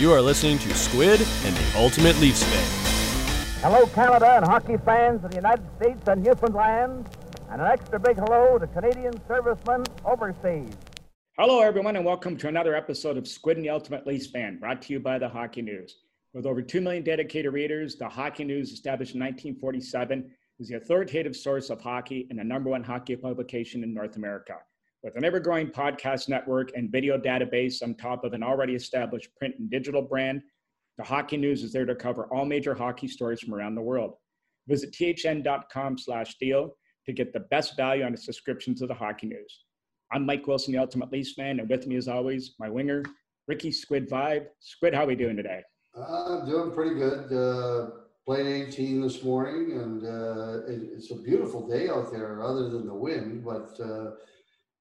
You 0.00 0.14
are 0.14 0.22
listening 0.22 0.58
to 0.60 0.74
Squid 0.74 1.20
and 1.20 1.54
the 1.54 1.72
Ultimate 1.76 2.18
Leafs 2.20 2.42
Fan. 2.42 3.60
Hello, 3.60 3.84
Canada 3.88 4.36
and 4.36 4.46
hockey 4.46 4.78
fans 4.78 5.22
of 5.22 5.30
the 5.30 5.36
United 5.36 5.66
States 5.76 6.08
and 6.08 6.22
Newfoundland, 6.22 7.06
and 7.50 7.60
an 7.60 7.68
extra 7.70 8.00
big 8.00 8.16
hello 8.16 8.58
to 8.58 8.66
Canadian 8.68 9.12
servicemen 9.28 9.84
overseas. 10.06 10.74
Hello, 11.38 11.60
everyone, 11.60 11.96
and 11.96 12.04
welcome 12.06 12.38
to 12.38 12.48
another 12.48 12.74
episode 12.74 13.18
of 13.18 13.28
Squid 13.28 13.58
and 13.58 13.66
the 13.66 13.68
Ultimate 13.68 14.06
Leafs 14.06 14.28
Fan, 14.28 14.58
brought 14.58 14.80
to 14.80 14.94
you 14.94 15.00
by 15.00 15.18
the 15.18 15.28
Hockey 15.28 15.60
News. 15.60 15.98
With 16.32 16.46
over 16.46 16.62
2 16.62 16.80
million 16.80 17.04
dedicated 17.04 17.52
readers, 17.52 17.96
the 17.96 18.08
Hockey 18.08 18.44
News, 18.44 18.72
established 18.72 19.14
in 19.14 19.20
1947, 19.20 20.30
is 20.60 20.68
the 20.68 20.76
authoritative 20.76 21.36
source 21.36 21.68
of 21.68 21.78
hockey 21.82 22.26
and 22.30 22.38
the 22.38 22.44
number 22.44 22.70
one 22.70 22.82
hockey 22.82 23.16
publication 23.16 23.84
in 23.84 23.92
North 23.92 24.16
America. 24.16 24.54
With 25.02 25.16
an 25.16 25.24
ever 25.24 25.40
growing 25.40 25.68
podcast 25.68 26.28
network 26.28 26.72
and 26.76 26.92
video 26.92 27.16
database 27.16 27.82
on 27.82 27.94
top 27.94 28.22
of 28.22 28.34
an 28.34 28.42
already 28.42 28.74
established 28.74 29.34
print 29.34 29.54
and 29.58 29.70
digital 29.70 30.02
brand, 30.02 30.42
the 30.98 31.04
Hockey 31.04 31.38
News 31.38 31.62
is 31.62 31.72
there 31.72 31.86
to 31.86 31.94
cover 31.94 32.26
all 32.26 32.44
major 32.44 32.74
hockey 32.74 33.08
stories 33.08 33.40
from 33.40 33.54
around 33.54 33.76
the 33.76 33.80
world. 33.80 34.12
Visit 34.68 34.92
thn.com 34.92 35.96
slash 35.96 36.36
deal 36.38 36.76
to 37.06 37.14
get 37.14 37.32
the 37.32 37.40
best 37.40 37.78
value 37.78 38.04
on 38.04 38.12
a 38.12 38.16
subscription 38.16 38.74
to 38.74 38.86
the 38.86 38.92
Hockey 38.92 39.28
News. 39.28 39.64
I'm 40.12 40.26
Mike 40.26 40.46
Wilson, 40.46 40.74
the 40.74 40.78
Ultimate 40.78 41.10
Leafs 41.10 41.32
fan, 41.32 41.60
and 41.60 41.70
with 41.70 41.86
me 41.86 41.96
as 41.96 42.06
always, 42.06 42.54
my 42.58 42.68
winger, 42.68 43.02
Ricky 43.48 43.72
Squid 43.72 44.06
Vaive. 44.06 44.48
Squid, 44.58 44.92
how 44.92 45.04
are 45.04 45.06
we 45.06 45.16
doing 45.16 45.36
today? 45.36 45.62
I'm 45.96 46.44
doing 46.44 46.72
pretty 46.72 46.96
good. 46.96 47.32
Uh, 47.32 47.90
played 48.26 48.68
18 48.68 49.00
this 49.00 49.22
morning, 49.24 49.80
and 49.80 50.04
uh, 50.04 50.66
it, 50.66 50.90
it's 50.92 51.10
a 51.10 51.16
beautiful 51.16 51.66
day 51.66 51.88
out 51.88 52.12
there, 52.12 52.42
other 52.42 52.68
than 52.68 52.86
the 52.86 52.94
wind. 52.94 53.42
But 53.42 53.80
uh, 53.80 54.10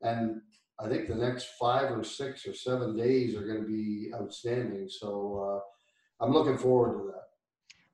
and 0.02 0.42
I 0.80 0.88
think 0.88 1.08
the 1.08 1.16
next 1.16 1.50
five 1.60 1.92
or 1.92 2.04
six 2.04 2.48
or 2.48 2.54
seven 2.54 2.96
days 2.96 3.36
are 3.36 3.46
going 3.46 3.62
to 3.62 3.68
be 3.68 4.12
outstanding. 4.16 4.88
So 4.90 5.62
uh, 6.22 6.24
I'm 6.26 6.32
looking 6.32 6.58
forward 6.58 6.98
to 6.98 7.08
that. 7.08 7.24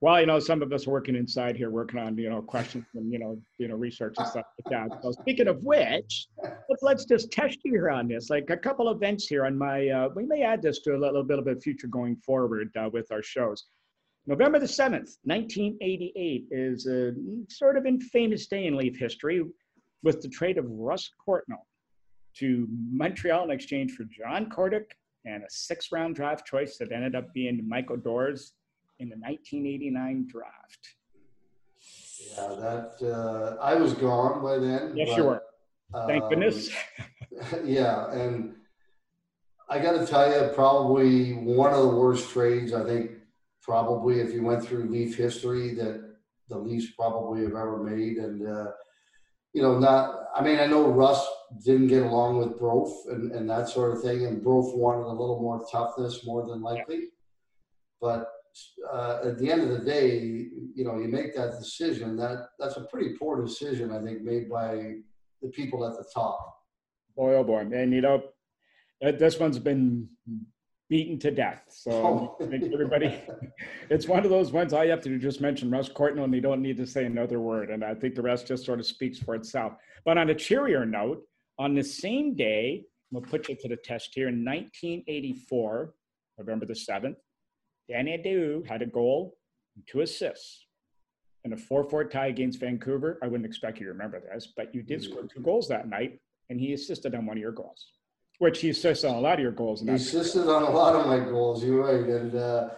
Well, 0.01 0.19
you 0.19 0.27
know, 0.27 0.39
some 0.39 0.61
of 0.61 0.71
us 0.71 0.85
are 0.85 0.91
working 0.91 1.15
inside 1.15 1.55
here, 1.55 1.71
working 1.71 1.99
on 1.99 2.15
you 2.17 2.29
know 2.29 2.41
questions 2.41 2.85
and 2.93 3.11
you 3.11 3.17
know 3.17 3.41
you 3.57 3.67
know 3.67 3.75
research 3.75 4.15
and 4.17 4.27
stuff 4.27 4.45
like 4.63 4.71
that. 4.89 5.01
So 5.01 5.11
speaking 5.13 5.47
of 5.47 5.63
which, 5.63 6.27
let's 6.69 6.83
let's 6.83 7.05
just 7.05 7.31
test 7.31 7.57
you 7.63 7.71
here 7.71 7.89
on 7.89 8.07
this. 8.07 8.29
Like 8.29 8.49
a 8.49 8.57
couple 8.57 8.91
events 8.91 9.25
here 9.25 9.45
on 9.45 9.57
my. 9.57 9.87
Uh, 9.87 10.09
we 10.15 10.25
may 10.25 10.43
add 10.43 10.61
this 10.61 10.79
to 10.81 10.95
a 10.95 10.99
little 10.99 11.23
bit 11.23 11.39
of 11.39 11.47
a 11.47 11.55
future 11.55 11.87
going 11.87 12.17
forward 12.17 12.69
uh, 12.77 12.89
with 12.91 13.11
our 13.11 13.23
shows. 13.23 13.65
November 14.27 14.59
the 14.59 14.67
seventh, 14.67 15.17
1988, 15.23 16.47
is 16.51 16.87
a 16.87 17.13
sort 17.49 17.77
of 17.77 17.85
infamous 17.85 18.47
day 18.47 18.65
in 18.65 18.75
Leaf 18.75 18.97
history 18.97 19.43
with 20.03 20.21
the 20.21 20.27
trade 20.27 20.57
of 20.57 20.65
Russ 20.67 21.09
Courtnall 21.27 21.63
to 22.39 22.67
Montreal 22.91 23.45
in 23.45 23.51
exchange 23.51 23.93
for 23.93 24.03
John 24.03 24.49
Kordic 24.49 24.91
and 25.25 25.43
a 25.43 25.49
six-round 25.49 26.15
draft 26.15 26.45
choice 26.45 26.77
that 26.77 26.91
ended 26.91 27.15
up 27.15 27.33
being 27.33 27.67
Michael 27.67 27.97
Doers 27.97 28.53
in 28.99 29.09
the 29.09 29.15
1989 29.15 30.27
draft. 30.29 30.95
Yeah, 32.31 32.55
that 32.59 32.95
uh, 33.03 33.61
I 33.61 33.75
was 33.75 33.93
gone 33.93 34.41
by 34.41 34.57
then. 34.57 34.95
Yes, 34.95 35.09
but, 35.09 35.17
you 35.17 35.23
were. 35.23 35.43
Thank 36.07 36.23
um, 36.23 36.29
goodness. 36.29 36.69
yeah, 37.63 38.11
and 38.11 38.55
I 39.69 39.79
got 39.79 39.99
to 39.99 40.05
tell 40.05 40.29
you, 40.29 40.49
probably 40.53 41.33
one 41.33 41.73
of 41.73 41.81
the 41.81 41.95
worst 41.95 42.29
trades. 42.29 42.73
I 42.73 42.83
think 42.83 43.11
probably 43.61 44.19
if 44.19 44.33
you 44.33 44.43
went 44.43 44.63
through 44.63 44.89
Leaf 44.89 45.17
history 45.17 45.73
that 45.75 46.15
the 46.49 46.57
Leafs 46.57 46.91
probably 46.91 47.41
have 47.41 47.51
ever 47.51 47.83
made, 47.83 48.17
and 48.17 48.47
uh, 48.47 48.71
you 49.53 49.61
know, 49.61 49.79
not. 49.79 50.24
I 50.35 50.43
mean, 50.43 50.59
I 50.59 50.65
know 50.65 50.87
Russ 50.89 51.25
didn't 51.63 51.87
get 51.87 52.03
along 52.03 52.39
with 52.39 52.59
Broph 52.59 52.91
and, 53.09 53.31
and 53.31 53.49
that 53.49 53.69
sort 53.69 53.95
of 53.95 54.03
thing, 54.03 54.25
and 54.25 54.43
Broph 54.43 54.75
wanted 54.75 55.05
a 55.05 55.15
little 55.15 55.39
more 55.39 55.65
toughness, 55.71 56.25
more 56.25 56.45
than 56.45 56.61
likely. 56.61 57.05
But 58.01 58.27
uh, 58.91 59.21
at 59.23 59.37
the 59.39 59.49
end 59.49 59.61
of 59.61 59.69
the 59.69 59.79
day, 59.79 60.19
you 60.19 60.83
know, 60.83 60.97
you 60.99 61.07
make 61.07 61.33
that 61.35 61.57
decision. 61.57 62.17
That 62.17 62.49
that's 62.59 62.75
a 62.75 62.81
pretty 62.81 63.15
poor 63.17 63.41
decision, 63.41 63.91
I 63.91 64.03
think, 64.03 64.21
made 64.23 64.49
by 64.49 64.95
the 65.41 65.49
people 65.49 65.85
at 65.85 65.93
the 65.93 66.05
top. 66.13 66.57
Boy, 67.15 67.35
oh 67.35 67.43
boy, 67.43 67.63
man! 67.63 67.93
you 67.93 68.01
know, 68.01 68.21
this 69.01 69.39
one's 69.39 69.59
been 69.59 70.09
beaten 70.89 71.17
to 71.19 71.31
death. 71.31 71.63
So 71.69 71.91
oh. 72.39 72.45
I 72.45 72.47
think 72.47 72.71
everybody, 72.73 73.19
it's 73.89 74.07
one 74.07 74.23
of 74.23 74.29
those 74.29 74.51
ones 74.51 74.73
all 74.73 74.83
you 74.83 74.91
have 74.91 75.01
to 75.01 75.09
do 75.09 75.17
just 75.17 75.41
mention 75.41 75.69
Russ 75.71 75.89
Courtnall, 75.89 76.25
and 76.25 76.33
you 76.33 76.41
don't 76.41 76.61
need 76.61 76.77
to 76.77 76.85
say 76.85 77.05
another 77.05 77.39
word. 77.39 77.69
And 77.69 77.83
I 77.83 77.95
think 77.95 78.15
the 78.15 78.21
rest 78.21 78.47
just 78.47 78.65
sort 78.65 78.79
of 78.79 78.85
speaks 78.85 79.19
for 79.19 79.35
itself. 79.35 79.73
But 80.03 80.17
on 80.17 80.29
a 80.29 80.35
cheerier 80.35 80.85
note, 80.85 81.23
on 81.57 81.73
the 81.73 81.83
same 81.83 82.35
day, 82.35 82.83
we'll 83.11 83.23
put 83.23 83.49
you 83.49 83.55
to 83.55 83.67
the 83.67 83.77
test 83.77 84.11
here 84.13 84.27
in 84.27 84.43
1984, 84.45 85.93
November 86.37 86.65
the 86.65 86.73
7th, 86.73 87.15
Danny 87.89 88.17
Daoust 88.17 88.67
had 88.67 88.81
a 88.81 88.85
goal 88.85 89.37
and 89.75 89.85
two 89.87 90.01
assists 90.01 90.65
in 91.43 91.53
a 91.53 91.57
4 91.57 91.89
4 91.89 92.05
tie 92.05 92.27
against 92.27 92.59
Vancouver. 92.59 93.19
I 93.23 93.27
wouldn't 93.27 93.45
expect 93.45 93.79
you 93.79 93.85
to 93.85 93.91
remember 93.91 94.19
this, 94.19 94.53
but 94.55 94.73
you 94.73 94.81
did 94.81 95.01
mm. 95.01 95.05
score 95.05 95.23
two 95.23 95.41
goals 95.41 95.67
that 95.69 95.87
night, 95.87 96.19
and 96.49 96.59
he 96.59 96.73
assisted 96.73 97.13
on 97.15 97.25
one 97.25 97.37
of 97.37 97.41
your 97.41 97.51
goals, 97.51 97.85
which 98.39 98.59
he 98.59 98.69
assisted 98.69 99.07
on 99.07 99.15
a 99.15 99.19
lot 99.19 99.35
of 99.35 99.39
your 99.39 99.51
goals. 99.51 99.81
He 99.81 99.89
assisted 99.89 100.49
on 100.49 100.63
a 100.63 100.69
lot 100.69 100.95
of 100.95 101.07
my 101.07 101.19
goals, 101.19 101.63
you're 101.63 101.83
right. 101.83 102.07
And 102.07 102.35
uh, 102.35 102.69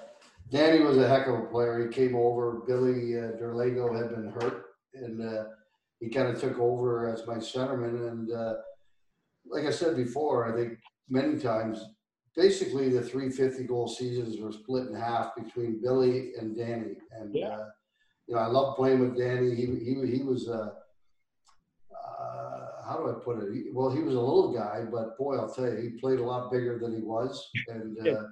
Danny 0.52 0.84
was 0.84 0.98
a 0.98 1.08
heck 1.08 1.28
of 1.28 1.36
a 1.36 1.46
player. 1.46 1.88
He 1.88 1.94
came 1.94 2.16
over. 2.16 2.62
Billy 2.68 3.18
uh, 3.18 3.32
Derlago 3.34 3.96
had 3.96 4.10
been 4.10 4.30
hurt, 4.30 4.66
and 4.94 5.22
uh, 5.22 5.46
he 6.00 6.10
kind 6.10 6.28
of 6.28 6.40
took 6.40 6.60
over 6.60 7.10
as 7.10 7.26
my 7.26 7.36
centerman. 7.36 8.08
And 8.10 8.32
uh, 8.32 8.56
like 9.50 9.66
I 9.66 9.72
said 9.72 9.96
before, 9.96 10.52
I 10.52 10.56
think 10.56 10.80
many 11.10 11.40
times, 11.40 11.84
basically 12.36 12.90
the 12.90 13.02
350 13.02 13.64
goal 13.64 13.88
seasons 13.88 14.40
were 14.40 14.52
split 14.52 14.88
in 14.88 14.96
half 14.96 15.36
between 15.36 15.82
Billy 15.82 16.34
and 16.40 16.56
Danny. 16.56 16.98
And 17.12 17.34
yeah. 17.34 17.48
uh, 17.48 17.66
you 18.28 18.36
know, 18.36 18.42
I 18.42 18.48
love 18.48 18.76
playing 18.76 19.00
with 19.00 19.18
Danny. 19.18 19.56
He 19.56 19.66
he 19.66 20.18
he 20.18 20.24
was. 20.24 20.48
Uh, 20.48 20.70
how 22.88 22.98
do 22.98 23.10
I 23.10 23.14
put 23.24 23.44
it? 23.44 23.54
He, 23.54 23.64
well, 23.72 23.90
he 23.90 24.02
was 24.02 24.16
a 24.16 24.20
little 24.20 24.54
guy, 24.54 24.84
but 24.90 25.18
boy, 25.18 25.38
I'll 25.38 25.54
tell 25.54 25.66
you, 25.66 25.78
he 25.78 25.90
played 26.00 26.20
a 26.20 26.24
lot 26.24 26.52
bigger 26.52 26.80
than 26.80 26.96
he 26.96 27.02
was, 27.02 27.50
and 27.68 27.98
uh, 28.08 28.24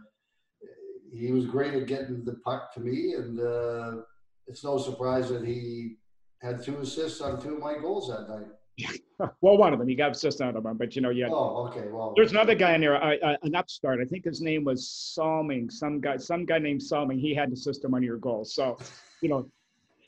he 1.14 1.32
was 1.32 1.46
great 1.46 1.74
at 1.74 1.88
getting 1.88 2.24
the 2.24 2.36
puck 2.46 2.74
to 2.74 2.80
me. 2.80 3.14
And 3.14 3.40
uh, 3.40 4.02
it's 4.48 4.64
no 4.64 4.78
surprise 4.78 5.30
that 5.30 5.46
he 5.46 5.98
had 6.42 6.64
two 6.64 6.78
assists 6.78 7.22
on 7.22 7.42
two 7.42 7.56
of 7.56 7.60
my 7.60 7.78
goals 7.78 8.10
that 8.10 8.30
night. 8.30 9.00
well, 9.42 9.58
one 9.58 9.74
of 9.74 9.80
them. 9.80 9.88
He 9.88 9.96
got 9.96 10.12
assist 10.12 10.42
on 10.42 10.54
them, 10.54 10.78
but 10.78 10.96
you 10.96 11.02
know, 11.02 11.10
yeah. 11.10 11.28
Oh, 11.30 11.68
okay. 11.68 11.88
Well, 11.90 12.14
there's 12.16 12.32
another 12.32 12.56
guy 12.56 12.76
in 12.76 12.82
there, 12.82 13.02
uh, 13.02 13.16
uh, 13.24 13.38
an 13.44 13.56
upstart. 13.56 14.00
I 14.02 14.06
think 14.06 14.26
his 14.26 14.42
name 14.42 14.64
was 14.64 14.90
Salming. 14.90 15.70
Some 15.70 16.02
guy, 16.02 16.18
some 16.18 16.46
guy 16.46 16.60
named 16.60 16.84
Salming. 16.84 17.20
He 17.20 17.34
had 17.34 17.52
the 17.52 17.56
system 17.56 17.94
on 17.94 18.04
your 18.04 18.18
goals. 18.18 18.54
So, 18.54 18.78
you 19.22 19.30
know, 19.30 19.50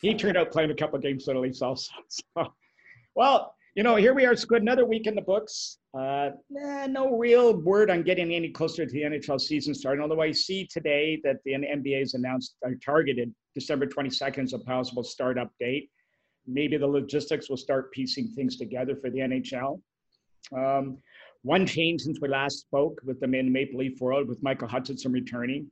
he 0.01 0.13
turned 0.13 0.37
out 0.37 0.51
playing 0.51 0.71
a 0.71 0.75
couple 0.75 0.97
of 0.97 1.01
games 1.01 1.25
for 1.25 1.33
the 1.33 1.39
Leafs 1.39 1.61
also. 1.61 1.91
So, 2.09 2.53
well, 3.15 3.55
you 3.77 3.83
know, 3.83 3.95
here 3.95 4.13
we 4.13 4.25
are. 4.25 4.35
Squid 4.35 4.61
another 4.61 4.85
week 4.85 5.07
in 5.07 5.15
the 5.15 5.21
books. 5.21 5.77
Uh, 5.97 6.31
no 6.49 7.15
real 7.17 7.55
word 7.55 7.89
on 7.89 8.03
getting 8.03 8.33
any 8.33 8.49
closer 8.49 8.85
to 8.85 8.91
the 8.91 9.03
NHL 9.03 9.39
season 9.39 9.73
starting. 9.73 10.01
Although 10.01 10.21
I 10.21 10.31
see 10.31 10.67
today 10.67 11.21
that 11.23 11.37
the 11.45 11.53
NBA 11.53 11.99
has 11.99 12.13
announced 12.13 12.55
or 12.63 12.75
targeted 12.83 13.33
December 13.55 13.85
22nd 13.85 14.43
as 14.43 14.53
a 14.53 14.59
possible 14.59 15.03
startup 15.03 15.51
date 15.59 15.89
maybe 16.47 16.77
the 16.77 16.87
logistics 16.87 17.49
will 17.49 17.57
start 17.57 17.91
piecing 17.91 18.29
things 18.29 18.55
together 18.55 18.95
for 18.95 19.09
the 19.09 19.19
NHL. 19.19 19.81
Um, 20.57 20.97
one 21.43 21.65
change 21.65 22.01
since 22.01 22.19
we 22.21 22.29
last 22.29 22.61
spoke 22.61 22.99
with 23.03 23.19
them 23.19 23.35
in 23.35 23.51
Maple 23.51 23.79
Leaf 23.79 23.99
world 23.99 24.27
with 24.27 24.41
Michael 24.41 24.67
Hutchinson 24.67 25.11
returning, 25.11 25.67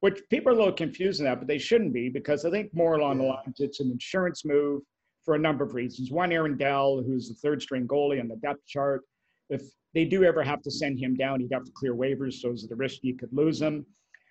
which 0.00 0.22
people 0.30 0.50
are 0.50 0.54
a 0.54 0.58
little 0.58 0.72
confused 0.72 1.20
in 1.20 1.26
that, 1.26 1.40
but 1.40 1.48
they 1.48 1.58
shouldn't 1.58 1.92
be 1.92 2.08
because 2.08 2.44
I 2.44 2.50
think 2.50 2.72
more 2.72 2.94
along 2.94 3.18
the 3.18 3.24
lines 3.24 3.56
it's 3.58 3.80
an 3.80 3.90
insurance 3.90 4.44
move 4.44 4.82
for 5.30 5.36
a 5.36 5.38
number 5.38 5.62
of 5.62 5.74
reasons. 5.74 6.10
One, 6.10 6.32
Aaron 6.32 6.56
Dell, 6.56 7.04
who's 7.06 7.28
the 7.28 7.36
third 7.36 7.62
string 7.62 7.86
goalie 7.86 8.20
on 8.20 8.26
the 8.26 8.34
depth 8.34 8.66
chart, 8.66 9.02
if 9.48 9.62
they 9.94 10.04
do 10.04 10.24
ever 10.24 10.42
have 10.42 10.60
to 10.62 10.72
send 10.72 10.98
him 10.98 11.14
down, 11.14 11.38
he'd 11.38 11.52
have 11.52 11.62
to 11.62 11.70
clear 11.70 11.94
waivers, 11.94 12.40
so 12.40 12.48
there's 12.48 12.66
the 12.66 12.74
risk 12.74 12.98
you 13.02 13.16
could 13.16 13.32
lose 13.32 13.62
him. 13.62 13.86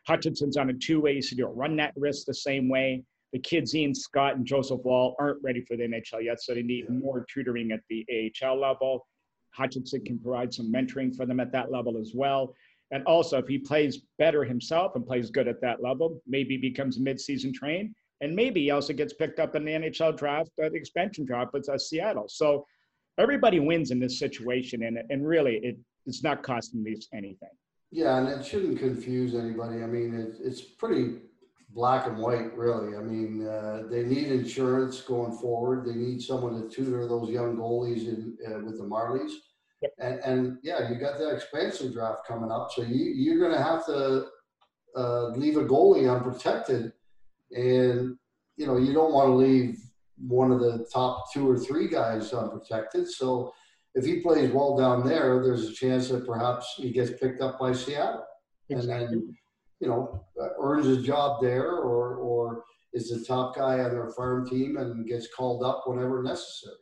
Hutchinson's 0.10 0.58
on 0.58 0.70
a 0.70 0.74
two-way, 0.74 1.22
so 1.22 1.38
you 1.38 1.44
don't 1.46 1.56
run 1.56 1.78
that 1.78 1.94
risk 1.96 2.26
the 2.26 2.34
same 2.34 2.68
way 2.68 3.02
the 3.32 3.40
kids 3.40 3.74
Ian 3.74 3.96
Scott 3.96 4.36
and 4.36 4.46
Joseph 4.46 4.82
Woll, 4.84 5.16
aren't 5.20 5.42
ready 5.42 5.62
for 5.62 5.78
the 5.78 5.84
NHL 5.84 6.22
yet, 6.22 6.42
so 6.42 6.54
they 6.54 6.64
need 6.64 6.90
more 6.90 7.26
tutoring 7.34 7.72
at 7.72 7.80
the 7.90 8.06
AHL 8.44 8.60
level. 8.60 9.08
Hutchinson 9.52 10.04
can 10.04 10.20
provide 10.20 10.54
some 10.54 10.70
mentoring 10.70 11.16
for 11.16 11.26
them 11.26 11.40
at 11.40 11.54
that 11.54 11.72
level 11.72 11.98
as 11.98 12.12
well. 12.14 12.54
And 12.92 13.06
also, 13.06 13.38
if 13.38 13.48
he 13.48 13.58
plays 13.58 14.02
better 14.18 14.44
himself 14.44 14.96
and 14.96 15.08
plays 15.08 15.30
good 15.30 15.48
at 15.48 15.62
that 15.62 15.82
level, 15.82 16.22
maybe 16.28 16.58
becomes 16.58 16.98
a 16.98 17.02
mid-season 17.02 17.54
train, 17.54 17.96
and 18.22 18.36
maybe 18.36 18.64
he 18.64 18.72
also 18.72 18.94
gets 18.94 19.14
picked 19.14 19.40
up 19.40 19.56
in 19.56 19.66
the 19.66 19.72
NHL 19.72 20.18
draft, 20.18 20.52
uh, 20.64 20.70
the 20.70 20.76
expansion 20.76 21.26
draft 21.26 21.54
with 21.54 21.68
uh, 21.70 21.78
Seattle. 21.78 22.28
So 22.28 22.66
everybody 23.18 23.60
wins 23.60 23.92
in 23.92 24.00
this 24.00 24.20
situation, 24.20 24.84
and 24.84 25.00
and 25.10 25.28
really, 25.28 25.58
it, 25.58 25.78
it's 26.06 26.24
not 26.24 26.44
costing 26.44 26.84
these 26.84 27.08
anything. 27.14 27.50
Yeah, 27.92 28.18
and 28.18 28.28
it 28.28 28.46
shouldn't 28.46 28.80
confuse 28.80 29.34
anybody. 29.34 29.84
I 29.84 29.88
mean, 29.88 30.14
it, 30.14 30.36
it's 30.42 30.62
pretty 30.62 31.18
black 31.72 32.08
and 32.08 32.18
white, 32.18 32.56
really. 32.56 32.96
I 32.96 33.02
mean, 33.02 33.48
uh, 33.48 33.84
they 33.90 34.04
need 34.04 34.28
insurance 34.28 35.02
going 35.02 35.32
forward. 35.38 35.86
They 35.86 35.96
need 35.96 36.22
someone 36.22 36.62
to 36.62 36.70
tutor 36.70 37.08
those 37.08 37.30
young 37.30 37.58
goalies 37.58 38.08
in, 38.08 38.38
uh, 38.48 38.60
with 38.60 38.78
the 38.78 38.84
Marlies. 38.84 39.32
Yep. 39.82 39.92
And, 40.00 40.20
and 40.20 40.58
yeah, 40.62 40.90
you 40.90 41.00
got 41.00 41.18
the 41.18 41.30
expansion 41.30 41.94
draft 41.94 42.28
coming 42.28 42.52
up, 42.52 42.70
so 42.72 42.82
you, 42.82 43.06
you're 43.06 43.40
going 43.40 43.58
to 43.58 43.64
have 43.64 43.86
to 43.86 44.26
uh, 44.96 45.28
leave 45.30 45.58
a 45.58 45.64
goalie 45.64 46.14
unprotected, 46.14 46.92
and 47.52 48.18
you 48.58 48.68
know 48.68 48.78
you 48.78 48.94
don't 48.94 49.14
want 49.14 49.28
to 49.28 49.34
leave 49.34 49.78
one 50.18 50.52
of 50.52 50.60
the 50.60 50.86
top 50.92 51.32
two 51.34 51.50
or 51.50 51.58
three 51.58 51.88
guys 51.88 52.34
unprotected. 52.34 53.08
So 53.08 53.54
if 53.96 54.06
he 54.06 54.20
plays 54.20 54.52
well 54.52 54.78
down 54.78 55.08
there, 55.08 55.42
there's 55.42 55.70
a 55.70 55.74
chance 55.74 56.10
that 56.10 56.26
perhaps 56.26 56.76
he 56.78 56.92
gets 56.92 57.12
picked 57.20 57.42
up 57.42 57.60
by 57.60 57.74
Seattle, 57.74 58.26
exactly. 58.70 59.06
and 59.06 59.14
then 59.14 59.38
you 59.80 59.88
know 59.88 60.26
uh, 60.40 60.50
earns 60.62 60.88
a 60.88 61.02
job 61.02 61.42
there, 61.42 61.72
or 61.72 62.16
or 62.16 62.64
is 62.94 63.10
the 63.10 63.24
top 63.24 63.56
guy 63.56 63.80
on 63.80 63.92
their 63.92 64.10
farm 64.10 64.48
team 64.48 64.78
and 64.78 65.08
gets 65.08 65.28
called 65.34 65.64
up 65.64 65.84
whenever 65.86 66.24
necessary. 66.24 66.76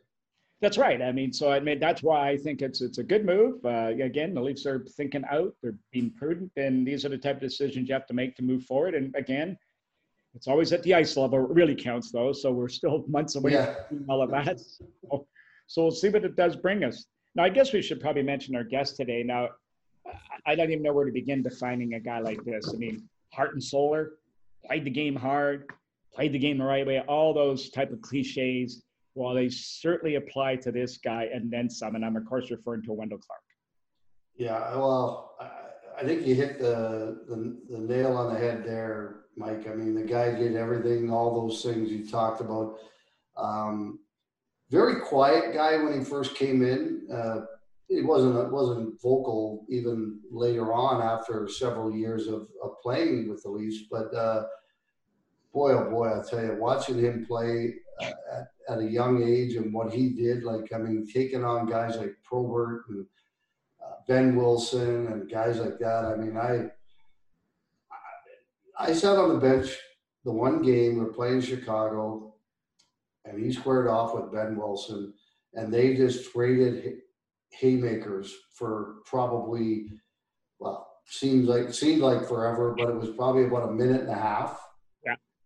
That's 0.60 0.78
right. 0.78 1.00
I 1.00 1.12
mean, 1.12 1.32
so 1.32 1.52
I 1.52 1.60
mean 1.60 1.78
that's 1.78 2.02
why 2.02 2.28
I 2.28 2.36
think 2.36 2.62
it's 2.62 2.80
it's 2.80 2.98
a 2.98 3.04
good 3.04 3.24
move. 3.24 3.64
Uh, 3.64 3.92
again, 4.02 4.34
the 4.34 4.40
Leafs 4.40 4.66
are 4.66 4.84
thinking 4.96 5.24
out; 5.30 5.54
they're 5.62 5.76
being 5.92 6.12
prudent, 6.16 6.50
and 6.56 6.86
these 6.86 7.04
are 7.04 7.10
the 7.10 7.18
type 7.18 7.36
of 7.36 7.42
decisions 7.42 7.88
you 7.88 7.94
have 7.94 8.06
to 8.06 8.14
make 8.14 8.34
to 8.36 8.42
move 8.42 8.64
forward. 8.64 8.94
And 8.94 9.14
again, 9.14 9.56
it's 10.38 10.46
always 10.46 10.72
at 10.72 10.82
the 10.84 10.94
ice 10.94 11.16
level. 11.16 11.44
It 11.44 11.50
really 11.50 11.74
counts, 11.74 12.12
though. 12.12 12.32
So 12.32 12.52
we're 12.52 12.68
still 12.68 13.04
months 13.08 13.34
away 13.34 13.52
yeah. 13.52 13.74
from 13.88 14.04
all 14.08 14.22
of 14.22 14.30
that. 14.30 14.60
So, 14.60 15.26
so 15.66 15.82
we'll 15.82 15.90
see 15.90 16.08
what 16.08 16.24
it 16.24 16.36
does 16.36 16.54
bring 16.54 16.84
us. 16.84 17.06
Now, 17.34 17.44
I 17.44 17.48
guess 17.48 17.72
we 17.72 17.82
should 17.82 18.00
probably 18.00 18.22
mention 18.22 18.54
our 18.54 18.64
guest 18.64 18.96
today. 18.96 19.22
Now, 19.24 19.48
I 20.46 20.54
don't 20.54 20.70
even 20.70 20.82
know 20.82 20.92
where 20.92 21.04
to 21.04 21.12
begin 21.12 21.42
defining 21.42 21.94
a 21.94 22.00
guy 22.00 22.20
like 22.20 22.42
this. 22.44 22.72
I 22.72 22.76
mean, 22.76 23.08
heart 23.34 23.52
and 23.52 23.62
solar, 23.62 24.12
played 24.64 24.84
the 24.84 24.90
game 24.90 25.16
hard, 25.16 25.66
played 26.14 26.32
the 26.32 26.38
game 26.38 26.58
the 26.58 26.64
right 26.64 26.86
way, 26.86 27.00
all 27.00 27.34
those 27.34 27.70
type 27.70 27.92
of 27.92 28.00
cliches 28.00 28.84
well, 29.18 29.34
they 29.34 29.48
certainly 29.48 30.14
apply 30.14 30.54
to 30.56 30.70
this 30.70 30.98
guy 30.98 31.28
and 31.34 31.50
then 31.50 31.68
some. 31.68 31.96
And 31.96 32.04
I'm, 32.04 32.16
of 32.16 32.24
course, 32.24 32.52
referring 32.52 32.82
to 32.84 32.92
Wendel 32.92 33.18
Clark. 33.18 33.42
Yeah, 34.36 34.76
well, 34.76 35.34
I, 35.40 35.50
I 36.00 36.04
think 36.04 36.24
you 36.24 36.36
hit 36.36 36.60
the, 36.60 37.24
the, 37.28 37.58
the 37.68 37.78
nail 37.78 38.16
on 38.16 38.32
the 38.32 38.38
head 38.38 38.64
there, 38.64 39.22
Mike. 39.38 39.68
I 39.68 39.74
mean, 39.74 39.94
the 39.94 40.02
guy 40.02 40.32
did 40.32 40.56
everything, 40.56 41.10
all 41.10 41.48
those 41.48 41.62
things 41.62 41.90
you 41.90 42.08
talked 42.08 42.40
about. 42.40 42.78
Um, 43.36 44.00
very 44.70 45.00
quiet 45.00 45.54
guy 45.54 45.76
when 45.82 45.98
he 45.98 46.04
first 46.04 46.34
came 46.34 46.62
in. 46.62 47.06
Uh, 47.12 47.42
it 47.88 48.04
wasn't 48.04 48.36
it 48.36 48.52
wasn't 48.52 49.00
vocal 49.00 49.64
even 49.70 50.20
later 50.30 50.74
on 50.74 51.00
after 51.00 51.48
several 51.48 51.90
years 51.90 52.26
of, 52.26 52.48
of 52.62 52.80
playing 52.82 53.30
with 53.30 53.42
the 53.42 53.48
Leafs. 53.48 53.84
But 53.90 54.12
uh, 54.14 54.44
boy, 55.52 55.72
oh 55.72 55.90
boy, 55.90 56.08
I 56.08 56.22
tell 56.28 56.44
you, 56.44 56.56
watching 56.60 56.98
him 56.98 57.24
play 57.26 57.74
uh, 58.00 58.10
at, 58.32 58.48
at, 58.68 58.78
a 58.78 58.84
young 58.84 59.22
age 59.22 59.54
and 59.54 59.72
what 59.72 59.92
he 59.92 60.10
did, 60.10 60.44
like, 60.44 60.72
I 60.74 60.78
mean, 60.78 61.06
taking 61.12 61.44
on 61.44 61.66
guys 61.66 61.96
like 61.96 62.14
Probert 62.22 62.84
and 62.90 63.06
uh, 63.82 63.94
Behn 64.06 64.36
Wilson 64.36 65.06
and 65.06 65.30
guys 65.30 65.58
like 65.58 65.78
that. 65.78 66.04
I 66.04 66.16
mean, 66.16 66.36
I, 66.36 66.70
I 68.78 68.92
sat 68.92 69.16
on 69.16 69.30
the 69.30 69.40
bench 69.40 69.76
the 70.24 70.32
one 70.32 70.62
game 70.62 70.98
we're 70.98 71.12
playing 71.12 71.40
Chicago, 71.40 72.34
and 73.24 73.42
he 73.42 73.52
squared 73.52 73.88
off 73.88 74.14
with 74.14 74.32
Behn 74.32 74.56
Wilson, 74.56 75.14
and 75.54 75.72
they 75.72 75.94
just 75.96 76.32
traded 76.32 76.98
haymakers 77.50 78.34
for 78.54 78.96
probably, 79.06 79.88
well, 80.58 80.86
seems 81.06 81.48
like 81.48 81.72
seemed 81.72 82.02
like 82.02 82.28
forever, 82.28 82.74
but 82.76 82.88
it 82.88 82.96
was 82.96 83.10
probably 83.10 83.44
about 83.44 83.68
a 83.68 83.72
minute 83.72 84.02
and 84.02 84.10
a 84.10 84.14
half 84.14 84.60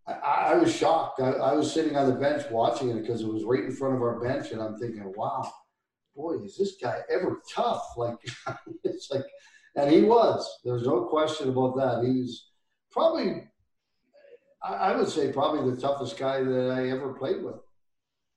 I, 0.05 0.13
I 0.13 0.55
was 0.55 0.75
shocked. 0.75 1.21
I, 1.21 1.31
I, 1.31 1.53
was 1.53 1.71
sitting 1.71 1.95
on 1.95 2.09
the 2.09 2.15
bench 2.15 2.43
watching 2.51 2.89
it 2.89 3.01
because 3.01 3.21
it 3.21 3.27
was 3.27 3.45
right 3.45 3.63
in 3.63 3.71
front 3.71 3.95
of 3.95 4.01
our 4.01 4.19
bench, 4.19 4.51
and 4.51 4.61
I'm 4.61 4.77
thinking, 4.77 5.11
"Wow, 5.15 5.49
boy, 6.15 6.39
is 6.43 6.57
this 6.57 6.75
guy 6.81 6.99
ever 7.09 7.41
tough?" 7.53 7.83
Like 7.97 8.17
it's 8.83 9.09
like, 9.11 9.23
and 9.75 9.91
he 9.91 10.01
was. 10.01 10.49
There's 10.65 10.85
no 10.85 11.05
question 11.05 11.49
about 11.49 11.75
that. 11.77 12.03
He's 12.05 12.49
probably, 12.93 13.43
I, 14.63 14.73
I 14.73 14.95
would 14.95 15.09
say, 15.09 15.33
probably 15.33 15.69
the 15.69 15.81
toughest 15.81 16.17
guy 16.17 16.43
that 16.43 16.71
I 16.71 16.89
ever 16.89 17.13
played 17.13 17.43
with. 17.43 17.55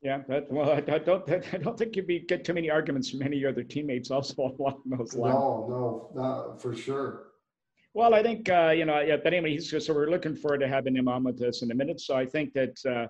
Yeah, 0.03 0.23
that, 0.29 0.51
well, 0.51 0.71
I, 0.71 0.77
I 0.93 0.99
don't, 0.99 1.29
I 1.31 1.59
don't 1.59 1.79
think 1.79 1.97
you'd 1.97 2.07
be 2.07 2.21
get 2.21 2.45
too 2.45 2.55
many 2.55 2.71
arguments 2.71 3.11
from 3.11 3.23
any 3.23 3.45
other 3.45 3.63
teammates 3.63 4.11
also 4.11 4.35
along 4.59 4.83
those 4.87 5.15
lines. 5.15 5.35
No, 5.35 6.11
no, 6.15 6.57
for 6.59 6.75
sure. 6.75 7.25
Well, 7.95 8.15
I 8.15 8.23
think 8.23 8.49
uh, 8.51 8.75
you 8.77 8.85
know, 8.85 9.01
yeah, 9.01 9.17
but 9.23 9.33
anyway, 9.33 9.53
he's, 9.53 9.71
so 9.71 9.95
we're 9.95 10.11
looking 10.11 10.37
forward 10.37 10.59
to 10.59 10.69
having 10.69 10.95
him 10.95 11.09
on 11.09 11.25
with 11.25 11.41
us 11.43 11.63
in 11.63 11.71
a 11.71 11.75
minute. 11.75 12.01
So 12.01 12.15
I 12.15 12.27
think 12.27 12.53
that 12.53 12.77
uh, 12.87 13.07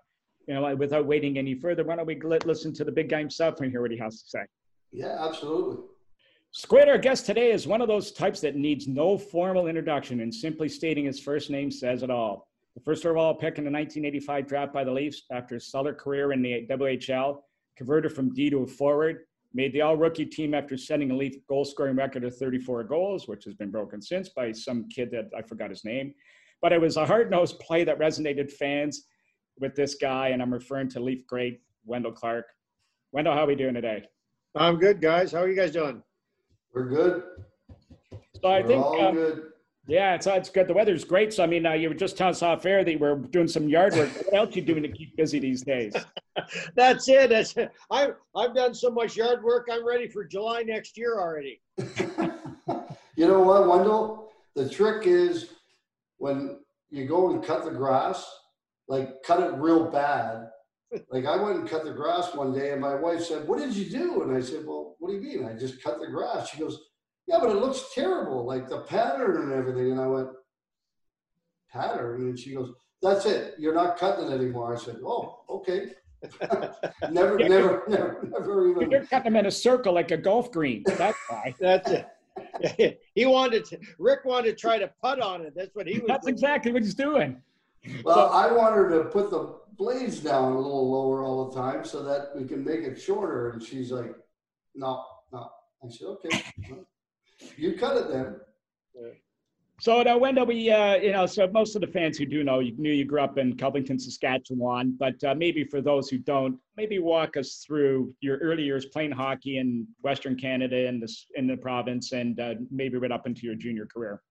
you 0.47 0.55
know, 0.55 0.77
without 0.77 1.07
waiting 1.07 1.39
any 1.39 1.55
further, 1.55 1.83
why 1.83 1.97
don't 1.97 2.07
we 2.07 2.21
listen 2.21 2.73
to 2.75 2.85
the 2.85 2.93
big 2.93 3.09
guy 3.09 3.19
himself 3.19 3.61
and 3.61 3.71
hear 3.71 3.83
what 3.83 3.91
he 3.91 3.99
has 3.99 4.23
to 4.23 4.29
say? 4.29 4.45
Yeah, 4.93 5.17
absolutely. 5.19 5.79
Squid, 6.59 6.89
our 6.89 6.97
guest 6.97 7.27
today, 7.27 7.53
is 7.53 7.67
one 7.67 7.83
of 7.83 7.87
those 7.87 8.13
types 8.13 8.41
that 8.41 8.57
needs 8.57 8.89
no 8.89 9.19
formal 9.19 9.67
introduction, 9.67 10.21
and 10.21 10.35
simply 10.35 10.71
stating 10.71 11.05
his 11.05 11.21
first 11.21 11.51
name 11.51 11.71
says 11.71 12.03
it 12.03 12.09
all. 12.09 12.49
The 12.75 12.81
first 12.81 13.05
overall 13.05 13.35
pick 13.35 13.59
in 13.59 13.65
the 13.65 13.71
1985 13.71 14.47
draft 14.47 14.73
by 14.73 14.83
the 14.83 14.91
Leafs 14.91 15.25
after 15.31 15.57
a 15.57 15.61
stellar 15.61 15.93
career 15.93 16.33
in 16.33 16.41
the 16.41 16.67
WHL, 16.71 17.43
converted 17.77 18.15
from 18.15 18.33
D 18.33 18.49
to 18.49 18.61
a 18.61 18.67
forward, 18.67 19.27
Made 19.53 19.75
the 19.75 19.83
all 19.83 19.99
rookie 19.99 20.25
team 20.25 20.55
after 20.55 20.79
setting 20.79 21.11
a 21.11 21.15
Leaf 21.15 21.47
goal 21.47 21.67
scoring 21.67 21.95
record 21.95 22.25
of 22.25 22.35
34 22.35 22.85
goals, 22.85 23.29
which 23.29 23.45
has 23.45 23.53
been 23.53 23.71
broken 23.71 24.01
since 24.01 24.31
by 24.31 24.51
some 24.53 24.89
kid 24.89 25.11
that 25.11 25.29
I 25.37 25.43
forgot 25.43 25.69
his 25.69 25.85
name. 25.85 26.15
But 26.63 26.73
it 26.73 26.81
was 26.81 26.97
a 26.97 27.05
hard 27.05 27.31
nosed 27.31 27.61
play 27.61 27.85
that 27.85 27.99
resonated 27.99 28.51
fans 28.51 29.05
with 29.61 29.75
this 29.75 29.97
guy, 29.97 30.29
and 30.29 30.41
I'm 30.41 30.55
referring 30.55 30.89
to 30.91 31.01
Leaf 31.01 31.27
great 31.27 31.61
Wendel 31.85 32.13
Clark. 32.13 32.47
Wendel, 33.13 33.35
how 33.35 33.45
are 33.45 33.47
we 33.47 33.57
doing 33.57 33.75
today? 33.75 34.05
I'm 34.55 34.79
good, 34.79 35.03
guys. 35.03 35.33
How 35.33 35.41
are 35.41 35.49
you 35.51 35.55
guys 35.57 35.73
doing? 35.73 36.03
We're 36.77 36.85
good. 36.85 37.23
So 38.43 38.49
I 38.49 38.61
We're 38.61 38.67
think 38.67 38.85
all 38.85 39.07
um, 39.07 39.15
good. 39.15 39.45
Yeah, 39.89 40.15
it's, 40.15 40.27
it's 40.27 40.51
good. 40.51 40.69
The 40.69 40.75
weather's 40.75 41.05
great. 41.05 41.33
So, 41.33 41.43
I 41.43 41.47
mean, 41.47 41.65
uh, 41.65 41.73
you 41.73 41.89
were 41.89 41.95
just 41.95 42.19
telling 42.19 42.33
us 42.33 42.43
off 42.43 42.67
air 42.67 42.85
that 42.85 42.93
you 42.93 42.99
were 42.99 43.17
doing 43.17 43.49
some 43.49 43.67
yard 43.67 43.95
work. 43.95 44.11
What 44.15 44.35
else 44.35 44.55
are 44.55 44.59
you 44.59 44.63
doing 44.67 44.83
to 44.83 44.91
keep 44.91 45.17
busy 45.17 45.39
these 45.39 45.63
days? 45.63 45.95
That's 46.77 47.09
it. 47.09 47.31
That's 47.31 47.57
it. 47.57 47.71
I, 47.91 48.11
I've 48.37 48.55
done 48.55 48.75
so 48.75 48.91
much 48.91 49.17
yard 49.17 49.43
work. 49.43 49.69
I'm 49.73 49.87
ready 49.87 50.07
for 50.07 50.23
July 50.23 50.65
next 50.65 50.99
year 50.99 51.19
already. 51.19 51.63
you 51.79 53.27
know 53.27 53.41
what, 53.41 53.67
Wendel? 53.67 54.29
The 54.55 54.69
trick 54.69 55.07
is 55.07 55.53
when 56.19 56.59
you 56.91 57.07
go 57.07 57.31
and 57.31 57.43
cut 57.43 57.65
the 57.65 57.71
grass, 57.71 58.31
like 58.87 59.23
cut 59.23 59.41
it 59.41 59.55
real 59.55 59.91
bad. 59.91 60.49
Like 61.11 61.27
I 61.27 61.37
went 61.37 61.59
and 61.59 61.69
cut 61.69 61.85
the 61.85 61.93
grass 61.93 62.35
one 62.35 62.53
day, 62.53 62.73
and 62.73 62.81
my 62.81 62.95
wife 62.95 63.25
said, 63.25 63.47
"What 63.49 63.59
did 63.59 63.75
you 63.75 63.91
do?" 63.91 64.23
And 64.23 64.37
I 64.37 64.41
said, 64.41 64.65
"Well, 64.65 64.97
what 64.99 65.11
do 65.11 65.17
you 65.17 65.21
mean? 65.21 65.49
I 65.49 65.55
just 65.55 65.83
cut 65.83 65.99
the 65.99 66.07
grass." 66.07 66.51
She 66.51 66.59
goes, 66.59 66.81
yeah, 67.27 67.39
but 67.41 67.51
it 67.51 67.57
looks 67.57 67.87
terrible, 67.93 68.45
like 68.45 68.69
the 68.69 68.81
pattern 68.83 69.43
and 69.43 69.53
everything. 69.53 69.93
And 69.93 70.01
I 70.01 70.07
went, 70.07 70.29
pattern? 71.73 72.23
And 72.29 72.39
she 72.39 72.55
goes, 72.55 72.73
that's 73.03 73.27
it. 73.27 73.55
You're 73.59 73.75
not 73.75 73.99
cutting 73.99 74.31
it 74.31 74.35
anymore. 74.35 74.75
I 74.75 74.79
said, 74.79 74.99
oh, 75.05 75.41
okay. 75.51 75.91
never, 77.11 77.39
yeah, 77.39 77.49
never, 77.49 77.83
never, 77.89 78.29
never 78.31 78.71
even. 78.71 78.91
You're 78.91 79.05
cutting 79.07 79.33
them 79.33 79.37
in 79.37 79.47
a 79.47 79.51
circle 79.51 79.93
like 79.93 80.13
a 80.13 80.17
golf 80.17 80.53
green. 80.53 80.85
That's 80.87 81.19
why. 81.29 81.55
that's 81.61 81.91
it. 81.91 83.01
he 83.15 83.27
wanted 83.27 83.65
to, 83.67 83.79
Rick 83.99 84.25
wanted 84.25 84.51
to 84.51 84.57
try 84.57 84.79
to 84.79 84.91
putt 85.03 85.21
on 85.21 85.43
it. 85.43 85.53
That's 85.57 85.75
what 85.75 85.87
he 85.87 85.99
was. 85.99 86.09
That's 86.09 86.27
doing. 86.27 86.35
exactly 86.35 86.73
what 86.73 86.83
he's 86.83 86.95
doing. 86.95 87.43
Well, 88.05 88.31
so, 88.31 88.35
I 88.35 88.53
want 88.53 88.75
her 88.75 88.89
to 88.91 89.11
put 89.11 89.31
the 89.31 89.57
blades 89.77 90.21
down 90.21 90.53
a 90.53 90.59
little 90.59 90.91
lower 90.91 91.23
all 91.23 91.51
the 91.51 91.61
time 91.61 91.85
so 91.85 92.03
that 92.03 92.31
we 92.37 92.47
can 92.47 92.65
make 92.65 92.81
it 92.81 93.01
shorter. 93.01 93.51
And 93.51 93.63
she's 93.63 93.93
like, 93.93 94.15
no, 94.75 95.05
no. 95.33 95.51
I 95.85 95.89
said, 95.89 96.07
okay. 96.07 96.43
You 97.59 97.75
cut 97.75 97.99
it 97.99 98.11
then. 98.11 98.37
So 99.79 100.03
now, 100.03 100.17
Wendel, 100.17 100.47
we, 100.47 100.71
uh, 100.71 100.95
you 100.97 101.13
know, 101.13 101.27
so 101.27 101.47
most 101.49 101.75
of 101.75 101.83
the 101.83 101.87
fans 101.87 102.17
who 102.17 102.25
do 102.25 102.43
know, 102.43 102.61
you 102.61 102.75
knew 102.79 102.91
you 102.91 103.05
grew 103.05 103.21
up 103.21 103.37
in 103.37 103.55
Kelvington, 103.57 104.01
Saskatchewan, 104.01 104.97
but 104.99 105.23
uh, 105.23 105.35
maybe 105.35 105.65
for 105.65 105.83
those 105.83 106.09
who 106.09 106.17
don't, 106.17 106.59
maybe 106.79 106.99
walk 106.99 107.37
us 107.37 107.63
through 107.67 108.15
your 108.21 108.39
early 108.39 108.63
years 108.63 108.87
playing 108.87 109.13
hockey 109.13 109.59
in 109.59 109.87
Western 110.01 110.35
Canada 110.35 110.87
in 110.87 110.99
this 110.99 111.27
in 111.35 111.47
the 111.47 111.59
province, 111.59 112.13
and 112.13 112.41
uh, 112.41 112.55
maybe 112.71 112.97
right 112.97 113.13
up 113.13 113.27
into 113.27 113.43
your 113.43 113.55
junior 113.55 113.85
career. 113.85 114.23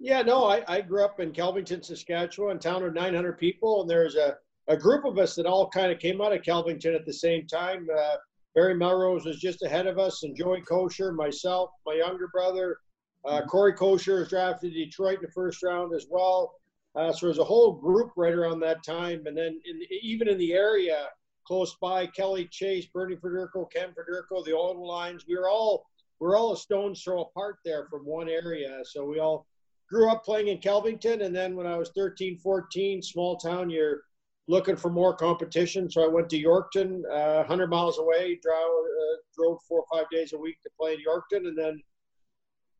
Yeah, 0.00 0.22
no, 0.22 0.44
I, 0.44 0.62
I 0.68 0.80
grew 0.80 1.04
up 1.04 1.18
in 1.20 1.32
Kelvington, 1.32 1.84
Saskatchewan, 1.84 2.56
a 2.56 2.60
town 2.60 2.84
of 2.84 2.94
900 2.94 3.36
people, 3.38 3.80
and 3.80 3.90
there's 3.90 4.14
a, 4.14 4.36
a 4.68 4.76
group 4.76 5.04
of 5.04 5.18
us 5.18 5.34
that 5.34 5.46
all 5.46 5.68
kind 5.68 5.90
of 5.90 5.98
came 5.98 6.20
out 6.20 6.32
of 6.32 6.42
Kelvington 6.42 6.94
at 6.94 7.04
the 7.04 7.12
same 7.12 7.46
time. 7.46 7.88
Uh, 7.96 8.16
Barry 8.54 8.74
Melrose 8.74 9.24
was 9.24 9.40
just 9.40 9.62
ahead 9.62 9.86
of 9.86 9.98
us, 9.98 10.22
and 10.22 10.36
Joey 10.36 10.62
Kocur, 10.62 11.14
myself, 11.14 11.70
my 11.86 11.94
younger 11.94 12.28
brother, 12.28 12.78
Uh, 13.24 13.42
Kory 13.46 13.74
Kocur 13.74 14.20
was 14.20 14.28
drafted 14.28 14.72
to 14.72 14.84
Detroit 14.84 15.16
in 15.18 15.22
the 15.22 15.32
first 15.32 15.62
round 15.62 15.92
as 15.94 16.06
well. 16.08 16.54
Uh, 16.94 17.12
so 17.12 17.26
there's 17.26 17.38
a 17.38 17.44
whole 17.44 17.72
group 17.72 18.10
right 18.16 18.32
around 18.32 18.60
that 18.60 18.82
time. 18.84 19.26
And 19.26 19.36
then 19.36 19.60
in, 19.64 19.80
even 20.02 20.28
in 20.28 20.38
the 20.38 20.52
area 20.54 21.08
close 21.46 21.74
by, 21.80 22.06
Kelly 22.06 22.46
Chase, 22.50 22.86
Bernie 22.86 23.16
Federko, 23.16 23.70
Ken 23.72 23.90
Federko, 23.90 24.44
the 24.44 24.52
old 24.52 24.78
lines, 24.78 25.24
we 25.28 25.36
were 25.36 25.48
all 25.48 25.86
we're 26.20 26.36
all 26.36 26.52
a 26.52 26.56
stone's 26.56 27.02
throw 27.02 27.22
apart 27.22 27.58
there 27.64 27.86
from 27.90 28.04
one 28.06 28.28
area. 28.28 28.80
So 28.84 29.04
we 29.04 29.18
all 29.20 29.46
grew 29.88 30.10
up 30.10 30.24
playing 30.24 30.48
in 30.48 30.58
Kelvington. 30.58 31.24
And 31.24 31.34
then 31.34 31.56
when 31.56 31.66
I 31.66 31.76
was 31.76 31.90
13, 31.96 32.38
14, 32.38 33.02
small 33.02 33.36
town, 33.36 33.70
you're 33.70 34.02
looking 34.46 34.76
for 34.76 34.90
more 34.90 35.14
competition. 35.14 35.90
So 35.90 36.02
I 36.02 36.08
went 36.08 36.28
to 36.30 36.42
Yorkton, 36.42 37.02
uh, 37.10 37.38
100 37.38 37.68
miles 37.68 37.98
away, 37.98 38.38
drove, 38.42 38.84
uh, 38.84 39.16
drove 39.36 39.58
four 39.68 39.80
or 39.80 39.98
five 39.98 40.08
days 40.10 40.32
a 40.32 40.38
week 40.38 40.56
to 40.62 40.70
play 40.78 40.94
in 40.94 41.00
Yorkton. 41.00 41.48
And 41.48 41.56
then 41.56 41.82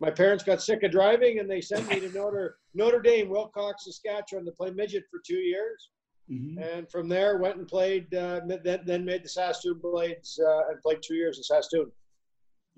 my 0.01 0.11
parents 0.11 0.45
got 0.45 0.63
sick 0.63 0.83
of 0.83 0.91
driving 0.91 1.39
and 1.39 1.51
they 1.51 1.61
sent 1.61 1.89
me 1.89 2.01
to 2.01 2.11
Notre, 2.11 2.57
Notre 2.75 3.01
Dame, 3.01 3.29
Wilcox, 3.29 3.85
Saskatchewan 3.85 4.45
to 4.47 4.53
play 4.53 4.71
midget 4.71 5.05
for 5.11 5.21
two 5.27 5.39
years. 5.39 5.91
Mm-hmm. 6.31 6.63
And 6.63 6.91
from 6.91 7.09
there, 7.09 7.39
went 7.39 7.57
and 7.57 7.67
played, 7.67 8.13
uh, 8.15 8.41
then, 8.47 8.81
then 8.85 9.05
made 9.05 9.25
the 9.25 9.29
Saskatoon 9.29 9.81
Blades 9.83 10.39
uh, 10.43 10.69
and 10.69 10.81
played 10.83 10.99
two 11.03 11.15
years 11.15 11.39
in 11.39 11.43
Saskatoon. 11.43 11.91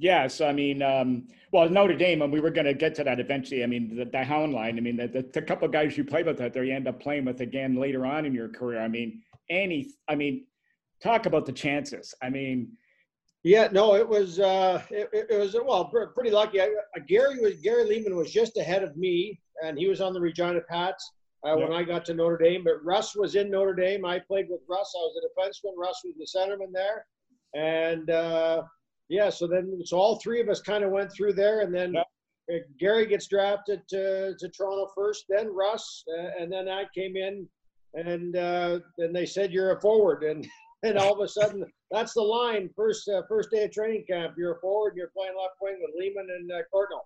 Yes, 0.00 0.40
I 0.40 0.52
mean, 0.52 0.80
um, 0.80 1.28
well, 1.52 1.68
Notre 1.68 1.94
Dame, 1.94 2.22
and 2.22 2.32
we 2.32 2.40
were 2.40 2.50
going 2.50 2.64
to 2.64 2.72
get 2.72 2.94
to 2.94 3.04
that 3.04 3.20
eventually. 3.20 3.62
I 3.62 3.66
mean, 3.66 3.94
the, 3.94 4.06
the 4.06 4.24
Hound 4.24 4.54
line. 4.54 4.78
I 4.78 4.80
mean, 4.80 4.96
the, 4.96 5.06
the, 5.06 5.28
the 5.30 5.42
couple 5.42 5.66
of 5.66 5.72
guys 5.72 5.94
you 5.94 6.04
played 6.04 6.24
with 6.24 6.40
out 6.40 6.54
there, 6.54 6.64
you 6.64 6.74
end 6.74 6.88
up 6.88 7.00
playing 7.00 7.26
with 7.26 7.42
again 7.42 7.76
later 7.76 8.06
on 8.06 8.24
in 8.24 8.32
your 8.32 8.48
career. 8.48 8.80
I 8.80 8.88
mean, 8.88 9.20
any, 9.50 9.90
I 10.08 10.14
mean, 10.14 10.46
talk 11.02 11.26
about 11.26 11.44
the 11.44 11.52
chances. 11.52 12.14
I 12.22 12.30
mean, 12.30 12.72
yeah, 13.42 13.68
no, 13.72 13.94
it 13.94 14.08
was, 14.08 14.40
uh, 14.40 14.82
it, 14.88 15.10
it 15.12 15.38
was 15.38 15.54
well, 15.54 15.92
pretty 16.14 16.30
lucky. 16.30 16.62
I, 16.62 16.70
uh, 16.96 17.00
Gary 17.06 17.38
was 17.38 17.60
Gary 17.60 17.84
Leeman 17.84 18.16
was 18.16 18.32
just 18.32 18.56
ahead 18.56 18.82
of 18.82 18.96
me, 18.96 19.38
and 19.62 19.78
he 19.78 19.86
was 19.86 20.00
on 20.00 20.14
the 20.14 20.20
Regina 20.20 20.62
Pats 20.66 21.12
uh, 21.46 21.56
when 21.56 21.74
I 21.74 21.82
got 21.82 22.06
to 22.06 22.14
Notre 22.14 22.38
Dame. 22.38 22.64
But 22.64 22.82
Russ 22.82 23.14
was 23.14 23.34
in 23.34 23.50
Notre 23.50 23.74
Dame. 23.74 24.06
I 24.06 24.18
played 24.18 24.46
with 24.48 24.60
Russ. 24.66 24.94
I 24.96 25.00
was 25.00 25.20
a 25.22 25.26
defenseman. 25.28 25.74
Russ 25.76 26.00
was 26.06 26.14
the 26.16 26.38
centerman 26.38 26.72
there, 26.72 27.04
and. 27.54 28.08
Uh, 28.08 28.62
yeah, 29.10 29.28
so 29.28 29.48
then 29.48 29.80
so 29.84 29.98
all 29.98 30.20
three 30.20 30.40
of 30.40 30.48
us 30.48 30.60
kind 30.60 30.84
of 30.84 30.92
went 30.92 31.12
through 31.12 31.32
there, 31.32 31.60
and 31.60 31.74
then 31.74 31.96
uh, 31.96 32.02
Gary 32.78 33.06
gets 33.06 33.26
drafted 33.26 33.82
to, 33.88 34.36
to 34.38 34.48
Toronto 34.48 34.88
first, 34.94 35.24
then 35.28 35.52
Russ, 35.52 36.04
uh, 36.16 36.30
and 36.40 36.50
then 36.50 36.68
I 36.68 36.84
came 36.94 37.16
in, 37.16 37.48
and 37.94 38.36
uh, 38.36 38.78
then 38.96 39.12
they 39.12 39.26
said 39.26 39.52
you're 39.52 39.76
a 39.76 39.80
forward, 39.80 40.22
and 40.22 40.46
and 40.84 40.96
all 40.96 41.12
of 41.12 41.20
a 41.20 41.28
sudden 41.28 41.64
that's 41.90 42.14
the 42.14 42.22
line 42.22 42.70
first 42.74 43.08
uh, 43.08 43.22
first 43.28 43.50
day 43.50 43.64
of 43.64 43.72
training 43.72 44.04
camp. 44.08 44.34
You're 44.38 44.52
a 44.52 44.60
forward, 44.60 44.90
and 44.90 44.98
you're 44.98 45.10
playing 45.14 45.34
left 45.36 45.56
wing 45.60 45.80
with 45.80 46.00
Leeman 46.00 46.32
and 46.32 46.52
uh, 46.52 46.62
Courtnall. 46.72 47.02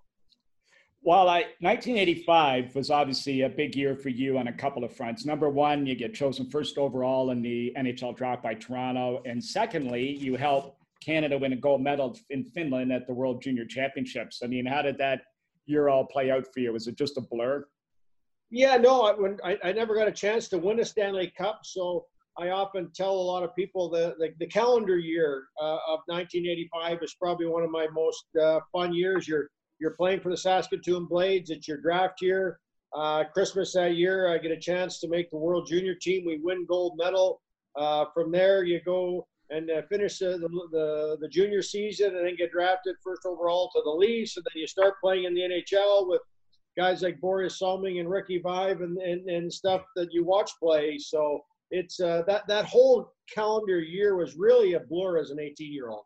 Well, 1.01 1.29
I, 1.29 1.41
1985 1.61 2.75
was 2.75 2.91
obviously 2.91 3.43
a 3.43 3.49
big 3.49 3.77
year 3.77 3.95
for 3.95 4.09
you 4.11 4.39
on 4.39 4.49
a 4.49 4.53
couple 4.53 4.85
of 4.85 4.95
fronts. 4.95 5.27
Number 5.27 5.51
one, 5.51 5.85
you 5.85 5.95
get 5.95 6.15
chosen 6.15 6.49
first 6.51 6.79
overall 6.79 7.31
in 7.31 7.43
the 7.43 7.75
NHL 7.77 8.17
draft 8.17 8.43
by 8.43 8.55
Toronto, 8.55 9.23
and 9.25 9.43
secondly, 9.43 10.17
you 10.17 10.37
help 10.37 10.79
Canada 11.05 11.39
win 11.39 11.53
a 11.53 11.57
gold 11.57 11.83
medal 11.83 12.17
in 12.31 12.45
Finland 12.45 12.93
at 12.93 13.07
the 13.07 13.13
World 13.13 13.43
Junior 13.43 13.65
Championships. 13.65 14.41
I 14.43 14.47
mean, 14.47 14.67
how 14.67 14.83
did 14.83 14.99
that 14.99 15.23
year 15.67 15.89
all 15.89 16.07
play 16.07 16.31
out 16.31 16.47
for 16.53 16.61
you? 16.61 16.73
Was 16.73 16.87
it 16.87 16.97
just 16.97 17.17
a 17.17 17.21
blur? 17.21 17.67
Yeah, 18.51 18.77
no, 18.77 19.03
I, 19.03 19.13
when, 19.15 19.39
I, 19.45 19.59
I 19.65 19.73
never 19.73 19.95
got 19.95 20.09
a 20.09 20.13
chance 20.13 20.49
to 20.49 20.59
win 20.59 20.81
a 20.81 20.85
Stanley 20.85 21.33
Cup, 21.37 21.61
so 21.65 22.07
I 22.39 22.51
often 22.51 22.91
tell 22.95 23.13
a 23.13 23.29
lot 23.33 23.43
of 23.43 23.55
people 23.55 23.89
that 23.91 24.19
the, 24.19 24.33
the 24.39 24.47
calendar 24.47 24.99
year 24.99 25.45
uh, 25.61 25.79
of 25.89 26.01
1985 26.07 26.99
is 27.03 27.15
probably 27.15 27.47
one 27.47 27.63
of 27.63 27.71
my 27.71 27.87
most 27.93 28.25
uh, 28.41 28.61
fun 28.73 28.95
years. 28.95 29.29
You're 29.29 29.49
you're 29.81 29.95
playing 29.97 30.21
for 30.21 30.31
the 30.31 30.37
Saskatoon 30.37 31.07
Blades. 31.07 31.51
It's 31.51 31.67
your 31.67 31.81
draft 31.81 32.23
year. 32.23 32.61
Uh, 32.97 33.25
Christmas 33.25 33.73
that 33.73 33.97
year, 33.97 34.33
I 34.33 34.39
get 34.39 34.53
a 34.53 34.57
chance 34.57 35.01
to 35.01 35.09
make 35.09 35.31
the 35.31 35.37
World 35.37 35.67
Junior 35.69 35.95
team. 35.95 36.25
We 36.25 36.39
win 36.43 36.65
gold 36.67 36.95
medal. 36.97 37.41
Uh, 37.77 38.05
from 38.15 38.31
there, 38.31 38.63
you 38.63 38.81
go 38.85 39.27
and 39.55 39.71
uh, 39.71 39.83
finish 39.89 40.19
the, 40.19 40.39
the, 40.73 41.17
the 41.21 41.29
junior 41.29 41.63
season 41.63 42.17
and 42.17 42.27
then 42.27 42.37
get 42.37 42.51
drafted 42.51 42.97
first 43.03 43.23
overall 43.25 43.71
to 43.71 43.81
the 43.85 43.91
Leafs. 43.91 44.37
And 44.37 44.45
then 44.45 44.61
you 44.61 44.67
start 44.67 44.95
playing 45.01 45.25
in 45.25 45.35
the 45.35 45.43
NHL 45.43 46.09
with 46.09 46.21
guys 46.77 47.03
like 47.03 47.21
Borje 47.21 47.53
Salming 47.53 48.01
and 48.01 48.11
Ricky 48.11 48.41
Vaive 48.41 48.83
and, 48.83 48.99
and, 48.99 49.29
and 49.29 49.53
stuff 49.53 49.83
that 49.97 50.13
you 50.13 50.25
watch 50.25 50.51
play. 50.61 50.99
So 50.99 51.41
it's 51.71 52.01
uh, 52.01 52.23
that, 52.27 52.47
that 52.49 52.65
whole 52.65 53.13
calendar 53.33 53.81
year 53.81 54.17
was 54.17 54.37
really 54.37 54.75
a 54.75 54.81
blur 54.81 55.19
as 55.19 55.31
an 55.31 55.39
18 55.39 55.73
year 55.73 55.91
old. 55.91 56.05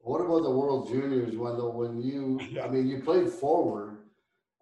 What 0.00 0.20
about 0.20 0.42
the 0.42 0.50
World 0.50 0.88
Juniors, 0.88 1.36
Wendel? 1.36 1.72
When 1.72 2.00
you, 2.00 2.40
I 2.62 2.68
mean, 2.68 2.88
you 2.88 3.02
played 3.02 3.28
forward. 3.28 3.98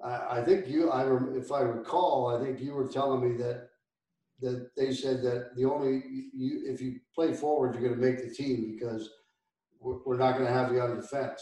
I, 0.02 0.38
I 0.38 0.44
think 0.44 0.66
you, 0.68 0.90
I, 0.90 1.04
if 1.36 1.52
I 1.52 1.60
recall, 1.60 2.34
I 2.34 2.42
think 2.44 2.60
you 2.60 2.74
were 2.74 2.88
telling 2.88 3.26
me 3.26 3.36
that 3.42 3.65
that 4.40 4.70
they 4.76 4.92
said 4.92 5.22
that 5.22 5.56
the 5.56 5.64
only 5.64 6.02
you 6.34 6.62
if 6.66 6.80
you 6.80 7.00
play 7.14 7.32
forward 7.32 7.74
you're 7.74 7.82
going 7.82 7.98
to 7.98 8.06
make 8.06 8.22
the 8.22 8.34
team 8.34 8.76
because 8.78 9.08
we're, 9.80 10.16
not 10.16 10.32
going 10.32 10.46
to 10.46 10.52
have 10.52 10.72
you 10.72 10.80
on 10.80 10.96
defense. 10.96 11.40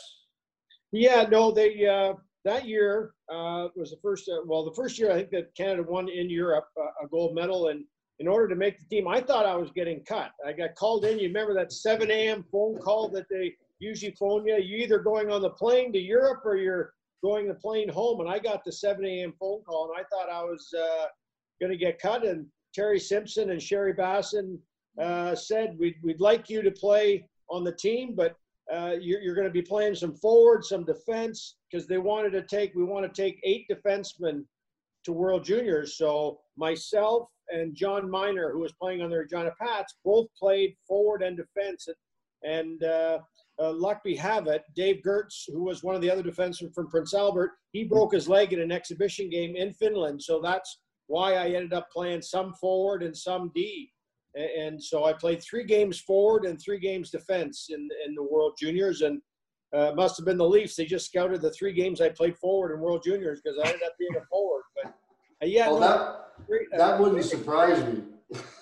Yeah, 0.92 1.24
no, 1.30 1.50
they 1.50 1.86
uh, 1.86 2.14
that 2.44 2.66
year 2.66 3.14
uh, 3.32 3.68
was 3.74 3.90
the 3.90 3.96
first. 4.02 4.28
Uh, 4.28 4.42
well, 4.46 4.64
the 4.64 4.74
first 4.74 4.98
year 4.98 5.10
I 5.10 5.16
think 5.16 5.30
that 5.30 5.54
Canada 5.56 5.82
won 5.82 6.08
in 6.08 6.28
Europe 6.28 6.66
uh, 6.78 7.04
a 7.04 7.08
gold 7.08 7.34
medal, 7.34 7.68
and 7.68 7.84
in 8.18 8.28
order 8.28 8.48
to 8.48 8.54
make 8.54 8.78
the 8.78 8.86
team, 8.86 9.08
I 9.08 9.20
thought 9.20 9.46
I 9.46 9.56
was 9.56 9.70
getting 9.70 10.04
cut. 10.04 10.30
I 10.46 10.52
got 10.52 10.74
called 10.76 11.04
in. 11.04 11.18
You 11.18 11.28
remember 11.28 11.54
that 11.54 11.72
7 11.72 12.10
a.m. 12.10 12.44
phone 12.52 12.78
call 12.78 13.08
that 13.10 13.26
they 13.30 13.54
usually 13.80 14.14
phone 14.18 14.46
you? 14.46 14.56
You 14.56 14.78
either 14.78 14.98
going 14.98 15.30
on 15.30 15.42
the 15.42 15.50
plane 15.50 15.92
to 15.92 15.98
Europe 15.98 16.42
or 16.44 16.56
you're 16.56 16.92
going 17.24 17.48
the 17.48 17.54
plane 17.54 17.88
home. 17.88 18.20
And 18.20 18.28
I 18.28 18.38
got 18.38 18.64
the 18.64 18.72
7 18.72 19.04
a.m. 19.04 19.32
phone 19.40 19.62
call, 19.64 19.90
and 19.90 19.98
I 19.98 20.04
thought 20.10 20.30
I 20.30 20.44
was 20.44 20.72
uh, 20.78 21.06
going 21.60 21.72
to 21.72 21.78
get 21.78 21.98
cut. 21.98 22.24
And 22.24 22.46
Terry 22.74 22.98
Simpson 22.98 23.50
and 23.50 23.62
Sherry 23.62 23.92
Bassin 23.92 24.58
uh, 25.00 25.34
said, 25.34 25.76
we'd, 25.78 25.96
we'd 26.02 26.20
like 26.20 26.50
you 26.50 26.62
to 26.62 26.70
play 26.70 27.28
on 27.48 27.64
the 27.64 27.72
team, 27.72 28.14
but 28.14 28.36
uh, 28.72 28.94
you're, 29.00 29.20
you're 29.20 29.34
going 29.34 29.46
to 29.46 29.52
be 29.52 29.62
playing 29.62 29.94
some 29.94 30.14
forward, 30.14 30.64
some 30.64 30.84
defense, 30.84 31.56
because 31.70 31.86
they 31.86 31.98
wanted 31.98 32.30
to 32.30 32.42
take, 32.42 32.74
we 32.74 32.84
want 32.84 33.04
to 33.06 33.22
take 33.22 33.38
eight 33.44 33.66
defensemen 33.70 34.44
to 35.04 35.12
World 35.12 35.44
Juniors. 35.44 35.96
So 35.98 36.40
myself 36.56 37.28
and 37.50 37.74
John 37.74 38.10
Miner, 38.10 38.50
who 38.50 38.60
was 38.60 38.72
playing 38.72 39.02
on 39.02 39.10
the 39.10 39.18
Regina 39.18 39.52
Pats, 39.60 39.94
both 40.04 40.28
played 40.38 40.74
forward 40.88 41.22
and 41.22 41.36
defense. 41.36 41.88
And 42.42 42.82
uh, 42.82 43.18
uh, 43.60 43.72
luck 43.72 44.02
be 44.02 44.16
have 44.16 44.46
it, 44.46 44.64
Dave 44.74 45.02
Goertz, 45.02 45.44
who 45.46 45.62
was 45.62 45.82
one 45.82 45.94
of 45.94 46.00
the 46.00 46.10
other 46.10 46.22
defensemen 46.22 46.74
from 46.74 46.88
Prince 46.88 47.14
Albert, 47.14 47.52
he 47.72 47.84
broke 47.84 48.14
his 48.14 48.28
leg 48.28 48.52
in 48.52 48.60
an 48.60 48.72
exhibition 48.72 49.28
game 49.28 49.56
in 49.56 49.72
Finland. 49.72 50.22
So 50.22 50.40
that's 50.40 50.80
why 51.06 51.34
I 51.34 51.48
ended 51.48 51.72
up 51.72 51.90
playing 51.90 52.22
some 52.22 52.54
forward 52.54 53.02
and 53.02 53.16
some 53.16 53.50
D. 53.54 53.90
And 54.34 54.82
so 54.82 55.04
I 55.04 55.12
played 55.12 55.42
three 55.42 55.64
games 55.64 56.00
forward 56.00 56.44
and 56.44 56.60
three 56.60 56.80
games 56.80 57.10
defense 57.10 57.68
in, 57.70 57.88
in 58.06 58.14
the 58.14 58.22
World 58.22 58.54
Juniors. 58.58 59.02
And 59.02 59.20
uh, 59.74 59.92
must 59.94 60.16
have 60.16 60.26
been 60.26 60.38
the 60.38 60.48
Leafs. 60.48 60.76
They 60.76 60.84
just 60.84 61.06
scouted 61.06 61.40
the 61.40 61.50
three 61.50 61.72
games 61.72 62.00
I 62.00 62.08
played 62.08 62.36
forward 62.38 62.74
in 62.74 62.80
World 62.80 63.02
Juniors 63.04 63.40
because 63.42 63.58
I 63.58 63.68
ended 63.68 63.82
up 63.84 63.94
being 63.98 64.14
a 64.16 64.24
forward. 64.26 64.62
But 64.76 64.94
uh, 65.42 65.46
yeah, 65.46 65.68
well, 65.68 65.80
no, 65.80 65.88
that, 65.88 66.46
great, 66.46 66.68
uh, 66.72 66.78
that 66.78 67.00
wouldn't 67.00 67.24
surprise 67.24 67.84
me. 67.84 68.02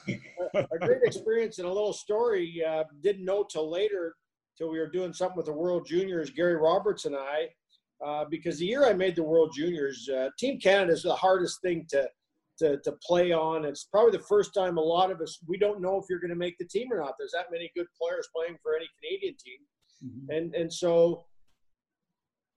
a, 0.55 0.67
a, 0.73 0.79
great 0.79 1.03
experience 1.03 1.59
and 1.59 1.67
a 1.67 1.73
little 1.73 1.93
story. 1.93 2.63
Uh, 2.67 2.85
didn't 3.03 3.25
know 3.25 3.45
till 3.45 3.71
later, 3.71 4.15
till 4.57 4.71
we 4.71 4.79
were 4.79 4.89
doing 4.89 5.13
something 5.13 5.37
with 5.37 5.47
the 5.47 5.53
World 5.53 5.87
Juniors, 5.87 6.31
Gary 6.31 6.57
Roberts 6.57 7.05
and 7.05 7.17
I, 7.17 7.49
uh, 8.05 8.25
because 8.31 8.59
the 8.59 8.67
year 8.67 8.85
I 8.85 8.93
made 8.93 9.17
the 9.17 9.23
World 9.23 9.53
Juniors, 9.55 10.09
uh, 10.09 10.31
Team 10.39 10.59
Canada 10.59 10.93
is 10.93 11.03
the 11.03 11.15
hardest 11.15 11.61
thing 11.63 11.87
to 11.91 12.09
to, 12.59 12.79
to 12.79 12.93
play 13.07 13.33
on. 13.33 13.65
It's 13.65 13.85
probably 13.85 14.13
the 14.13 14.25
first 14.25 14.55
time 14.55 14.77
a 14.77 14.81
lot 14.81 15.11
of 15.11 15.21
us 15.21 15.39
we 15.47 15.59
don't 15.59 15.81
know 15.81 15.99
if 15.99 16.05
you're 16.09 16.21
going 16.21 16.31
to 16.31 16.37
make 16.37 16.59
the 16.59 16.67
team 16.67 16.93
or 16.93 17.01
not. 17.01 17.15
There's 17.19 17.33
that 17.33 17.47
many 17.51 17.71
good 17.77 17.87
players 18.01 18.29
playing 18.35 18.59
for 18.63 18.77
any 18.77 18.89
Canadian 19.01 19.37
team, 19.45 19.59
mm-hmm. 20.05 20.31
and 20.31 20.55
and 20.55 20.73
so 20.73 21.25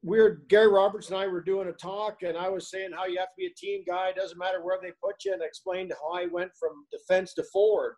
we're 0.03 0.41
Gary 0.49 0.67
Roberts 0.67 1.09
and 1.09 1.17
I 1.17 1.27
were 1.27 1.41
doing 1.41 1.67
a 1.67 1.73
talk, 1.73 2.17
and 2.21 2.37
I 2.37 2.49
was 2.49 2.69
saying 2.69 2.91
how 2.95 3.05
you 3.05 3.17
have 3.17 3.29
to 3.29 3.37
be 3.37 3.47
a 3.47 3.53
team 3.57 3.83
guy. 3.87 4.09
It 4.09 4.15
doesn't 4.15 4.37
matter 4.37 4.63
where 4.63 4.77
they 4.81 4.91
put 5.03 5.15
you, 5.25 5.33
and 5.33 5.41
I 5.41 5.45
explained 5.45 5.91
how 5.99 6.13
I 6.13 6.27
went 6.27 6.51
from 6.59 6.85
defense 6.91 7.33
to 7.35 7.43
forward. 7.51 7.95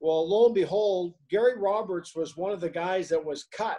Well, 0.00 0.28
lo 0.28 0.46
and 0.46 0.54
behold, 0.54 1.14
Gary 1.30 1.58
Roberts 1.58 2.14
was 2.14 2.36
one 2.36 2.52
of 2.52 2.60
the 2.60 2.68
guys 2.68 3.08
that 3.08 3.24
was 3.24 3.44
cut 3.56 3.78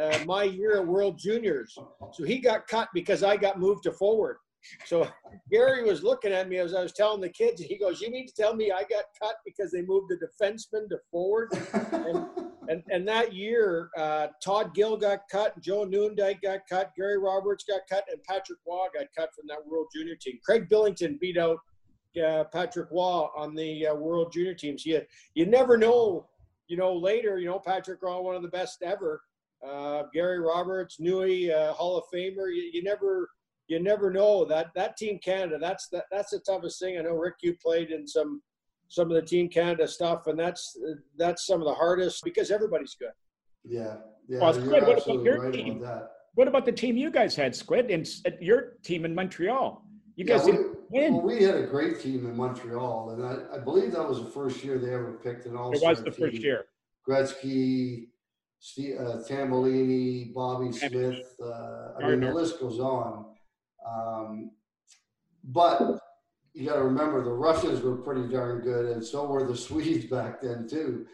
uh, 0.00 0.18
my 0.26 0.44
year 0.44 0.76
at 0.76 0.86
World 0.86 1.18
Juniors. 1.18 1.76
So 2.12 2.24
he 2.24 2.38
got 2.38 2.68
cut 2.68 2.88
because 2.94 3.22
I 3.22 3.36
got 3.36 3.58
moved 3.58 3.84
to 3.84 3.92
forward. 3.92 4.36
So 4.84 5.08
Gary 5.50 5.82
was 5.84 6.02
looking 6.02 6.32
at 6.32 6.48
me 6.48 6.58
as 6.58 6.74
I 6.74 6.82
was 6.82 6.92
telling 6.92 7.20
the 7.20 7.28
kids, 7.28 7.60
and 7.60 7.68
he 7.68 7.78
goes, 7.78 8.00
"You 8.00 8.10
mean 8.10 8.26
to 8.26 8.34
tell 8.34 8.54
me 8.54 8.70
I 8.70 8.82
got 8.82 9.04
cut 9.20 9.36
because 9.44 9.70
they 9.70 9.82
moved 9.82 10.10
the 10.10 10.16
defenseman 10.16 10.88
to 10.90 10.98
forward?" 11.10 11.50
and, 11.72 12.26
and 12.68 12.82
and 12.90 13.08
that 13.08 13.32
year, 13.32 13.90
uh, 13.96 14.28
Todd 14.42 14.74
Gill 14.74 14.96
got 14.96 15.20
cut, 15.30 15.60
Joe 15.60 15.86
Nieuwendyk 15.86 16.42
got 16.42 16.60
cut, 16.68 16.92
Gary 16.96 17.18
Roberts 17.18 17.64
got 17.64 17.80
cut, 17.88 18.04
and 18.10 18.22
Patrick 18.24 18.58
Roy 18.66 18.86
got 18.94 19.06
cut 19.16 19.34
from 19.34 19.46
that 19.48 19.64
World 19.66 19.86
Junior 19.94 20.16
team. 20.16 20.38
Craig 20.44 20.68
Billington 20.68 21.18
beat 21.20 21.38
out 21.38 21.58
uh, 22.22 22.44
Patrick 22.44 22.90
Roy 22.90 23.28
on 23.36 23.54
the 23.54 23.86
uh, 23.86 23.94
World 23.94 24.32
Junior 24.32 24.54
teams. 24.54 24.84
You 24.84 25.02
you 25.34 25.46
never 25.46 25.76
know. 25.76 26.26
You 26.68 26.76
know 26.76 26.94
later. 26.94 27.38
You 27.38 27.46
know 27.46 27.58
Patrick 27.58 28.00
Roy, 28.02 28.20
one 28.20 28.36
of 28.36 28.42
the 28.42 28.48
best 28.48 28.82
ever 28.82 29.22
uh, 29.66 30.04
Gary 30.12 30.40
Roberts, 30.40 30.98
Nui, 31.00 31.52
uh, 31.52 31.72
Hall 31.72 31.98
of 31.98 32.04
Famer. 32.12 32.54
You, 32.54 32.70
you, 32.72 32.82
never 32.82 33.30
you 33.70 33.80
never 33.80 34.10
know 34.10 34.44
that 34.44 34.72
that 34.74 34.96
Team 34.96 35.18
Canada. 35.22 35.56
That's 35.60 35.88
that, 35.88 36.04
that's 36.10 36.32
the 36.32 36.40
toughest 36.40 36.80
thing. 36.80 36.98
I 36.98 37.02
know 37.02 37.14
Rick, 37.14 37.36
you 37.42 37.56
played 37.62 37.90
in 37.90 38.06
some 38.06 38.42
some 38.88 39.08
of 39.08 39.14
the 39.14 39.22
Team 39.22 39.48
Canada 39.48 39.86
stuff, 39.86 40.26
and 40.26 40.38
that's 40.38 40.76
that's 41.16 41.46
some 41.46 41.60
of 41.60 41.66
the 41.66 41.74
hardest 41.74 42.24
because 42.24 42.50
everybody's 42.50 42.96
good. 42.96 43.12
Yeah, 43.64 43.96
yeah. 44.28 44.40
Well, 44.40 44.52
Squid, 44.52 44.82
what 44.82 44.82
about 44.82 45.22
your 45.22 45.40
right 45.40 45.54
team? 45.54 45.82
About 45.82 46.08
what 46.34 46.48
about 46.48 46.64
the 46.64 46.72
team 46.72 46.96
you 46.96 47.10
guys 47.10 47.36
had, 47.36 47.54
Squid, 47.54 47.90
and 47.90 48.08
your 48.40 48.78
team 48.82 49.04
in 49.04 49.14
Montreal? 49.14 49.84
You 50.16 50.24
guys 50.24 50.46
yeah, 50.46 50.56
we, 50.90 51.10
Well, 51.10 51.20
we 51.22 51.42
had 51.44 51.54
a 51.54 51.66
great 51.66 52.00
team 52.00 52.26
in 52.26 52.36
Montreal, 52.36 53.10
and 53.10 53.24
I, 53.24 53.56
I, 53.56 53.58
believe 53.58 53.92
that 53.92 54.06
was 54.06 54.22
the 54.22 54.30
first 54.30 54.62
year 54.62 54.76
they 54.78 54.92
ever 54.92 55.12
picked 55.22 55.46
an 55.46 55.56
all. 55.56 55.72
It 55.72 55.80
was 55.80 56.02
the 56.02 56.10
team. 56.10 56.30
first 56.30 56.42
year. 56.42 56.64
Gretzky, 57.08 58.08
Steve, 58.58 58.96
uh, 58.98 59.22
Tambellini, 59.28 60.34
Bobby 60.34 60.72
Smith. 60.72 61.24
Uh, 61.42 61.92
I 61.98 62.10
mean, 62.10 62.20
the 62.20 62.34
list 62.34 62.60
goes 62.60 62.80
on. 62.80 63.29
Um, 63.88 64.50
but 65.44 66.00
you 66.54 66.68
got 66.68 66.76
to 66.76 66.82
remember 66.82 67.22
the 67.22 67.30
Russians 67.30 67.80
were 67.82 67.96
pretty 67.96 68.28
darn 68.28 68.60
good, 68.60 68.86
and 68.86 69.04
so 69.04 69.26
were 69.26 69.46
the 69.46 69.56
Swedes 69.66 70.06
back 70.06 70.40
then 70.40 70.68
too. 70.68 71.06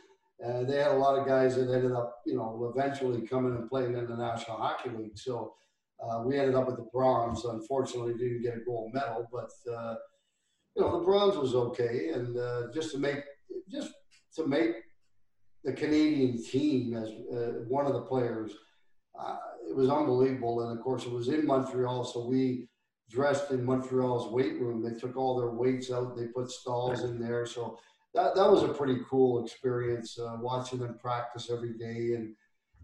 Uh, 0.45 0.65
they 0.65 0.77
had 0.77 0.93
a 0.93 0.97
lot 0.97 1.19
of 1.19 1.27
guys 1.27 1.57
that 1.57 1.73
ended 1.73 1.93
up, 1.93 2.19
you 2.27 2.37
know, 2.37 2.73
eventually 2.75 3.27
coming 3.27 3.57
and 3.57 3.71
playing 3.71 3.97
in 3.97 4.07
the 4.07 4.17
National 4.17 4.59
Hockey 4.59 4.91
League. 4.91 5.17
So 5.17 5.55
uh, 6.03 6.23
we 6.25 6.39
ended 6.39 6.55
up 6.55 6.67
with 6.67 6.77
the 6.77 6.87
bronze. 6.93 7.45
Unfortunately, 7.45 8.13
didn't 8.13 8.43
get 8.43 8.57
a 8.57 8.61
gold 8.61 8.93
medal, 8.93 9.27
but 9.33 9.51
uh, 9.73 9.95
you 10.75 10.83
know, 10.83 10.99
the 10.99 11.05
bronze 11.05 11.37
was 11.37 11.55
okay. 11.55 12.11
And 12.13 12.37
uh, 12.37 12.65
just 12.75 12.93
to 12.93 12.99
make 12.99 13.23
just 13.71 13.93
to 14.35 14.47
make 14.47 14.75
the 15.65 15.73
Canadian 15.73 16.43
team 16.43 16.95
as 16.95 17.09
uh, 17.09 17.65
one 17.67 17.87
of 17.87 17.95
the 17.95 18.03
players, 18.03 18.53
uh, 19.19 19.39
it 19.69 19.75
was 19.75 19.91
unbelievable. 19.91 20.63
And 20.63 20.77
of 20.77 20.83
course, 20.83 21.05
it 21.05 21.13
was 21.13 21.29
in 21.29 21.47
Montreal, 21.47 22.05
so 22.05 22.27
we 22.27 22.69
dressed 23.11 23.51
in 23.51 23.65
Montreal's 23.65 24.33
weight 24.33 24.61
room. 24.61 24.83
They 24.83 24.99
took 24.99 25.17
all 25.17 25.39
their 25.39 25.51
weights 25.51 25.91
out. 25.91 26.17
They 26.17 26.27
put 26.27 26.51
stalls 26.51 27.05
in 27.05 27.19
there, 27.21 27.47
so 27.47 27.79
that 28.15 28.35
that 28.35 28.51
was 28.51 28.63
a 28.63 28.69
pretty 28.69 28.99
cool 29.09 29.45
experience 29.45 30.19
uh, 30.19 30.37
watching 30.41 30.79
them 30.79 30.99
practice 30.99 31.51
every 31.51 31.75
day 31.75 32.15
and 32.15 32.35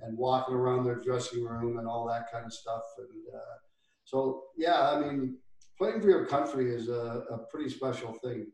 and 0.03 0.19
walking 0.19 0.55
around 0.55 0.85
their 0.85 0.97
dressing 0.97 1.45
room 1.45 1.79
and 1.79 1.87
all 1.87 2.07
that 2.07 2.31
kind 2.33 2.45
of 2.45 2.53
stuff. 2.53 2.83
And 2.99 3.35
uh, 3.35 3.57
so, 4.05 4.45
yeah, 4.57 4.91
I 4.91 5.01
mean, 5.01 5.37
playing 5.79 6.01
for 6.01 6.09
your 6.09 6.27
country 6.27 6.75
is 6.75 6.89
a, 6.89 7.25
a 7.31 7.39
pretty 7.51 7.71
special 7.71 8.13
thing. 8.23 8.47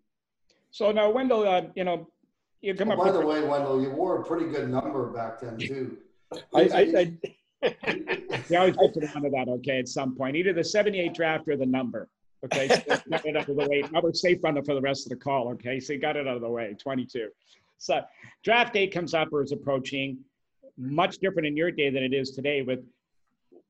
So 0.71 0.93
now, 0.93 1.11
Wendel, 1.11 1.49
uh, 1.49 1.63
you 1.75 1.85
know, 1.85 2.07
you 2.61 2.75
come 2.75 2.91
oh, 2.91 2.95
up. 2.95 2.99
By 2.99 3.13
the 3.13 3.27
way, 3.27 3.43
Wendel, 3.43 3.81
you 3.81 3.91
wore 3.91 4.21
a 4.21 4.25
pretty 4.25 4.47
good 4.47 4.69
number 4.69 5.11
back 5.11 5.41
then 5.41 5.57
too. 5.59 5.97
I, 6.55 6.61
I, 6.61 6.81
I 6.99 7.13
yeah, 7.63 8.61
always 8.61 8.77
get 8.77 8.95
to 8.95 9.01
the 9.01 9.13
end 9.15 9.27
of 9.27 9.33
that. 9.33 9.49
Okay, 9.49 9.79
at 9.79 9.89
some 9.89 10.15
point, 10.15 10.37
either 10.37 10.53
the 10.53 10.65
'78 10.65 11.15
draft 11.15 11.49
or 11.49 11.57
the 11.57 11.67
number. 11.67 12.09
Okay, 12.45 12.69
so 12.69 12.97
got 13.11 13.27
it 13.27 13.37
out 13.37 13.49
of 13.49 13.57
the 13.57 13.69
way. 13.69 13.83
Now 13.91 14.01
we're 14.01 14.13
safe 14.13 14.43
runner 14.45 14.63
for 14.63 14.75
the 14.75 14.81
rest 14.81 15.07
of 15.07 15.11
the 15.11 15.17
call. 15.17 15.49
Okay, 15.51 15.81
so 15.81 15.93
you 15.93 15.99
got 15.99 16.17
it 16.17 16.29
out 16.29 16.37
of 16.37 16.43
the 16.43 16.49
way. 16.49 16.75
22. 16.79 17.31
So 17.79 18.01
draft 18.45 18.73
day 18.73 18.87
comes 18.87 19.15
up 19.15 19.33
or 19.33 19.43
is 19.43 19.53
approaching. 19.53 20.19
Much 20.77 21.19
different 21.19 21.47
in 21.47 21.57
your 21.57 21.73
day 21.73 21.91
than 21.91 22.05
it 22.05 22.15
is 22.15 22.31
today. 22.31 22.63
With 22.63 22.81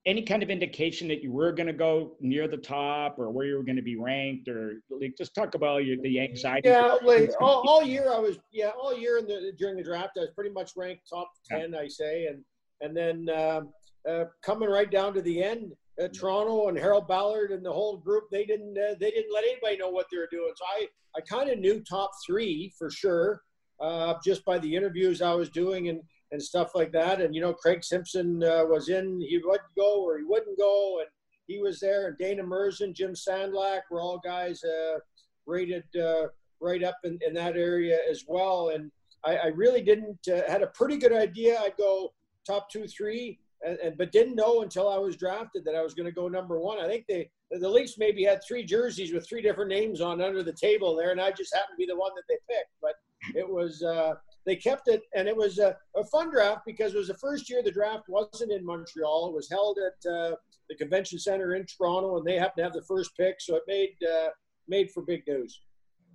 any 0.05 0.23
kind 0.23 0.43
of 0.43 0.51
indication 0.51 1.09
that 1.09 1.23
you 1.23 1.33
were 1.33 1.53
going 1.53 1.67
to 1.67 1.73
go 1.73 2.13
near 2.21 2.47
the 2.47 2.57
top 2.57 3.19
or 3.19 3.31
where 3.31 3.47
you 3.47 3.57
were 3.57 3.63
going 3.63 3.77
to 3.77 3.83
be 3.83 3.97
ranked, 3.97 4.49
or 4.49 4.81
like 4.91 5.15
just 5.17 5.35
talk 5.35 5.55
about 5.55 5.85
your, 5.85 5.97
the 6.03 6.21
anxiety. 6.21 6.69
Yeah, 6.69 6.97
like 7.03 7.31
all, 7.41 7.67
all 7.67 7.83
year 7.83 8.13
I 8.13 8.19
was. 8.19 8.39
Yeah, 8.53 8.71
all 8.81 8.97
year 8.97 9.19
in 9.19 9.27
the 9.27 9.53
during 9.59 9.77
the 9.77 9.83
draft 9.83 10.13
I 10.17 10.21
was 10.21 10.31
pretty 10.35 10.51
much 10.51 10.73
ranked 10.77 11.09
top 11.09 11.31
ten. 11.47 11.73
Yeah. 11.73 11.81
I 11.81 11.89
say, 11.89 12.27
and 12.27 12.45
and 12.81 12.97
then 12.97 13.29
um, 13.31 13.73
uh, 14.09 14.25
coming 14.43 14.69
right 14.69 14.91
down 14.91 15.15
to 15.15 15.23
the 15.23 15.43
end 15.43 15.73
uh, 16.01 16.09
Toronto 16.09 16.69
and 16.69 16.79
Harold 16.79 17.09
Ballard 17.09 17.51
and 17.51 17.65
the 17.65 17.73
whole 17.73 17.97
group, 17.97 18.25
they 18.31 18.45
didn't 18.45 18.77
uh, 18.79 18.95
they 19.01 19.11
didn't 19.11 19.33
let 19.33 19.45
anybody 19.45 19.77
know 19.77 19.91
what 19.91 20.07
they 20.11 20.19
were 20.19 20.29
doing. 20.31 20.53
So 20.57 20.65
I 20.67 20.87
I 21.17 21.21
kind 21.23 21.51
of 21.51 21.59
knew 21.59 21.81
top 21.81 22.11
three 22.27 22.73
for 22.79 22.91
sure, 22.91 23.43
uh, 23.81 24.15
just 24.25 24.45
by 24.45 24.59
the 24.59 24.75
interviews 24.75 25.23
I 25.23 25.35
was 25.35 25.51
doing 25.51 25.89
and 25.89 26.01
and 26.31 26.43
stuff 26.43 26.73
like 26.75 26.93
that. 26.93 27.21
And 27.21 27.35
you 27.35 27.41
know, 27.41 27.53
Craig 27.53 27.83
Simpson 27.83 28.43
uh, 28.45 28.65
was 28.65 28.89
in. 28.89 29.21
He 29.21 29.41
would 29.45 29.61
go 29.77 30.03
or 30.03 30.19
he 30.19 30.25
wouldn't 30.25 30.59
go, 30.59 31.01
and 31.01 31.09
he 31.47 31.59
was 31.59 31.81
there. 31.81 32.09
And 32.09 32.19
Dana 32.19 32.45
Murzyn, 32.45 32.95
Jim 32.95 33.15
Sandlak 33.15 33.81
were 33.91 34.01
all 34.01 34.21
guys 34.25 34.63
uh, 34.63 34.99
rated 35.47 35.85
uh, 36.01 36.27
right 36.61 36.85
up 36.85 36.99
in, 37.05 37.19
in 37.27 37.35
that 37.35 37.57
area 37.57 37.99
as 38.09 38.25
well. 38.29 38.71
And 38.75 38.91
I, 39.25 39.37
I 39.37 39.47
really 39.47 39.83
didn't 39.83 40.19
had 40.27 40.63
a 40.63 40.69
pretty 40.69 40.97
good 40.97 41.13
idea. 41.13 41.59
I'd 41.61 41.77
go 41.77 42.13
top 42.49 42.71
two, 42.71 42.87
three 42.87 43.39
and, 43.65 43.79
and, 43.79 43.99
but 43.99 44.13
didn't 44.13 44.37
know 44.37 44.63
until 44.63 44.89
I 44.89 44.99
was 44.99 45.17
drafted 45.17 45.65
that 45.65 45.75
I 45.75 45.83
was 45.83 45.95
going 45.95 46.07
to 46.07 46.13
go 46.13 46.29
number 46.29 46.59
one. 46.59 46.79
I 46.79 46.87
think 46.87 47.07
they 47.09 47.31
the 47.51 47.69
Leafs 47.69 47.97
maybe 47.99 48.25
had 48.25 48.41
three 48.47 48.63
jerseys 48.63 49.13
with 49.13 49.27
three 49.27 49.41
different 49.41 49.71
names 49.71 50.01
on 50.01 50.21
under 50.21 50.43
the 50.43 50.53
table 50.53 50.95
there, 50.95 51.13
and 51.13 51.21
I 51.21 51.31
just 51.31 51.55
happened 51.55 51.77
to 51.79 51.79
be 51.79 51.87
the 51.87 51.97
one 51.97 52.13
that 52.15 52.25
they 52.29 52.37
picked. 52.49 52.73
But 52.83 52.95
it 53.35 53.49
was 53.49 53.83
uh, 53.83 54.15
they 54.45 54.57
kept 54.57 54.89
it, 54.89 55.03
and 55.15 55.27
it 55.27 55.37
was 55.37 55.59
a, 55.59 55.77
a, 55.97 56.05
fun 56.05 56.31
draft 56.31 56.63
because 56.67 56.95
it 56.95 56.99
was 56.99 57.09
the 57.09 57.15
first 57.15 57.49
year 57.49 57.63
the 57.63 57.71
draft 57.71 58.05
wasn't 58.09 58.53
in 58.53 58.65
Montreal. 58.65 59.29
It 59.29 59.35
was 59.35 59.51
held 59.51 59.79
at 59.79 60.11
uh, 60.11 60.37
the 60.69 60.77
Convention 60.77 61.19
Center 61.19 61.55
in 61.55 61.65
Toronto, 61.65 62.19
and 62.19 62.27
they 62.27 62.37
happened 62.37 62.59
to 62.59 62.63
have 62.65 62.75
the 62.75 62.83
first 62.83 63.17
pick, 63.17 63.41
so 63.41 63.57
it 63.57 63.63
made 63.67 63.97
uh, 64.07 64.29
made 64.69 64.91
for 64.91 65.03
big 65.03 65.23
news. 65.27 65.61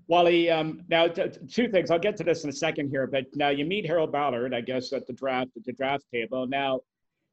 Wally, 0.08 0.50
um, 0.50 0.82
now 0.90 1.08
two 1.08 1.70
things. 1.70 1.90
I'll 1.90 2.00
get 2.00 2.18
to 2.18 2.24
this 2.24 2.44
in 2.44 2.50
a 2.50 2.54
second 2.54 2.90
here, 2.90 3.08
but 3.08 3.26
now 3.36 3.50
you 3.50 3.66
meet 3.66 3.86
Harold 3.86 4.12
Ballard, 4.12 4.54
I 4.54 4.62
guess, 4.62 4.92
at 4.92 5.08
the 5.08 5.14
draft 5.14 5.52
at 5.56 5.64
the 5.64 5.74
draft 5.74 6.06
table. 6.12 6.46
Now 6.46 6.82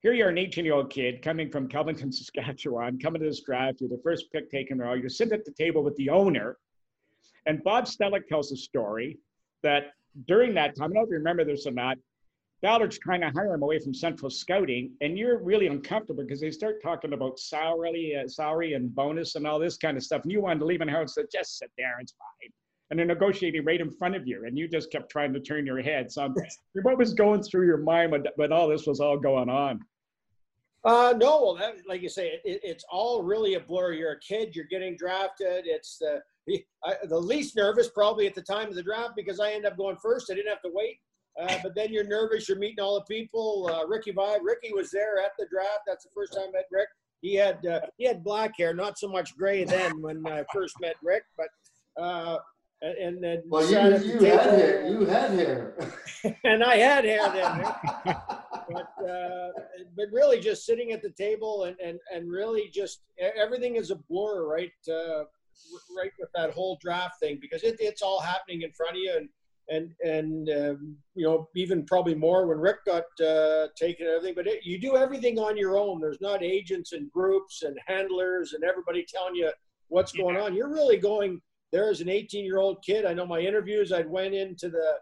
here 0.02 0.12
you're 0.14 0.30
an 0.30 0.38
18 0.38 0.64
year 0.64 0.74
old 0.74 0.90
kid 0.90 1.22
coming 1.22 1.50
from 1.50 1.68
Kelvington, 1.68 2.12
Saskatchewan, 2.14 2.98
coming 2.98 3.20
to 3.20 3.28
this 3.28 3.42
draft. 3.42 3.80
You're 3.80 3.90
the 3.90 4.00
first 4.02 4.32
pick 4.32 4.50
taken 4.50 4.80
all. 4.80 4.96
You're 4.96 5.08
sitting 5.08 5.34
at 5.34 5.44
the 5.44 5.52
table 5.52 5.82
with 5.82 5.96
the 5.96 6.10
owner. 6.10 6.56
And 7.46 7.62
Bob 7.62 7.84
Stellick 7.84 8.26
tells 8.26 8.52
a 8.52 8.56
story 8.56 9.18
that 9.62 9.92
during 10.26 10.54
that 10.54 10.76
time, 10.76 10.84
I 10.84 10.86
don't 10.86 10.94
know 10.94 11.02
if 11.02 11.10
you 11.10 11.16
remember 11.16 11.44
this 11.44 11.66
or 11.66 11.72
not, 11.72 11.96
Ballard's 12.62 12.98
trying 12.98 13.22
to 13.22 13.30
hire 13.30 13.54
him 13.54 13.62
away 13.62 13.78
from 13.78 13.94
Central 13.94 14.30
Scouting, 14.30 14.92
and 15.00 15.16
you're 15.16 15.42
really 15.42 15.66
uncomfortable 15.66 16.24
because 16.24 16.40
they 16.40 16.50
start 16.50 16.82
talking 16.82 17.14
about 17.14 17.38
salary, 17.38 18.14
uh, 18.22 18.28
salary 18.28 18.74
and 18.74 18.94
bonus 18.94 19.34
and 19.34 19.46
all 19.46 19.58
this 19.58 19.78
kind 19.78 19.96
of 19.96 20.02
stuff. 20.02 20.22
And 20.24 20.32
you 20.32 20.42
wanted 20.42 20.60
to 20.60 20.66
leave 20.66 20.82
and 20.82 20.90
Harold 20.90 21.08
said, 21.08 21.26
just 21.32 21.58
sit 21.58 21.70
there, 21.78 21.96
it's 22.00 22.12
fine. 22.12 22.50
And 22.90 22.98
they're 22.98 23.06
negotiating 23.06 23.64
right 23.64 23.80
in 23.80 23.90
front 23.90 24.14
of 24.14 24.26
you, 24.26 24.44
and 24.46 24.58
you 24.58 24.68
just 24.68 24.92
kept 24.92 25.10
trying 25.10 25.32
to 25.32 25.40
turn 25.40 25.64
your 25.64 25.80
head. 25.80 26.12
So, 26.12 26.34
what 26.82 26.98
was 26.98 27.14
going 27.14 27.42
through 27.42 27.66
your 27.66 27.78
mind 27.78 28.12
when, 28.12 28.24
when 28.36 28.52
all 28.52 28.68
this 28.68 28.86
was 28.86 29.00
all 29.00 29.16
going 29.16 29.48
on? 29.48 29.80
Uh, 30.84 31.14
no, 31.16 31.42
well, 31.42 31.54
that, 31.54 31.76
like 31.86 32.02
you 32.02 32.08
say, 32.08 32.40
it, 32.44 32.60
it's 32.62 32.84
all 32.90 33.22
really 33.22 33.54
a 33.54 33.60
blur. 33.60 33.92
You're 33.92 34.12
a 34.12 34.20
kid, 34.20 34.56
you're 34.56 34.66
getting 34.66 34.96
drafted. 34.96 35.66
It's 35.66 35.98
the 35.98 36.20
I, 36.84 36.94
the 37.04 37.18
least 37.18 37.54
nervous 37.54 37.90
probably 37.90 38.26
at 38.26 38.34
the 38.34 38.42
time 38.42 38.68
of 38.68 38.74
the 38.74 38.82
draft 38.82 39.12
because 39.14 39.40
I 39.40 39.52
end 39.52 39.66
up 39.66 39.76
going 39.76 39.96
first. 40.02 40.30
I 40.30 40.34
didn't 40.34 40.50
have 40.50 40.62
to 40.62 40.70
wait. 40.72 40.98
Uh, 41.40 41.56
but 41.62 41.74
then 41.74 41.92
you're 41.92 42.06
nervous. 42.06 42.48
You're 42.48 42.58
meeting 42.58 42.80
all 42.80 42.94
the 42.94 43.04
people. 43.14 43.70
Uh, 43.72 43.86
Ricky 43.86 44.12
Vaive, 44.12 44.40
Ricky 44.42 44.72
was 44.72 44.90
there 44.90 45.18
at 45.18 45.32
the 45.38 45.46
draft. 45.50 45.80
That's 45.86 46.04
the 46.04 46.10
first 46.14 46.32
time 46.34 46.48
I 46.48 46.52
met 46.52 46.66
Rick. 46.70 46.88
He 47.22 47.34
had 47.34 47.64
uh, 47.66 47.80
he 47.98 48.04
had 48.04 48.24
black 48.24 48.52
hair, 48.56 48.72
not 48.74 48.98
so 48.98 49.08
much 49.08 49.36
gray 49.36 49.64
then 49.64 50.00
when 50.00 50.26
I 50.26 50.44
first 50.52 50.74
met 50.80 50.96
Rick, 51.02 51.24
but 51.36 51.48
uh, 52.02 52.38
and 52.82 53.22
then 53.22 53.42
well, 53.46 53.62
you, 53.62 54.12
you 54.12 54.24
had 54.24 54.50
hair. 54.50 54.88
You 54.88 55.04
had 55.04 55.30
hair, 55.32 55.74
and 56.44 56.64
I 56.64 56.76
had 56.76 57.04
hair 57.04 57.30
then. 57.30 57.74
but 58.70 59.06
uh, 59.06 59.48
but 59.96 60.06
really, 60.12 60.40
just 60.40 60.64
sitting 60.64 60.92
at 60.92 61.02
the 61.02 61.10
table 61.10 61.64
and 61.64 61.76
and 61.84 61.98
and 62.12 62.30
really 62.30 62.70
just 62.72 63.00
everything 63.36 63.76
is 63.76 63.90
a 63.90 63.96
blur, 63.96 64.46
right? 64.46 64.72
Uh, 64.88 65.24
right 65.94 66.12
with 66.18 66.30
that 66.34 66.50
whole 66.52 66.78
draft 66.80 67.20
thing 67.20 67.38
because 67.40 67.62
it, 67.62 67.76
it's 67.80 68.00
all 68.00 68.20
happening 68.20 68.62
in 68.62 68.72
front 68.72 68.92
of 68.92 68.98
you 68.98 69.14
and 69.14 69.28
and 69.70 69.92
and 70.04 70.50
um, 70.50 70.96
you 71.14 71.24
know 71.24 71.48
even 71.54 71.86
probably 71.86 72.14
more 72.14 72.46
when 72.46 72.58
Rick 72.58 72.84
got 72.84 73.04
uh, 73.24 73.68
taken 73.76 74.06
and 74.06 74.16
everything. 74.16 74.34
But 74.34 74.46
it, 74.46 74.64
you 74.64 74.78
do 74.78 74.96
everything 74.96 75.38
on 75.38 75.56
your 75.56 75.78
own. 75.78 76.00
There's 76.00 76.20
not 76.20 76.42
agents 76.42 76.92
and 76.92 77.10
groups 77.10 77.62
and 77.62 77.78
handlers 77.86 78.52
and 78.52 78.64
everybody 78.64 79.06
telling 79.08 79.36
you 79.36 79.50
what's 79.88 80.12
going 80.12 80.36
on. 80.36 80.54
You're 80.54 80.72
really 80.72 80.96
going 80.96 81.40
there 81.72 81.88
as 81.88 82.00
an 82.00 82.08
18 82.08 82.44
year 82.44 82.58
old 82.58 82.82
kid. 82.84 83.06
I 83.06 83.14
know 83.14 83.26
my 83.26 83.40
interviews. 83.40 83.92
I 83.92 84.02
went 84.02 84.34
into 84.34 84.68
the 84.68 84.94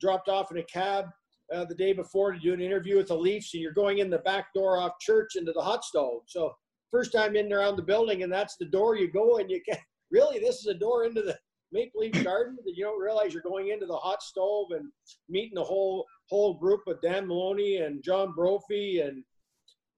dropped 0.00 0.28
off 0.28 0.50
in 0.50 0.58
a 0.58 0.64
cab 0.64 1.06
uh, 1.52 1.64
the 1.64 1.74
day 1.74 1.92
before 1.92 2.32
to 2.32 2.38
do 2.38 2.52
an 2.52 2.60
interview 2.60 2.96
with 2.96 3.08
the 3.08 3.16
Leafs, 3.16 3.54
and 3.54 3.62
you're 3.62 3.72
going 3.72 3.98
in 3.98 4.10
the 4.10 4.18
back 4.18 4.52
door 4.54 4.76
off 4.78 4.92
church 5.00 5.36
into 5.36 5.52
the 5.52 5.62
hot 5.62 5.84
stove. 5.84 6.22
So 6.26 6.54
first 6.90 7.12
time 7.12 7.36
in 7.36 7.52
around 7.52 7.76
the 7.76 7.82
building, 7.82 8.22
and 8.22 8.32
that's 8.32 8.56
the 8.56 8.66
door 8.66 8.96
you 8.96 9.10
go, 9.10 9.38
and 9.38 9.50
you 9.50 9.60
can 9.66 9.78
really 10.10 10.38
this 10.38 10.56
is 10.56 10.66
a 10.66 10.74
door 10.74 11.04
into 11.04 11.22
the 11.22 11.36
Maple 11.74 12.00
Leaf 12.00 12.24
Garden 12.24 12.56
that 12.64 12.76
you 12.76 12.84
don't 12.84 13.00
realize 13.00 13.34
you're 13.34 13.42
going 13.42 13.68
into 13.68 13.84
the 13.84 13.96
hot 13.96 14.22
stove 14.22 14.68
and 14.70 14.88
meeting 15.28 15.54
the 15.54 15.64
whole 15.64 16.06
whole 16.30 16.54
group 16.54 16.82
with 16.86 17.02
Dan 17.02 17.26
Maloney 17.26 17.78
and 17.78 18.02
John 18.02 18.32
Brophy 18.32 19.00
and 19.00 19.22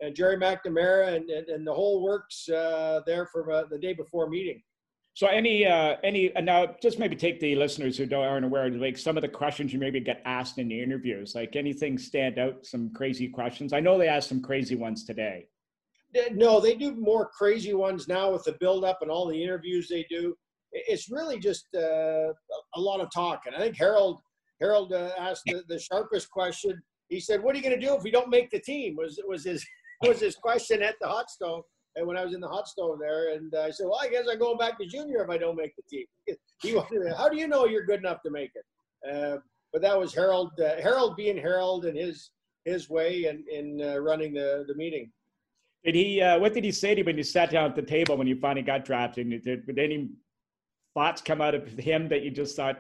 and 0.01 0.15
Gerry 0.15 0.37
McNamara 0.37 1.15
and, 1.15 1.31
and, 1.31 1.49
and 1.49 1.67
the 1.67 1.73
whole 1.73 2.03
works 2.03 2.49
uh, 2.49 3.01
there 3.07 3.27
for 3.27 3.51
uh, 3.51 3.65
the 3.71 3.79
day 3.79 3.95
before 3.95 4.29
meeting. 4.29 4.63
So 5.15 5.27
any 5.27 5.65
uh, 5.65 5.97
any 6.03 6.35
uh, 6.35 6.41
now 6.41 6.75
just 6.83 6.99
maybe 6.99 7.17
take 7.17 7.41
the 7.41 7.55
listeners 7.55 7.97
who 7.97 8.07
don't 8.07 8.25
aren't 8.25 8.45
aware 8.45 8.67
of 8.67 8.75
like 8.77 8.99
some 8.99 9.17
of 9.17 9.23
the 9.23 9.29
questions 9.29 9.73
you 9.73 9.79
maybe 9.79 10.01
get 10.01 10.21
asked 10.25 10.59
in 10.59 10.69
the 10.69 10.83
interviews. 10.83 11.35
Like 11.35 11.57
anything 11.57 11.99
stand 11.99 12.39
out? 12.39 12.67
Some 12.67 12.93
crazy 12.93 13.29
questions. 13.29 13.73
I 13.73 13.81
know 13.81 13.97
they 13.97 14.09
asked 14.09 14.29
some 14.29 14.43
crazy 14.43 14.77
ones 14.77 15.05
today. 15.05 15.49
No, 16.33 16.61
they 16.61 16.75
do 16.75 16.95
more 16.95 17.29
crazy 17.29 17.75
ones 17.75 18.09
now 18.09 18.33
with 18.33 18.45
the 18.45 18.53
build 18.53 18.85
up 18.85 19.03
and 19.03 19.11
all 19.11 19.27
the 19.27 19.43
interviews 19.43 19.89
they 19.89 20.07
do. 20.09 20.35
It's 20.89 21.11
really 21.11 21.39
just 21.39 21.67
uh, 21.75 22.33
a 22.75 22.81
lot 22.81 23.01
of 23.01 23.09
talking. 23.15 23.53
I 23.55 23.61
think 23.61 23.77
Harold 23.77 24.21
Harold 24.61 24.93
uh, 24.93 25.11
asked 25.19 25.43
the, 25.47 25.63
the 25.69 25.79
sharpest 25.79 26.31
question. 26.31 26.81
He 27.09 27.21
said, 27.21 27.43
"What 27.43 27.55
are 27.55 27.59
you 27.59 27.65
going 27.65 27.79
to 27.79 27.87
do 27.87 27.95
if 27.95 28.03
we 28.03 28.11
don't 28.11 28.31
make 28.31 28.51
the 28.51 28.61
team?" 28.61 28.97
Was 28.97 29.21
was 29.27 29.45
his 29.45 29.65
was 30.03 30.21
his 30.21 30.37
question 30.37 30.83
at 30.83 30.97
the 31.01 31.09
hot 31.09 31.31
stove 31.31 31.65
and 31.97 32.07
when 32.07 32.17
I 32.17 32.25
was 32.25 32.35
in 32.35 32.41
the 32.41 32.49
hot 32.49 32.69
stove 32.69 32.99
there. 33.01 33.35
And 33.35 33.53
I 33.55 33.71
said, 33.71 33.87
well, 33.87 33.99
I 34.01 34.09
guess 34.09 34.27
I'm 34.31 34.39
going 34.39 34.59
back 34.59 34.79
to 34.79 34.87
junior 34.87 35.25
if 35.25 35.31
I 35.31 35.39
don't 35.39 35.57
make 35.57 35.75
the 35.77 35.83
team. 35.91 36.07
He 36.63 36.75
wanted, 36.75 37.13
how 37.15 37.29
do 37.29 37.37
you 37.37 37.49
know 37.49 37.67
you're 37.67 37.85
good 37.85 38.01
enough 38.01 38.23
to 38.23 38.31
make 38.31 38.51
it? 38.55 38.65
Uh, 39.07 39.37
but 39.75 39.83
that 39.83 39.99
was 39.99 40.15
Harold, 40.15 40.53
uh, 40.59 40.81
Harold 40.81 41.15
being 41.15 41.37
Harold 41.37 41.85
and 41.85 41.99
his 41.99 42.31
his 42.65 42.89
way 42.89 43.27
in, 43.27 43.45
in 43.53 43.87
uh, 43.87 43.99
running 43.99 44.33
the, 44.33 44.65
the 44.67 44.75
meeting. 44.75 45.13
Did 45.85 45.95
he? 45.95 46.23
Uh, 46.23 46.39
what 46.39 46.55
did 46.55 46.65
he 46.65 46.73
say 46.73 46.95
to 46.95 47.01
you 47.01 47.05
when 47.05 47.19
you 47.19 47.23
sat 47.23 47.51
down 47.51 47.69
at 47.69 47.77
the 47.77 47.83
table 47.83 48.17
when 48.17 48.27
you 48.27 48.37
finally 48.37 48.63
got 48.63 48.87
drafted? 48.87 49.29
Did, 49.45 49.67
did 49.67 49.79
any 49.79 50.09
thoughts 50.97 51.21
come 51.21 51.43
out 51.43 51.55
of 51.55 51.69
him 51.79 52.09
that 52.09 52.23
you 52.23 52.31
just 52.31 52.57
thought, 52.57 52.79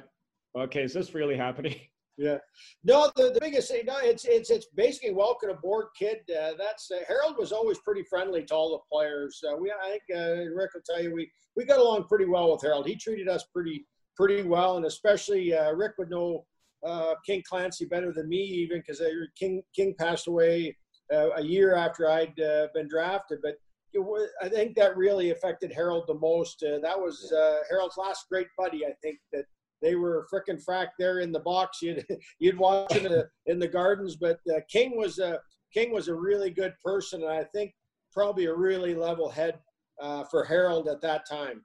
okay, 0.58 0.82
is 0.82 0.94
this 0.94 1.14
really 1.14 1.36
happening? 1.36 1.76
Yeah. 2.18 2.38
No, 2.82 3.10
the, 3.14 3.30
the 3.34 3.40
biggest 3.42 3.70
thing, 3.70 3.84
no, 3.84 3.98
it's 3.98 4.24
it's 4.24 4.48
it's 4.48 4.68
basically 4.74 5.12
welcome 5.12 5.50
aboard, 5.50 5.88
kid. 5.98 6.20
Uh, 6.30 6.52
that's 6.56 6.90
uh, 6.90 7.04
Harold 7.06 7.36
was 7.38 7.52
always 7.52 7.76
pretty 7.80 8.04
friendly 8.08 8.42
to 8.44 8.54
all 8.54 8.70
the 8.70 8.78
players. 8.90 9.38
Uh, 9.46 9.54
we, 9.58 9.70
I 9.70 9.90
think 9.90 10.02
uh, 10.14 10.50
Rick 10.54 10.70
will 10.72 10.80
tell 10.86 11.02
you, 11.02 11.12
we 11.12 11.30
we 11.56 11.66
got 11.66 11.78
along 11.78 12.04
pretty 12.04 12.24
well 12.24 12.50
with 12.50 12.62
Harold. 12.62 12.86
He 12.86 12.96
treated 12.96 13.28
us 13.28 13.44
pretty 13.52 13.86
pretty 14.16 14.44
well, 14.44 14.78
and 14.78 14.86
especially 14.86 15.52
uh, 15.52 15.72
Rick 15.72 15.92
would 15.98 16.08
know 16.08 16.46
uh, 16.86 17.16
King 17.26 17.42
Clancy 17.46 17.84
better 17.84 18.14
than 18.14 18.30
me, 18.30 18.38
even 18.38 18.78
because 18.78 19.02
King 19.38 19.62
King 19.74 19.94
passed 19.98 20.26
away 20.26 20.74
a 21.12 21.42
year 21.42 21.74
after 21.74 22.08
I'd 22.08 22.34
been 22.72 22.88
drafted. 22.88 23.40
But 23.42 23.56
was, 23.98 24.28
I 24.42 24.48
think 24.48 24.76
that 24.76 24.96
really 24.96 25.30
affected 25.30 25.72
Harold 25.72 26.04
the 26.06 26.14
most. 26.14 26.60
that 26.60 26.98
was 26.98 27.32
Harold's 27.70 27.96
last 27.96 28.26
great 28.30 28.48
buddy, 28.58 28.84
I 28.84 28.92
think 29.02 29.18
that 29.32 29.44
they 29.82 29.94
were 29.94 30.26
frickin' 30.32 30.62
frack 30.64 30.88
there 30.98 31.20
in 31.20 31.32
the 31.32 31.40
box. 31.40 31.78
You'd 31.82 32.04
you'd 32.38 32.58
watch 32.58 32.92
them 32.92 33.06
in 33.06 33.12
the, 33.12 33.28
in 33.46 33.58
the 33.58 33.68
gardens. 33.68 34.16
But 34.16 34.40
uh, 34.50 34.60
King 34.70 34.96
was 34.96 35.18
a 35.18 35.40
King 35.72 35.92
was 35.92 36.08
a 36.08 36.14
really 36.14 36.50
good 36.50 36.74
person, 36.84 37.22
and 37.22 37.30
I 37.30 37.44
think 37.44 37.74
probably 38.12 38.46
a 38.46 38.54
really 38.54 38.94
level 38.94 39.28
head 39.28 39.58
uh, 40.00 40.24
for 40.24 40.44
Harold 40.44 40.88
at 40.88 41.02
that 41.02 41.28
time. 41.28 41.62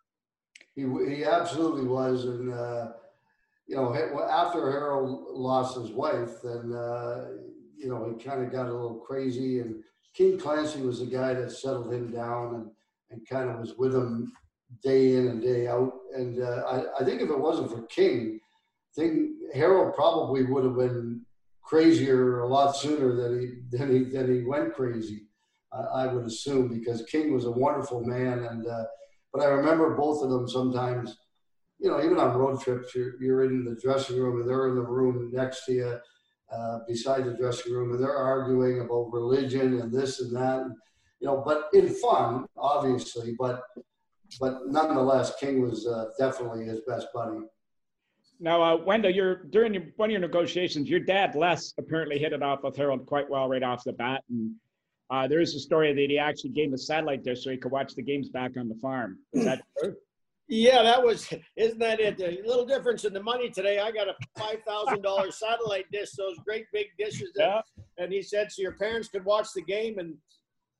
He 0.75 0.81
he 0.81 1.23
absolutely 1.23 1.87
was, 1.87 2.25
and 2.25 2.53
uh, 2.53 2.93
you 3.67 3.75
know 3.75 3.93
after 4.29 4.71
Harold 4.71 5.27
lost 5.29 5.77
his 5.77 5.91
wife, 5.91 6.41
then 6.43 6.73
uh, 6.73 7.27
you 7.77 7.89
know 7.89 8.13
he 8.13 8.23
kind 8.23 8.43
of 8.43 8.51
got 8.51 8.67
a 8.67 8.73
little 8.73 8.99
crazy, 8.99 9.59
and 9.59 9.83
King 10.13 10.37
Clancy 10.37 10.81
was 10.81 10.99
the 10.99 11.05
guy 11.05 11.33
that 11.33 11.51
settled 11.51 11.93
him 11.93 12.11
down 12.11 12.55
and 12.55 12.71
and 13.11 13.27
kind 13.27 13.49
of 13.49 13.59
was 13.59 13.77
with 13.77 13.93
him 13.93 14.31
day 14.83 15.15
in 15.15 15.27
and 15.27 15.41
day 15.41 15.67
out. 15.67 15.93
And 16.15 16.41
uh, 16.41 16.63
I, 16.69 17.01
I, 17.01 17.05
think 17.05 17.21
if 17.21 17.29
it 17.29 17.39
wasn't 17.39 17.69
for 17.69 17.83
King, 17.87 18.39
I 18.39 19.01
think 19.01 19.31
Harold 19.53 19.93
probably 19.95 20.45
would 20.45 20.63
have 20.63 20.77
been 20.77 21.25
crazier 21.61 22.39
a 22.39 22.47
lot 22.47 22.75
sooner 22.75 23.15
than 23.15 23.39
he 23.39 23.77
than 23.77 23.91
he 23.91 24.03
than 24.05 24.33
he 24.33 24.43
went 24.43 24.73
crazy. 24.73 25.23
I, 25.73 26.03
I 26.03 26.07
would 26.07 26.25
assume 26.25 26.67
because 26.67 27.03
King 27.03 27.33
was 27.33 27.45
a 27.45 27.51
wonderful 27.51 28.01
man, 28.03 28.45
and 28.45 28.67
uh, 28.67 28.83
but 29.33 29.43
I 29.43 29.47
remember 29.47 29.95
both 29.95 30.23
of 30.23 30.29
them 30.29 30.47
sometimes. 30.47 31.17
You 31.79 31.89
know, 31.89 32.03
even 32.03 32.19
on 32.19 32.37
road 32.37 32.61
trips, 32.61 32.93
you're, 32.93 33.19
you're 33.19 33.43
in 33.43 33.65
the 33.65 33.75
dressing 33.81 34.15
room 34.19 34.39
and 34.39 34.47
they're 34.47 34.67
in 34.67 34.75
the 34.75 34.83
room 34.83 35.31
next 35.33 35.65
to 35.65 35.71
you, 35.71 35.99
uh, 36.51 36.79
beside 36.87 37.25
the 37.25 37.33
dressing 37.33 37.73
room, 37.73 37.91
and 37.91 38.03
they're 38.03 38.15
arguing 38.15 38.81
about 38.81 39.11
religion 39.11 39.79
and 39.79 39.91
this 39.91 40.19
and 40.21 40.35
that. 40.35 40.65
You 41.19 41.27
know, 41.27 41.43
but 41.45 41.69
in 41.73 41.89
fun, 41.89 42.45
obviously. 42.57 43.35
But 43.37 43.61
but 44.39 44.67
nonetheless, 44.67 45.35
King 45.39 45.61
was 45.61 45.87
uh, 45.87 46.05
definitely 46.17 46.65
his 46.65 46.81
best 46.87 47.07
buddy. 47.13 47.39
Now, 48.39 48.63
uh, 48.63 48.75
Wendel, 48.77 49.11
you're 49.11 49.43
during 49.45 49.73
your, 49.73 49.83
one 49.97 50.09
of 50.09 50.11
your 50.11 50.21
negotiations, 50.21 50.89
your 50.89 50.99
dad 50.99 51.35
Les 51.35 51.73
apparently 51.77 52.17
hit 52.17 52.33
it 52.33 52.41
off 52.41 52.63
with 52.63 52.75
Harold 52.75 53.05
quite 53.05 53.29
well 53.29 53.47
right 53.47 53.61
off 53.61 53.83
the 53.83 53.93
bat, 53.93 54.23
and 54.29 54.55
uh, 55.11 55.27
there 55.27 55.41
is 55.41 55.53
a 55.53 55.59
story 55.59 55.93
that 55.93 56.09
he 56.09 56.17
actually 56.17 56.49
gave 56.49 56.69
him 56.69 56.73
a 56.73 56.77
satellite 56.77 57.23
dish 57.23 57.43
so 57.43 57.51
he 57.51 57.57
could 57.57 57.71
watch 57.71 57.93
the 57.93 58.01
games 58.01 58.29
back 58.29 58.51
on 58.57 58.67
the 58.67 58.75
farm. 58.75 59.19
Is 59.33 59.45
that 59.45 59.61
true? 59.77 59.95
Yeah, 60.53 60.83
that 60.83 61.01
was. 61.01 61.33
Isn't 61.55 61.79
that 61.79 62.01
it? 62.01 62.19
A 62.19 62.45
little 62.45 62.65
difference 62.65 63.05
in 63.05 63.13
the 63.13 63.23
money 63.23 63.49
today. 63.49 63.79
I 63.79 63.89
got 63.89 64.09
a 64.09 64.15
five 64.37 64.57
thousand 64.67 65.01
dollars 65.01 65.39
satellite 65.39 65.85
dish, 65.93 66.11
those 66.17 66.37
great 66.45 66.65
big 66.73 66.87
dishes. 66.99 67.31
That, 67.35 67.63
yeah. 67.77 67.83
And 68.03 68.11
he 68.11 68.21
said, 68.21 68.51
so 68.51 68.61
your 68.61 68.73
parents 68.73 69.07
could 69.07 69.23
watch 69.23 69.47
the 69.55 69.61
game. 69.61 69.97
And 69.97 70.15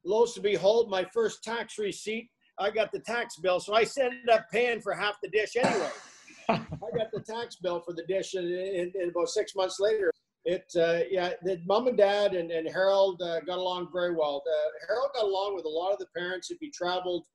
lo 0.03 0.25
and 0.35 0.43
behold, 0.43 0.89
my 0.89 1.05
first 1.13 1.41
tax 1.41 1.77
receipt 1.77 2.29
I 2.59 2.69
got 2.69 2.91
the 2.91 2.99
tax 2.99 3.37
bill, 3.37 3.61
so 3.61 3.73
I 3.73 3.85
ended 3.97 4.29
up 4.29 4.45
paying 4.51 4.81
for 4.81 4.93
half 4.93 5.15
the 5.23 5.29
dish 5.29 5.55
anyway. 5.55 5.89
I 6.49 6.97
got 6.97 7.11
the 7.13 7.23
tax 7.25 7.55
bill 7.55 7.79
for 7.79 7.93
the 7.93 8.03
dish, 8.03 8.33
and, 8.33 8.47
and, 8.51 8.93
and 8.93 9.11
about 9.11 9.29
six 9.29 9.55
months 9.55 9.79
later, 9.79 10.11
it 10.43 10.65
uh, 10.75 10.99
yeah, 11.09 11.31
the 11.43 11.61
mom 11.65 11.87
and 11.87 11.97
dad 11.97 12.33
and, 12.33 12.51
and 12.51 12.69
Harold 12.69 13.21
uh, 13.21 13.39
got 13.41 13.57
along 13.57 13.87
very 13.93 14.13
well. 14.13 14.43
Uh, 14.45 14.69
Harold 14.87 15.11
got 15.15 15.23
along 15.23 15.55
with 15.55 15.65
a 15.65 15.69
lot 15.69 15.93
of 15.93 15.99
the 15.99 16.07
parents. 16.15 16.51
If 16.51 16.57
he 16.59 16.69
traveled 16.71 17.25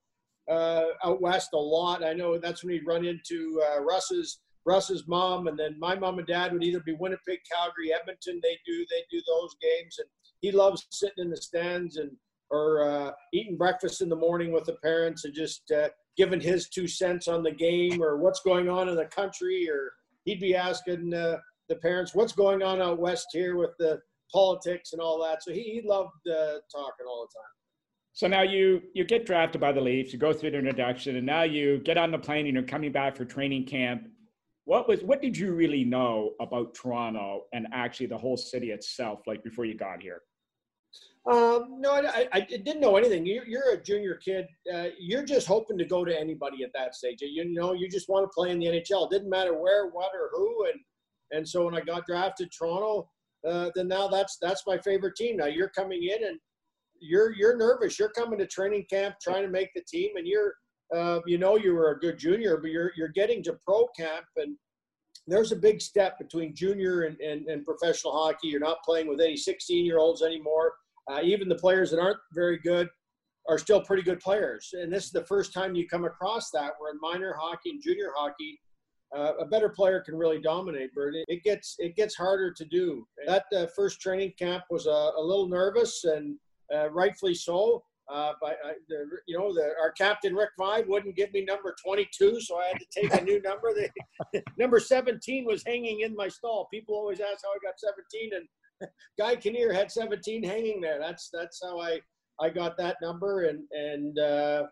out 0.48 1.20
west 1.20 1.50
a 1.54 1.58
lot, 1.58 2.04
I 2.04 2.12
know 2.12 2.38
that's 2.38 2.62
when 2.62 2.74
he'd 2.74 2.86
run 2.86 3.04
into 3.04 3.62
uh, 3.70 3.82
Russ's 3.82 4.40
Russ's 4.66 5.06
mom, 5.06 5.46
and 5.46 5.56
then 5.56 5.78
my 5.78 5.94
mom 5.94 6.18
and 6.18 6.26
dad 6.26 6.52
would 6.52 6.64
either 6.64 6.80
be 6.80 6.96
Winnipeg, 6.98 7.38
Calgary, 7.50 7.92
Edmonton. 7.92 8.40
They 8.42 8.58
do 8.66 8.84
they 8.90 9.04
do 9.10 9.22
those 9.26 9.54
games, 9.62 9.98
and 9.98 10.08
he 10.40 10.50
loves 10.50 10.86
sitting 10.90 11.24
in 11.24 11.30
the 11.30 11.36
stands 11.36 11.96
and 11.96 12.10
or 12.50 12.82
uh, 12.88 13.12
eating 13.32 13.56
breakfast 13.56 14.02
in 14.02 14.08
the 14.08 14.16
morning 14.16 14.52
with 14.52 14.64
the 14.64 14.76
parents 14.82 15.24
and 15.24 15.34
just 15.34 15.70
uh, 15.72 15.88
giving 16.16 16.40
his 16.40 16.68
two 16.68 16.86
cents 16.86 17.26
on 17.26 17.42
the 17.42 17.50
game 17.50 18.02
or 18.02 18.18
what's 18.18 18.40
going 18.40 18.68
on 18.68 18.88
in 18.88 18.94
the 18.94 19.06
country 19.06 19.68
or 19.68 19.92
he'd 20.24 20.38
be 20.38 20.54
asking 20.54 21.12
uh, 21.12 21.38
the 21.68 21.74
parents 21.76 22.14
what's 22.14 22.32
going 22.32 22.62
on 22.62 22.80
out 22.80 23.00
west 23.00 23.26
here 23.32 23.56
with 23.56 23.70
the 23.78 24.00
politics 24.32 24.92
and 24.92 25.02
all 25.02 25.20
that? 25.22 25.42
So 25.42 25.52
he, 25.52 25.62
he 25.62 25.82
loved 25.84 26.12
uh, 26.28 26.58
talking 26.72 27.06
all 27.08 27.26
the 27.26 27.34
time 27.34 27.55
so 28.16 28.26
now 28.26 28.40
you 28.42 28.82
you 28.94 29.04
get 29.04 29.26
drafted 29.26 29.60
by 29.60 29.70
the 29.70 29.80
leafs 29.80 30.12
you 30.12 30.18
go 30.18 30.32
through 30.32 30.50
the 30.50 30.58
introduction 30.58 31.16
and 31.16 31.26
now 31.26 31.42
you 31.42 31.78
get 31.78 31.98
on 31.98 32.10
the 32.10 32.18
plane 32.18 32.46
and 32.46 32.54
you're 32.54 32.64
coming 32.64 32.90
back 32.90 33.14
for 33.14 33.24
training 33.24 33.64
camp 33.64 34.08
what 34.64 34.88
was 34.88 35.02
what 35.02 35.22
did 35.22 35.36
you 35.36 35.52
really 35.52 35.84
know 35.84 36.32
about 36.40 36.74
toronto 36.74 37.44
and 37.52 37.66
actually 37.72 38.06
the 38.06 38.18
whole 38.18 38.36
city 38.36 38.72
itself 38.72 39.20
like 39.26 39.44
before 39.44 39.64
you 39.64 39.76
got 39.76 40.02
here 40.02 40.22
um, 41.30 41.80
no, 41.80 41.90
I, 41.90 42.28
I, 42.32 42.40
didn't 42.40 42.78
know 42.78 42.94
anything. 42.94 43.26
You're, 43.26 43.44
you're 43.48 43.72
a 43.72 43.82
junior 43.82 44.14
kid. 44.14 44.46
Uh, 44.72 44.90
you're 44.96 45.24
just 45.24 45.48
hoping 45.48 45.76
to 45.76 45.84
go 45.84 46.04
to 46.04 46.16
anybody 46.16 46.62
at 46.62 46.70
that 46.74 46.94
stage. 46.94 47.18
You 47.20 47.52
know, 47.52 47.72
you 47.72 47.88
just 47.88 48.08
want 48.08 48.22
to 48.22 48.32
play 48.32 48.52
in 48.52 48.60
the 48.60 48.66
NHL. 48.66 49.06
It 49.06 49.10
didn't 49.10 49.28
matter 49.28 49.52
where, 49.52 49.88
what, 49.88 50.12
or 50.14 50.30
who. 50.32 50.66
And 50.66 50.80
and 51.32 51.48
so 51.48 51.64
when 51.64 51.74
I 51.74 51.80
got 51.80 52.06
drafted, 52.06 52.52
Toronto, 52.56 53.10
uh, 53.44 53.70
then 53.74 53.88
now 53.88 54.06
that's 54.06 54.38
that's 54.40 54.62
my 54.68 54.78
favorite 54.78 55.16
team. 55.16 55.38
Now 55.38 55.46
you're 55.46 55.70
coming 55.70 56.04
in 56.04 56.28
and 56.28 56.38
you're 57.00 57.34
you're 57.34 57.56
nervous. 57.56 57.98
You're 57.98 58.10
coming 58.10 58.38
to 58.38 58.46
training 58.46 58.86
camp 58.90 59.16
trying 59.22 59.42
to 59.42 59.50
make 59.50 59.70
the 59.74 59.82
team, 59.88 60.10
and 60.16 60.26
you're 60.26 60.54
uh, 60.94 61.20
you 61.26 61.38
know 61.38 61.56
you 61.56 61.74
were 61.74 61.90
a 61.90 61.98
good 61.98 62.18
junior, 62.18 62.56
but 62.58 62.70
you're 62.70 62.92
you're 62.96 63.08
getting 63.08 63.42
to 63.44 63.58
pro 63.64 63.86
camp 63.98 64.26
and 64.36 64.56
there's 65.28 65.50
a 65.50 65.56
big 65.56 65.80
step 65.80 66.16
between 66.20 66.54
junior 66.54 67.02
and, 67.02 67.18
and, 67.20 67.48
and 67.48 67.64
professional 67.64 68.12
hockey. 68.12 68.46
You're 68.46 68.60
not 68.60 68.84
playing 68.84 69.08
with 69.08 69.20
any 69.20 69.36
16 69.36 69.84
year 69.84 69.98
olds 69.98 70.22
anymore 70.22 70.74
uh, 71.10 71.20
even 71.22 71.48
the 71.48 71.56
players 71.56 71.90
that 71.90 72.00
aren't 72.00 72.18
very 72.32 72.58
good 72.58 72.88
are 73.48 73.58
still 73.58 73.80
pretty 73.80 74.02
good 74.02 74.20
players. 74.20 74.70
And 74.72 74.92
this 74.92 75.04
is 75.04 75.12
the 75.12 75.24
first 75.26 75.52
time 75.52 75.74
you 75.74 75.86
come 75.86 76.04
across 76.04 76.50
that 76.50 76.72
where 76.78 76.92
in 76.92 76.98
minor 77.00 77.34
hockey 77.38 77.70
and 77.70 77.82
junior 77.82 78.10
hockey, 78.16 78.60
uh, 79.16 79.34
a 79.38 79.46
better 79.46 79.68
player 79.68 80.00
can 80.00 80.16
really 80.16 80.40
dominate. 80.40 80.90
But 80.96 81.10
it, 81.28 81.44
gets 81.44 81.76
it 81.78 81.94
gets 81.94 82.16
harder 82.16 82.52
to 82.52 82.64
do. 82.64 83.06
That 83.26 83.44
uh, 83.54 83.66
first 83.76 84.00
training 84.00 84.32
camp 84.36 84.64
was 84.68 84.86
a, 84.86 84.90
a 84.90 85.22
little 85.22 85.48
nervous 85.48 86.02
and 86.04 86.36
uh, 86.74 86.90
rightfully 86.90 87.34
so. 87.34 87.82
Uh, 88.12 88.32
but 88.40 88.58
the, 88.88 89.04
you 89.26 89.36
know, 89.36 89.52
the, 89.52 89.68
our 89.80 89.90
captain 89.90 90.32
Rick 90.34 90.50
Vaive 90.60 90.86
wouldn't 90.86 91.16
give 91.16 91.32
me 91.32 91.44
number 91.44 91.74
22, 91.84 92.40
so 92.40 92.56
I 92.56 92.66
had 92.68 92.78
to 92.78 92.86
take 93.00 93.20
a 93.20 93.24
new 93.24 93.42
number. 93.42 93.72
The, 93.74 94.42
number 94.58 94.78
17 94.78 95.44
was 95.44 95.64
hanging 95.66 96.02
in 96.02 96.14
my 96.14 96.28
stall. 96.28 96.68
People 96.72 96.94
always 96.94 97.18
ask 97.18 97.42
how 97.42 97.50
I 97.50 97.58
got 97.64 97.80
17, 97.80 98.30
and 98.32 98.90
Guy 99.18 99.36
Kinnear 99.36 99.72
had 99.72 99.90
17 99.90 100.44
hanging 100.44 100.80
there. 100.80 100.98
That's 101.00 101.30
that's 101.32 101.60
how 101.62 101.80
I 101.80 102.00
I 102.40 102.50
got 102.50 102.76
that 102.78 102.96
number, 103.02 103.44
and 103.44 103.64
and 103.72 104.18
uh, 104.18 104.64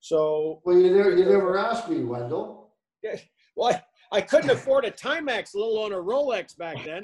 so. 0.00 0.60
Well, 0.64 0.78
you 0.78 0.96
never 0.96 1.16
you 1.16 1.24
never 1.24 1.58
asked 1.58 1.88
me, 1.88 2.02
Wendel. 2.02 2.70
Yeah, 3.02 3.16
well, 3.56 3.74
I, 4.12 4.18
I 4.18 4.20
couldn't 4.20 4.50
afford 4.50 4.84
a 4.84 4.90
Timex, 4.90 5.50
let 5.54 5.64
alone 5.64 5.92
a 5.92 5.96
Rolex 5.96 6.56
back 6.56 6.76
then. 6.84 7.02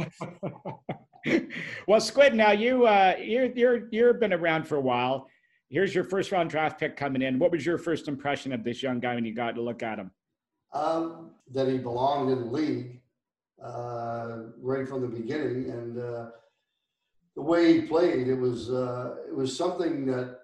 well, 1.87 2.01
Squid, 2.01 2.35
now 2.35 2.53
you 2.53 2.87
uh, 2.87 3.15
you're 3.19 3.47
you're 3.47 3.89
you've 3.91 4.21
been 4.21 4.33
around 4.33 4.67
for 4.67 4.77
a 4.77 4.81
while. 4.81 5.29
Here's 5.69 5.95
your 5.95 6.05
first 6.05 6.33
round 6.33 6.51
draft 6.51 6.79
pick 6.79 6.97
coming 6.97 7.23
in. 7.23 7.39
What 7.39 7.51
was 7.51 7.67
your 7.67 7.79
first 7.79 8.09
impression 8.09 8.53
of 8.53 8.63
this 8.63 8.83
young 8.83 9.01
guy 9.01 9.15
when 9.15 9.25
you 9.25 9.35
got 9.35 9.55
to 9.57 9.63
look 9.63 9.83
at 9.83 9.99
him? 9.99 10.11
Um, 10.73 11.31
that 11.53 11.69
he 11.69 11.79
belonged 11.79 12.31
in 12.31 12.41
the 12.41 12.47
league 12.47 13.01
uh, 13.63 14.43
right 14.61 14.89
from 14.89 15.03
the 15.03 15.09
beginning, 15.09 15.71
and 15.71 15.99
uh, 15.99 16.27
the 17.35 17.43
way 17.43 17.81
he 17.81 17.87
played, 17.87 18.29
it 18.29 18.39
was 18.39 18.71
uh, 18.71 19.17
it 19.29 19.35
was 19.35 19.57
something 19.57 20.07
that 20.07 20.39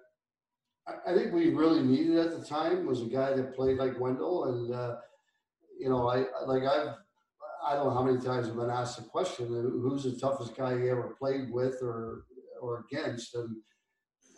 I, 0.87 1.11
I, 1.11 1.13
think 1.15 1.33
we 1.33 1.49
really 1.49 1.83
needed 1.83 2.17
at 2.17 2.37
the 2.37 2.45
time. 2.45 2.85
Was 2.85 3.01
a 3.01 3.05
guy 3.05 3.33
that 3.33 3.55
played 3.55 3.77
like 3.77 3.99
Wendel, 3.99 4.45
and 4.45 4.73
uh, 4.73 4.95
you 5.79 5.89
know, 5.89 6.09
I 6.09 6.25
like 6.45 6.63
I've 6.63 6.95
I 7.65 7.75
don't 7.75 7.87
know 7.87 7.93
how 7.93 8.03
many 8.03 8.19
times 8.19 8.47
I've 8.47 8.55
been 8.55 8.69
asked 8.69 8.97
the 8.97 9.03
question, 9.03 9.47
who's 9.47 10.03
the 10.03 10.19
toughest 10.19 10.55
guy 10.55 10.73
you 10.73 10.91
ever 10.91 11.15
played 11.19 11.51
with 11.51 11.81
or 11.81 12.25
or 12.61 12.85
against, 12.89 13.35
and 13.35 13.55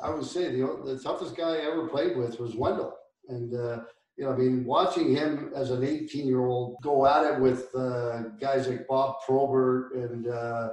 I 0.02 0.10
would 0.10 0.26
say 0.26 0.52
the 0.52 0.82
the 0.86 1.00
toughest 1.02 1.36
guy 1.36 1.56
I 1.56 1.72
ever 1.72 1.88
played 1.88 2.18
with 2.18 2.40
was 2.40 2.56
Wendel, 2.56 2.94
and 3.30 3.54
uh, 3.54 3.82
you 4.18 4.26
know, 4.26 4.32
I 4.32 4.38
mean, 4.38 4.66
watching 4.66 5.14
him 5.14 5.52
as 5.56 5.72
an 5.72 5.84
18 5.84 6.28
year 6.28 6.46
old 6.46 6.78
go 6.82 7.06
at 7.06 7.34
it 7.34 7.40
with 7.40 7.74
uh, 7.76 8.24
guys 8.40 8.68
like 8.68 8.88
Bob 8.88 9.16
Probert 9.26 9.94
and 9.94 10.28
uh, 10.28 10.70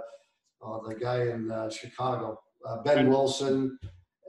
oh, 0.62 0.86
the 0.88 0.94
guy 0.94 1.22
in 1.22 1.50
uh, 1.50 1.68
Chicago, 1.68 2.38
uh, 2.68 2.82
Behn. 2.82 3.08
Wilson, 3.08 3.78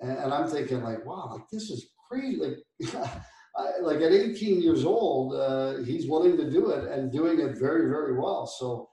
and, 0.01 0.17
and, 0.17 0.33
I'm 0.33 0.47
thinking 0.47 0.81
like, 0.81 1.05
wow, 1.05 1.29
like 1.31 1.47
this 1.51 1.69
is 1.69 1.91
crazy. 2.09 2.37
Like, 2.37 2.91
I, 3.55 3.79
like 3.81 4.01
at 4.01 4.11
18 4.11 4.61
years 4.61 4.83
old, 4.83 5.35
uh, 5.35 5.77
he's 5.83 6.07
willing 6.07 6.37
to 6.37 6.49
do 6.49 6.71
it 6.71 6.91
and 6.91 7.11
doing 7.11 7.39
it 7.39 7.57
very, 7.57 7.87
very 7.89 8.17
well. 8.17 8.47
So 8.47 8.89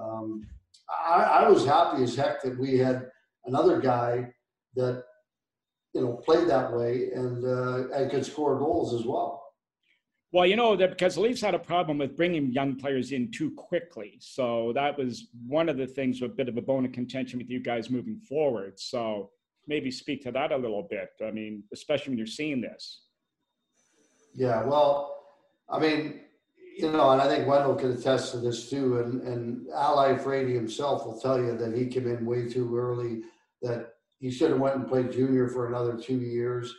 um, 0.00 0.46
I, 0.88 1.22
I 1.22 1.48
was 1.48 1.66
happy 1.66 2.02
as 2.02 2.14
heck 2.14 2.42
that 2.42 2.58
we 2.58 2.78
had 2.78 3.08
another 3.46 3.80
guy 3.80 4.32
that 4.76 5.04
you 5.94 6.00
know 6.00 6.14
played 6.14 6.48
that 6.48 6.72
way 6.72 7.10
and 7.14 7.44
uh, 7.44 7.88
and 7.90 8.10
could 8.10 8.26
score 8.26 8.58
goals 8.58 8.94
as 8.94 9.06
well. 9.06 9.42
Well, 10.32 10.46
you 10.46 10.56
know 10.56 10.74
that 10.74 10.90
because 10.90 11.14
the 11.14 11.20
Leafs 11.20 11.40
had 11.40 11.54
a 11.54 11.60
problem 11.60 11.98
with 11.98 12.16
bringing 12.16 12.52
young 12.52 12.76
players 12.76 13.12
in 13.12 13.30
too 13.30 13.52
quickly, 13.52 14.16
so 14.20 14.72
that 14.74 14.98
was 14.98 15.28
one 15.46 15.68
of 15.68 15.76
the 15.76 15.86
things, 15.86 16.22
a 16.22 16.28
bit 16.28 16.48
of 16.48 16.56
a 16.56 16.62
bone 16.62 16.84
of 16.84 16.92
contention 16.92 17.38
with 17.38 17.48
you 17.48 17.60
guys 17.60 17.88
moving 17.88 18.18
forward. 18.28 18.78
So 18.78 19.30
maybe 19.68 19.90
speak 19.90 20.22
to 20.24 20.32
that 20.32 20.50
a 20.50 20.56
little 20.56 20.82
bit. 20.82 21.10
I 21.24 21.30
mean, 21.30 21.62
especially 21.72 22.10
when 22.10 22.18
you're 22.18 22.26
seeing 22.26 22.60
this. 22.60 23.03
Yeah, 24.34 24.64
well, 24.64 25.14
I 25.68 25.78
mean, 25.78 26.20
you 26.76 26.90
know, 26.90 27.10
and 27.10 27.22
I 27.22 27.28
think 27.28 27.46
Wendel 27.46 27.76
can 27.76 27.92
attest 27.92 28.32
to 28.32 28.38
this 28.38 28.68
too. 28.68 28.98
And 28.98 29.22
and 29.22 29.66
Al 29.72 29.96
Iafrate 29.96 30.52
himself 30.52 31.06
will 31.06 31.20
tell 31.20 31.38
you 31.38 31.56
that 31.56 31.76
he 31.76 31.86
came 31.86 32.08
in 32.08 32.26
way 32.26 32.48
too 32.48 32.76
early. 32.76 33.22
That 33.62 33.94
he 34.18 34.30
should 34.30 34.50
have 34.50 34.60
went 34.60 34.76
and 34.76 34.88
played 34.88 35.12
junior 35.12 35.48
for 35.48 35.68
another 35.68 35.96
two 35.96 36.20
years. 36.20 36.74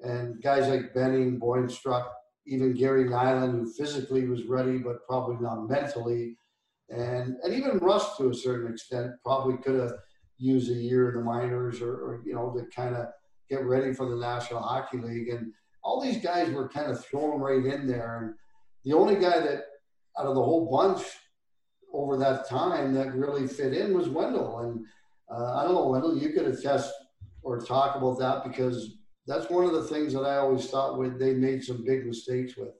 And 0.00 0.40
guys 0.42 0.68
like 0.68 0.94
Benning, 0.94 1.40
Boimistruck, 1.40 2.08
even 2.46 2.74
Gary 2.74 3.04
Nylund, 3.04 3.52
who 3.52 3.72
physically 3.72 4.26
was 4.26 4.44
ready 4.44 4.78
but 4.78 5.06
probably 5.06 5.36
not 5.40 5.68
mentally, 5.68 6.36
and 6.90 7.36
and 7.42 7.54
even 7.54 7.78
Russ 7.78 8.16
to 8.18 8.28
a 8.28 8.34
certain 8.34 8.70
extent 8.70 9.12
probably 9.24 9.56
could 9.56 9.80
have 9.80 9.94
used 10.36 10.70
a 10.70 10.74
year 10.74 11.08
in 11.08 11.16
the 11.16 11.24
minors 11.24 11.80
or, 11.80 11.92
or 11.92 12.22
you 12.24 12.34
know 12.34 12.52
to 12.52 12.64
kind 12.74 12.94
of 12.94 13.06
get 13.48 13.64
ready 13.64 13.94
for 13.94 14.08
the 14.08 14.16
National 14.16 14.60
Hockey 14.60 14.98
League. 14.98 15.30
And 15.30 15.52
all 15.88 16.02
these 16.02 16.22
guys 16.22 16.50
were 16.50 16.68
kind 16.68 16.90
of 16.90 17.02
thrown 17.02 17.40
right 17.40 17.64
in 17.64 17.86
there. 17.86 18.18
And 18.20 18.34
the 18.84 18.92
only 18.92 19.14
guy 19.14 19.40
that 19.40 19.62
out 20.18 20.26
of 20.26 20.34
the 20.34 20.42
whole 20.42 20.70
bunch 20.70 21.02
over 21.94 22.18
that 22.18 22.46
time 22.46 22.92
that 22.92 23.14
really 23.14 23.46
fit 23.46 23.72
in 23.72 23.96
was 23.96 24.10
Wendel. 24.10 24.58
And 24.58 24.84
uh, 25.30 25.56
I 25.56 25.64
don't 25.64 25.74
know, 25.74 25.88
Wendel, 25.88 26.18
you 26.18 26.34
could 26.34 26.46
attest 26.46 26.92
or 27.42 27.58
talk 27.58 27.96
about 27.96 28.18
that 28.18 28.44
because 28.44 28.98
that's 29.26 29.48
one 29.48 29.64
of 29.64 29.72
the 29.72 29.84
things 29.84 30.12
that 30.12 30.20
I 30.20 30.36
always 30.36 30.68
thought 30.68 30.98
with 30.98 31.18
they 31.18 31.32
made 31.32 31.64
some 31.64 31.82
big 31.86 32.04
mistakes 32.04 32.54
with. 32.54 32.74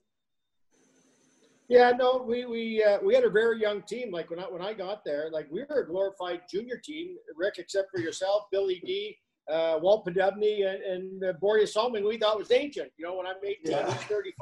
Yeah, 1.71 1.93
no, 1.99 2.25
we 2.27 2.45
we 2.47 2.83
uh, 2.83 2.99
we 3.03 3.15
had 3.15 3.25
a 3.25 3.31
very 3.31 3.61
young 3.61 3.83
team. 3.83 4.11
Like 4.11 4.31
when 4.31 4.39
I 4.39 4.45
when 4.45 4.63
I 4.63 4.73
got 4.73 5.05
there, 5.05 5.29
like 5.31 5.49
we 5.51 5.65
were 5.69 5.81
a 5.83 5.87
glorified 5.87 6.43
junior 6.51 6.81
team. 6.83 7.17
Rick, 7.37 7.55
except 7.59 7.91
for 7.91 8.01
yourself, 8.01 8.45
Billy 8.51 8.81
D, 8.87 9.19
uh, 9.51 9.79
Walt 9.81 10.07
Poddubny, 10.07 10.67
and, 10.67 10.83
and 10.83 11.25
uh, 11.25 11.33
Borje 11.43 11.69
Salming, 11.69 12.07
we 12.07 12.19
thought 12.19 12.39
was 12.39 12.51
ancient. 12.51 12.91
You 12.99 13.07
know, 13.07 13.17
when 13.17 13.27
I'm 13.27 13.37
18, 13.43 13.57
yeah. 13.65 13.87
35, 13.87 14.33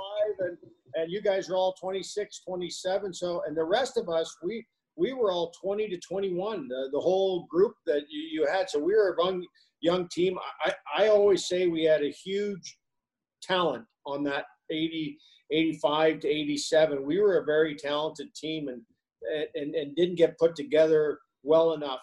and 0.41 0.59
and 0.95 1.11
you 1.11 1.21
guys 1.21 1.51
are 1.51 1.57
all 1.57 1.75
26, 1.75 2.41
27. 2.41 3.13
So, 3.13 3.43
and 3.47 3.57
the 3.57 3.65
rest 3.65 3.97
of 3.97 4.09
us, 4.09 4.35
we 4.43 4.67
we 4.97 5.13
were 5.13 5.31
all 5.31 5.53
20 5.63 5.89
to 5.89 5.99
21. 5.99 6.69
The, 6.69 6.89
the 6.93 6.99
whole 6.99 7.47
group 7.51 7.75
that 7.87 8.03
you, 8.09 8.21
you 8.33 8.47
had. 8.51 8.71
So 8.71 8.79
we 8.79 8.95
were 8.95 9.15
a 9.15 9.25
young 9.25 9.45
young 9.81 10.09
team. 10.09 10.39
I, 10.65 10.73
I 10.97 11.09
always 11.09 11.47
say 11.47 11.67
we 11.67 11.85
had 11.85 12.03
a 12.03 12.11
huge 12.11 12.79
talent 13.43 13.85
on 14.07 14.25
that 14.25 14.45
80, 14.71 15.19
85 15.51 16.21
to 16.21 16.29
87. 16.29 17.05
We 17.05 17.21
were 17.21 17.39
a 17.39 17.45
very 17.45 17.75
talented 17.75 18.35
team 18.35 18.69
and, 18.69 18.83
and, 19.55 19.75
and 19.75 19.95
didn't 19.95 20.17
get 20.17 20.39
put 20.39 20.57
together 20.57 21.19
well 21.43 21.75
enough. 21.75 22.01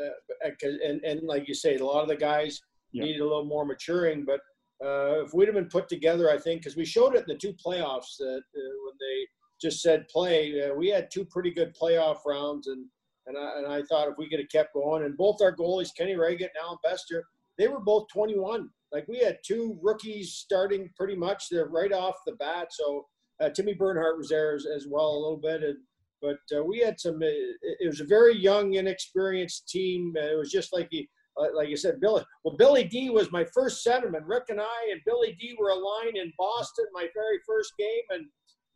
Uh, 0.00 0.50
and, 0.62 1.02
and 1.04 1.22
like 1.22 1.48
you 1.48 1.54
say, 1.54 1.76
a 1.76 1.84
lot 1.84 2.02
of 2.02 2.08
the 2.08 2.16
guys 2.16 2.60
yeah. 2.92 3.04
needed 3.04 3.20
a 3.20 3.24
little 3.24 3.44
more 3.44 3.64
maturing, 3.64 4.24
but 4.24 4.40
uh, 4.84 5.24
if 5.24 5.34
we'd 5.34 5.46
have 5.46 5.56
been 5.56 5.68
put 5.68 5.88
together, 5.88 6.30
I 6.30 6.38
think, 6.38 6.62
because 6.62 6.76
we 6.76 6.84
showed 6.84 7.14
it 7.14 7.22
in 7.22 7.28
the 7.28 7.34
two 7.34 7.52
playoffs 7.54 8.16
that 8.18 8.42
uh, 8.56 8.74
when 8.84 8.94
they 9.00 9.26
just 9.60 9.82
said 9.82 10.06
play, 10.08 10.68
uh, 10.68 10.74
we 10.74 10.88
had 10.88 11.10
two 11.12 11.24
pretty 11.24 11.50
good 11.50 11.74
playoff 11.76 12.18
rounds, 12.24 12.68
and 12.68 12.86
and 13.26 13.36
I, 13.36 13.58
and 13.58 13.66
I 13.66 13.82
thought 13.82 14.08
if 14.08 14.14
we 14.16 14.28
could 14.28 14.38
have 14.38 14.48
kept 14.48 14.72
going, 14.72 15.04
and 15.04 15.16
both 15.16 15.42
our 15.42 15.54
goalies, 15.54 15.94
Kenny 15.94 16.14
Wregget 16.14 16.40
and 16.40 16.62
Allan 16.62 16.78
Bester, 16.82 17.24
they 17.58 17.68
were 17.68 17.80
both 17.80 18.06
21. 18.08 18.70
Like 18.90 19.06
we 19.06 19.18
had 19.18 19.38
two 19.44 19.78
rookies 19.82 20.32
starting 20.32 20.88
pretty 20.96 21.14
much 21.14 21.48
there 21.50 21.66
right 21.66 21.92
off 21.92 22.14
the 22.26 22.36
bat. 22.36 22.68
So 22.70 23.06
uh, 23.40 23.50
Timmy 23.50 23.74
Bernhardt 23.74 24.16
was 24.16 24.30
there 24.30 24.54
as, 24.54 24.64
as, 24.64 24.86
well 24.88 25.10
a 25.10 25.20
little 25.20 25.36
bit. 25.36 25.62
And, 25.62 25.76
but 26.20 26.38
uh, 26.56 26.62
we 26.64 26.80
had 26.80 26.98
some, 26.98 27.16
uh, 27.16 27.26
it, 27.62 27.86
was 27.86 28.00
a 28.00 28.04
very 28.04 28.36
young, 28.36 28.74
inexperienced 28.74 29.68
team. 29.68 30.12
it 30.16 30.36
was 30.36 30.50
just 30.50 30.72
like 30.72 30.88
he, 30.90 31.08
uh, 31.38 31.46
like 31.54 31.68
you 31.68 31.76
said, 31.76 32.00
Billy. 32.00 32.24
Well, 32.44 32.56
Billy 32.56 32.84
D 32.84 33.10
was 33.10 33.30
my 33.30 33.44
first 33.54 33.86
centerman. 33.86 34.22
Rick 34.24 34.44
and 34.48 34.60
I 34.60 34.88
and 34.90 35.00
Billy 35.06 35.36
D 35.38 35.56
were 35.58 35.70
aligned 35.70 36.16
in 36.16 36.32
Boston 36.38 36.86
my 36.92 37.06
very 37.14 37.38
first 37.46 37.72
game, 37.78 38.02
and 38.10 38.26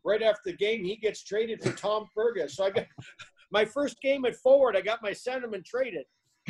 right 0.03 0.21
after 0.21 0.41
the 0.45 0.53
game, 0.53 0.83
he 0.83 0.95
gets 0.95 1.23
traded 1.23 1.61
for 1.61 1.71
Tom 1.73 2.07
Fergus. 2.13 2.55
So 2.55 2.65
I 2.65 2.69
got 2.69 2.85
my 3.51 3.65
first 3.65 4.01
game 4.01 4.25
at 4.25 4.35
forward, 4.35 4.75
I 4.75 4.81
got 4.81 5.01
my 5.01 5.11
centerman 5.11 5.65
traded. 5.65 6.05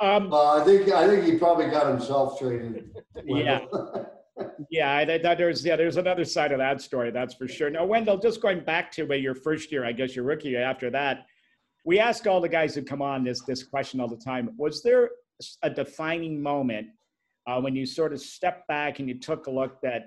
um, 0.00 0.32
uh, 0.32 0.60
I 0.60 0.64
think 0.64 0.88
I 0.90 1.06
think 1.06 1.24
he 1.24 1.38
probably 1.38 1.66
got 1.66 1.86
himself 1.88 2.38
traded. 2.38 2.90
yeah. 3.24 3.60
Yeah, 4.70 4.96
I, 4.96 5.04
that, 5.04 5.38
there's 5.38 5.64
yeah, 5.64 5.76
there's 5.76 5.96
another 5.96 6.24
side 6.24 6.52
of 6.52 6.58
that 6.58 6.80
story, 6.80 7.10
that's 7.10 7.34
for 7.34 7.46
sure. 7.46 7.70
Now, 7.70 7.84
Wendell, 7.84 8.18
just 8.18 8.40
going 8.40 8.64
back 8.64 8.90
to 8.92 9.08
uh, 9.10 9.14
your 9.14 9.34
first 9.34 9.70
year, 9.70 9.84
I 9.84 9.92
guess 9.92 10.16
your 10.16 10.24
rookie 10.24 10.56
after 10.56 10.90
that, 10.90 11.26
we 11.84 11.98
ask 11.98 12.26
all 12.26 12.40
the 12.40 12.48
guys 12.48 12.74
who 12.74 12.82
come 12.82 13.02
on 13.02 13.24
this 13.24 13.42
this 13.42 13.62
question 13.62 14.00
all 14.00 14.08
the 14.08 14.16
time. 14.16 14.50
Was 14.56 14.82
there 14.82 15.10
a 15.62 15.70
defining 15.70 16.42
moment 16.42 16.88
uh, 17.46 17.60
when 17.60 17.76
you 17.76 17.86
sort 17.86 18.12
of 18.12 18.20
stepped 18.20 18.66
back 18.68 18.98
and 18.98 19.08
you 19.08 19.18
took 19.18 19.46
a 19.46 19.50
look 19.50 19.80
that 19.82 20.06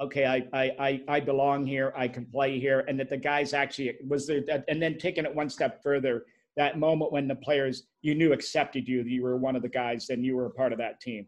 okay, 0.00 0.26
I, 0.26 0.72
I, 0.80 1.02
I 1.06 1.20
belong 1.20 1.64
here, 1.66 1.92
I 1.96 2.08
can 2.08 2.26
play 2.26 2.58
here, 2.58 2.80
and 2.88 2.98
that 2.98 3.10
the 3.10 3.16
guys 3.16 3.54
actually 3.54 3.96
was 4.06 4.26
there, 4.26 4.42
and 4.68 4.82
then 4.82 4.98
taking 4.98 5.24
it 5.24 5.34
one 5.34 5.48
step 5.48 5.82
further, 5.82 6.24
that 6.56 6.78
moment 6.78 7.12
when 7.12 7.28
the 7.28 7.36
players 7.36 7.84
you 8.02 8.14
knew 8.14 8.32
accepted 8.32 8.88
you, 8.88 9.04
that 9.04 9.10
you 9.10 9.22
were 9.22 9.36
one 9.36 9.56
of 9.56 9.62
the 9.62 9.68
guys, 9.68 10.10
and 10.10 10.24
you 10.24 10.36
were 10.36 10.46
a 10.46 10.50
part 10.50 10.72
of 10.72 10.78
that 10.78 11.00
team. 11.00 11.26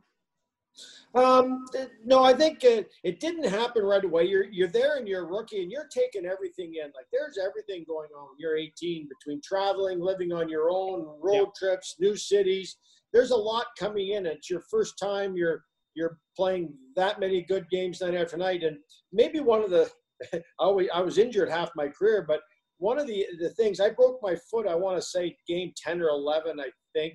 Um, 1.15 1.65
no, 2.05 2.23
I 2.23 2.35
think 2.35 2.63
uh, 2.65 2.83
it 3.03 3.21
didn't 3.21 3.47
happen 3.47 3.83
right 3.83 4.05
away. 4.05 4.25
You're 4.25 4.45
you're 4.45 4.69
there 4.69 4.97
and 4.99 5.09
you're 5.09 5.23
a 5.23 5.33
rookie 5.33 5.63
and 5.63 5.71
you're 5.71 5.89
taking 5.91 6.27
everything 6.27 6.75
in. 6.75 6.87
Like 6.95 7.07
there's 7.13 7.39
everything 7.39 7.85
going 7.89 8.11
on. 8.11 8.29
You're 8.39 8.57
18 8.57 9.09
between 9.09 9.41
traveling, 9.43 10.01
living 10.01 10.33
on 10.33 10.49
your 10.49 10.69
own, 10.71 11.07
road 11.23 11.35
yep. 11.35 11.55
trips, 11.59 11.97
new 11.99 12.17
cities. 12.17 12.77
There's 13.13 13.31
a 13.31 13.37
lot 13.37 13.67
coming 13.79 14.11
in. 14.11 14.27
It's 14.27 14.51
your 14.51 14.63
first 14.71 14.99
time. 14.99 15.37
You're 15.37 15.63
you're 15.97 16.19
playing 16.37 16.75
that 16.95 17.19
many 17.19 17.43
good 17.43 17.69
games 17.71 18.01
night 18.01 18.15
after 18.15 18.37
night. 18.37 18.63
And 18.63 18.77
maybe 19.13 19.41
one 19.41 19.65
of 19.65 19.71
the, 19.71 19.91
I, 20.35 20.41
always, 20.61 20.89
I 20.95 21.01
was 21.01 21.19
injured 21.19 21.49
half 21.49 21.71
my 21.75 21.89
career, 21.89 22.25
but 22.29 22.41
one 22.79 22.99
of 22.99 23.07
the, 23.07 23.27
the 23.41 23.51
things, 23.51 23.81
I 23.81 23.91
broke 23.91 24.21
my 24.23 24.37
foot, 24.51 24.69
I 24.69 24.75
want 24.75 24.99
to 24.99 25.03
say 25.03 25.35
game 25.49 25.73
10 25.77 26.03
or 26.03 26.11
11, 26.11 26.61
I 26.61 26.69
think. 26.95 27.15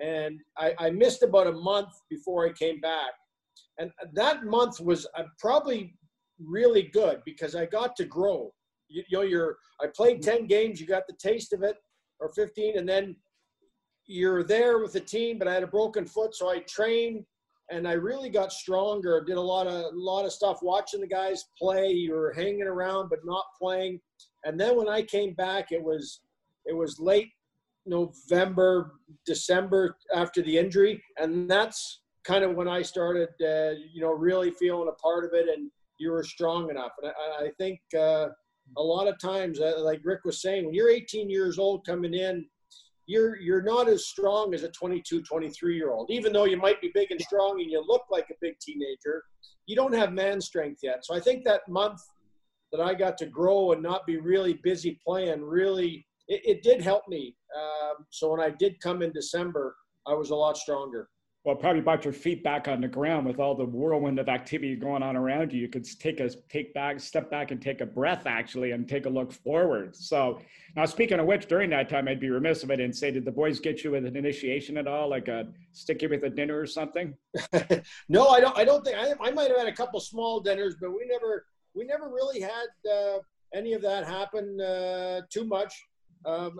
And 0.00 0.40
I, 0.58 0.74
I 0.78 0.90
missed 0.90 1.22
about 1.22 1.46
a 1.46 1.52
month 1.52 1.90
before 2.08 2.46
I 2.46 2.52
came 2.52 2.80
back. 2.80 3.12
And 3.78 3.90
that 4.14 4.44
month 4.44 4.80
was 4.80 5.06
uh, 5.16 5.24
probably 5.38 5.94
really 6.38 6.82
good 6.82 7.20
because 7.24 7.54
I 7.54 7.66
got 7.66 7.96
to 7.96 8.04
grow. 8.04 8.52
You, 8.88 9.02
you 9.08 9.18
know, 9.18 9.24
you're, 9.24 9.56
I 9.80 9.86
played 9.94 10.22
10 10.22 10.46
games, 10.46 10.80
you 10.80 10.86
got 10.86 11.06
the 11.06 11.16
taste 11.20 11.52
of 11.52 11.62
it, 11.62 11.76
or 12.18 12.30
15, 12.30 12.78
and 12.78 12.88
then 12.88 13.16
you're 14.06 14.42
there 14.42 14.78
with 14.78 14.92
the 14.92 15.00
team, 15.00 15.38
but 15.38 15.48
I 15.48 15.54
had 15.54 15.62
a 15.62 15.68
broken 15.68 16.04
foot, 16.04 16.34
so 16.34 16.50
I 16.50 16.60
trained 16.60 17.24
and 17.70 17.86
I 17.86 17.92
really 17.92 18.28
got 18.28 18.52
stronger. 18.52 19.22
Did 19.24 19.36
a 19.36 19.40
lot 19.40 19.66
of 19.66 19.74
a 19.74 19.90
lot 19.94 20.24
of 20.24 20.32
stuff 20.32 20.58
watching 20.60 21.00
the 21.00 21.06
guys 21.06 21.44
play 21.56 22.08
or 22.12 22.32
hanging 22.32 22.62
around 22.62 23.08
but 23.08 23.20
not 23.24 23.44
playing. 23.58 24.00
And 24.44 24.60
then 24.60 24.76
when 24.76 24.88
I 24.88 25.02
came 25.02 25.34
back, 25.34 25.70
it 25.70 25.82
was 25.82 26.20
it 26.66 26.76
was 26.76 26.98
late 26.98 27.30
November, 27.86 28.92
December 29.26 29.96
after 30.14 30.42
the 30.42 30.56
injury, 30.56 31.02
and 31.18 31.50
that's 31.50 32.02
kind 32.24 32.44
of 32.44 32.54
when 32.54 32.68
I 32.68 32.82
started, 32.82 33.28
uh, 33.42 33.74
you 33.92 34.00
know, 34.00 34.12
really 34.12 34.50
feeling 34.50 34.88
a 34.88 35.02
part 35.02 35.24
of 35.24 35.30
it. 35.32 35.48
And 35.48 35.70
you 35.98 36.10
were 36.10 36.22
strong 36.22 36.70
enough. 36.70 36.92
And 37.02 37.12
I, 37.12 37.44
I 37.44 37.50
think 37.58 37.80
uh, 37.94 38.28
a 38.76 38.82
lot 38.82 39.08
of 39.08 39.18
times, 39.18 39.60
uh, 39.60 39.74
like 39.78 40.00
Rick 40.04 40.20
was 40.24 40.42
saying, 40.42 40.64
when 40.64 40.74
you're 40.74 40.90
18 40.90 41.30
years 41.30 41.58
old 41.58 41.86
coming 41.86 42.14
in, 42.14 42.46
you're 43.06 43.36
you're 43.36 43.62
not 43.62 43.88
as 43.88 44.06
strong 44.06 44.54
as 44.54 44.62
a 44.62 44.68
22, 44.70 45.22
23 45.22 45.76
year 45.76 45.90
old. 45.90 46.10
Even 46.10 46.32
though 46.32 46.44
you 46.44 46.56
might 46.56 46.80
be 46.80 46.90
big 46.94 47.10
and 47.10 47.20
strong 47.20 47.60
and 47.60 47.70
you 47.70 47.82
look 47.86 48.02
like 48.10 48.26
a 48.30 48.34
big 48.40 48.54
teenager, 48.60 49.24
you 49.66 49.74
don't 49.74 49.94
have 49.94 50.12
man 50.12 50.40
strength 50.40 50.80
yet. 50.82 51.04
So 51.04 51.14
I 51.14 51.20
think 51.20 51.44
that 51.44 51.62
month 51.68 52.00
that 52.72 52.80
I 52.80 52.94
got 52.94 53.18
to 53.18 53.26
grow 53.26 53.72
and 53.72 53.82
not 53.82 54.06
be 54.06 54.18
really 54.18 54.54
busy 54.54 55.00
playing 55.04 55.42
really 55.42 56.06
it, 56.30 56.40
it 56.44 56.62
did 56.62 56.80
help 56.80 57.06
me. 57.08 57.36
Um, 57.54 58.06
so 58.08 58.30
when 58.30 58.40
I 58.40 58.50
did 58.50 58.80
come 58.80 59.02
in 59.02 59.12
December, 59.12 59.76
I 60.06 60.14
was 60.14 60.30
a 60.30 60.34
lot 60.34 60.56
stronger 60.56 61.10
well, 61.42 61.56
probably 61.56 61.80
brought 61.80 62.04
your 62.04 62.12
feet 62.12 62.44
back 62.44 62.68
on 62.68 62.82
the 62.82 62.88
ground 62.88 63.26
with 63.26 63.40
all 63.40 63.54
the 63.54 63.64
whirlwind 63.64 64.18
of 64.18 64.28
activity 64.28 64.76
going 64.76 65.02
on 65.02 65.16
around 65.16 65.54
you. 65.54 65.60
You 65.60 65.68
could 65.68 65.86
take 65.98 66.20
a 66.20 66.28
take 66.50 66.74
back, 66.74 67.00
step 67.00 67.30
back, 67.30 67.50
and 67.50 67.62
take 67.62 67.80
a 67.80 67.86
breath 67.86 68.26
actually, 68.26 68.72
and 68.72 68.86
take 68.86 69.06
a 69.06 69.08
look 69.08 69.32
forward. 69.32 69.96
So, 69.96 70.38
now 70.76 70.84
speaking 70.84 71.18
of 71.18 71.24
which, 71.24 71.46
during 71.46 71.70
that 71.70 71.88
time, 71.88 72.08
I'd 72.08 72.20
be 72.20 72.28
remiss 72.28 72.62
if 72.62 72.70
I 72.70 72.76
didn't 72.76 72.96
say, 72.96 73.10
did 73.10 73.24
the 73.24 73.32
boys 73.32 73.58
get 73.58 73.82
you 73.82 73.92
with 73.92 74.04
an 74.04 74.16
initiation 74.16 74.76
at 74.76 74.86
all, 74.86 75.08
like 75.08 75.28
a 75.28 75.48
stick 75.72 76.02
you 76.02 76.10
with 76.10 76.24
a 76.24 76.30
dinner 76.30 76.60
or 76.60 76.66
something? 76.66 77.14
no, 78.10 78.28
I 78.28 78.40
don't. 78.40 78.58
I 78.58 78.64
don't 78.64 78.84
think 78.84 78.98
I, 78.98 79.14
I 79.22 79.30
might 79.30 79.48
have 79.48 79.58
had 79.58 79.68
a 79.68 79.74
couple 79.74 79.98
small 80.00 80.40
dinners, 80.40 80.76
but 80.78 80.90
we 80.90 81.06
never 81.06 81.46
we 81.74 81.86
never 81.86 82.10
really 82.10 82.42
had 82.42 82.68
uh, 82.92 83.18
any 83.54 83.72
of 83.72 83.80
that 83.80 84.06
happen 84.06 84.60
uh, 84.60 85.22
too 85.30 85.46
much. 85.46 85.72
Um, 86.26 86.58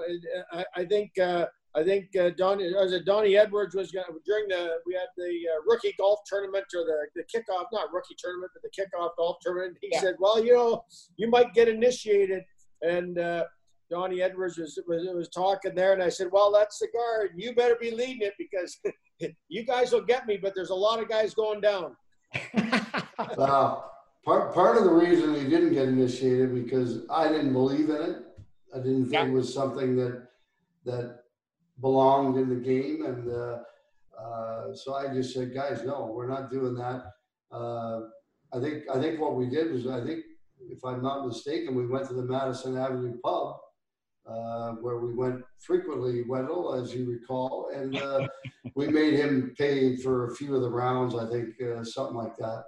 I, 0.53 0.65
I, 0.77 0.85
think. 0.85 1.19
Uh, 1.19 1.47
I 1.77 1.85
think 1.85 2.09
uh, 2.17 2.31
Donnie, 2.37 2.73
was 2.73 2.93
it 2.93 3.05
Donnie 3.05 3.37
Edwards 3.37 3.77
was 3.77 3.93
going 3.93 4.07
during 4.27 4.49
the 4.49 4.79
we 4.87 4.95
had 4.95 5.07
the 5.17 5.23
uh, 5.23 5.63
rookie 5.65 5.95
golf 5.99 6.19
tournament 6.27 6.65
or 6.75 6.85
the, 6.85 7.07
the 7.15 7.23
kickoff, 7.23 7.67
not 7.73 7.93
rookie 7.93 8.17
tournament, 8.19 8.51
but 8.53 8.63
the 8.63 8.83
kickoff 8.83 9.11
golf 9.17 9.37
tournament. 9.41 9.77
He 9.81 9.89
yeah. 9.93 10.01
said, 10.01 10.15
"Well, 10.19 10.45
you 10.45 10.55
know, 10.55 10.85
you 11.17 11.31
might 11.31 11.55
get 11.55 11.69
initiated." 11.69 12.43
And 12.83 13.19
uh, 13.19 13.45
Donnie 13.89 14.21
Edwards 14.21 14.59
was, 14.59 14.81
was 14.89 15.07
was 15.15 15.29
talking 15.29 15.75
there, 15.77 15.93
and 15.93 16.03
I 16.03 16.09
said, 16.09 16.29
"Well, 16.33 16.51
that's 16.51 16.81
the 16.81 16.89
guard. 16.93 17.33
You 17.37 17.55
better 17.55 17.77
be 17.81 17.93
leading 17.93 18.23
it 18.23 18.35
because 18.37 18.81
you 19.49 19.65
guys 19.65 19.93
will 19.93 20.05
get 20.05 20.27
me, 20.27 20.39
but 20.39 20.55
there's 20.57 20.71
a 20.71 20.75
lot 20.75 21.01
of 21.01 21.09
guys 21.09 21.35
going 21.35 21.61
down." 21.61 21.97
well, 23.37 23.93
part 24.25 24.53
part 24.55 24.77
of 24.77 24.85
the 24.85 24.93
reason 24.93 25.33
we 25.33 25.45
didn't 25.45 25.73
get 25.73 25.89
initiated 25.89 26.53
because 26.53 27.03
I 27.11 27.29
didn't 27.29 27.53
believe 27.53 27.91
in 27.91 28.03
it. 28.03 28.17
I 28.75 28.79
didn't 28.79 29.05
think 29.05 29.15
yeah. 29.15 29.27
it 29.27 29.33
was 29.33 29.53
something 29.53 29.97
that 29.97 30.29
that 30.85 31.21
belonged 31.81 32.37
in 32.37 32.49
the 32.49 32.55
game. 32.55 33.05
And 33.05 33.31
uh, 33.31 33.59
uh, 34.21 34.75
so 34.75 34.95
I 34.95 35.13
just 35.13 35.35
said, 35.35 35.55
guys, 35.55 35.83
no, 35.85 36.13
we're 36.15 36.29
not 36.29 36.51
doing 36.51 36.75
that. 36.75 37.05
Uh, 37.51 38.01
I 38.53 38.61
think 38.61 38.85
I 38.93 39.01
think 39.01 39.21
what 39.21 39.37
we 39.37 39.49
did 39.49 39.73
was 39.73 39.87
I 39.87 40.05
think 40.05 40.25
if 40.69 40.85
I'm 40.85 41.03
not 41.03 41.27
mistaken, 41.27 41.75
we 41.75 41.87
went 41.87 42.07
to 42.09 42.15
the 42.15 42.23
Madison 42.23 42.77
Avenue 42.77 43.19
pub 43.23 43.57
uh, 44.27 44.73
where 44.73 44.99
we 44.99 45.15
went 45.15 45.43
frequently, 45.59 46.23
Wendel, 46.23 46.75
as 46.75 46.95
you 46.95 47.09
recall, 47.11 47.71
and 47.75 47.97
uh, 47.97 48.29
we 48.75 48.89
made 48.89 49.15
him 49.15 49.55
pay 49.59 49.97
for 49.97 50.27
a 50.27 50.35
few 50.37 50.55
of 50.55 50.63
the 50.63 50.71
rounds. 50.71 51.15
I 51.15 51.29
think 51.29 51.61
uh, 51.63 51.85
something 51.85 52.17
like 52.17 52.37
that. 52.37 52.65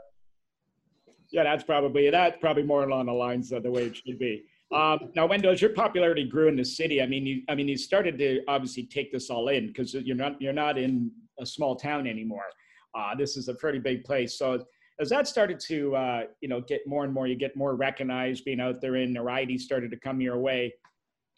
Yeah, 1.31 1.45
that's 1.45 1.65
probably 1.65 2.11
that's 2.11 2.37
probably 2.41 2.62
more 2.62 2.85
along 2.85 3.07
the 3.07 3.12
lines 3.12 3.53
of 3.53 3.62
the 3.62 3.71
way 3.71 3.85
it 3.85 3.97
should 3.97 4.19
be. 4.19 4.45
Um, 4.73 5.11
now, 5.15 5.27
Wendel, 5.27 5.53
as 5.53 5.61
your 5.61 5.75
popularity 5.75 6.25
grew 6.25 6.49
in 6.49 6.57
the 6.57 6.65
city, 6.65 7.03
I 7.03 7.07
mean, 7.07 7.27
you, 7.27 7.43
I 7.49 7.55
mean, 7.55 7.69
you 7.69 7.77
started 7.77 8.19
to 8.19 8.43
obviously 8.49 8.85
take 8.85 9.13
this 9.13 9.29
all 9.29 9.49
in 9.49 9.67
because 9.67 9.93
you're 9.93 10.17
not 10.17 10.41
you're 10.41 10.53
not 10.53 10.79
in 10.79 11.11
a 11.39 11.45
small 11.45 11.77
town 11.77 12.07
anymore. 12.07 12.47
Uh, 12.95 13.15
this 13.15 13.37
is 13.37 13.49
a 13.49 13.55
pretty 13.55 13.79
big 13.79 14.05
place. 14.05 14.39
So 14.39 14.65
as 15.01 15.11
that 15.11 15.27
started 15.27 15.61
to 15.61 15.95
uh, 15.97 16.23
you 16.41 16.49
know 16.49 16.63
get 16.63 16.87
more 16.87 17.05
and 17.05 17.13
more, 17.13 17.27
you 17.27 17.37
get 17.37 17.55
more 17.55 17.75
recognized, 17.75 18.45
being 18.45 18.61
out 18.61 18.81
there 18.81 18.97
in 18.97 19.15
variety 19.15 19.59
started 19.59 19.91
to 19.91 19.97
come 19.99 20.21
your 20.21 20.39
way. 20.39 20.73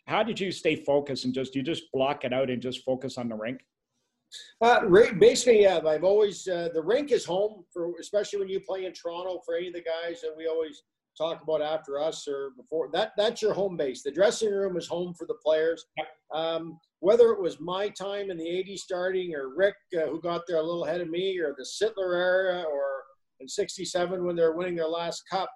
How 0.06 0.22
did 0.22 0.38
you 0.38 0.52
stay 0.52 0.76
focused 0.76 1.24
and 1.24 1.34
just 1.34 1.56
you 1.56 1.62
just 1.62 1.90
block 1.92 2.24
it 2.24 2.32
out 2.32 2.50
and 2.50 2.62
just 2.62 2.84
focus 2.84 3.18
on 3.18 3.28
the 3.28 3.34
rink? 3.34 3.60
Uh, 4.60 4.86
basically, 5.18 5.62
yeah. 5.62 5.80
I've 5.86 6.04
always 6.04 6.46
uh, 6.46 6.68
the 6.72 6.82
rink 6.82 7.10
is 7.10 7.24
home 7.24 7.64
for, 7.72 7.92
especially 8.00 8.38
when 8.40 8.48
you 8.48 8.60
play 8.60 8.84
in 8.84 8.92
Toronto. 8.92 9.40
For 9.44 9.56
any 9.56 9.68
of 9.68 9.74
the 9.74 9.82
guys 9.82 10.20
that 10.20 10.34
we 10.36 10.46
always 10.46 10.82
talk 11.16 11.42
about 11.42 11.62
after 11.62 12.00
us 12.00 12.26
or 12.26 12.50
before 12.56 12.88
that 12.92 13.12
that's 13.16 13.40
your 13.40 13.54
home 13.54 13.76
base. 13.76 14.02
The 14.02 14.10
dressing 14.10 14.50
room 14.50 14.76
is 14.76 14.88
home 14.88 15.14
for 15.14 15.26
the 15.26 15.38
players. 15.44 15.84
Um, 16.34 16.78
whether 17.00 17.32
it 17.32 17.40
was 17.40 17.60
my 17.60 17.88
time 17.90 18.30
in 18.30 18.36
the 18.36 18.44
80s 18.44 18.78
starting 18.78 19.34
or 19.34 19.54
rick 19.54 19.74
uh, 19.96 20.06
who 20.06 20.20
got 20.20 20.42
there 20.48 20.56
a 20.56 20.62
little 20.62 20.84
ahead 20.84 21.00
of 21.00 21.10
me 21.10 21.38
or 21.38 21.54
the 21.56 21.64
sittler 21.64 22.14
era 22.14 22.62
or 22.62 23.02
in 23.40 23.48
67 23.48 24.24
when 24.24 24.36
they 24.36 24.42
were 24.42 24.56
winning 24.56 24.76
their 24.76 24.88
last 24.88 25.22
cup 25.30 25.50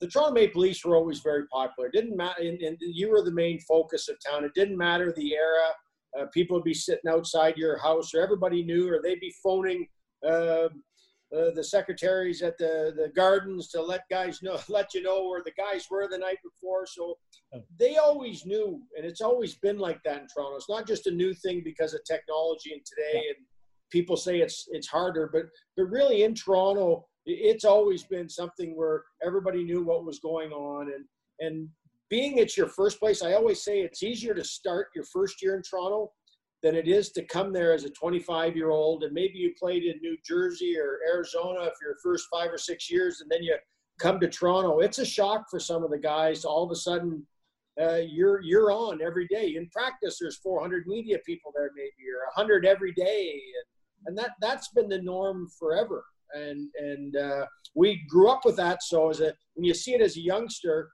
the 0.00 0.06
toronto 0.06 0.34
maple 0.34 0.62
leafs 0.62 0.84
were 0.84 0.96
always 0.96 1.20
very 1.20 1.46
popular. 1.48 1.88
It 1.88 1.92
didn't 1.92 2.16
matter 2.16 2.42
and, 2.42 2.60
and, 2.60 2.76
you 2.80 3.10
were 3.10 3.22
the 3.22 3.32
main 3.32 3.58
focus 3.60 4.08
of 4.08 4.16
town. 4.24 4.44
It 4.44 4.54
didn't 4.54 4.76
matter 4.76 5.12
the 5.12 5.34
era. 5.34 5.68
Uh, 6.18 6.26
people 6.32 6.56
would 6.56 6.64
be 6.64 6.74
sitting 6.74 7.10
outside 7.10 7.56
your 7.56 7.78
house 7.78 8.14
or 8.14 8.22
everybody 8.22 8.62
knew 8.62 8.92
or 8.92 9.00
they'd 9.02 9.20
be 9.20 9.34
phoning 9.42 9.86
uh, 10.26 10.68
uh, 11.36 11.50
the 11.54 11.64
secretaries 11.64 12.40
at 12.42 12.56
the, 12.58 12.92
the 12.96 13.10
gardens 13.14 13.68
to 13.68 13.82
let 13.82 14.02
guys 14.10 14.42
know, 14.42 14.58
let 14.68 14.94
you 14.94 15.02
know 15.02 15.28
where 15.28 15.42
the 15.44 15.52
guys 15.52 15.86
were 15.90 16.08
the 16.10 16.18
night 16.18 16.38
before. 16.42 16.86
So 16.86 17.18
they 17.78 17.96
always 17.96 18.46
knew, 18.46 18.80
and 18.96 19.04
it's 19.04 19.20
always 19.20 19.56
been 19.56 19.78
like 19.78 20.02
that 20.04 20.22
in 20.22 20.26
Toronto. 20.28 20.56
It's 20.56 20.68
not 20.68 20.86
just 20.86 21.06
a 21.06 21.10
new 21.10 21.34
thing 21.34 21.62
because 21.64 21.94
of 21.94 22.00
technology 22.04 22.72
and 22.72 22.82
today, 22.84 23.22
and 23.28 23.46
people 23.90 24.16
say 24.16 24.38
it's 24.40 24.66
it's 24.70 24.88
harder, 24.88 25.28
but 25.32 25.44
but 25.76 25.84
really 25.84 26.22
in 26.22 26.34
Toronto, 26.34 27.06
it's 27.26 27.64
always 27.64 28.04
been 28.04 28.28
something 28.28 28.76
where 28.76 29.04
everybody 29.22 29.64
knew 29.64 29.82
what 29.82 30.04
was 30.04 30.20
going 30.20 30.50
on, 30.52 30.92
and 30.92 31.04
and 31.40 31.68
being 32.08 32.38
it's 32.38 32.56
your 32.56 32.68
first 32.68 32.98
place, 32.98 33.22
I 33.22 33.34
always 33.34 33.62
say 33.62 33.80
it's 33.80 34.02
easier 34.02 34.34
to 34.34 34.44
start 34.44 34.88
your 34.94 35.04
first 35.04 35.42
year 35.42 35.56
in 35.56 35.62
Toronto 35.62 36.10
than 36.62 36.74
it 36.74 36.88
is 36.88 37.10
to 37.12 37.24
come 37.24 37.52
there 37.52 37.72
as 37.72 37.84
a 37.84 37.90
25 37.90 38.56
year 38.56 38.70
old 38.70 39.04
and 39.04 39.12
maybe 39.12 39.38
you 39.38 39.54
played 39.58 39.84
in 39.84 39.98
New 40.00 40.16
Jersey 40.26 40.76
or 40.78 40.98
Arizona 41.08 41.70
for 41.78 41.86
your 41.86 41.96
first 42.02 42.26
five 42.32 42.52
or 42.52 42.58
six 42.58 42.90
years 42.90 43.20
and 43.20 43.30
then 43.30 43.42
you 43.42 43.56
come 43.98 44.20
to 44.20 44.28
Toronto. 44.28 44.78
It's 44.78 44.98
a 44.98 45.04
shock 45.04 45.46
for 45.50 45.60
some 45.60 45.84
of 45.84 45.90
the 45.90 45.98
guys. 45.98 46.44
All 46.44 46.64
of 46.64 46.70
a 46.70 46.76
sudden, 46.76 47.26
uh, 47.80 48.00
you're 48.08 48.40
you're 48.42 48.72
on 48.72 49.00
every 49.02 49.26
day. 49.28 49.54
In 49.56 49.68
practice, 49.70 50.18
there's 50.20 50.38
400 50.38 50.86
media 50.86 51.18
people 51.26 51.52
there, 51.54 51.70
maybe 51.76 51.92
or 52.10 52.26
100 52.34 52.66
every 52.66 52.92
day, 52.92 53.30
and, 53.30 54.08
and 54.08 54.18
that 54.18 54.32
that's 54.40 54.68
been 54.68 54.88
the 54.88 55.02
norm 55.02 55.48
forever. 55.58 56.04
And 56.34 56.68
and 56.78 57.16
uh, 57.16 57.46
we 57.74 58.04
grew 58.08 58.28
up 58.28 58.44
with 58.44 58.56
that. 58.56 58.82
So 58.82 59.10
as 59.10 59.20
a 59.20 59.32
when 59.54 59.64
you 59.64 59.74
see 59.74 59.94
it 59.94 60.00
as 60.00 60.16
a 60.16 60.20
youngster, 60.20 60.90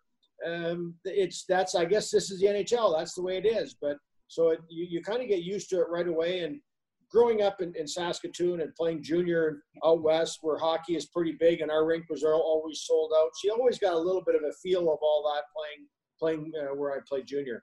um, 0.46 0.94
it's 1.05 1.44
that's 1.48 1.74
I 1.74 1.85
guess 1.85 2.11
this 2.11 2.31
is 2.31 2.40
the 2.40 2.46
NHL. 2.46 2.96
That's 2.96 3.14
the 3.14 3.22
way 3.22 3.38
it 3.38 3.46
is. 3.46 3.77
But 3.81 3.96
so 4.35 4.51
it, 4.51 4.59
you, 4.68 4.87
you 4.90 5.03
kind 5.03 5.23
of 5.23 5.29
get 5.29 5.42
used 5.42 5.70
to 5.70 5.77
it 5.77 5.87
right 5.88 6.09
away. 6.09 6.40
And 6.40 6.61
growing 7.09 7.42
up 7.42 7.61
in, 7.61 7.73
in 7.77 7.87
Saskatoon 7.87 8.61
and 8.61 8.75
playing 8.75 9.01
junior 9.01 9.62
out 9.85 10.03
west, 10.03 10.38
where 10.42 10.59
hockey 10.59 10.97
is 10.97 11.07
pretty 11.07 11.37
big, 11.38 11.61
and 11.61 11.70
our 11.70 11.87
rink 11.87 12.07
was 12.11 12.25
always 12.25 12.83
sold 12.85 13.12
out, 13.16 13.31
so 13.35 13.47
you 13.47 13.53
always 13.53 13.79
got 13.79 13.94
a 13.94 13.99
little 13.99 14.23
bit 14.27 14.35
of 14.35 14.42
a 14.42 14.53
feel 14.62 14.83
of 14.92 14.99
all 15.01 15.33
that 15.33 15.44
playing 15.55 15.87
playing 16.18 16.53
uh, 16.61 16.75
where 16.75 16.92
I 16.92 16.99
played 17.09 17.27
junior. 17.27 17.62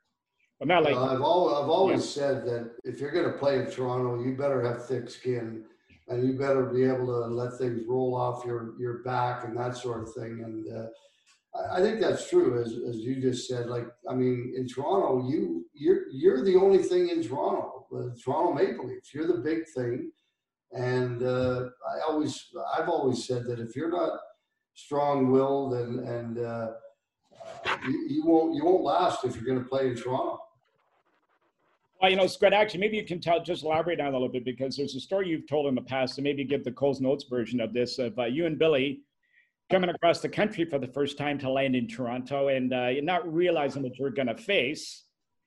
But 0.59 0.67
not 0.67 0.83
like 0.83 0.95
I've 0.95 1.21
always, 1.21 1.57
I've 1.57 1.69
always 1.69 2.01
yeah. 2.01 2.21
said 2.21 2.45
that 2.45 2.71
if 2.83 2.99
you're 2.99 3.11
going 3.11 3.31
to 3.31 3.37
play 3.37 3.59
in 3.59 3.69
Toronto, 3.69 4.23
you 4.23 4.37
better 4.37 4.61
have 4.61 4.85
thick 4.85 5.09
skin, 5.09 5.65
and 6.07 6.25
you 6.25 6.37
better 6.37 6.65
be 6.65 6.83
able 6.83 7.07
to 7.07 7.33
let 7.33 7.57
things 7.57 7.81
roll 7.87 8.15
off 8.15 8.45
your 8.45 8.79
your 8.79 9.03
back 9.03 9.43
and 9.43 9.57
that 9.57 9.75
sort 9.75 10.03
of 10.03 10.13
thing. 10.13 10.41
And 10.45 10.65
uh, 10.73 10.87
I 11.53 11.81
think 11.81 11.99
that's 11.99 12.29
true, 12.29 12.61
as, 12.61 12.73
as 12.87 12.97
you 12.97 13.19
just 13.21 13.47
said. 13.47 13.67
Like, 13.67 13.87
I 14.09 14.13
mean, 14.13 14.53
in 14.55 14.67
Toronto, 14.67 15.27
you 15.29 15.65
you're 15.73 16.09
you're 16.11 16.43
the 16.45 16.55
only 16.55 16.79
thing 16.79 17.09
in 17.09 17.21
Toronto, 17.21 17.85
the 17.91 18.17
Toronto 18.23 18.53
Maple 18.53 18.87
Leafs. 18.87 19.13
You're 19.13 19.27
the 19.27 19.41
big 19.41 19.67
thing, 19.67 20.11
and 20.71 21.23
uh, 21.23 21.69
I 21.89 22.09
always 22.09 22.47
I've 22.77 22.87
always 22.87 23.25
said 23.25 23.45
that 23.47 23.59
if 23.59 23.75
you're 23.75 23.91
not 23.91 24.17
strong-willed 24.75 25.73
and 25.73 25.99
and 26.07 26.39
uh, 26.39 26.71
you, 27.85 28.07
you, 28.07 28.25
won't 28.25 28.55
you 28.55 28.63
won't 28.63 28.83
last 28.83 29.25
if 29.25 29.35
you're 29.35 29.43
going 29.43 29.61
to 29.61 29.69
play 29.69 29.87
in 29.87 29.95
Toronto. 29.95 30.39
Well, 32.01 32.09
you 32.09 32.17
know, 32.17 32.27
Scott, 32.27 32.53
actually, 32.53 32.79
maybe 32.79 32.97
you 32.97 33.05
can 33.05 33.21
tell, 33.21 33.43
just 33.43 33.63
elaborate 33.63 33.99
on 33.99 34.07
a 34.07 34.11
little 34.13 34.29
bit 34.29 34.43
because 34.43 34.75
there's 34.75 34.95
a 34.95 34.99
story 34.99 35.27
you've 35.27 35.47
told 35.47 35.67
in 35.67 35.75
the 35.75 35.81
past, 35.81 36.17
and 36.17 36.23
maybe 36.23 36.43
give 36.45 36.63
the 36.63 36.71
Coles 36.71 36.99
Notes 37.01 37.25
version 37.29 37.59
of 37.59 37.73
this 37.73 37.99
of 37.99 38.17
uh, 38.17 38.23
you 38.23 38.45
and 38.45 38.57
Billy 38.57 39.01
coming 39.71 39.89
across 39.89 40.19
the 40.19 40.29
country 40.29 40.65
for 40.65 40.77
the 40.77 40.87
first 40.87 41.17
time 41.17 41.39
to 41.39 41.49
land 41.49 41.75
in 41.75 41.87
Toronto 41.87 42.49
and 42.49 42.73
uh, 42.73 42.91
not 43.01 43.31
realizing 43.31 43.83
what 43.83 43.97
you're 43.97 44.11
going 44.11 44.27
to 44.27 44.37
face. 44.37 45.05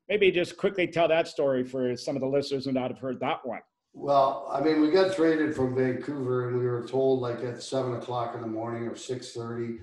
Maybe 0.09 0.31
just 0.31 0.57
quickly 0.57 0.87
tell 0.87 1.09
that 1.09 1.29
story 1.29 1.65
for 1.65 1.97
some 1.97 2.17
of 2.17 2.23
the 2.23 2.29
listeners 2.29 2.65
who 2.65 2.73
not 2.73 2.91
have 2.91 2.99
heard 2.99 3.21
that 3.21 3.45
one. 3.45 3.61
Well, 3.93 4.49
I 4.51 4.61
mean, 4.61 4.81
we 4.81 4.91
got 4.91 5.15
traded 5.15 5.55
from 5.55 5.77
Vancouver, 5.77 6.49
and 6.49 6.59
we 6.59 6.67
were 6.67 6.87
told 6.87 7.21
like 7.21 7.45
at 7.45 7.63
seven 7.63 7.95
o'clock 7.95 8.35
in 8.35 8.41
the 8.41 8.47
morning 8.47 8.89
or 8.89 8.97
six 8.97 9.33
thirty, 9.33 9.77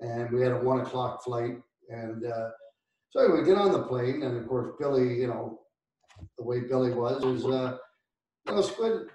and 0.00 0.32
we 0.32 0.42
had 0.42 0.52
a 0.52 0.58
one 0.58 0.80
o'clock 0.80 1.22
flight. 1.22 1.58
And 1.88 2.24
uh, 2.24 2.48
so 3.10 3.34
we 3.34 3.44
get 3.44 3.58
on 3.58 3.72
the 3.72 3.84
plane, 3.84 4.22
and 4.24 4.36
of 4.36 4.48
course, 4.48 4.74
Billy, 4.80 5.20
you 5.20 5.28
know, 5.28 5.60
the 6.38 6.44
way 6.44 6.60
Billy 6.60 6.92
was 6.92 7.22
is, 7.24 7.44
uh, 7.44 7.76
you 8.46 8.54
know, 8.54 8.62
Squid, 8.62 9.08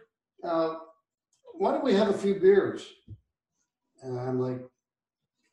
uh, 0.43 0.75
why 1.55 1.71
don't 1.71 1.83
we 1.83 1.93
have 1.93 2.09
a 2.09 2.17
few 2.17 2.35
beers? 2.35 2.87
And 4.03 4.19
I'm 4.19 4.39
like, 4.39 4.61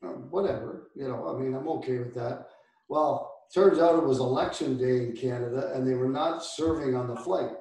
Um, 0.03 0.28
whatever, 0.30 0.90
you 0.95 1.09
know, 1.09 1.20
I 1.28 1.40
mean, 1.40 1.55
I'm 1.55 1.68
okay 1.68 1.99
with 1.99 2.14
that. 2.14 2.49
Well, 2.88 3.12
turns 3.55 3.78
out 3.78 3.99
it 3.99 4.05
was 4.05 4.18
election 4.18 4.76
day 4.76 5.07
in 5.07 5.16
Canada 5.16 5.72
and 5.74 5.86
they 5.86 5.95
were 5.95 6.11
not 6.11 6.45
serving 6.45 6.95
on 6.95 7.09
the 7.09 7.16
flight. 7.16 7.57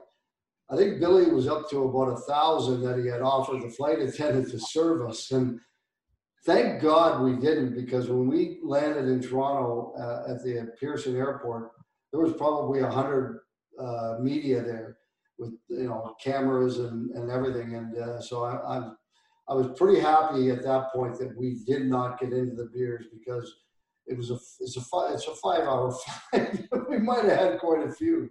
I 0.70 0.76
think 0.76 1.00
Billy 1.00 1.32
was 1.32 1.48
up 1.48 1.70
to 1.70 1.84
about 1.84 2.14
a 2.14 2.22
thousand 2.22 2.82
that 2.82 3.00
he 3.00 3.08
had 3.08 3.22
offered 3.22 3.62
the 3.62 3.70
flight 3.70 4.00
attendant 4.00 4.50
to 4.52 4.60
serve 4.60 5.08
us. 5.08 5.32
And 5.32 5.60
thank 6.46 6.82
God 6.82 7.22
we 7.24 7.36
didn't 7.36 7.76
because 7.76 8.10
when 8.10 8.28
we 8.28 8.60
landed 8.64 9.08
in 9.08 9.22
Toronto 9.22 9.94
uh, 9.98 10.32
at 10.32 10.44
the 10.44 10.72
Pearson 10.80 11.16
Airport, 11.16 11.72
there 12.12 12.22
was 12.22 12.34
probably 12.34 12.80
a 12.82 12.90
hundred 12.90 13.40
uh, 13.80 14.18
media 14.20 14.62
there 14.64 14.98
with 15.38 15.54
you 15.68 15.88
know 15.88 16.16
cameras 16.22 16.80
and, 16.80 17.12
and 17.12 17.30
everything. 17.32 17.76
And 17.76 17.98
uh, 17.98 18.22
so 18.22 18.44
I, 18.44 18.78
I'm 18.78 18.98
I 19.50 19.54
was 19.54 19.68
pretty 19.78 20.00
happy 20.00 20.50
at 20.50 20.64
that 20.64 20.94
point 20.94 21.20
that 21.20 21.36
we 21.38 21.60
did 21.66 21.86
not 21.86 22.20
get 22.20 22.32
into 22.32 22.56
the 22.56 22.70
beers 22.74 23.06
because 23.12 23.54
it 24.08 24.18
was 24.18 24.32
a 24.32 24.40
it's 24.60 24.78
a 24.78 24.82
five 24.82 25.14
it's 25.14 25.28
a 25.28 25.36
five 25.36 25.62
hour 25.62 25.92
flight. 26.32 26.68
we 26.90 26.98
might 26.98 27.26
have 27.26 27.40
had 27.40 27.60
quite 27.60 27.86
a 27.88 27.92
few. 27.92 28.30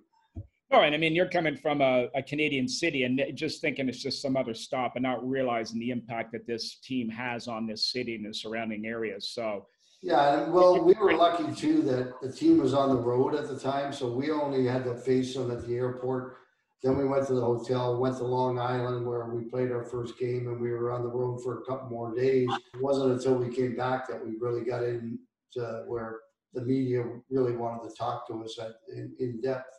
Oh, 0.75 0.81
and 0.81 0.95
I 0.95 0.99
mean, 0.99 1.15
you're 1.15 1.29
coming 1.29 1.55
from 1.55 1.83
a, 1.83 2.09
a, 2.15 2.23
Canadian 2.23 2.67
city 2.67 3.03
and 3.03 3.21
just 3.35 3.61
thinking 3.61 3.91
it's 3.91 4.03
just 4.03 4.23
some 4.23 4.39
other 4.39 4.55
stop 4.55 4.93
and 4.97 5.03
not 5.03 5.29
realizing 5.29 5.79
the 5.79 5.91
impact 5.91 6.33
that 6.33 6.47
this 6.47 6.77
team 6.77 7.11
has 7.11 7.47
on 7.47 7.67
this 7.67 7.93
city 7.93 8.15
and 8.15 8.25
the 8.25 8.33
surrounding 8.33 8.87
areas. 8.87 9.29
So, 9.35 9.67
yeah, 10.01 10.45
and 10.45 10.53
well, 10.53 10.83
we 10.83 10.95
were 10.95 11.13
lucky 11.13 11.55
too 11.55 11.83
that 11.83 12.23
the 12.23 12.33
team 12.33 12.57
was 12.57 12.73
on 12.73 12.89
the 12.89 12.97
road 12.97 13.35
at 13.35 13.49
the 13.49 13.59
time, 13.59 13.93
so 13.93 14.11
we 14.11 14.31
only 14.31 14.67
had 14.67 14.85
to 14.85 14.95
face 14.95 15.35
them 15.35 15.51
at 15.51 15.67
the 15.67 15.75
airport. 15.75 16.39
Then 16.83 16.99
we 16.99 17.05
went 17.05 17.27
to 17.29 17.35
the 17.35 17.41
hotel, 17.41 17.97
went 17.97 18.17
to 18.17 18.25
Long 18.25 18.59
Island 18.59 19.07
where 19.07 19.27
we 19.27 19.45
played 19.45 19.71
our 19.71 19.85
first 19.85 20.19
game, 20.19 20.49
and 20.49 20.61
we 20.61 20.71
were 20.71 20.91
on 20.91 21.03
the 21.03 21.09
road 21.09 21.41
for 21.43 21.61
a 21.61 21.65
couple 21.65 21.89
more 21.89 22.13
days. 22.13 22.51
It 22.75 22.83
wasn't 22.83 23.13
until 23.13 23.37
we 23.37 23.55
came 23.55 23.77
back 23.77 24.09
that 24.09 24.25
we 24.25 24.37
really 24.41 24.65
got 24.65 24.83
into 24.83 25.85
where 25.87 26.21
the 26.55 26.63
media 26.63 27.05
really 27.31 27.53
wanted 27.53 27.89
to 27.89 27.95
talk 27.95 28.27
to 28.29 28.43
us 28.43 28.59
at, 28.59 28.73
in, 28.95 29.15
in 29.21 29.41
depth. 29.41 29.79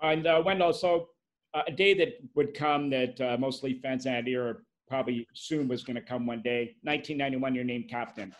And 0.00 0.26
uh, 0.26 0.42
Wendel, 0.44 0.72
so 0.72 1.08
uh, 1.52 1.62
a 1.66 1.72
day 1.72 1.92
that 1.94 2.18
would 2.34 2.54
come 2.54 2.88
that 2.90 3.20
uh, 3.20 3.36
most 3.38 3.62
Leaf 3.62 3.82
fans 3.82 4.06
had 4.06 4.26
here 4.26 4.64
probably 4.88 5.26
soon 5.34 5.68
was 5.68 5.84
going 5.84 5.96
to 5.96 6.02
come 6.02 6.26
one 6.26 6.40
day. 6.40 6.76
1991, 6.84 7.54
you're 7.54 7.64
named 7.64 7.90
captain. 7.90 8.34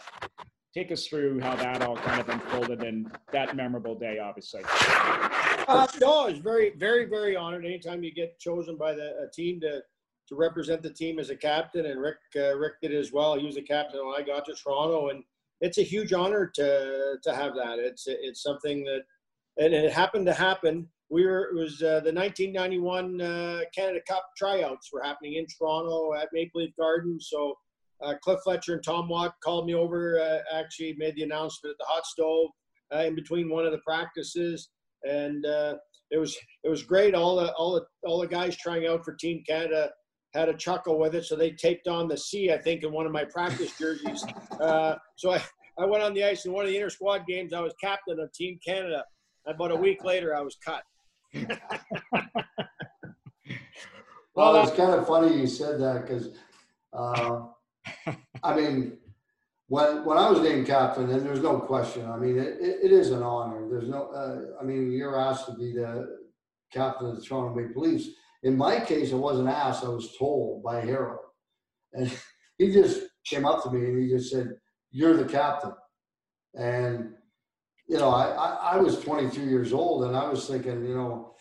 Take 0.72 0.90
us 0.90 1.06
through 1.06 1.40
how 1.40 1.56
that 1.56 1.82
all 1.82 1.96
kind 1.96 2.20
of 2.20 2.28
unfolded 2.28 2.82
and 2.82 3.10
that 3.32 3.56
memorable 3.56 3.98
day, 3.98 4.18
obviously. 4.18 4.62
Uh, 5.68 5.86
no, 6.00 6.24
I 6.24 6.30
was 6.30 6.38
very, 6.38 6.70
very, 6.70 7.04
very 7.04 7.36
honored. 7.36 7.64
Anytime 7.64 8.02
you 8.02 8.12
get 8.12 8.38
chosen 8.38 8.76
by 8.76 8.94
the 8.94 9.30
team 9.32 9.60
to 9.60 9.82
to 10.28 10.34
represent 10.34 10.82
the 10.82 10.90
team 10.90 11.18
as 11.18 11.30
a 11.30 11.36
captain, 11.36 11.86
and 11.86 12.00
Rick 12.00 12.16
uh, 12.36 12.56
Rick 12.56 12.74
did 12.82 12.94
as 12.94 13.12
well. 13.12 13.38
He 13.38 13.46
was 13.46 13.56
a 13.56 13.62
captain 13.62 14.04
when 14.04 14.20
I 14.20 14.24
got 14.24 14.44
to 14.46 14.54
Toronto, 14.54 15.08
and 15.08 15.22
it's 15.60 15.78
a 15.78 15.82
huge 15.82 16.12
honor 16.12 16.50
to 16.54 17.16
to 17.22 17.34
have 17.34 17.54
that. 17.54 17.78
It's 17.78 18.04
it's 18.06 18.42
something 18.42 18.84
that, 18.84 19.02
and 19.58 19.74
it 19.74 19.92
happened 19.92 20.26
to 20.26 20.34
happen 20.34 20.88
we 21.10 21.26
were 21.26 21.48
it 21.48 21.54
was 21.54 21.82
uh, 21.82 22.00
the 22.00 22.12
1991 22.12 23.20
uh, 23.20 23.60
Canada 23.74 24.00
Cup 24.06 24.24
tryouts 24.36 24.90
were 24.92 25.02
happening 25.02 25.34
in 25.34 25.46
Toronto 25.46 26.14
at 26.14 26.28
Maple 26.32 26.60
Leaf 26.60 26.72
Gardens. 26.78 27.28
So 27.30 27.56
uh, 28.02 28.14
Cliff 28.22 28.40
Fletcher 28.44 28.74
and 28.74 28.82
Tom 28.82 29.08
Watt 29.08 29.34
called 29.42 29.66
me 29.66 29.74
over. 29.74 30.20
Uh, 30.20 30.38
actually, 30.54 30.94
made 30.98 31.16
the 31.16 31.22
announcement 31.22 31.72
at 31.72 31.78
the 31.78 31.86
hot 31.86 32.06
stove 32.06 32.50
uh, 32.94 33.04
in 33.04 33.14
between 33.14 33.48
one 33.48 33.64
of 33.64 33.72
the 33.72 33.78
practices, 33.78 34.68
and 35.08 35.46
uh, 35.46 35.74
it 36.10 36.18
was 36.18 36.36
it 36.64 36.68
was 36.68 36.82
great. 36.82 37.14
All 37.14 37.36
the 37.36 37.52
all 37.54 37.72
the 37.74 37.84
all 38.06 38.20
the 38.20 38.26
guys 38.26 38.56
trying 38.56 38.86
out 38.86 39.04
for 39.04 39.14
Team 39.14 39.42
Canada 39.48 39.90
had 40.34 40.48
a 40.48 40.54
chuckle 40.54 40.98
with 40.98 41.14
it. 41.14 41.24
So 41.24 41.36
they 41.36 41.50
taped 41.50 41.88
on 41.88 42.08
the 42.08 42.16
C, 42.16 42.52
I 42.52 42.58
think, 42.58 42.84
in 42.84 42.92
one 42.92 43.06
of 43.06 43.12
my 43.12 43.24
practice 43.24 43.76
jerseys. 43.78 44.24
so 45.16 45.32
I, 45.32 45.42
I 45.78 45.86
went 45.86 46.02
on 46.02 46.12
the 46.14 46.24
ice 46.24 46.44
in 46.44 46.52
one 46.52 46.64
of 46.64 46.70
the 46.70 46.76
inter 46.76 46.90
squad 46.90 47.26
games. 47.26 47.52
I 47.52 47.60
was 47.60 47.74
captain 47.80 48.20
of 48.20 48.32
Team 48.32 48.58
Canada. 48.64 49.04
About 49.46 49.70
a 49.70 49.76
week 49.76 50.04
later, 50.04 50.36
I 50.36 50.42
was 50.42 50.56
cut. 50.62 50.82
well, 54.34 54.62
it's 54.62 54.76
kind 54.76 54.92
of 54.92 55.06
funny 55.06 55.40
you 55.40 55.46
said 55.46 55.80
that 55.80 56.02
because, 56.02 56.36
uh, 56.92 57.46
I 58.42 58.54
mean, 58.54 58.98
when 59.68 60.04
when 60.04 60.18
I 60.18 60.30
was 60.30 60.40
named 60.40 60.66
captain, 60.66 61.10
and 61.10 61.24
there's 61.24 61.42
no 61.42 61.60
question. 61.60 62.10
I 62.10 62.16
mean, 62.16 62.38
it, 62.38 62.56
it, 62.60 62.92
is 62.92 63.10
an 63.10 63.22
honor. 63.22 63.68
There's 63.70 63.88
no. 63.88 64.08
Uh, 64.08 64.60
I 64.60 64.64
mean, 64.64 64.90
you're 64.90 65.18
asked 65.18 65.46
to 65.46 65.52
be 65.52 65.72
the 65.72 66.18
captain 66.72 67.08
of 67.08 67.16
the 67.16 67.22
Toronto 67.22 67.54
Maple 67.54 67.82
Leafs. 67.82 68.08
In 68.42 68.56
my 68.56 68.80
case, 68.80 69.12
I 69.12 69.16
wasn't 69.16 69.48
asked. 69.48 69.84
I 69.84 69.88
was 69.88 70.16
told 70.16 70.62
by 70.62 70.80
Harold, 70.80 71.20
and 71.92 72.10
he 72.58 72.72
just 72.72 73.02
came 73.24 73.44
up 73.44 73.62
to 73.62 73.70
me 73.70 73.80
and 73.80 74.02
he 74.02 74.08
just 74.08 74.30
said, 74.30 74.54
"You're 74.90 75.16
the 75.16 75.30
captain." 75.30 75.72
And 76.54 77.10
you 77.88 77.96
know, 77.96 78.10
I, 78.10 78.28
I, 78.28 78.72
I 78.72 78.76
was 78.76 79.00
22 79.00 79.42
years 79.42 79.72
old 79.72 80.04
and 80.04 80.14
I 80.14 80.28
was 80.28 80.46
thinking, 80.46 80.84
you 80.84 80.94
know, 80.94 81.34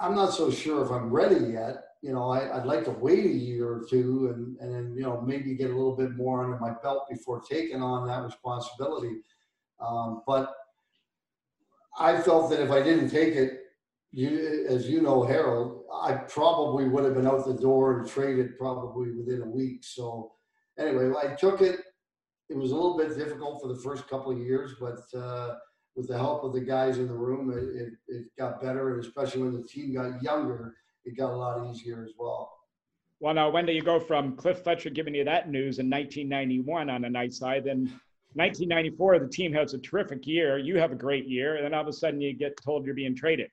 I'm 0.00 0.14
not 0.14 0.32
so 0.32 0.50
sure 0.50 0.84
if 0.84 0.90
I'm 0.90 1.10
ready 1.10 1.52
yet. 1.52 1.82
You 2.02 2.12
know, 2.12 2.30
I, 2.30 2.56
would 2.56 2.66
like 2.66 2.84
to 2.84 2.92
wait 2.92 3.24
a 3.24 3.28
year 3.28 3.66
or 3.66 3.84
two 3.88 4.32
and, 4.32 4.56
and 4.60 4.72
then, 4.72 4.94
you 4.96 5.02
know, 5.02 5.20
maybe 5.20 5.54
get 5.54 5.70
a 5.70 5.74
little 5.74 5.96
bit 5.96 6.14
more 6.14 6.44
under 6.44 6.58
my 6.58 6.72
belt 6.82 7.06
before 7.10 7.40
taking 7.40 7.82
on 7.82 8.06
that 8.06 8.22
responsibility. 8.22 9.16
Um, 9.80 10.22
but 10.26 10.54
I 11.98 12.20
felt 12.20 12.50
that 12.50 12.60
if 12.60 12.70
I 12.70 12.82
didn't 12.82 13.10
take 13.10 13.34
it, 13.34 13.60
you, 14.12 14.66
as 14.68 14.88
you 14.88 15.02
know, 15.02 15.24
Harold, 15.24 15.84
I 15.92 16.12
probably 16.12 16.88
would 16.88 17.04
have 17.04 17.14
been 17.14 17.26
out 17.26 17.44
the 17.44 17.54
door 17.54 17.98
and 17.98 18.08
traded 18.08 18.56
probably 18.58 19.10
within 19.10 19.42
a 19.42 19.48
week. 19.48 19.82
So 19.82 20.32
anyway, 20.78 21.10
I 21.20 21.34
took 21.34 21.60
it 21.60 21.80
it 22.48 22.56
was 22.56 22.70
a 22.70 22.74
little 22.74 22.96
bit 22.96 23.16
difficult 23.16 23.60
for 23.60 23.68
the 23.68 23.80
first 23.80 24.08
couple 24.08 24.32
of 24.32 24.38
years, 24.38 24.74
but 24.80 25.00
uh, 25.18 25.56
with 25.94 26.08
the 26.08 26.16
help 26.16 26.44
of 26.44 26.52
the 26.52 26.60
guys 26.60 26.98
in 26.98 27.08
the 27.08 27.14
room, 27.14 27.50
it, 27.50 27.82
it, 27.82 27.92
it, 28.08 28.26
got 28.38 28.62
better. 28.62 28.94
And 28.94 29.04
especially 29.04 29.42
when 29.42 29.60
the 29.60 29.66
team 29.66 29.94
got 29.94 30.22
younger, 30.22 30.74
it 31.08 31.16
got 31.16 31.32
a 31.32 31.36
lot 31.36 31.70
easier 31.70 32.04
as 32.04 32.12
well. 32.18 32.52
Well, 33.20 33.34
now, 33.34 33.50
when 33.50 33.66
do 33.66 33.72
you 33.72 33.82
go 33.82 33.98
from 33.98 34.36
Cliff 34.36 34.62
Fletcher 34.62 34.90
giving 34.90 35.14
you 35.14 35.24
that 35.24 35.50
news 35.50 35.78
in 35.78 35.90
1991 35.90 36.88
on 36.88 37.02
the 37.02 37.08
night 37.08 37.32
side? 37.32 37.64
Then 37.64 37.78
1994, 38.34 39.18
the 39.18 39.28
team 39.28 39.52
has 39.54 39.74
a 39.74 39.78
terrific 39.78 40.26
year. 40.26 40.58
You 40.58 40.78
have 40.78 40.92
a 40.92 40.96
great 40.96 41.26
year. 41.26 41.56
And 41.56 41.64
then 41.64 41.74
all 41.74 41.80
of 41.80 41.88
a 41.88 41.92
sudden, 41.92 42.20
you 42.20 42.32
get 42.34 42.56
told 42.62 42.84
you're 42.84 42.94
being 42.94 43.16
traded. 43.16 43.50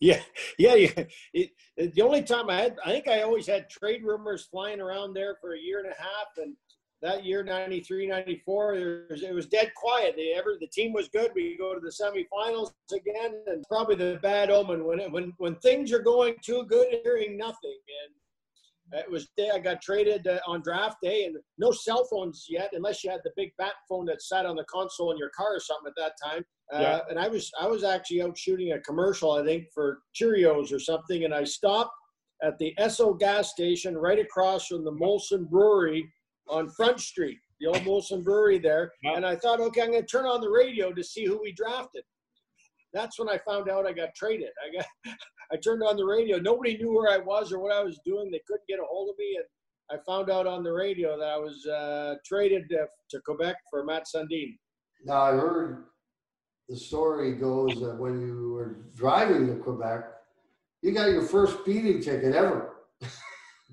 Yeah, 0.00 0.20
yeah. 0.58 0.74
yeah. 0.74 1.04
It, 1.34 1.50
the 1.94 2.02
only 2.02 2.22
time 2.22 2.48
I 2.48 2.62
had, 2.62 2.76
I 2.84 2.90
think 2.90 3.08
I 3.08 3.22
always 3.22 3.46
had 3.46 3.68
trade 3.68 4.02
rumors 4.04 4.46
flying 4.46 4.80
around 4.80 5.14
there 5.14 5.36
for 5.40 5.54
a 5.54 5.58
year 5.58 5.80
and 5.80 5.92
a 5.92 6.00
half, 6.00 6.28
and 6.38 6.54
that 7.02 7.24
year 7.24 7.42
93 7.42 8.06
94 8.06 8.74
it 8.74 9.10
was, 9.10 9.22
it 9.22 9.34
was 9.34 9.46
dead 9.46 9.72
quiet. 9.76 10.14
They 10.16 10.34
ever 10.34 10.56
the 10.60 10.68
team 10.68 10.92
was 10.92 11.08
good. 11.08 11.32
We 11.34 11.56
go 11.58 11.74
to 11.74 11.80
the 11.80 11.90
semifinals 11.90 12.72
again 12.92 13.42
and 13.46 13.64
probably 13.68 13.96
the 13.96 14.18
bad 14.22 14.50
omen 14.50 14.84
when 14.84 15.00
it, 15.00 15.10
when 15.10 15.32
when 15.38 15.56
things 15.56 15.92
are 15.92 16.02
going 16.02 16.34
too 16.42 16.64
good 16.68 16.86
hearing 17.02 17.36
nothing. 17.36 17.78
And 18.04 19.00
it 19.00 19.10
was 19.10 19.28
day 19.36 19.50
I 19.52 19.58
got 19.58 19.82
traded 19.82 20.26
uh, 20.28 20.38
on 20.46 20.62
draft 20.62 20.98
day 21.02 21.24
and 21.24 21.36
no 21.58 21.72
cell 21.72 22.04
phones 22.04 22.46
yet 22.48 22.70
unless 22.72 23.02
you 23.02 23.10
had 23.10 23.20
the 23.24 23.32
big 23.36 23.50
bat 23.58 23.72
phone 23.88 24.06
that 24.06 24.22
sat 24.22 24.46
on 24.46 24.54
the 24.54 24.64
console 24.64 25.10
in 25.10 25.18
your 25.18 25.30
car 25.30 25.56
or 25.56 25.60
something 25.60 25.90
at 25.90 26.00
that 26.00 26.12
time. 26.22 26.44
Uh, 26.72 26.80
yeah. 26.80 27.00
and 27.10 27.18
I 27.18 27.26
was 27.26 27.50
I 27.60 27.66
was 27.66 27.82
actually 27.82 28.22
out 28.22 28.38
shooting 28.38 28.72
a 28.72 28.80
commercial 28.80 29.32
I 29.32 29.44
think 29.44 29.66
for 29.74 29.98
Cheerios 30.14 30.72
or 30.72 30.78
something 30.78 31.24
and 31.24 31.34
I 31.34 31.42
stopped 31.42 31.92
at 32.44 32.58
the 32.58 32.74
Esso 32.78 33.18
gas 33.18 33.50
station 33.50 33.96
right 33.96 34.18
across 34.18 34.68
from 34.68 34.84
the 34.84 34.92
Molson 34.92 35.48
Brewery 35.48 36.08
on 36.48 36.68
Front 36.70 37.00
Street, 37.00 37.38
the 37.60 37.68
old 37.68 37.78
Molson 37.78 38.22
Brewery 38.22 38.58
there. 38.58 38.92
Yep. 39.02 39.16
And 39.16 39.26
I 39.26 39.36
thought, 39.36 39.60
okay, 39.60 39.82
I'm 39.82 39.90
going 39.90 40.02
to 40.02 40.06
turn 40.06 40.26
on 40.26 40.40
the 40.40 40.50
radio 40.50 40.92
to 40.92 41.02
see 41.02 41.24
who 41.24 41.40
we 41.42 41.52
drafted. 41.52 42.02
That's 42.92 43.18
when 43.18 43.28
I 43.28 43.38
found 43.38 43.70
out 43.70 43.86
I 43.86 43.92
got 43.92 44.14
traded. 44.14 44.50
I 44.64 44.76
got, 44.76 44.86
I 45.52 45.56
turned 45.56 45.82
on 45.82 45.96
the 45.96 46.04
radio. 46.04 46.38
Nobody 46.38 46.76
knew 46.76 46.92
where 46.92 47.10
I 47.10 47.18
was 47.18 47.52
or 47.52 47.58
what 47.58 47.72
I 47.72 47.82
was 47.82 47.98
doing. 48.04 48.30
They 48.30 48.42
couldn't 48.46 48.66
get 48.68 48.80
a 48.80 48.84
hold 48.84 49.10
of 49.10 49.16
me, 49.18 49.36
and 49.36 49.44
I 49.90 50.02
found 50.04 50.30
out 50.30 50.46
on 50.46 50.62
the 50.62 50.72
radio 50.72 51.18
that 51.18 51.28
I 51.28 51.36
was 51.36 51.66
uh, 51.66 52.14
traded 52.24 52.68
to, 52.70 52.86
to 53.10 53.20
Quebec 53.24 53.56
for 53.70 53.84
Mats 53.84 54.12
Sundin. 54.14 54.56
Now 55.04 55.22
I 55.22 55.32
heard 55.32 55.84
the 56.68 56.76
story 56.76 57.32
goes 57.32 57.80
that 57.80 57.96
when 57.98 58.20
you 58.20 58.52
were 58.52 58.86
driving 58.96 59.46
to 59.48 59.54
Quebec, 59.56 60.04
you 60.80 60.92
got 60.92 61.10
your 61.10 61.22
first 61.22 61.60
speeding 61.60 62.00
ticket 62.00 62.34
ever. 62.34 62.70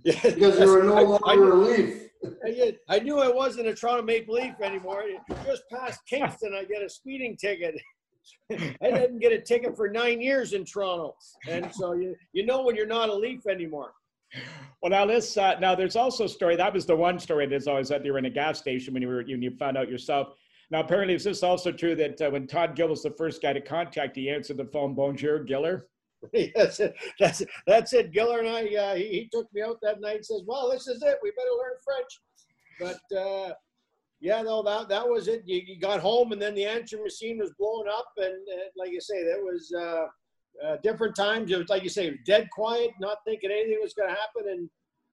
Yeah, 0.05 0.17
because 0.23 0.57
you 0.57 0.71
were 0.71 0.83
no 0.83 1.03
longer 1.25 1.51
a 1.51 1.55
Leaf. 1.55 2.08
I 2.89 2.99
knew 2.99 3.19
I 3.19 3.29
wasn't 3.29 3.67
a 3.67 3.73
Toronto 3.73 4.03
Maple 4.03 4.35
Leaf 4.35 4.53
anymore. 4.61 5.03
Just 5.45 5.63
past 5.71 6.01
Kingston, 6.07 6.53
I 6.53 6.63
get 6.63 6.81
a 6.83 6.89
speeding 6.89 7.37
ticket. 7.37 7.75
I 8.51 8.91
didn't 8.91 9.19
get 9.19 9.31
a 9.31 9.41
ticket 9.41 9.75
for 9.75 9.89
nine 9.89 10.21
years 10.21 10.53
in 10.53 10.65
Toronto, 10.65 11.15
and 11.47 11.73
so 11.73 11.93
you 11.93 12.15
you 12.33 12.45
know 12.45 12.63
when 12.63 12.75
you're 12.75 12.87
not 12.87 13.09
a 13.09 13.13
Leaf 13.13 13.47
anymore. 13.47 13.93
Well, 14.81 14.91
now 14.91 15.05
this 15.05 15.37
uh, 15.37 15.59
now 15.59 15.75
there's 15.75 15.95
also 15.95 16.25
a 16.25 16.29
story. 16.29 16.55
That 16.55 16.73
was 16.73 16.85
the 16.85 16.95
one 16.95 17.19
story 17.19 17.47
that's 17.47 17.67
always 17.67 17.89
that 17.89 18.05
you 18.05 18.13
were 18.13 18.19
in 18.19 18.25
a 18.25 18.29
gas 18.29 18.59
station 18.59 18.93
when 18.93 19.01
you 19.01 19.07
were 19.07 19.23
when 19.23 19.41
you 19.41 19.51
found 19.57 19.77
out 19.77 19.89
yourself. 19.89 20.33
Now 20.71 20.81
apparently, 20.81 21.15
is 21.15 21.23
this 21.23 21.43
also 21.43 21.71
true 21.71 21.95
that 21.95 22.21
uh, 22.21 22.29
when 22.29 22.45
Todd 22.47 22.75
Gill 22.75 22.89
was 22.89 23.01
the 23.03 23.11
first 23.11 23.41
guy 23.41 23.53
to 23.53 23.61
contact, 23.61 24.15
he 24.15 24.29
answered 24.29 24.57
the 24.57 24.65
phone, 24.65 24.93
"Bonjour, 24.93 25.43
Giller." 25.43 25.83
that's 26.55 26.79
it. 26.79 26.95
That's 27.19 27.41
it. 27.41 27.49
That's 27.65 27.93
it. 27.93 28.11
Giller 28.11 28.39
and 28.39 28.49
I, 28.49 28.75
uh, 28.75 28.95
he, 28.95 29.03
he, 29.03 29.29
took 29.31 29.47
me 29.53 29.61
out 29.61 29.77
that 29.81 30.01
night 30.01 30.17
and 30.17 30.25
says, 30.25 30.41
well, 30.45 30.69
this 30.69 30.87
is 30.87 31.01
it. 31.01 31.17
We 31.23 31.31
better 31.31 31.49
learn 31.57 31.77
French. 31.83 32.19
But 32.79 33.17
uh, 33.17 33.53
Yeah, 34.19 34.41
no, 34.41 34.61
that 34.63 34.89
that 34.89 35.07
was 35.07 35.27
it. 35.27 35.43
You, 35.45 35.61
you 35.65 35.79
got 35.79 35.99
home, 35.99 36.31
and 36.31 36.41
then 36.41 36.55
the 36.55 36.65
answering 36.65 37.03
machine 37.03 37.39
was 37.39 37.53
blowing 37.57 37.87
up, 37.89 38.07
and, 38.17 38.35
like 38.75 38.91
you 38.91 39.01
say, 39.01 39.23
that 39.23 39.39
was 39.41 39.73
uh, 39.77 40.07
uh, 40.65 40.77
different 40.83 41.15
times. 41.15 41.51
It 41.51 41.57
was 41.57 41.69
like 41.69 41.83
you 41.83 41.89
say, 41.89 42.17
dead 42.25 42.49
quiet, 42.51 42.91
not 42.99 43.19
thinking 43.25 43.51
anything 43.51 43.79
was 43.81 43.93
going 43.93 44.09
to 44.09 44.15
happen, 44.15 44.51
and 44.51 44.69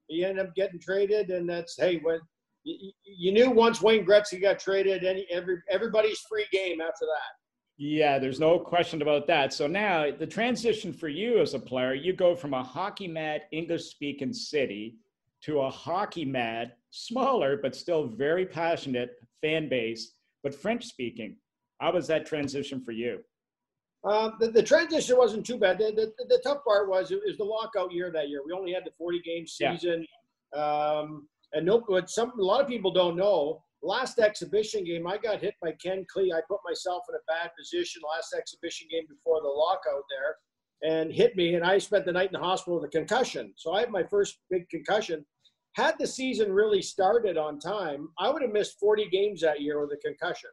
you 0.09 0.27
end 0.27 0.41
up 0.41 0.55
getting 0.55 0.81
traded. 0.81 1.31
And 1.31 1.49
that's 1.49 1.77
hey, 1.77 2.01
when 2.03 2.19
you, 2.65 2.93
you 3.05 3.33
knew 3.33 3.51
once 3.51 3.81
Wayne 3.81 4.05
Gretzky 4.05 4.41
got 4.41 4.59
traded, 4.59 5.05
any 5.05 5.27
every 5.31 5.59
everybody's 5.71 6.21
free 6.29 6.47
game 6.53 6.81
after 6.81 7.07
that. 7.07 7.46
Yeah, 7.79 8.19
there's 8.19 8.41
no 8.41 8.59
question 8.59 9.03
about 9.03 9.27
that. 9.27 9.53
So 9.53 9.67
now 9.67 10.11
the 10.11 10.27
transition 10.27 10.93
for 10.93 11.09
you 11.09 11.41
as 11.41 11.53
a 11.53 11.59
player, 11.59 11.95
you 11.95 12.15
go 12.15 12.35
from 12.35 12.55
a 12.55 12.63
hockey 12.63 13.07
mad 13.07 13.43
English 13.53 13.85
speaking 13.85 14.33
city 14.33 14.97
to 15.43 15.61
a 15.61 15.71
hockey 15.71 16.25
mad, 16.25 16.73
smaller, 16.91 17.59
but 17.59 17.77
still 17.77 18.07
very 18.07 18.47
passionate 18.47 19.11
fan 19.43 19.69
base, 19.69 20.15
but 20.43 20.55
French 20.55 20.87
speaking. 20.87 21.37
How 21.79 21.93
was 21.93 22.07
that 22.07 22.25
transition 22.25 22.81
for 22.81 22.93
you? 22.93 23.21
Um, 24.05 24.37
the, 24.41 24.51
the, 24.51 24.63
transition 24.63 25.19
wasn't 25.19 25.45
too 25.45 25.59
bad. 25.59 25.79
The, 25.79 25.93
the, 25.95 26.25
the, 26.29 26.41
tough 26.45 26.65
part 26.65 26.89
was 26.89 27.11
it 27.11 27.21
was 27.27 27.37
the 27.37 27.45
lockout 27.45 27.93
year 27.93 28.11
that 28.13 28.29
year. 28.29 28.41
We 28.47 28.53
only 28.53 28.73
had 28.73 28.85
the 28.85 28.93
40 28.97 29.21
game 29.21 29.47
season. 29.47 30.07
Yeah. 30.55 30.63
Um, 30.63 31.29
and 31.53 31.67
no, 31.67 31.81
what 31.81 32.09
some 32.09 32.33
a 32.39 32.43
lot 32.43 32.61
of 32.61 32.69
people 32.69 32.93
don't 32.93 33.17
know 33.17 33.65
last 33.87 34.19
exhibition 34.19 34.85
game, 34.85 35.07
I 35.07 35.17
got 35.17 35.41
hit 35.41 35.55
by 35.63 35.73
Ken 35.83 36.05
Klee. 36.15 36.35
I 36.35 36.41
put 36.49 36.61
myself 36.69 37.05
in 37.09 37.15
a 37.15 37.25
bad 37.27 37.51
position 37.59 38.03
last 38.15 38.35
exhibition 38.37 38.89
game 38.91 39.05
before 39.09 39.41
the 39.41 39.49
lockout 39.49 40.05
there 40.11 40.37
and 40.83 41.13
hit 41.13 41.37
me. 41.37 41.55
And 41.55 41.65
I 41.65 41.79
spent 41.79 42.05
the 42.05 42.13
night 42.13 42.29
in 42.33 42.41
the 42.41 42.47
hospital 42.47 42.81
with 42.81 42.89
a 42.89 42.99
concussion. 42.99 43.53
So 43.57 43.73
I 43.73 43.81
had 43.81 43.91
my 43.91 44.03
first 44.05 44.39
big 44.51 44.69
concussion. 44.69 45.25
Had 45.75 45.95
the 45.99 46.07
season 46.07 46.53
really 46.53 46.83
started 46.83 47.37
on 47.37 47.59
time, 47.59 48.09
I 48.19 48.31
would 48.31 48.43
have 48.43 48.53
missed 48.53 48.79
40 48.81 49.09
games 49.11 49.41
that 49.43 49.61
year 49.61 49.81
with 49.81 49.91
a 49.93 49.99
concussion. 50.07 50.51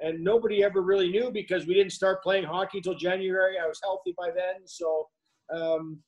And 0.00 0.24
nobody 0.24 0.64
ever 0.64 0.82
really 0.82 1.10
knew 1.10 1.30
because 1.30 1.66
we 1.66 1.74
didn't 1.74 1.92
start 1.92 2.22
playing 2.22 2.44
hockey 2.44 2.80
till 2.80 2.94
January. 2.94 3.56
I 3.62 3.68
was 3.68 3.78
healthy 3.82 4.14
by 4.18 4.30
then. 4.34 4.66
So, 4.66 5.08
um, 5.54 5.98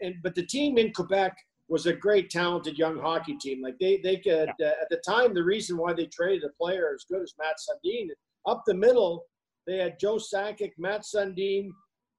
and 0.00 0.14
but 0.22 0.34
the 0.34 0.46
team 0.46 0.78
in 0.78 0.92
Quebec 0.92 1.36
was 1.70 1.86
a 1.86 1.92
great, 1.92 2.28
talented 2.30 2.76
young 2.76 2.98
hockey 2.98 3.36
team. 3.40 3.62
Like 3.62 3.76
they, 3.78 4.00
they 4.02 4.16
could 4.16 4.50
yeah. 4.58 4.66
uh, 4.66 4.82
at 4.82 4.88
the 4.90 5.00
time, 5.06 5.32
the 5.32 5.44
reason 5.44 5.78
why 5.78 5.92
they 5.92 6.06
traded 6.06 6.44
a 6.44 6.48
player 6.60 6.90
as 6.92 7.04
good 7.08 7.22
as 7.22 7.32
Mats 7.38 7.70
Sundin 7.70 8.08
up 8.46 8.64
the 8.66 8.74
middle, 8.74 9.24
they 9.68 9.78
had 9.78 9.98
Joe 10.00 10.16
Sakic, 10.16 10.72
Mats 10.78 11.12
Sundin, 11.14 11.70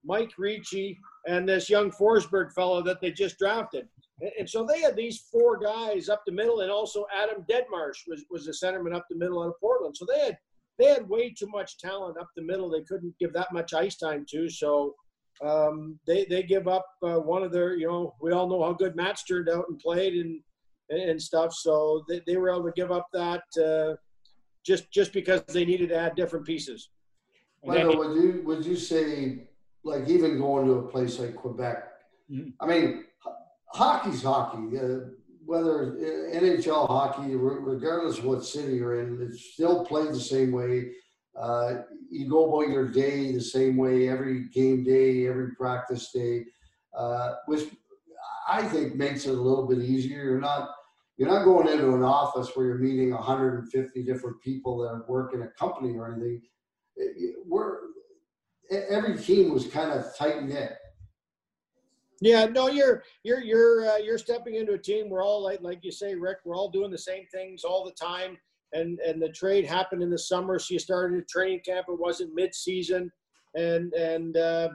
Mike 0.05 0.31
Ricci, 0.37 0.97
and 1.27 1.47
this 1.47 1.69
young 1.69 1.91
Forsberg 1.91 2.53
fellow 2.53 2.81
that 2.81 3.01
they 3.01 3.11
just 3.11 3.37
drafted. 3.37 3.87
And, 4.21 4.31
and, 4.39 4.49
so 4.49 4.65
they 4.65 4.79
had 4.79 4.95
these 4.95 5.25
four 5.31 5.59
guys 5.59 6.07
up 6.07 6.21
the 6.25 6.31
middle, 6.31 6.61
and 6.61 6.71
also 6.71 7.05
Adam 7.13 7.43
Deadmarsh 7.51 8.07
was 8.07 8.23
was 8.31 8.47
a 8.47 8.51
centerman 8.51 8.95
up 8.95 9.05
the 9.09 9.17
middle 9.17 9.43
out 9.43 9.49
of 9.49 9.59
Portland. 9.59 9.97
So 9.97 10.05
they 10.05 10.19
had 10.19 10.37
they 10.79 10.85
had 10.85 11.09
way 11.09 11.33
too 11.37 11.47
much 11.47 11.77
talent 11.77 12.17
up 12.17 12.29
the 12.35 12.41
middle. 12.41 12.69
They 12.69 12.83
couldn't 12.83 13.15
give 13.19 13.33
that 13.33 13.51
much 13.51 13.73
ice 13.73 13.97
time 13.97 14.25
to. 14.29 14.49
So 14.49 14.95
um, 15.43 15.99
they 16.05 16.25
they 16.25 16.43
give 16.43 16.67
up 16.67 16.85
uh, 17.03 17.19
one 17.19 17.43
of 17.43 17.51
their 17.51 17.75
you 17.75 17.87
know 17.87 18.15
we 18.21 18.31
all 18.31 18.47
know 18.47 18.63
how 18.63 18.73
good 18.73 18.95
Mats 18.95 19.23
turned 19.23 19.49
out 19.49 19.65
and 19.69 19.79
played 19.79 20.13
and 20.13 20.41
and 20.89 21.21
stuff. 21.21 21.53
So 21.53 22.03
they, 22.07 22.21
they 22.27 22.37
were 22.37 22.49
able 22.49 22.65
to 22.65 22.71
give 22.75 22.91
up 22.91 23.07
that 23.13 23.43
uh, 23.57 23.95
just 24.65 24.91
just 24.91 25.13
because 25.13 25.41
they 25.43 25.65
needed 25.65 25.89
to 25.89 25.95
add 25.95 26.15
different 26.15 26.45
pieces. 26.45 26.89
Well, 27.61 27.97
would 27.97 28.21
you 28.21 28.41
would 28.45 28.65
you 28.65 28.75
say 28.75 29.47
like 29.83 30.07
even 30.07 30.37
going 30.37 30.65
to 30.67 30.73
a 30.73 30.87
place 30.87 31.19
like 31.19 31.35
Quebec? 31.35 31.87
Mm-hmm. 32.31 32.49
I 32.59 32.65
mean, 32.67 33.05
hockey's 33.67 34.23
hockey. 34.23 34.77
Uh, 34.77 34.99
whether 35.43 35.93
uh, 35.93 36.39
NHL 36.39 36.87
hockey, 36.87 37.35
regardless 37.35 38.19
of 38.19 38.25
what 38.25 38.45
city 38.45 38.75
you're 38.75 39.01
in, 39.01 39.19
it's 39.21 39.53
still 39.53 39.83
played 39.85 40.09
the 40.09 40.19
same 40.19 40.51
way. 40.51 40.91
Uh, 41.39 41.83
you 42.09 42.29
go 42.29 42.51
about 42.51 42.71
your 42.71 42.87
day 42.87 43.31
the 43.31 43.41
same 43.41 43.77
way 43.77 44.09
every 44.09 44.49
game 44.49 44.83
day, 44.83 45.27
every 45.27 45.51
practice 45.55 46.11
day, 46.11 46.45
uh, 46.97 47.35
which 47.45 47.69
I 48.47 48.63
think 48.63 48.95
makes 48.95 49.25
it 49.25 49.29
a 49.29 49.41
little 49.41 49.67
bit 49.67 49.79
easier. 49.79 50.23
You're 50.23 50.41
not 50.41 50.71
you're 51.17 51.29
not 51.29 51.45
going 51.45 51.67
into 51.67 51.93
an 51.93 52.03
office 52.03 52.49
where 52.55 52.65
you're 52.65 52.77
meeting 52.79 53.11
150 53.11 54.03
different 54.03 54.41
people 54.41 54.79
that 54.79 55.07
work 55.07 55.33
in 55.33 55.43
a 55.43 55.47
company 55.49 55.95
or 55.95 56.11
anything. 56.11 56.41
We're 57.47 57.77
every 58.71 59.17
team 59.17 59.53
was 59.53 59.67
kind 59.67 59.91
of 59.91 60.15
tight 60.17 60.43
knit. 60.43 60.73
Yeah, 62.19 62.45
no, 62.45 62.67
you're 62.67 63.03
you're 63.23 63.41
you're 63.41 63.89
uh, 63.89 63.97
you're 63.97 64.17
stepping 64.17 64.55
into 64.55 64.73
a 64.73 64.77
team. 64.77 65.09
We're 65.09 65.23
all 65.23 65.41
like 65.41 65.61
like 65.61 65.83
you 65.83 65.91
say, 65.91 66.13
Rick. 66.15 66.37
We're 66.43 66.55
all 66.55 66.69
doing 66.69 66.91
the 66.91 66.97
same 66.97 67.25
things 67.33 67.63
all 67.63 67.85
the 67.85 67.91
time 67.91 68.37
and 68.73 68.99
and 68.99 69.21
the 69.21 69.29
trade 69.29 69.65
happened 69.65 70.01
in 70.01 70.09
the 70.09 70.17
summer. 70.17 70.59
So 70.59 70.73
you 70.73 70.79
started 70.79 71.19
a 71.19 71.25
training 71.25 71.61
camp. 71.65 71.87
It 71.89 71.99
wasn't 71.99 72.35
mid-season, 72.35 73.11
and 73.55 73.93
and 73.93 74.37
uh, 74.37 74.69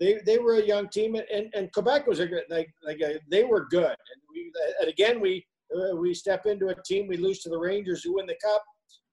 they 0.00 0.18
they 0.26 0.38
were 0.38 0.54
a 0.54 0.66
young 0.66 0.88
team, 0.88 1.14
and 1.14 1.48
and 1.54 1.72
Quebec 1.72 2.06
was 2.06 2.20
a 2.20 2.26
good 2.26 2.44
like 2.50 2.72
like 2.84 3.00
a, 3.00 3.20
they 3.30 3.44
were 3.44 3.66
good. 3.68 3.84
And 3.84 4.22
we 4.30 4.52
and 4.80 4.88
again 4.88 5.20
we 5.20 5.44
uh, 5.74 5.96
we 5.96 6.14
step 6.14 6.46
into 6.46 6.68
a 6.68 6.82
team. 6.82 7.06
We 7.06 7.16
lose 7.16 7.40
to 7.40 7.50
the 7.50 7.58
Rangers, 7.58 8.02
who 8.02 8.14
win 8.14 8.26
the 8.26 8.36
cup. 8.42 8.62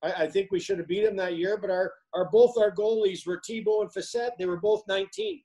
I, 0.02 0.24
I 0.24 0.28
think 0.28 0.50
we 0.52 0.60
should 0.60 0.80
have 0.80 0.88
beat 0.88 1.06
them 1.06 1.18
that 1.18 1.38
year, 1.38 1.58
but 1.58 1.70
our 1.70 1.94
our 2.14 2.30
both 2.32 2.58
our 2.58 2.74
goalies 2.74 3.26
were 3.26 3.42
Thibault 3.46 3.82
and 3.82 3.94
Fiset. 3.94 4.32
They 4.38 4.46
were 4.46 4.60
both 4.60 4.84
19. 4.88 5.42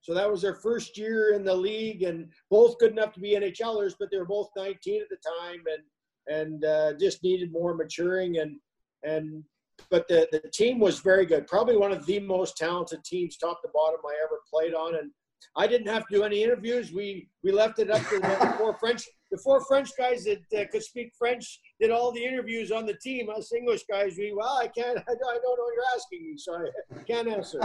So 0.00 0.14
that 0.14 0.30
was 0.30 0.40
their 0.40 0.54
first 0.54 0.96
year 0.96 1.34
in 1.34 1.44
the 1.44 1.54
league, 1.54 2.04
and 2.04 2.28
both 2.48 2.78
good 2.78 2.92
enough 2.92 3.12
to 3.14 3.20
be 3.20 3.34
NHLers, 3.34 3.94
but 3.98 4.08
they 4.10 4.18
were 4.18 4.24
both 4.24 4.50
19 4.56 5.02
at 5.02 5.08
the 5.08 5.16
time, 5.16 5.64
and 5.66 5.82
and 6.28 6.64
uh, 6.64 6.92
just 6.94 7.22
needed 7.22 7.52
more 7.52 7.74
maturing 7.74 8.38
and 8.38 8.56
and 9.04 9.44
but 9.90 10.08
the, 10.08 10.26
the 10.32 10.40
team 10.52 10.78
was 10.78 11.00
very 11.00 11.26
good. 11.26 11.46
Probably 11.46 11.76
one 11.76 11.92
of 11.92 12.06
the 12.06 12.18
most 12.20 12.56
talented 12.56 13.04
teams 13.04 13.36
top 13.36 13.60
to 13.62 13.68
bottom 13.74 14.00
i 14.06 14.14
ever 14.24 14.40
played 14.50 14.74
on. 14.74 14.96
And 14.96 15.10
i 15.56 15.66
didn't 15.66 15.88
have 15.88 16.06
to 16.08 16.16
do 16.16 16.22
any 16.24 16.42
interviews. 16.42 16.92
We 16.92 17.28
we 17.44 17.52
left 17.52 17.78
it 17.78 17.90
up 17.90 18.02
to 18.08 18.18
the 18.18 18.54
four 18.58 18.76
french 18.78 19.04
the 19.30 19.38
four 19.38 19.60
french 19.64 19.90
guys 19.98 20.24
that 20.24 20.42
uh, 20.58 20.64
could 20.70 20.82
speak 20.82 21.12
french 21.18 21.60
did 21.80 21.90
all 21.90 22.12
the 22.12 22.24
interviews 22.24 22.70
on 22.70 22.86
the 22.86 22.94
team. 22.94 23.28
Us 23.28 23.52
english 23.52 23.82
guys 23.90 24.16
we 24.16 24.32
well 24.32 24.58
i 24.60 24.68
can't 24.68 24.98
i, 25.08 25.12
don't 25.12 25.42
know 25.42 25.64
what 25.64 25.74
you're 25.74 25.84
asking 25.94 26.22
me 26.26 26.36
so 26.36 26.64
i 26.98 27.02
can't 27.02 27.28
answer 27.28 27.60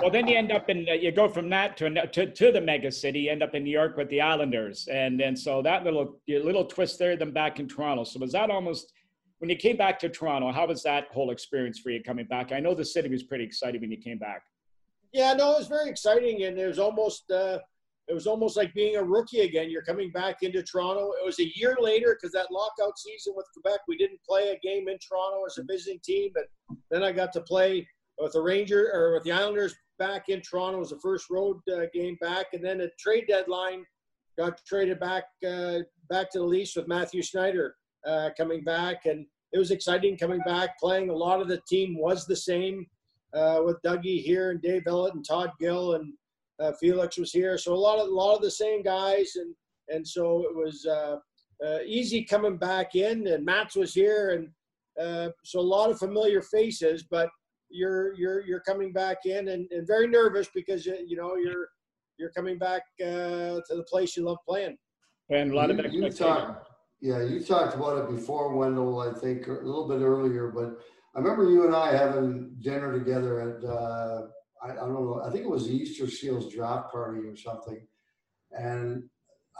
well, 0.00 0.10
then 0.10 0.26
you 0.26 0.36
end 0.36 0.52
up 0.52 0.70
in 0.70 0.86
uh, 0.88 0.92
you 0.92 1.10
go 1.10 1.28
from 1.28 1.48
that 1.50 1.76
to, 1.78 2.06
to 2.08 2.32
to 2.32 2.52
the 2.52 2.60
mega 2.60 2.90
city. 2.90 3.28
End 3.28 3.42
up 3.42 3.54
in 3.54 3.64
New 3.64 3.70
York 3.70 3.96
with 3.96 4.08
the 4.08 4.20
Islanders, 4.20 4.88
and 4.88 5.20
and 5.20 5.38
so 5.38 5.62
that 5.62 5.84
little 5.84 6.20
little 6.28 6.64
twist 6.64 6.98
there, 6.98 7.16
then 7.16 7.32
back 7.32 7.60
in 7.60 7.68
Toronto. 7.68 8.04
So 8.04 8.20
was 8.20 8.32
that 8.32 8.50
almost 8.50 8.92
when 9.38 9.50
you 9.50 9.56
came 9.56 9.76
back 9.76 9.98
to 10.00 10.08
Toronto? 10.08 10.52
How 10.52 10.66
was 10.66 10.82
that 10.84 11.08
whole 11.12 11.30
experience 11.30 11.78
for 11.78 11.90
you 11.90 12.02
coming 12.02 12.26
back? 12.26 12.52
I 12.52 12.60
know 12.60 12.74
the 12.74 12.84
city 12.84 13.08
was 13.08 13.22
pretty 13.22 13.44
excited 13.44 13.80
when 13.80 13.90
you 13.90 13.98
came 13.98 14.18
back. 14.18 14.42
Yeah, 15.12 15.32
no, 15.32 15.52
it 15.52 15.58
was 15.58 15.68
very 15.68 15.90
exciting, 15.90 16.44
and 16.44 16.58
it 16.58 16.66
was 16.66 16.78
almost 16.78 17.30
uh, 17.30 17.58
it 18.08 18.14
was 18.14 18.26
almost 18.26 18.56
like 18.56 18.72
being 18.74 18.96
a 18.96 19.02
rookie 19.02 19.40
again. 19.40 19.70
You're 19.70 19.82
coming 19.82 20.10
back 20.12 20.42
into 20.42 20.62
Toronto. 20.62 21.12
It 21.20 21.24
was 21.24 21.40
a 21.40 21.58
year 21.58 21.76
later 21.80 22.16
because 22.16 22.32
that 22.32 22.50
lockout 22.50 22.98
season 22.98 23.34
with 23.36 23.46
Quebec, 23.52 23.80
we 23.88 23.96
didn't 23.96 24.20
play 24.26 24.50
a 24.50 24.58
game 24.66 24.88
in 24.88 24.98
Toronto 24.98 25.44
as 25.46 25.58
a 25.58 25.64
visiting 25.64 26.00
team, 26.04 26.30
but 26.34 26.44
then 26.90 27.02
I 27.02 27.12
got 27.12 27.32
to 27.34 27.40
play 27.40 27.86
with 28.18 28.32
the 28.32 28.40
Ranger 28.40 28.90
or 28.92 29.14
with 29.14 29.24
the 29.24 29.32
Islanders 29.32 29.74
back 29.98 30.28
in 30.28 30.40
Toronto. 30.40 30.78
Was 30.78 30.90
the 30.90 31.00
first 31.00 31.30
road 31.30 31.58
uh, 31.72 31.86
game 31.92 32.16
back, 32.20 32.46
and 32.52 32.64
then 32.64 32.80
a 32.80 32.88
trade 32.98 33.26
deadline 33.28 33.84
got 34.38 34.60
traded 34.66 35.00
back 35.00 35.24
uh, 35.46 35.80
back 36.08 36.30
to 36.30 36.38
the 36.38 36.44
Leafs 36.44 36.76
with 36.76 36.88
Mathieu 36.88 37.22
Schneider 37.22 37.74
uh, 38.06 38.30
coming 38.36 38.62
back, 38.64 39.06
and 39.06 39.26
it 39.52 39.58
was 39.58 39.70
exciting 39.70 40.16
coming 40.16 40.40
back. 40.40 40.78
Playing 40.78 41.10
a 41.10 41.14
lot 41.14 41.40
of 41.40 41.48
the 41.48 41.60
team 41.68 41.98
was 41.98 42.26
the 42.26 42.36
same 42.36 42.86
uh, 43.34 43.60
with 43.64 43.82
Dougie 43.84 44.22
here 44.22 44.50
and 44.50 44.62
Dave 44.62 44.84
Ellett 44.84 45.14
and 45.14 45.26
Todd 45.26 45.50
Gill 45.58 45.94
and 45.94 46.12
uh, 46.60 46.72
Felix 46.80 47.18
was 47.18 47.32
here, 47.32 47.56
so 47.58 47.72
a 47.72 47.76
lot 47.76 47.98
of 47.98 48.08
a 48.08 48.14
lot 48.14 48.34
of 48.34 48.42
the 48.42 48.50
same 48.50 48.82
guys, 48.82 49.36
and 49.36 49.54
and 49.88 50.06
so 50.06 50.44
it 50.48 50.54
was 50.54 50.86
uh, 50.86 51.16
easy 51.84 52.24
coming 52.24 52.56
back 52.56 52.94
in. 52.94 53.26
And 53.26 53.44
Mats 53.44 53.76
was 53.76 53.94
here, 53.94 54.30
and 54.30 54.50
so 55.44 55.60
a 55.60 55.60
lot 55.60 55.90
of 55.90 55.98
familiar 55.98 56.42
faces, 56.42 57.04
but 57.10 57.28
you're 57.70 58.14
you're 58.14 58.44
you're 58.46 58.60
coming 58.60 58.92
back 58.92 59.18
in 59.24 59.48
and, 59.48 59.70
and 59.70 59.86
very 59.86 60.06
nervous 60.06 60.48
because 60.54 60.86
you, 60.86 60.96
you 61.06 61.16
know 61.16 61.36
you're 61.36 61.68
you're 62.18 62.30
coming 62.30 62.58
back 62.58 62.82
uh, 63.00 63.60
to 63.66 63.74
the 63.76 63.84
place 63.88 64.16
you 64.16 64.24
love 64.24 64.38
playing. 64.46 64.76
And 65.30 65.52
a 65.52 65.54
lot 65.54 65.70
you, 65.70 65.78
of 65.78 65.92
you 65.92 66.10
talked, 66.10 66.68
yeah, 67.00 67.22
you 67.22 67.44
talked 67.44 67.76
about 67.76 67.98
it 67.98 68.10
before, 68.10 68.54
Wendel. 68.56 69.00
I 69.00 69.18
think 69.18 69.46
a 69.46 69.52
little 69.52 69.88
bit 69.88 70.00
earlier, 70.00 70.48
but 70.48 70.78
I 71.14 71.20
remember 71.20 71.50
you 71.50 71.66
and 71.66 71.74
I 71.74 71.96
having 71.96 72.56
dinner 72.60 72.98
together 72.98 73.40
at 73.40 73.64
uh, 73.64 74.22
I, 74.62 74.72
I 74.72 74.86
don't 74.86 74.94
know. 74.94 75.22
I 75.24 75.30
think 75.30 75.44
it 75.44 75.50
was 75.50 75.68
the 75.68 75.74
Easter 75.74 76.08
Seals 76.08 76.52
draft 76.52 76.90
party 76.90 77.20
or 77.20 77.36
something, 77.36 77.86
and 78.52 79.04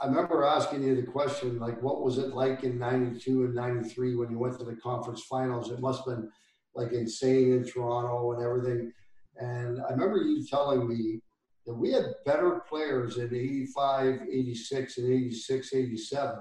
I 0.01 0.07
remember 0.07 0.43
asking 0.43 0.83
you 0.83 0.95
the 0.95 1.03
question 1.03 1.59
like, 1.59 1.81
what 1.81 2.01
was 2.01 2.17
it 2.17 2.33
like 2.33 2.63
in 2.63 2.79
'92 2.79 3.45
and 3.45 3.53
'93 3.53 4.15
when 4.15 4.31
you 4.31 4.39
went 4.39 4.57
to 4.57 4.65
the 4.65 4.75
conference 4.75 5.23
finals? 5.23 5.71
It 5.71 5.79
must 5.79 6.05
have 6.05 6.17
been 6.17 6.31
like 6.79 6.93
insane 6.93 7.53
in 7.53 7.63
Toronto 7.63 8.33
and 8.33 8.43
everything. 8.43 8.91
And 9.37 9.79
I 9.81 9.91
remember 9.91 10.17
you 10.17 10.45
telling 10.45 10.87
me 10.87 11.19
that 11.65 11.73
we 11.73 11.91
had 11.91 12.05
better 12.25 12.61
players 12.67 13.17
in 13.17 13.33
85, 13.33 14.21
86, 14.31 14.97
and 14.97 15.13
86, 15.13 15.73
87 15.73 16.35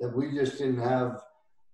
that 0.00 0.16
we 0.16 0.32
just 0.32 0.58
didn't 0.58 0.80
have 0.80 1.22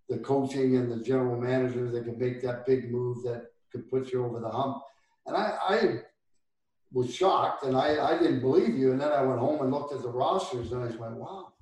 the 0.09 0.19
coaching 0.19 0.77
and 0.77 0.91
the 0.91 1.03
general 1.03 1.41
manager 1.41 1.91
that 1.91 2.05
could 2.05 2.19
make 2.19 2.43
that 2.43 2.67
big 2.67 2.91
move 2.91 3.23
that 3.25 3.47
could 3.73 3.91
put 3.91 4.13
you 4.13 4.25
over 4.25 4.41
the 4.41 4.49
hump. 4.49 4.79
And 5.27 5.37
I, 5.37 5.59
I 5.69 5.99
was 6.93 7.15
shocked 7.15 7.65
and 7.65 7.77
I, 7.77 8.15
I 8.15 8.19
didn't 8.19 8.41
believe 8.41 8.77
you. 8.77 8.93
And 8.93 9.01
then 9.01 9.13
I 9.13 9.23
went 9.23 9.41
home 9.41 9.63
and 9.63 9.73
looked 9.73 9.95
at 9.95 10.03
the 10.03 10.09
rosters 10.09 10.73
and 10.73 10.83
I 10.83 10.87
was 10.87 10.97
like, 10.97 11.17
wow, 11.17 11.53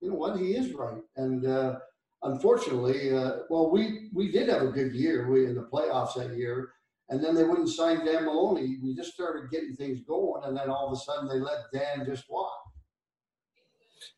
you 0.00 0.10
know 0.10 0.16
what? 0.16 0.38
He 0.38 0.54
is 0.54 0.72
right. 0.72 1.02
And 1.16 1.46
uh, 1.46 1.78
unfortunately, 2.22 3.16
uh, 3.16 3.38
well, 3.48 3.70
we, 3.70 4.08
we 4.12 4.30
did 4.30 4.48
have 4.48 4.62
a 4.62 4.68
good 4.68 4.92
year 4.92 5.30
we, 5.30 5.46
in 5.46 5.54
the 5.54 5.68
playoffs 5.72 6.14
that 6.14 6.36
year. 6.36 6.72
And 7.08 7.22
then 7.22 7.34
they 7.34 7.42
wouldn't 7.42 7.68
sign 7.68 8.04
Dan 8.04 8.24
Maloney. 8.24 8.78
We 8.82 8.94
just 8.94 9.12
started 9.12 9.50
getting 9.50 9.74
things 9.74 10.00
going. 10.06 10.44
And 10.44 10.56
then 10.56 10.70
all 10.70 10.86
of 10.86 10.92
a 10.92 10.96
sudden 10.96 11.28
they 11.28 11.40
let 11.40 11.64
Dan 11.72 12.06
just 12.06 12.30
walk. 12.30 12.52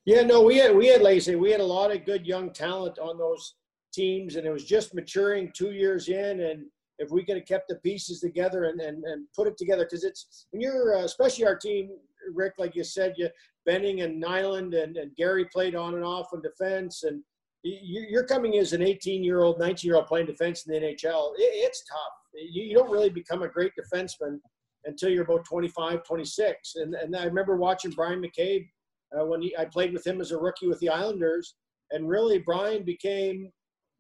Yeah, 0.05 0.23
no, 0.23 0.43
we 0.43 0.59
had 0.59 0.77
we 0.77 0.89
had 0.89 1.01
lazy. 1.01 1.35
We 1.35 1.51
had 1.51 1.61
a 1.61 1.65
lot 1.65 1.95
of 1.95 2.05
good 2.05 2.27
young 2.27 2.53
talent 2.53 2.99
on 2.99 3.19
those 3.19 3.55
teams, 3.93 4.37
and 4.37 4.47
it 4.47 4.51
was 4.51 4.65
just 4.65 4.95
maturing 4.95 5.51
two 5.55 5.73
years 5.73 6.09
in. 6.09 6.41
And 6.41 6.67
if 6.99 7.11
we 7.11 7.25
could 7.25 7.37
have 7.37 7.47
kept 7.47 7.69
the 7.69 7.77
pieces 7.77 8.21
together 8.21 8.65
and 8.65 8.81
and, 8.81 9.03
and 9.05 9.27
put 9.35 9.47
it 9.47 9.57
together, 9.57 9.85
because 9.85 10.05
it's 10.05 10.47
when 10.51 10.61
you're 10.61 10.97
uh, 10.97 11.05
especially 11.05 11.47
our 11.47 11.57
team, 11.57 11.91
Rick, 12.35 12.55
like 12.59 12.77
you 12.77 12.85
said, 12.85 13.15
you 13.17 13.29
Benning 13.65 14.03
and 14.03 14.23
Nylund 14.23 14.81
and, 14.81 14.97
and 14.97 15.15
Gary 15.17 15.47
played 15.53 15.75
on 15.75 15.95
and 15.95 16.05
off 16.05 16.29
on 16.33 16.43
defense, 16.43 17.05
and 17.05 17.23
you're 17.63 18.27
coming 18.27 18.59
as 18.59 18.73
an 18.73 18.83
18 18.83 19.23
year 19.23 19.43
old, 19.43 19.59
19 19.59 19.89
year 19.89 19.97
old 19.97 20.07
playing 20.07 20.27
defense 20.27 20.67
in 20.67 20.73
the 20.73 20.81
NHL. 20.81 21.33
It's 21.37 21.85
tough. 21.85 22.13
You 22.35 22.75
don't 22.75 22.91
really 22.91 23.11
become 23.11 23.43
a 23.43 23.49
great 23.49 23.73
defenseman 23.79 24.39
until 24.85 25.11
you're 25.11 25.25
about 25.25 25.45
25, 25.45 26.03
26. 26.05 26.75
And, 26.77 26.95
and 26.95 27.17
I 27.17 27.25
remember 27.25 27.57
watching 27.57 27.93
Bryan 27.93 28.23
McCabe 28.23 28.69
uh, 29.17 29.25
when 29.25 29.43
he, 29.43 29.57
I 29.57 29.65
played 29.65 29.93
with 29.93 30.07
him 30.07 30.21
as 30.21 30.33
a 30.33 30.39
rookie 30.39 30.67
with 30.67 30.81
the 30.81 30.89
Islanders. 30.89 31.55
And 31.91 32.09
really, 32.09 32.39
Brian 32.39 32.83
became 32.83 33.51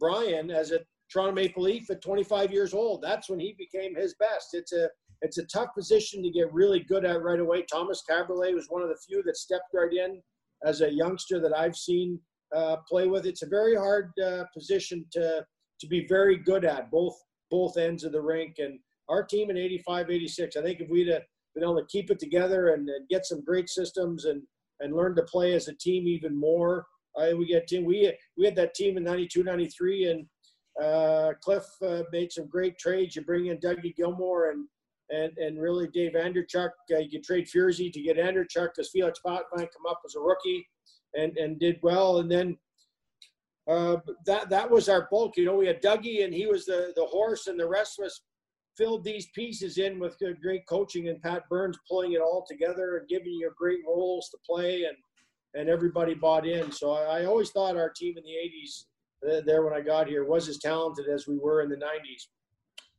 Brian 0.00 0.50
as 0.50 0.72
a 0.72 0.80
Toronto 1.12 1.34
Maple 1.34 1.62
Leaf 1.62 1.90
at 1.90 2.02
25 2.02 2.50
years 2.50 2.74
old. 2.74 3.02
That's 3.02 3.28
when 3.28 3.38
he 3.38 3.54
became 3.58 3.94
his 3.94 4.14
best. 4.14 4.54
It's 4.54 4.72
a 4.72 4.88
it's 5.20 5.38
a 5.38 5.44
tough 5.44 5.68
position 5.76 6.20
to 6.24 6.30
get 6.30 6.52
really 6.52 6.80
good 6.80 7.04
at 7.04 7.22
right 7.22 7.38
away. 7.38 7.62
Thomas 7.62 8.02
Kaberle 8.10 8.54
was 8.54 8.66
one 8.70 8.82
of 8.82 8.88
the 8.88 8.98
few 9.06 9.22
that 9.22 9.36
stepped 9.36 9.72
right 9.72 9.92
in 9.92 10.20
as 10.64 10.80
a 10.80 10.92
youngster 10.92 11.38
that 11.40 11.56
I've 11.56 11.76
seen 11.76 12.18
uh, 12.54 12.76
play 12.88 13.06
with. 13.06 13.26
It's 13.26 13.42
a 13.42 13.48
very 13.48 13.76
hard 13.76 14.10
uh, 14.24 14.44
position 14.54 15.04
to 15.12 15.44
to 15.80 15.86
be 15.88 16.06
very 16.06 16.36
good 16.36 16.64
at 16.64 16.90
both 16.90 17.16
both 17.50 17.76
ends 17.76 18.04
of 18.04 18.12
the 18.12 18.20
rink. 18.20 18.56
And 18.58 18.78
our 19.08 19.22
team 19.22 19.50
in 19.50 19.58
85, 19.58 20.10
86, 20.10 20.56
I 20.56 20.62
think 20.62 20.80
if 20.80 20.88
we'd 20.88 21.08
have 21.08 21.22
been 21.54 21.64
able 21.64 21.76
to 21.76 21.86
keep 21.86 22.10
it 22.10 22.18
together 22.18 22.68
and, 22.68 22.88
and 22.88 23.08
get 23.08 23.26
some 23.26 23.44
great 23.44 23.68
systems 23.68 24.24
and 24.24 24.42
and 24.80 24.94
learn 24.94 25.14
to 25.14 25.22
play 25.22 25.54
as 25.54 25.68
a 25.68 25.74
team 25.74 26.08
even 26.08 26.38
more. 26.38 26.86
Uh, 27.16 27.36
we 27.36 27.46
get 27.46 27.66
team. 27.66 27.84
We 27.84 28.12
we 28.36 28.44
had 28.44 28.56
that 28.56 28.74
team 28.74 28.96
in 28.96 29.04
92, 29.04 29.42
93, 29.42 30.10
and 30.10 30.26
uh, 30.82 31.32
Cliff 31.42 31.64
uh, 31.86 32.02
made 32.10 32.32
some 32.32 32.48
great 32.48 32.78
trades. 32.78 33.14
You 33.14 33.22
bring 33.22 33.46
in 33.46 33.58
Dougie 33.58 33.94
Gilmour 33.94 34.50
and 34.50 34.66
and 35.10 35.36
and 35.36 35.60
really 35.60 35.88
Dave 35.88 36.12
Andreychuk. 36.12 36.70
Uh, 36.90 36.98
you 36.98 37.10
can 37.10 37.22
trade 37.22 37.46
Furzy 37.46 37.92
to 37.92 38.02
get 38.02 38.16
Andreychuk 38.16 38.70
because 38.74 38.90
Felix 38.90 39.20
Potvin 39.24 39.44
come 39.58 39.86
up 39.88 40.00
as 40.06 40.14
a 40.14 40.20
rookie 40.20 40.66
and 41.14 41.36
and 41.36 41.58
did 41.58 41.78
well. 41.82 42.18
And 42.18 42.30
then 42.30 42.56
uh, 43.68 43.96
that 44.26 44.50
that 44.50 44.70
was 44.70 44.88
our 44.88 45.08
bulk. 45.10 45.36
You 45.36 45.44
know, 45.44 45.56
we 45.56 45.66
had 45.66 45.82
Dougie 45.82 46.24
and 46.24 46.34
he 46.34 46.46
was 46.46 46.64
the 46.64 46.92
the 46.96 47.06
horse, 47.06 47.46
and 47.46 47.58
the 47.58 47.68
rest 47.68 47.98
of 47.98 48.06
us 48.06 48.22
filled 48.76 49.04
these 49.04 49.28
pieces 49.34 49.78
in 49.78 49.98
with 49.98 50.18
good, 50.18 50.40
great 50.40 50.66
coaching 50.66 51.08
and 51.08 51.20
Pat 51.20 51.42
Burns 51.50 51.78
pulling 51.88 52.12
it 52.12 52.20
all 52.20 52.44
together 52.48 52.96
and 52.96 53.08
giving 53.08 53.32
you 53.32 53.50
great 53.56 53.80
roles 53.86 54.28
to 54.30 54.38
play 54.46 54.84
and 54.84 54.96
and 55.54 55.68
everybody 55.68 56.14
bought 56.14 56.46
in. 56.46 56.72
So 56.72 56.92
I, 56.92 57.20
I 57.20 57.24
always 57.26 57.50
thought 57.50 57.76
our 57.76 57.90
team 57.90 58.16
in 58.16 58.24
the 58.24 58.30
80s 58.30 59.36
uh, 59.36 59.42
there 59.44 59.62
when 59.62 59.74
I 59.74 59.82
got 59.82 60.08
here 60.08 60.24
was 60.24 60.48
as 60.48 60.58
talented 60.58 61.08
as 61.08 61.26
we 61.26 61.36
were 61.36 61.60
in 61.60 61.68
the 61.68 61.76
90s. 61.76 62.28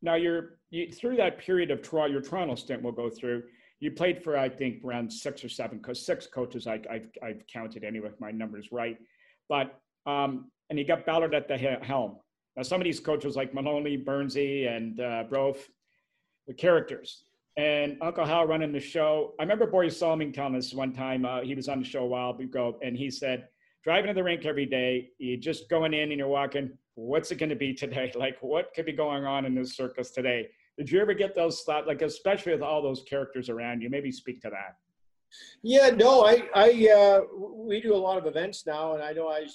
Now 0.03 0.16
you're 0.16 0.59
you, 0.70 0.91
through 0.91 1.16
that 1.18 1.39
period 1.39 1.72
of 1.72 1.82
Toronto, 1.82 2.11
your 2.14 2.22
Toronto 2.22 2.55
stint 2.55 2.84
we'll 2.84 2.91
go 2.91 3.09
through. 3.09 3.43
You 3.84 3.91
played 3.91 4.23
for 4.23 4.38
I 4.38 4.47
think 4.47 4.81
around 4.86 5.11
six 5.11 5.43
or 5.43 5.49
seven, 5.49 5.77
because 5.77 6.05
six 6.05 6.25
coaches 6.25 6.67
I, 6.67 6.79
I've, 6.89 7.09
I've 7.21 7.43
counted 7.51 7.84
anyway, 7.84 8.07
if 8.07 8.19
my 8.21 8.31
numbers 8.31 8.71
right. 8.71 8.97
But 9.49 9.77
um, 10.05 10.49
and 10.69 10.79
you 10.79 10.86
got 10.86 11.05
Ballard 11.05 11.36
at 11.36 11.49
the 11.49 11.57
helm. 11.57 12.15
Now, 12.55 12.63
some 12.63 12.79
of 12.79 12.86
these 12.86 13.01
coaches 13.01 13.36
like 13.36 13.53
Maloney, 13.53 13.97
Burnsy, 13.97 14.73
and 14.73 15.01
uh, 15.01 15.23
Broph, 15.29 15.67
the 16.47 16.53
characters. 16.53 17.25
And 17.57 17.97
Uncle 18.01 18.25
Hal 18.25 18.47
running 18.47 18.71
the 18.71 18.79
show. 18.79 19.34
I 19.38 19.43
remember 19.43 19.67
Borje 19.69 19.91
Salming 19.91 20.31
telling 20.31 20.55
us 20.55 20.73
one 20.73 20.93
time, 20.93 21.25
uh, 21.25 21.41
he 21.41 21.53
was 21.53 21.67
on 21.67 21.79
the 21.79 21.86
show 21.86 22.03
a 22.03 22.07
while 22.07 22.38
ago, 22.38 22.79
and 22.81 22.95
he 22.95 23.11
said, 23.11 23.49
driving 23.84 24.07
to 24.07 24.13
the 24.13 24.23
rink 24.23 24.45
every 24.45 24.65
day, 24.65 25.09
you're 25.17 25.36
just 25.36 25.69
going 25.69 25.93
in 25.93 26.11
and 26.11 26.17
you're 26.17 26.29
walking, 26.29 26.71
what's 26.95 27.31
it 27.31 27.36
going 27.36 27.49
to 27.49 27.55
be 27.55 27.73
today? 27.73 28.13
Like, 28.17 28.38
what 28.41 28.73
could 28.73 28.86
be 28.86 28.93
going 28.93 29.25
on 29.25 29.45
in 29.45 29.53
this 29.53 29.75
circus 29.75 30.11
today? 30.11 30.47
Did 30.78 30.91
you 30.91 30.99
ever 30.99 31.13
get 31.13 31.36
those 31.36 31.61
thoughts, 31.61 31.88
like, 31.88 32.01
especially 32.01 32.53
with 32.53 32.63
all 32.63 32.82
those 32.82 33.03
characters 33.03 33.49
around 33.49 33.82
you? 33.82 33.89
Maybe 33.89 34.11
speak 34.11 34.41
to 34.41 34.49
that. 34.49 34.78
Yeah, 35.61 35.89
no, 35.89 36.26
I, 36.26 36.47
I, 36.55 36.89
uh, 36.95 37.21
we 37.55 37.82
do 37.82 37.95
a 37.95 37.97
lot 37.97 38.17
of 38.17 38.26
events 38.26 38.65
now, 38.65 38.93
and 38.93 39.03
I 39.03 39.13
know 39.13 39.30
I 39.30 39.45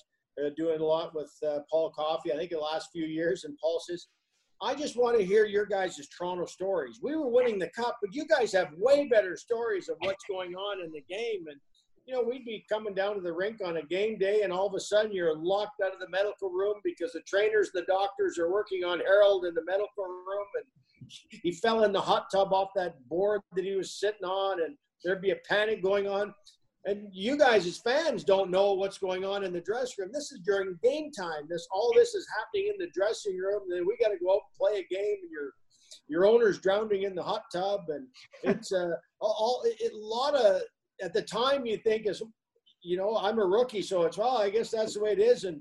uh, 0.44 0.50
doing 0.56 0.80
a 0.80 0.84
lot 0.84 1.14
with 1.14 1.32
uh, 1.46 1.60
Paul 1.70 1.90
Coffey, 1.90 2.32
I 2.32 2.36
think, 2.36 2.52
in 2.52 2.58
the 2.58 2.64
last 2.64 2.90
few 2.92 3.04
years. 3.04 3.44
And 3.44 3.56
Paul 3.60 3.80
says, 3.80 4.06
I 4.60 4.74
just 4.74 4.96
want 4.96 5.18
to 5.18 5.24
hear 5.24 5.44
your 5.44 5.66
guys' 5.66 6.08
Toronto 6.08 6.46
stories. 6.46 7.00
We 7.02 7.16
were 7.16 7.28
winning 7.28 7.58
the 7.58 7.70
cup, 7.70 7.98
but 8.00 8.14
you 8.14 8.24
guys 8.26 8.52
have 8.52 8.68
way 8.76 9.08
better 9.08 9.36
stories 9.36 9.88
of 9.88 9.96
what's 10.00 10.24
going 10.28 10.54
on 10.54 10.84
in 10.84 10.90
the 10.92 11.04
game. 11.08 11.46
And, 11.48 11.60
you 12.06 12.14
know, 12.14 12.22
we'd 12.22 12.44
be 12.44 12.64
coming 12.68 12.94
down 12.94 13.14
to 13.14 13.20
the 13.20 13.32
rink 13.32 13.60
on 13.64 13.76
a 13.76 13.82
game 13.82 14.18
day, 14.18 14.42
and 14.42 14.52
all 14.52 14.66
of 14.66 14.74
a 14.74 14.80
sudden 14.80 15.12
you're 15.12 15.36
locked 15.36 15.80
out 15.84 15.92
of 15.92 16.00
the 16.00 16.08
medical 16.08 16.50
room 16.50 16.74
because 16.82 17.12
the 17.12 17.20
trainers, 17.20 17.70
the 17.72 17.82
doctors 17.82 18.38
are 18.38 18.50
working 18.50 18.84
on 18.84 19.00
Harold 19.00 19.44
in 19.44 19.54
the 19.54 19.64
medical 19.64 20.04
room. 20.04 20.46
And 20.56 20.64
he 21.30 21.53
fell 21.53 21.84
in 21.84 21.92
the 21.92 22.01
hot 22.01 22.26
tub 22.32 22.53
off 22.53 22.70
that 22.76 22.96
board 23.09 23.40
that 23.55 23.64
he 23.64 23.76
was 23.76 23.99
sitting 23.99 24.24
on, 24.24 24.62
and 24.62 24.76
there'd 25.05 25.22
be 25.22 25.30
a 25.30 25.36
panic 25.49 25.82
going 25.82 26.09
on 26.09 26.34
and 26.88 27.09
you 27.12 27.36
guys 27.36 27.66
as 27.66 27.78
fans 27.78 28.24
don't 28.24 28.51
know 28.51 28.72
what's 28.72 28.99
going 28.99 29.24
on 29.24 29.44
in 29.44 29.53
the 29.53 29.61
dressing 29.61 30.05
room. 30.05 30.11
This 30.12 30.32
is 30.32 30.40
during 30.40 30.78
game 30.82 31.11
time. 31.12 31.42
This 31.49 31.66
all 31.72 31.92
this 31.94 32.14
is 32.14 32.26
happening 32.38 32.72
in 32.72 32.78
the 32.78 32.90
dressing 32.94 33.36
room. 33.36 33.62
And 33.68 33.78
then 33.78 33.86
we 33.86 33.96
got 33.99 34.09
to 34.09 34.18
go 34.24 34.32
out 34.32 34.40
and 34.46 34.59
play 34.59 34.80
a 34.80 34.94
game, 34.94 35.16
and 35.22 35.30
your 35.30 35.53
your 36.09 36.26
owner's 36.26 36.59
drowning 36.59 37.03
in 37.03 37.14
the 37.14 37.22
hot 37.22 37.42
tub, 37.53 37.82
and 37.88 38.07
it's 38.42 38.72
uh, 38.72 38.92
all 39.20 39.62
it, 39.64 39.92
a 39.92 39.96
lot 39.96 40.34
of 40.34 40.62
at 41.03 41.12
the 41.12 41.22
time 41.22 41.66
you 41.66 41.76
think 41.76 42.07
is, 42.07 42.22
you 42.82 42.96
know, 42.96 43.16
I'm 43.16 43.38
a 43.38 43.44
rookie, 43.44 43.82
so 43.82 44.03
it's 44.03 44.16
well, 44.16 44.38
I 44.38 44.51
guess 44.51 44.70
that's 44.70 44.94
the 44.94 45.01
way 45.01 45.12
it 45.12 45.20
is, 45.20 45.44
and 45.44 45.61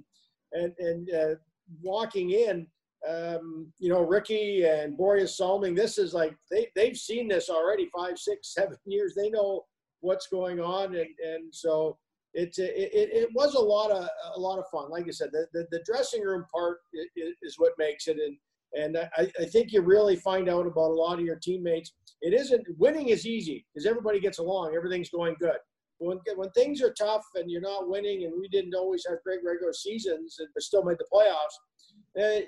and 0.54 0.74
and 0.80 1.10
uh, 1.14 1.36
walking 1.82 2.32
in. 2.32 2.68
Um, 3.08 3.72
you 3.80 3.90
know, 3.90 4.02
Ricky 4.02 4.66
and 4.66 4.98
Borje 4.98 5.30
Salming, 5.30 5.76
this 5.76 5.98
is 5.98 6.14
like 6.14 6.36
they, 6.50 6.68
they've 6.76 6.98
seen 6.98 7.28
this 7.28 7.50
already 7.50 7.90
five, 7.96 8.18
six, 8.18 8.54
seven 8.54 8.78
years. 8.86 9.14
They 9.16 9.30
know 9.30 9.66
what's 10.02 10.28
going 10.28 10.60
on, 10.60 10.96
and 10.96 11.10
and 11.24 11.54
so 11.54 11.98
it, 12.34 12.58
it, 12.58 13.10
it 13.14 13.30
was 13.34 13.56
a 13.56 13.60
lot 13.60 13.92
of 13.92 14.08
a 14.36 14.40
lot 14.40 14.60
of 14.60 14.66
fun. 14.72 14.90
Like 14.90 15.06
I 15.08 15.12
said, 15.12 15.30
the, 15.32 15.48
the, 15.54 15.68
the 15.72 15.84
dressing 15.86 16.22
room 16.22 16.46
part 16.54 16.80
is, 17.16 17.56
what 17.58 17.74
makes 17.78 18.08
it, 18.08 18.18
and 18.18 18.38
and 18.74 18.98
I, 19.18 19.32
I 19.40 19.46
think 19.46 19.72
you 19.72 19.82
really 19.82 20.18
find 20.18 20.50
out 20.50 20.68
about 20.68 20.92
a 20.92 20.94
lot 20.94 21.20
of 21.20 21.26
your 21.26 21.38
teammates. 21.38 21.94
It 22.22 22.34
isn't 22.34 22.68
winning 22.78 23.10
is 23.10 23.26
easy 23.26 23.66
because 23.74 23.88
everybody 23.88 24.20
gets 24.20 24.40
along, 24.40 24.76
everything's 24.76 25.10
going 25.10 25.36
good. 25.40 25.58
When 26.00 26.20
when 26.36 26.50
things 26.52 26.82
are 26.82 26.94
tough 26.94 27.26
and 27.36 27.50
you're 27.50 27.62
not 27.62 27.90
winning, 27.90 28.26
and 28.26 28.34
we 28.40 28.48
didn't 28.50 28.76
always 28.76 29.06
have 29.10 29.24
great 29.24 29.40
regular 29.44 29.74
seasons, 29.74 30.38
but 30.54 30.64
still 30.64 30.84
made 30.84 30.98
the 31.00 31.06
playoffs. 31.12 31.58
Uh, 32.22 32.42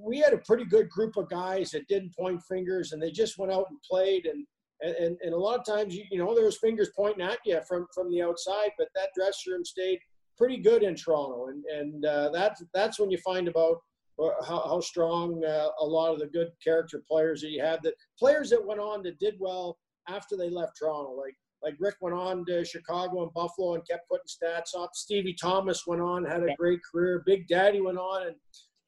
we 0.00 0.18
had 0.18 0.32
a 0.32 0.38
pretty 0.38 0.64
good 0.64 0.88
group 0.88 1.16
of 1.16 1.28
guys 1.28 1.70
that 1.70 1.86
didn't 1.88 2.14
point 2.14 2.42
fingers 2.48 2.92
and 2.92 3.02
they 3.02 3.10
just 3.10 3.38
went 3.38 3.52
out 3.52 3.66
and 3.70 3.78
played 3.82 4.26
and 4.26 4.46
and, 4.82 5.16
and, 5.22 5.32
a 5.32 5.36
lot 5.36 5.58
of 5.58 5.64
times, 5.64 5.94
you, 5.94 6.04
you 6.10 6.18
know, 6.18 6.34
there 6.34 6.44
was 6.44 6.58
fingers 6.58 6.90
pointing 6.94 7.24
at 7.24 7.38
you 7.44 7.60
from, 7.66 7.86
from 7.94 8.10
the 8.10 8.22
outside, 8.22 8.70
but 8.76 8.88
that 8.94 9.10
dressing 9.14 9.52
room 9.52 9.64
stayed 9.64 9.98
pretty 10.36 10.58
good 10.58 10.82
in 10.82 10.94
Toronto. 10.94 11.48
And, 11.48 11.64
and 11.64 12.04
uh, 12.04 12.30
that's, 12.30 12.62
that's 12.74 12.98
when 12.98 13.10
you 13.10 13.18
find 13.18 13.48
about 13.48 13.78
uh, 14.22 14.30
how, 14.46 14.60
how 14.66 14.80
strong 14.80 15.42
uh, 15.44 15.68
a 15.80 15.84
lot 15.84 16.12
of 16.12 16.18
the 16.18 16.26
good 16.26 16.50
character 16.62 17.02
players 17.08 17.40
that 17.40 17.50
you 17.50 17.62
had, 17.62 17.80
that 17.82 17.94
players 18.18 18.50
that 18.50 18.64
went 18.64 18.80
on 18.80 19.02
that 19.04 19.18
did 19.18 19.36
well 19.38 19.78
after 20.08 20.36
they 20.36 20.50
left 20.50 20.76
Toronto, 20.78 21.12
like, 21.12 21.34
like 21.62 21.76
Rick 21.80 21.96
went 22.00 22.14
on 22.14 22.44
to 22.46 22.64
Chicago 22.64 23.22
and 23.22 23.32
Buffalo 23.32 23.74
and 23.74 23.88
kept 23.88 24.08
putting 24.08 24.26
stats 24.26 24.78
up. 24.78 24.90
Stevie 24.92 25.36
Thomas 25.40 25.86
went 25.86 26.02
on, 26.02 26.24
had 26.24 26.42
a 26.42 26.54
great 26.56 26.80
career. 26.92 27.22
Big 27.24 27.48
Daddy 27.48 27.80
went 27.80 27.96
on 27.96 28.26
and 28.26 28.36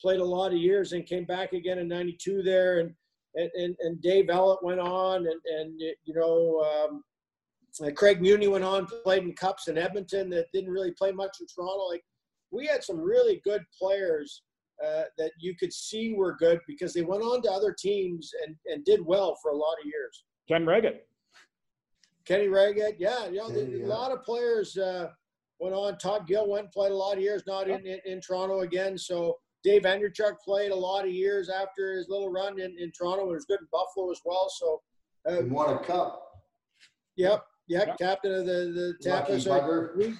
played 0.06 0.20
a 0.20 0.24
lot 0.24 0.52
of 0.52 0.58
years 0.58 0.92
and 0.92 1.04
came 1.04 1.24
back 1.24 1.52
again 1.52 1.80
in 1.80 1.88
92 1.88 2.44
there. 2.44 2.78
And, 2.78 2.94
and, 3.34 3.50
and, 3.54 3.76
and 3.80 4.00
Dave 4.00 4.26
Ellett 4.26 4.62
went 4.62 4.78
on, 4.78 5.26
and, 5.26 5.40
and 5.58 5.80
you 5.80 6.14
know, 6.14 6.60
um, 6.60 7.02
uh, 7.84 7.90
Craig 7.90 8.22
Muni 8.22 8.46
went 8.46 8.62
on, 8.62 8.86
played 9.02 9.24
in 9.24 9.32
cups 9.32 9.66
in 9.66 9.76
Edmonton 9.76 10.30
that 10.30 10.46
didn't 10.52 10.70
really 10.70 10.92
play 10.92 11.10
much 11.10 11.38
in 11.40 11.46
Toronto. 11.52 11.88
Like 11.90 12.04
we 12.52 12.66
had 12.66 12.84
some 12.84 13.00
really 13.00 13.40
good 13.44 13.64
players 13.76 14.42
uh, 14.80 15.02
that 15.18 15.32
you 15.40 15.56
could 15.56 15.72
see 15.72 16.14
were 16.14 16.36
good 16.36 16.60
because 16.68 16.94
they 16.94 17.02
went 17.02 17.24
on 17.24 17.42
to 17.42 17.50
other 17.50 17.74
teams 17.76 18.30
and, 18.46 18.54
and 18.66 18.84
did 18.84 19.04
well 19.04 19.36
for 19.42 19.50
a 19.50 19.56
lot 19.56 19.74
of 19.80 19.86
years. 19.86 20.24
Ken 20.46 20.64
Wregget. 20.64 21.00
Kenny 22.26 22.46
Wregget, 22.46 22.94
yeah, 22.98 23.26
you 23.26 23.38
know, 23.38 23.50
yeah, 23.50 23.62
yeah. 23.62 23.86
a 23.86 23.88
lot 23.88 24.12
of 24.12 24.22
players 24.22 24.76
uh, 24.76 25.08
went 25.58 25.74
on. 25.74 25.98
Todd 25.98 26.28
Gill 26.28 26.48
went 26.48 26.66
and 26.66 26.72
played 26.72 26.92
a 26.92 26.96
lot 26.96 27.16
of 27.16 27.22
years, 27.22 27.42
not 27.44 27.68
in, 27.68 27.84
in, 27.84 27.98
in 28.04 28.20
Toronto 28.20 28.60
again. 28.60 28.96
So 28.96 29.36
Dave 29.66 29.82
Andreychuk 29.82 30.38
played 30.44 30.70
a 30.70 30.76
lot 30.76 31.04
of 31.04 31.10
years 31.10 31.50
after 31.50 31.96
his 31.96 32.08
little 32.08 32.30
run 32.30 32.60
in, 32.60 32.76
in 32.78 32.92
Toronto. 32.92 33.26
He 33.26 33.32
was 33.32 33.46
good 33.46 33.58
in 33.60 33.66
Buffalo 33.72 34.12
as 34.12 34.20
well. 34.24 34.48
So, 34.48 34.80
uh, 35.28 35.42
he 35.42 35.48
won 35.48 35.74
a 35.74 35.78
cup. 35.80 36.22
Yep, 37.16 37.44
yep, 37.66 37.86
yep. 37.88 37.98
captain 37.98 38.32
of 38.32 38.46
the 38.46 38.70
the 38.72 38.94
Tampa. 39.02 39.40
So 39.40 39.88
we, 39.96 40.14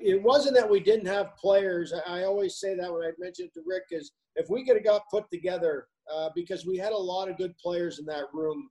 it 0.00 0.20
wasn't 0.20 0.56
that 0.56 0.68
we 0.68 0.80
didn't 0.80 1.06
have 1.06 1.36
players. 1.36 1.92
I 2.08 2.24
always 2.24 2.58
say 2.58 2.74
that 2.74 2.92
when 2.92 3.02
I 3.02 3.12
mentioned 3.20 3.50
to 3.54 3.60
Rick 3.64 3.84
is 3.92 4.10
if 4.34 4.50
we 4.50 4.64
could 4.64 4.74
have 4.74 4.84
got 4.84 5.02
put 5.12 5.30
together 5.30 5.86
uh, 6.12 6.30
because 6.34 6.66
we 6.66 6.76
had 6.76 6.90
a 6.90 6.98
lot 6.98 7.28
of 7.28 7.36
good 7.36 7.56
players 7.58 8.00
in 8.00 8.04
that 8.06 8.24
room, 8.32 8.68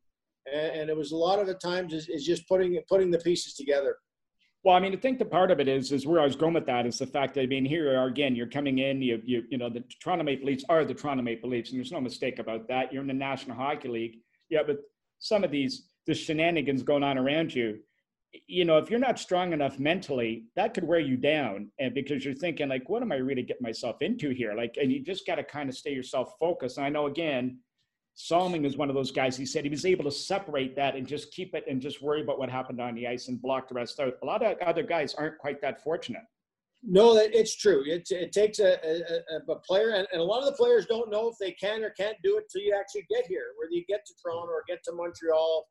and, 0.51 0.81
and 0.81 0.89
it 0.89 0.97
was 0.97 1.13
a 1.13 1.17
lot 1.17 1.39
of 1.39 1.47
the 1.47 1.53
times 1.53 1.93
is, 1.93 2.09
is 2.09 2.25
just 2.25 2.45
putting 2.49 2.77
putting 2.89 3.11
the 3.11 3.19
pieces 3.19 3.53
together. 3.53 3.95
Well, 4.65 4.75
I 4.75 4.79
mean, 4.79 4.93
I 4.93 4.95
think 4.97 5.19
the 5.19 5.25
part 5.25 5.51
of 5.51 5.59
it 5.59 5.67
is 5.67 5.91
is 5.91 6.07
where 6.07 6.19
I 6.19 6.25
was 6.25 6.35
going 6.35 6.55
with 6.55 6.65
that 6.65 6.87
is 6.87 6.97
the 6.97 7.05
fact 7.05 7.35
that 7.35 7.41
I 7.41 7.45
mean, 7.45 7.65
here 7.65 7.99
are 7.99 8.07
again, 8.07 8.35
you're 8.35 8.47
coming 8.47 8.79
in, 8.79 8.99
you 8.99 9.21
you 9.23 9.43
you 9.51 9.59
know, 9.59 9.69
the 9.69 9.83
Toronto 10.01 10.23
Maple 10.23 10.47
Leafs 10.47 10.65
are 10.69 10.83
the 10.83 10.95
Toronto 10.95 11.21
Maple 11.21 11.51
Leafs, 11.51 11.69
and 11.69 11.77
there's 11.77 11.91
no 11.91 12.01
mistake 12.01 12.39
about 12.39 12.67
that. 12.67 12.91
You're 12.91 13.03
in 13.03 13.07
the 13.07 13.13
National 13.13 13.55
Hockey 13.55 13.89
League, 13.89 14.17
yeah, 14.49 14.63
but 14.65 14.77
some 15.19 15.43
of 15.43 15.51
these 15.51 15.89
the 16.07 16.15
shenanigans 16.15 16.81
going 16.81 17.03
on 17.03 17.19
around 17.19 17.53
you, 17.53 17.77
you 18.47 18.65
know, 18.65 18.79
if 18.79 18.89
you're 18.89 18.99
not 18.99 19.19
strong 19.19 19.53
enough 19.53 19.77
mentally, 19.77 20.45
that 20.55 20.73
could 20.73 20.83
wear 20.83 20.99
you 20.99 21.15
down. 21.15 21.69
And 21.79 21.93
because 21.93 22.25
you're 22.25 22.33
thinking, 22.33 22.67
like, 22.67 22.89
what 22.89 23.03
am 23.03 23.11
I 23.11 23.17
really 23.17 23.43
getting 23.43 23.63
myself 23.63 24.01
into 24.01 24.31
here? 24.31 24.55
Like, 24.55 24.77
and 24.81 24.91
you 24.91 25.03
just 25.03 25.27
got 25.27 25.35
to 25.35 25.43
kind 25.43 25.69
of 25.69 25.75
stay 25.75 25.93
yourself 25.93 26.33
focused. 26.39 26.77
And 26.77 26.85
I 26.85 26.89
know, 26.89 27.05
again, 27.05 27.59
Salming 28.15 28.65
is 28.65 28.77
one 28.77 28.89
of 28.89 28.95
those 28.95 29.11
guys. 29.11 29.35
He 29.35 29.45
said 29.45 29.63
he 29.63 29.69
was 29.69 29.85
able 29.85 30.05
to 30.05 30.11
separate 30.11 30.75
that 30.77 30.95
and 30.95 31.05
just 31.05 31.31
keep 31.31 31.53
it 31.53 31.65
and 31.69 31.81
just 31.81 32.01
worry 32.01 32.21
about 32.21 32.39
what 32.39 32.49
happened 32.49 32.79
on 32.79 32.95
the 32.95 33.07
ice 33.07 33.27
and 33.27 33.41
block 33.41 33.67
the 33.67 33.75
rest 33.75 33.99
out. 33.99 34.13
A 34.23 34.25
lot 34.25 34.41
of 34.41 34.57
other 34.59 34.83
guys 34.83 35.13
aren't 35.13 35.37
quite 35.37 35.61
that 35.61 35.83
fortunate. 35.83 36.23
No, 36.81 37.17
it's 37.17 37.55
true. 37.55 37.83
It, 37.85 38.07
it 38.11 38.31
takes 38.31 38.59
a, 38.59 38.77
a, 38.85 39.51
a 39.51 39.55
player, 39.59 39.89
and, 39.89 40.07
and, 40.11 40.21
a 40.21 40.23
lot 40.23 40.39
of 40.39 40.45
the 40.45 40.53
players 40.53 40.85
don't 40.85 41.09
know 41.09 41.27
if 41.27 41.35
they 41.39 41.51
can 41.51 41.83
or 41.83 41.89
can't 41.91 42.17
do 42.23 42.37
it 42.37 42.45
till 42.51 42.61
you 42.61 42.75
actually 42.79 43.05
get 43.09 43.25
here, 43.25 43.45
whether 43.59 43.71
you 43.71 43.83
get 43.89 44.05
to 44.05 44.13
Toronto 44.21 44.51
or 44.51 44.63
get 44.67 44.83
to 44.83 44.93
Montreal 44.93 45.65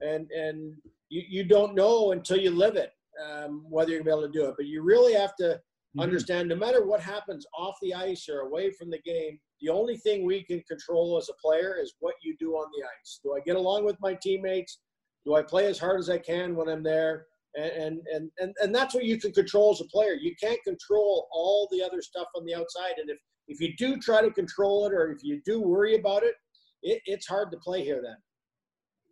and 0.00 0.30
and 0.30 0.74
you, 1.08 1.22
you 1.28 1.44
don't 1.44 1.74
know 1.74 2.12
until 2.12 2.38
you 2.38 2.50
live 2.50 2.76
it 2.76 2.92
um, 3.24 3.64
whether 3.68 3.90
you're 3.90 4.00
gonna 4.00 4.16
be 4.16 4.18
able 4.20 4.32
to 4.32 4.38
do 4.38 4.48
it. 4.48 4.54
But 4.56 4.66
you 4.66 4.82
really 4.82 5.14
have 5.14 5.34
to 5.36 5.44
mm-hmm. 5.44 6.00
understand, 6.00 6.48
no 6.48 6.56
matter 6.56 6.84
what 6.86 7.00
happens 7.00 7.46
off 7.56 7.76
the 7.82 7.94
ice 7.94 8.28
or 8.28 8.40
away 8.40 8.70
from 8.70 8.90
the 8.90 9.00
game, 9.00 9.38
the 9.60 9.68
only 9.68 9.96
thing 9.98 10.24
we 10.24 10.42
can 10.42 10.62
control 10.68 11.18
as 11.18 11.28
a 11.28 11.34
player 11.34 11.76
is 11.80 11.94
what 12.00 12.14
you 12.22 12.36
do 12.38 12.52
on 12.52 12.70
the 12.76 12.84
ice. 12.84 13.20
Do 13.22 13.34
I 13.34 13.40
get 13.40 13.56
along 13.56 13.84
with 13.84 13.96
my 14.00 14.14
teammates? 14.22 14.80
Do 15.24 15.34
I 15.34 15.42
play 15.42 15.66
as 15.66 15.78
hard 15.78 16.00
as 16.00 16.08
I 16.08 16.18
can 16.18 16.56
when 16.56 16.68
I'm 16.68 16.82
there? 16.82 17.26
And, 17.56 18.00
and 18.12 18.30
and 18.38 18.54
and 18.62 18.72
that's 18.72 18.94
what 18.94 19.04
you 19.04 19.18
can 19.18 19.32
control 19.32 19.72
as 19.72 19.80
a 19.80 19.88
player. 19.88 20.12
You 20.12 20.34
can't 20.40 20.62
control 20.62 21.26
all 21.32 21.68
the 21.72 21.82
other 21.82 22.00
stuff 22.00 22.28
on 22.36 22.44
the 22.44 22.54
outside. 22.54 22.94
And 22.98 23.10
if 23.10 23.18
if 23.48 23.60
you 23.60 23.74
do 23.76 23.96
try 23.96 24.22
to 24.22 24.30
control 24.30 24.86
it, 24.86 24.92
or 24.92 25.10
if 25.10 25.18
you 25.24 25.42
do 25.44 25.60
worry 25.60 25.96
about 25.96 26.22
it, 26.22 26.34
it 26.82 27.02
it's 27.06 27.26
hard 27.26 27.50
to 27.50 27.58
play 27.58 27.82
here 27.82 28.00
then. 28.02 28.16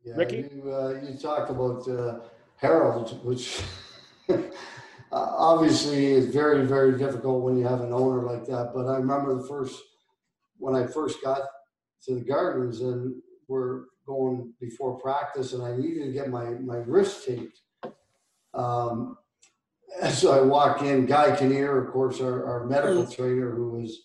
Yeah, 0.05 0.15
Ricky? 0.17 0.49
You, 0.55 0.73
uh, 0.73 1.01
you 1.03 1.19
talked 1.19 1.51
about 1.51 1.89
uh, 1.89 2.21
Harold, 2.57 3.25
which 3.25 3.61
obviously 5.13 6.07
is 6.07 6.27
very, 6.27 6.65
very 6.67 6.99
difficult 6.99 7.43
when 7.43 7.57
you 7.57 7.65
have 7.67 7.81
an 7.81 7.93
owner 7.93 8.23
like 8.23 8.45
that. 8.47 8.73
But 8.75 8.87
I 8.87 8.97
remember 8.97 9.35
the 9.35 9.47
first, 9.47 9.81
when 10.59 10.75
I 10.75 10.87
first 10.87 11.23
got 11.23 11.43
to 12.05 12.15
the 12.15 12.21
Gardens 12.21 12.81
and 12.81 13.15
we're 13.49 13.85
going 14.07 14.53
before 14.61 14.99
practice 14.99 15.53
and 15.53 15.63
I 15.63 15.77
needed 15.77 16.07
to 16.07 16.13
get 16.13 16.31
my, 16.31 16.45
my 16.45 16.77
wrist 16.77 17.27
taped. 17.27 17.61
Um, 18.55 19.17
so 20.11 20.33
I 20.33 20.41
walk 20.41 20.83
in, 20.83 21.07
Guy 21.07 21.37
Kinnear, 21.37 21.83
of 21.83 21.93
course, 21.93 22.21
our, 22.21 22.47
our 22.47 22.67
medical 22.67 23.05
mm. 23.05 23.15
trainer, 23.15 23.55
who 23.55 23.73
was 23.73 24.03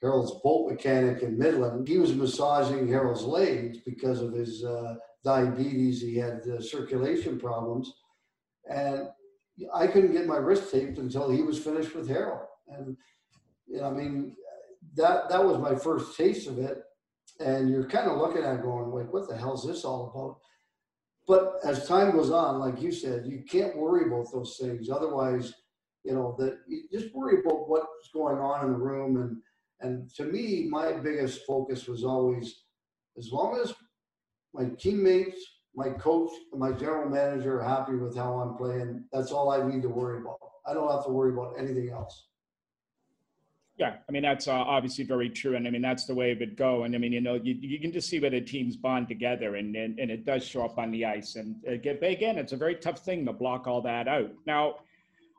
Harold's 0.00 0.40
bolt 0.42 0.70
mechanic 0.70 1.22
in 1.22 1.38
Midland. 1.38 1.88
He 1.88 1.98
was 1.98 2.14
massaging 2.14 2.88
Harold's 2.88 3.24
legs 3.24 3.78
because 3.84 4.22
of 4.22 4.32
his 4.32 4.64
uh, 4.64 4.94
diabetes, 5.24 6.00
he 6.00 6.16
had 6.16 6.42
uh, 6.46 6.60
circulation 6.60 7.38
problems, 7.38 7.92
and 8.70 9.08
I 9.74 9.86
couldn't 9.88 10.12
get 10.12 10.26
my 10.26 10.36
wrist 10.36 10.70
taped 10.70 10.98
until 10.98 11.30
he 11.30 11.42
was 11.42 11.58
finished 11.58 11.94
with 11.94 12.08
Harold. 12.08 12.46
And 12.68 12.96
you 13.66 13.78
know, 13.78 13.88
I 13.88 13.90
mean, 13.90 14.36
that 14.98 15.28
that 15.30 15.44
was 15.44 15.58
my 15.58 15.74
first 15.74 16.16
taste 16.16 16.48
of 16.48 16.58
it. 16.58 16.78
And 17.40 17.70
you're 17.70 17.88
kind 17.88 18.10
of 18.10 18.18
looking 18.18 18.42
at 18.42 18.56
it 18.56 18.62
going, 18.62 18.90
like, 18.90 19.12
what 19.12 19.28
the 19.28 19.36
hell 19.36 19.54
is 19.54 19.64
this 19.64 19.84
all 19.84 20.10
about? 20.12 20.38
But 21.28 21.60
as 21.64 21.86
time 21.86 22.12
goes 22.12 22.30
on, 22.30 22.58
like 22.58 22.80
you 22.82 22.90
said, 22.90 23.26
you 23.26 23.44
can't 23.48 23.76
worry 23.76 24.06
about 24.06 24.32
those 24.32 24.58
things. 24.60 24.90
Otherwise, 24.90 25.54
you 26.04 26.14
know, 26.14 26.34
that 26.38 26.58
you 26.66 26.84
just 26.92 27.14
worry 27.14 27.40
about 27.40 27.68
what's 27.68 28.08
going 28.12 28.38
on 28.38 28.66
in 28.66 28.72
the 28.72 28.78
room. 28.78 29.16
And 29.18 29.36
and 29.80 30.10
to 30.16 30.24
me, 30.24 30.66
my 30.68 30.92
biggest 30.92 31.46
focus 31.46 31.86
was 31.86 32.02
always, 32.02 32.64
as 33.16 33.30
long 33.30 33.60
as 33.62 33.72
my 34.52 34.70
teammates, 34.80 35.38
my 35.76 35.90
coach, 35.90 36.30
and 36.50 36.60
my 36.60 36.72
general 36.72 37.08
manager 37.08 37.60
are 37.60 37.68
happy 37.68 37.94
with 37.94 38.16
how 38.16 38.38
I'm 38.38 38.56
playing. 38.56 39.04
That's 39.12 39.30
all 39.30 39.50
I 39.50 39.64
need 39.64 39.82
to 39.82 39.88
worry 39.88 40.20
about. 40.20 40.38
I 40.66 40.74
don't 40.74 40.90
have 40.90 41.04
to 41.04 41.12
worry 41.12 41.32
about 41.32 41.54
anything 41.56 41.90
else. 41.90 42.26
Yeah, 43.78 43.94
I 44.08 44.12
mean 44.12 44.22
that's 44.22 44.48
uh, 44.48 44.52
obviously 44.52 45.04
very 45.04 45.30
true, 45.30 45.54
and 45.54 45.66
I 45.66 45.70
mean 45.70 45.82
that's 45.82 46.04
the 46.04 46.14
way 46.14 46.32
it 46.32 46.40
would 46.40 46.56
go. 46.56 46.82
And 46.82 46.96
I 46.96 46.98
mean, 46.98 47.12
you 47.12 47.20
know, 47.20 47.34
you, 47.34 47.54
you 47.60 47.78
can 47.78 47.92
just 47.92 48.08
see 48.08 48.18
where 48.18 48.28
the 48.30 48.40
teams 48.40 48.76
bond 48.76 49.06
together, 49.06 49.54
and 49.54 49.76
and, 49.76 50.00
and 50.00 50.10
it 50.10 50.26
does 50.26 50.44
show 50.44 50.64
up 50.64 50.78
on 50.78 50.90
the 50.90 51.04
ice. 51.04 51.36
And 51.36 51.54
again, 51.64 52.38
it's 52.38 52.52
a 52.52 52.56
very 52.56 52.74
tough 52.74 52.98
thing 52.98 53.24
to 53.26 53.32
block 53.32 53.68
all 53.68 53.80
that 53.82 54.08
out. 54.08 54.32
Now, 54.46 54.78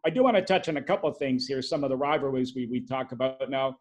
I 0.05 0.09
do 0.09 0.23
want 0.23 0.37
to 0.37 0.41
touch 0.41 0.69
on 0.69 0.77
a 0.77 0.81
couple 0.81 1.09
of 1.09 1.17
things 1.17 1.47
here. 1.47 1.61
Some 1.61 1.83
of 1.83 1.89
the 1.89 1.97
rivalries 1.97 2.55
we 2.55 2.65
we 2.65 2.79
talk 2.79 3.11
about 3.11 3.49
now. 3.49 3.77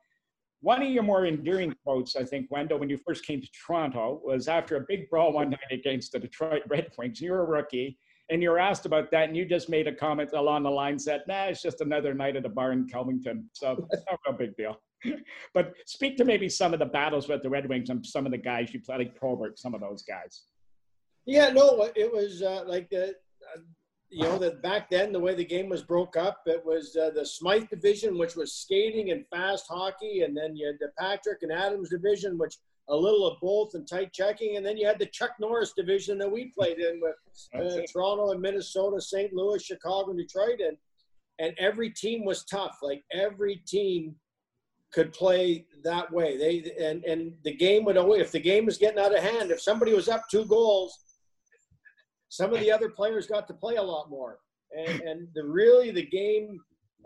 One 0.61 0.82
of 0.82 0.88
your 0.88 1.04
more 1.04 1.24
endearing 1.24 1.72
quotes, 1.84 2.16
I 2.16 2.24
think, 2.24 2.50
Wendel, 2.50 2.80
when 2.80 2.90
you 2.90 2.98
first 3.06 3.24
came 3.24 3.40
to 3.40 3.48
Toronto, 3.64 4.20
was 4.24 4.48
after 4.48 4.74
a 4.74 4.80
big 4.88 5.09
brawl 5.09 5.32
one 5.32 5.50
night 5.50 5.70
against 5.70 6.11
the 6.11 6.18
Detroit 6.18 6.62
Red 6.66 6.90
Wings. 6.98 7.20
You 7.20 7.30
were 7.30 7.42
a 7.42 7.46
rookie, 7.46 7.96
and 8.31 8.43
you 8.43 8.51
were 8.51 8.59
asked 8.59 8.87
about 8.87 9.11
that, 9.11 9.29
and 9.29 9.37
you 9.37 9.45
just 9.45 9.68
made 9.68 9.87
a 9.87 9.95
comment 9.95 10.31
along 10.33 10.62
the 10.62 10.70
lines 10.70 11.05
that, 11.07 11.26
nah, 11.26 11.45
it's 11.45 11.62
just 11.62 11.81
another 11.81 12.14
night 12.14 12.37
at 12.37 12.45
a 12.45 12.49
bar 12.49 12.72
in 12.72 12.87
Kelvington. 12.87 13.45
So, 13.53 13.87
it's 13.93 14.05
no 14.26 14.33
big 14.33 14.57
deal. 14.57 14.81
but 15.55 15.74
speak 15.87 16.16
to 16.18 16.24
maybe 16.24 16.49
some 16.49 16.72
of 16.72 16.79
the 16.79 16.87
battles 16.87 17.29
with 17.29 17.43
the 17.43 17.51
Red 17.51 17.68
Wings 17.68 17.89
and 17.91 18.05
some 18.05 18.26
of 18.26 18.33
the 18.33 18.39
guys 18.39 18.72
you 18.74 18.81
played, 18.81 18.99
like 18.99 19.16
Probert, 19.16 19.59
some 19.59 19.74
of 19.74 19.81
those 19.81 20.03
guys. 20.03 20.43
Yeah, 21.24 21.51
no, 21.51 21.91
it 21.95 22.12
was 22.12 22.43
uh, 22.43 22.64
like 22.66 22.89
the, 22.91 23.11
uh, 23.55 23.61
you 24.11 24.22
know 24.22 24.39
that 24.39 24.62
back 24.62 24.89
then 24.89 25.12
the 25.12 25.20
way 25.20 25.35
the 25.35 25.45
game 25.45 25.68
was 25.68 25.83
broke 25.83 26.16
up 26.16 26.41
it 26.47 26.64
was 26.64 26.97
uh, 26.97 27.11
the 27.11 27.24
smythe 27.24 27.68
division 27.68 28.16
which 28.16 28.37
was 28.37 28.55
skating 28.55 29.11
and 29.11 29.26
fast 29.29 29.66
hockey 29.68 30.22
and 30.22 30.37
then 30.37 30.57
you 30.57 30.66
had 30.66 30.76
the 30.81 30.91
patrick 30.99 31.39
and 31.43 31.53
adams 31.53 31.91
division 31.91 32.39
which 32.39 32.57
a 32.91 32.97
little 32.97 33.26
of 33.26 33.39
both 33.41 33.74
and 33.74 33.86
tight 33.89 34.12
checking 34.12 34.57
and 34.57 34.64
then 34.64 34.76
you 34.76 34.86
had 34.86 34.99
the 34.99 35.07
chuck 35.07 35.32
norris 35.41 35.72
division 35.76 36.18
that 36.18 36.30
we 36.30 36.53
played 36.57 36.78
in 36.78 37.01
with 37.01 37.16
uh, 37.55 37.80
toronto 37.93 38.30
and 38.30 38.41
minnesota 38.41 39.01
st 39.01 39.32
louis 39.32 39.62
chicago 39.62 40.11
and 40.11 40.18
detroit 40.18 40.61
and 40.61 40.76
and 41.39 41.55
every 41.59 41.91
team 41.91 42.24
was 42.24 42.45
tough 42.45 42.78
like 42.82 43.03
every 43.12 43.57
team 43.66 44.14
could 44.93 45.12
play 45.12 45.66
that 45.84 46.11
way 46.11 46.39
they 46.39 46.72
and 46.82 47.05
and 47.05 47.34
the 47.45 47.55
game 47.55 47.84
would 47.84 47.99
always 47.99 48.22
if 48.22 48.32
the 48.32 48.41
game 48.41 48.64
was 48.64 48.78
getting 48.78 48.99
out 48.99 49.14
of 49.14 49.22
hand 49.22 49.51
if 49.51 49.61
somebody 49.61 49.93
was 49.93 50.09
up 50.09 50.22
two 50.30 50.47
goals 50.47 50.99
some 52.28 52.53
of 52.53 52.61
the 52.61 52.70
other 52.70 52.91
players 52.91 53.26
got 53.26 53.47
to 53.49 53.55
play 53.55 53.76
a 53.76 53.82
lot 53.82 54.11
more. 54.11 54.39
And, 54.76 55.01
and 55.01 55.28
the 55.34 55.45
really 55.45 55.91
the 55.91 56.07
game 56.07 56.61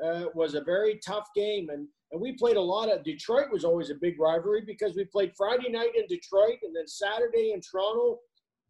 uh, 0.04 0.24
was 0.34 0.54
a 0.54 0.62
very 0.62 1.00
tough 1.04 1.28
game. 1.34 1.68
And, 1.70 1.86
and 2.12 2.20
we 2.20 2.32
played 2.32 2.56
a 2.56 2.60
lot 2.60 2.92
of 2.92 3.02
Detroit 3.04 3.50
was 3.50 3.64
always 3.64 3.90
a 3.90 3.94
big 3.94 4.20
rivalry 4.20 4.62
because 4.66 4.94
we 4.94 5.04
played 5.06 5.32
Friday 5.36 5.70
night 5.70 5.96
in 5.96 6.06
Detroit 6.06 6.58
and 6.62 6.76
then 6.76 6.86
Saturday 6.86 7.52
in 7.52 7.60
Toronto. 7.60 8.18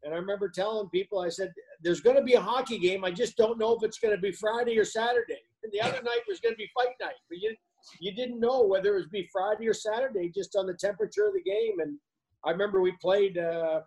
And 0.05 0.14
I 0.14 0.16
remember 0.16 0.49
telling 0.49 0.88
people, 0.90 1.20
I 1.20 1.28
said, 1.28 1.53
there's 1.82 2.01
going 2.01 2.16
to 2.16 2.22
be 2.22 2.34
a 2.34 2.40
hockey 2.40 2.78
game. 2.78 3.05
I 3.05 3.11
just 3.11 3.36
don't 3.36 3.59
know 3.59 3.74
if 3.74 3.82
it's 3.82 3.99
going 3.99 4.14
to 4.14 4.20
be 4.20 4.32
Friday 4.32 4.78
or 4.78 4.84
Saturday. 4.84 5.40
And 5.62 5.72
the 5.72 5.80
other 5.80 6.03
night 6.03 6.20
was 6.28 6.40
going 6.40 6.55
to 6.55 6.59
be 6.59 6.68
fight 6.74 6.95
night. 7.01 7.14
But 7.28 7.38
you, 7.38 7.55
you 8.01 8.14
didn't 8.14 8.40
know 8.40 8.62
whether 8.62 8.95
it 8.95 8.99
was 8.99 9.07
be 9.07 9.28
Friday 9.32 9.68
or 9.68 9.74
Saturday 9.74 10.30
just 10.34 10.57
on 10.57 10.66
the 10.66 10.74
temperature 10.74 11.26
of 11.26 11.34
the 11.34 11.43
game. 11.43 11.80
And 11.80 11.99
I 12.45 12.51
remember 12.51 12.80
we 12.80 12.93
played 13.01 13.38
uh, 13.38 13.80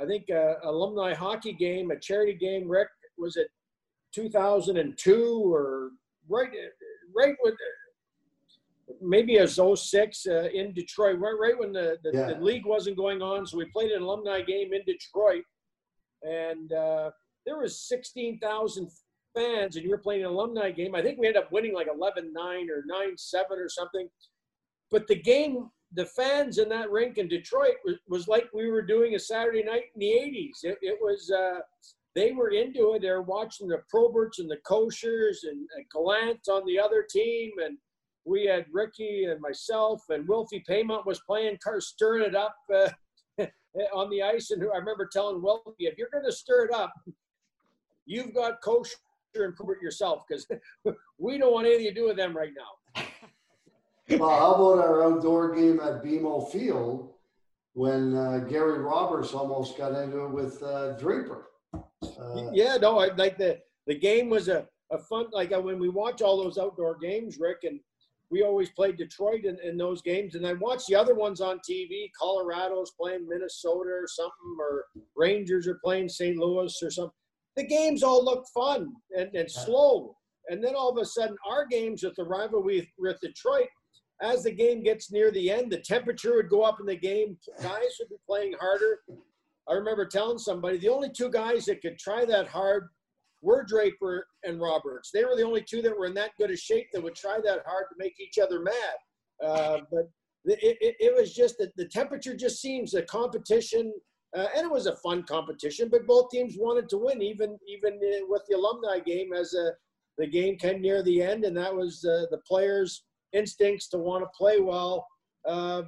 I 0.00 0.06
think 0.06 0.30
uh, 0.30 0.54
alumni 0.62 1.12
hockey 1.12 1.52
game, 1.52 1.90
a 1.90 1.98
charity 1.98 2.34
game. 2.34 2.68
Rick 2.68 2.88
was 3.16 3.36
it 3.36 3.48
2002 4.14 5.52
or 5.52 5.90
right, 6.28 6.48
right 7.16 7.34
when 7.40 7.52
maybe 9.00 9.38
was 9.38 9.58
06 9.58 10.26
uh, 10.26 10.48
in 10.52 10.72
Detroit, 10.72 11.18
right, 11.18 11.36
right 11.38 11.58
when 11.58 11.72
the, 11.72 11.98
the, 12.02 12.10
yeah. 12.12 12.32
the, 12.32 12.40
league 12.40 12.66
wasn't 12.66 12.96
going 12.96 13.22
on. 13.22 13.46
So 13.46 13.58
we 13.58 13.66
played 13.66 13.90
an 13.90 14.02
alumni 14.02 14.40
game 14.40 14.72
in 14.72 14.82
Detroit, 14.86 15.44
and 16.22 16.72
uh, 16.72 17.10
there 17.46 17.58
was 17.58 17.80
16,000 17.88 18.90
fans, 19.34 19.76
and 19.76 19.84
you 19.84 19.90
were 19.90 19.98
playing 19.98 20.24
an 20.24 20.30
alumni 20.30 20.70
game. 20.70 20.94
I 20.94 21.02
think 21.02 21.18
we 21.18 21.26
ended 21.26 21.42
up 21.42 21.52
winning 21.52 21.74
like 21.74 21.88
11-9 21.88 22.34
or 22.70 22.84
9-7 22.90 23.42
or 23.50 23.68
something. 23.68 24.08
But 24.90 25.06
the 25.06 25.16
game 25.16 25.70
the 25.92 26.06
fans 26.06 26.58
in 26.58 26.68
that 26.68 26.90
rink 26.90 27.18
in 27.18 27.28
Detroit 27.28 27.76
was, 27.84 27.96
was 28.08 28.28
like 28.28 28.48
we 28.52 28.70
were 28.70 28.82
doing 28.82 29.14
a 29.14 29.18
Saturday 29.18 29.62
night 29.62 29.84
in 29.94 30.00
the 30.00 30.06
80s. 30.06 30.64
It, 30.64 30.78
it 30.82 30.98
was, 31.00 31.30
uh, 31.30 31.60
they 32.14 32.32
were 32.32 32.50
into 32.50 32.94
it. 32.94 33.02
They're 33.02 33.22
watching 33.22 33.68
the 33.68 33.82
Proberts 33.92 34.38
and 34.38 34.50
the 34.50 34.58
Kocurs 34.68 35.44
and, 35.44 35.66
and 35.76 35.86
Gallant 35.92 36.40
on 36.50 36.66
the 36.66 36.78
other 36.78 37.06
team. 37.08 37.52
And 37.64 37.78
we 38.28 38.44
had 38.44 38.66
Ricky 38.72 39.24
and 39.24 39.40
myself 39.40 40.02
and 40.10 40.28
Wilfie 40.28 40.64
Paiement 40.68 41.06
was 41.06 41.20
playing, 41.20 41.58
stirring 41.78 42.24
it 42.24 42.34
up 42.34 42.56
uh, 42.74 42.88
on 43.94 44.10
the 44.10 44.22
ice. 44.22 44.50
And 44.50 44.62
I 44.62 44.76
remember 44.76 45.08
telling 45.10 45.40
Wilfie, 45.40 45.74
if 45.78 45.96
you're 45.96 46.10
going 46.12 46.24
to 46.24 46.32
stir 46.32 46.66
it 46.66 46.74
up, 46.74 46.92
you've 48.06 48.34
got 48.34 48.60
Kocur 48.62 48.94
and 49.36 49.56
Probert 49.56 49.80
yourself 49.80 50.24
because 50.28 50.46
we 51.18 51.38
don't 51.38 51.52
want 51.52 51.66
anything 51.66 51.86
to 51.86 51.94
do 51.94 52.06
with 52.06 52.16
them 52.16 52.36
right 52.36 52.52
now. 52.56 53.02
well, 54.18 54.30
how 54.30 54.54
about 54.54 54.84
our 54.84 55.04
outdoor 55.04 55.54
game 55.54 55.80
at 55.80 56.02
BMO 56.02 56.50
Field 56.50 57.14
when 57.72 58.14
uh, 58.14 58.38
Gary 58.48 58.78
Roberts 58.78 59.32
almost 59.32 59.78
got 59.78 59.92
into 59.92 60.24
it 60.24 60.30
with 60.30 60.62
uh, 60.62 60.92
Draper? 60.98 61.46
Uh, 61.74 62.50
yeah, 62.52 62.76
no, 62.76 62.98
I, 62.98 63.12
like 63.14 63.38
the 63.38 63.58
the 63.86 63.94
game 63.94 64.28
was 64.30 64.48
a, 64.48 64.66
a 64.92 64.98
fun 64.98 65.26
like 65.32 65.52
uh, 65.52 65.60
when 65.60 65.78
we 65.78 65.88
watch 65.88 66.22
all 66.22 66.42
those 66.42 66.58
outdoor 66.58 66.96
games, 66.96 67.38
Rick, 67.38 67.64
and 67.64 67.80
we 68.30 68.42
always 68.42 68.70
played 68.70 68.96
Detroit 68.96 69.44
in, 69.44 69.58
in 69.62 69.76
those 69.76 70.02
games, 70.02 70.34
and 70.34 70.44
then 70.44 70.58
watch 70.60 70.86
the 70.86 70.94
other 70.94 71.14
ones 71.14 71.40
on 71.40 71.60
TV. 71.68 72.10
Colorado's 72.18 72.92
playing 73.00 73.26
Minnesota 73.28 73.90
or 73.90 74.06
something, 74.06 74.56
or 74.60 74.84
Rangers 75.16 75.66
are 75.66 75.80
playing 75.82 76.08
St. 76.08 76.36
Louis 76.36 76.74
or 76.82 76.90
something. 76.90 77.12
The 77.56 77.66
games 77.66 78.02
all 78.02 78.24
look 78.24 78.44
fun 78.54 78.92
and, 79.16 79.34
and 79.34 79.50
slow, 79.50 80.14
and 80.48 80.62
then 80.62 80.74
all 80.74 80.90
of 80.90 80.98
a 80.98 81.04
sudden, 81.04 81.36
our 81.48 81.66
games 81.66 82.02
with 82.02 82.14
the 82.16 82.24
rivalry 82.24 82.90
with 82.98 83.20
Detroit, 83.20 83.68
as 84.20 84.42
the 84.42 84.50
game 84.50 84.82
gets 84.82 85.12
near 85.12 85.30
the 85.30 85.50
end, 85.50 85.70
the 85.70 85.78
temperature 85.78 86.34
would 86.36 86.48
go 86.48 86.62
up 86.62 86.80
in 86.80 86.86
the 86.86 86.96
game. 86.96 87.38
Guys 87.62 87.96
would 88.00 88.08
be 88.08 88.16
playing 88.26 88.54
harder. 88.60 89.00
I 89.68 89.74
remember 89.74 90.06
telling 90.06 90.38
somebody 90.38 90.78
the 90.78 90.88
only 90.88 91.10
two 91.10 91.30
guys 91.30 91.66
that 91.66 91.82
could 91.82 91.98
try 91.98 92.24
that 92.24 92.48
hard 92.48 92.88
were 93.40 93.64
Draper 93.64 94.26
and 94.44 94.60
Roberts. 94.60 95.10
They 95.12 95.24
were 95.24 95.36
the 95.36 95.44
only 95.44 95.62
two 95.62 95.82
that 95.82 95.96
were 95.96 96.06
in 96.06 96.14
that 96.14 96.32
good 96.38 96.50
a 96.50 96.56
shape 96.56 96.88
that 96.92 97.02
would 97.02 97.14
try 97.14 97.38
that 97.44 97.62
hard 97.66 97.86
to 97.90 97.96
make 97.98 98.18
each 98.20 98.38
other 98.38 98.60
mad. 98.60 99.44
Uh, 99.44 99.78
but 99.90 100.10
it, 100.44 100.76
it, 100.80 100.96
it, 100.98 101.16
was 101.16 101.34
just 101.34 101.58
that 101.58 101.76
the 101.76 101.86
temperature 101.86 102.34
just 102.34 102.60
seems 102.60 102.92
the 102.92 103.02
competition, 103.02 103.92
uh, 104.36 104.46
and 104.56 104.64
it 104.64 104.70
was 104.70 104.86
a 104.86 104.96
fun 104.96 105.22
competition. 105.22 105.88
But 105.88 106.06
both 106.06 106.30
teams 106.30 106.56
wanted 106.58 106.88
to 106.90 106.98
win, 106.98 107.22
even 107.22 107.56
even 107.68 108.00
with 108.28 108.42
the 108.48 108.56
alumni 108.56 108.98
game 108.98 109.32
as 109.32 109.54
a, 109.54 109.72
the 110.16 110.26
game 110.26 110.56
came 110.56 110.80
near 110.80 111.02
the 111.02 111.22
end, 111.22 111.44
and 111.44 111.56
that 111.56 111.74
was 111.74 112.04
uh, 112.04 112.26
the 112.30 112.40
players' 112.48 113.04
instincts 113.32 113.88
to 113.90 113.98
want 113.98 114.24
to 114.24 114.28
play 114.36 114.58
well 114.58 115.06
uh, 115.46 115.82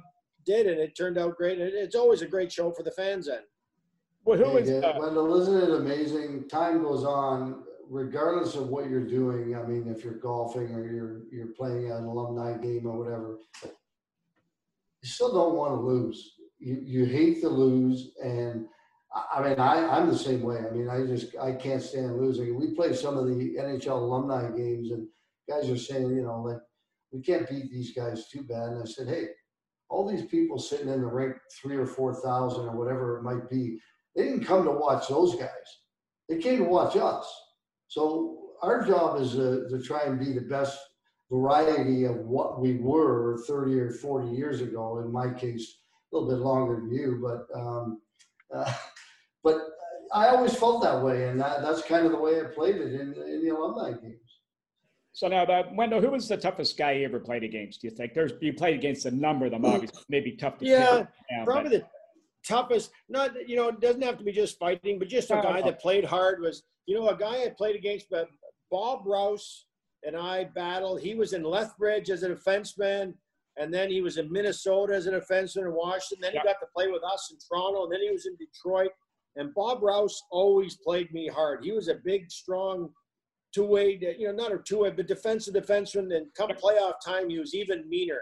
did, 0.45 0.67
and 0.67 0.79
it 0.79 0.95
turned 0.95 1.17
out 1.17 1.35
great. 1.35 1.59
It's 1.59 1.95
always 1.95 2.21
a 2.21 2.27
great 2.27 2.51
show 2.51 2.71
for 2.71 2.83
the 2.83 2.91
fans. 2.91 3.27
Then. 3.27 3.41
Well, 4.23 4.37
who 4.37 4.57
is 4.57 4.69
uh, 4.69 4.93
Wendel? 4.97 5.41
Isn't 5.41 5.63
it 5.63 5.69
amazing? 5.71 6.47
Time 6.47 6.83
goes 6.83 7.03
on, 7.03 7.63
regardless 7.89 8.55
of 8.55 8.67
what 8.67 8.89
you're 8.89 9.07
doing. 9.07 9.55
I 9.55 9.63
mean, 9.63 9.87
if 9.87 10.03
you're 10.03 10.19
golfing 10.19 10.73
or 10.75 10.85
you're 10.85 11.21
you're 11.31 11.53
playing 11.57 11.91
an 11.91 12.03
alumni 12.03 12.57
game 12.57 12.85
or 12.85 12.97
whatever, 12.97 13.39
you 13.63 15.09
still 15.09 15.33
don't 15.33 15.55
want 15.55 15.73
to 15.73 15.81
lose. 15.81 16.35
You 16.59 16.81
you 16.83 17.05
hate 17.05 17.41
to 17.41 17.49
lose, 17.49 18.11
and 18.23 18.67
I 19.33 19.41
mean, 19.41 19.59
I 19.59 19.87
I'm 19.87 20.07
the 20.07 20.17
same 20.17 20.43
way. 20.43 20.59
I 20.59 20.69
mean, 20.69 20.87
I 20.87 21.03
just 21.05 21.35
I 21.37 21.53
can't 21.53 21.81
stand 21.81 22.21
losing. 22.21 22.59
We 22.59 22.75
play 22.75 22.93
some 22.93 23.17
of 23.17 23.25
the 23.25 23.33
NHL 23.33 23.87
alumni 23.87 24.55
games, 24.55 24.91
and 24.91 25.07
guys 25.49 25.67
are 25.67 25.77
saying, 25.77 26.11
you 26.11 26.21
know, 26.21 26.43
like 26.43 26.61
we 27.11 27.21
can't 27.21 27.49
beat 27.49 27.71
these 27.71 27.91
guys 27.95 28.27
too 28.27 28.43
bad. 28.43 28.69
And 28.69 28.83
I 28.83 28.85
said, 28.85 29.07
hey, 29.07 29.29
all 29.89 30.07
these 30.07 30.25
people 30.27 30.59
sitting 30.59 30.89
in 30.89 31.01
the 31.01 31.07
rink, 31.07 31.35
three 31.59 31.75
or 31.75 31.87
four 31.87 32.13
thousand 32.13 32.65
or 32.65 32.77
whatever 32.77 33.17
it 33.17 33.23
might 33.23 33.49
be 33.49 33.79
they 34.15 34.23
didn't 34.23 34.45
come 34.45 34.63
to 34.65 34.71
watch 34.71 35.07
those 35.07 35.35
guys. 35.35 35.49
They 36.29 36.37
came 36.37 36.59
to 36.59 36.65
watch 36.65 36.95
us. 36.95 37.29
So 37.87 38.51
our 38.61 38.85
job 38.85 39.19
is 39.21 39.31
to, 39.33 39.67
to 39.69 39.81
try 39.81 40.03
and 40.03 40.19
be 40.19 40.33
the 40.33 40.41
best 40.41 40.77
variety 41.31 42.05
of 42.05 42.17
what 42.17 42.61
we 42.61 42.77
were 42.77 43.43
30 43.47 43.79
or 43.79 43.91
40 43.91 44.35
years 44.35 44.61
ago. 44.61 44.99
In 44.99 45.11
my 45.11 45.33
case, 45.33 45.77
a 46.11 46.17
little 46.17 46.29
bit 46.29 46.43
longer 46.43 46.75
than 46.75 46.91
you, 46.91 47.19
but 47.21 47.59
um, 47.59 48.01
uh, 48.55 48.73
but 49.43 49.57
I 50.13 50.27
always 50.27 50.55
felt 50.55 50.83
that 50.83 51.01
way, 51.01 51.29
and 51.29 51.39
that, 51.39 51.61
that's 51.61 51.81
kind 51.83 52.05
of 52.05 52.11
the 52.11 52.17
way 52.17 52.41
I 52.41 52.43
played 52.43 52.75
it 52.75 52.93
in, 52.93 53.13
in 53.13 53.41
the 53.43 53.49
alumni 53.49 53.91
games. 53.91 54.17
So 55.13 55.27
now, 55.27 55.45
that 55.45 55.75
Wendel, 55.75 56.01
who 56.01 56.11
was 56.11 56.27
the 56.27 56.37
toughest 56.37 56.77
guy 56.77 56.93
you 56.93 57.05
ever 57.05 57.19
played 57.19 57.43
against? 57.43 57.81
Do 57.81 57.87
you 57.87 57.95
think 57.95 58.13
there's 58.13 58.31
you 58.41 58.53
played 58.53 58.75
against 58.75 59.05
a 59.05 59.11
number 59.11 59.45
of 59.45 59.51
them? 59.51 59.65
Obviously, 59.65 60.03
maybe 60.09 60.33
tough 60.33 60.57
to 60.59 60.65
yeah, 60.65 61.05
probably 61.43 61.79
but. 61.79 61.81
the 61.81 61.87
toughest, 62.51 62.91
not, 63.09 63.31
you 63.47 63.55
know, 63.55 63.69
it 63.69 63.79
doesn't 63.79 64.01
have 64.01 64.17
to 64.17 64.23
be 64.23 64.31
just 64.31 64.59
fighting, 64.59 64.99
but 64.99 65.07
just 65.07 65.31
a 65.31 65.41
guy 65.41 65.61
that 65.61 65.81
played 65.81 66.05
hard 66.05 66.41
was, 66.41 66.63
you 66.85 66.95
know, 66.95 67.07
a 67.09 67.17
guy 67.17 67.43
I 67.43 67.53
played 67.57 67.75
against, 67.75 68.07
but 68.09 68.27
Bob 68.69 69.05
Rouse 69.05 69.65
and 70.03 70.15
I 70.15 70.45
battled. 70.55 71.01
He 71.01 71.15
was 71.15 71.33
in 71.33 71.43
Lethbridge 71.43 72.09
as 72.09 72.23
a 72.23 72.29
defenseman, 72.29 73.13
and 73.57 73.73
then 73.73 73.89
he 73.89 74.01
was 74.01 74.17
in 74.17 74.31
Minnesota 74.31 74.93
as 74.95 75.07
a 75.07 75.11
defenseman 75.11 75.65
in 75.65 75.73
Washington. 75.73 76.21
Then 76.21 76.31
he 76.33 76.39
got 76.43 76.59
to 76.59 76.67
play 76.75 76.87
with 76.87 77.03
us 77.03 77.31
in 77.31 77.37
Toronto, 77.37 77.83
and 77.83 77.93
then 77.93 78.01
he 78.01 78.11
was 78.11 78.25
in 78.25 78.35
Detroit. 78.35 78.91
And 79.35 79.53
Bob 79.53 79.81
Rouse 79.81 80.21
always 80.31 80.75
played 80.75 81.11
me 81.13 81.27
hard. 81.27 81.63
He 81.63 81.71
was 81.71 81.87
a 81.87 81.95
big, 81.95 82.31
strong, 82.31 82.89
two-way, 83.53 83.99
you 84.17 84.27
know, 84.27 84.33
not 84.33 84.53
a 84.53 84.57
two-way, 84.57 84.91
but 84.91 85.07
defensive 85.07 85.53
defenseman. 85.53 86.15
And 86.15 86.27
come 86.35 86.49
playoff 86.49 86.95
time, 87.05 87.29
he 87.29 87.39
was 87.39 87.53
even 87.53 87.87
meaner. 87.87 88.21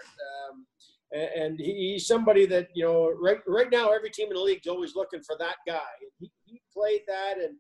Um, 0.52 0.66
and 1.12 1.60
he's 1.60 2.06
somebody 2.06 2.46
that 2.46 2.68
you 2.76 2.84
know 2.84 3.12
right 3.22 3.40
right 3.48 3.72
now 3.72 3.90
every 3.92 4.10
team 4.12 4.28
in 4.28 4.36
the 4.36 4.42
league 4.42 4.62
is 4.64 4.70
always 4.70 4.96
looking 4.96 5.22
for 5.22 5.36
that 5.40 5.56
guy. 5.68 5.80
He, 6.20 6.32
he 6.46 6.62
played 6.74 7.02
that, 7.08 7.38
and 7.38 7.56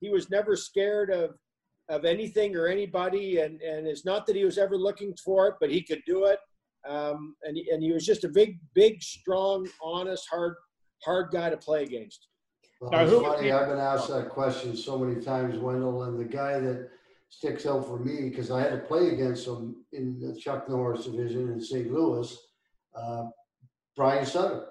he 0.00 0.10
was 0.10 0.30
never 0.30 0.56
scared 0.56 1.10
of 1.10 1.34
of 1.90 2.04
anything 2.04 2.56
or 2.56 2.66
anybody. 2.66 3.40
And 3.40 3.60
and 3.60 3.86
it's 3.86 4.04
not 4.04 4.26
that 4.26 4.36
he 4.36 4.44
was 4.44 4.58
ever 4.58 4.76
looking 4.76 5.14
for 5.22 5.48
it, 5.48 5.54
but 5.60 5.70
he 5.70 5.82
could 5.82 6.02
do 6.06 6.24
it. 6.24 6.38
Um, 6.88 7.34
and 7.44 7.56
he, 7.56 7.70
and 7.70 7.82
he 7.82 7.92
was 7.92 8.04
just 8.04 8.24
a 8.24 8.28
big, 8.28 8.58
big, 8.74 9.02
strong, 9.02 9.66
honest, 9.82 10.26
hard 10.30 10.54
hard 11.02 11.30
guy 11.30 11.50
to 11.50 11.56
play 11.56 11.82
against. 11.82 12.28
Well, 12.80 12.90
now, 12.90 13.04
it's 13.04 13.12
funny. 13.12 13.52
I've 13.52 13.68
been 13.68 13.78
asked 13.78 14.08
that 14.08 14.30
question 14.30 14.76
so 14.76 14.98
many 14.98 15.22
times, 15.22 15.58
Wendel, 15.58 16.04
and 16.04 16.18
the 16.18 16.24
guy 16.24 16.58
that 16.58 16.88
sticks 17.28 17.66
out 17.66 17.86
for 17.86 17.98
me 17.98 18.28
because 18.28 18.50
I 18.50 18.60
had 18.60 18.70
to 18.70 18.78
play 18.78 19.08
against 19.08 19.46
him 19.46 19.76
in 19.92 20.20
the 20.20 20.38
Chuck 20.38 20.68
Norris 20.68 21.06
division 21.06 21.50
in 21.50 21.60
St. 21.60 21.92
Louis 21.92 22.36
uh, 22.94 23.24
Brian 23.96 24.26
Sutter. 24.26 24.66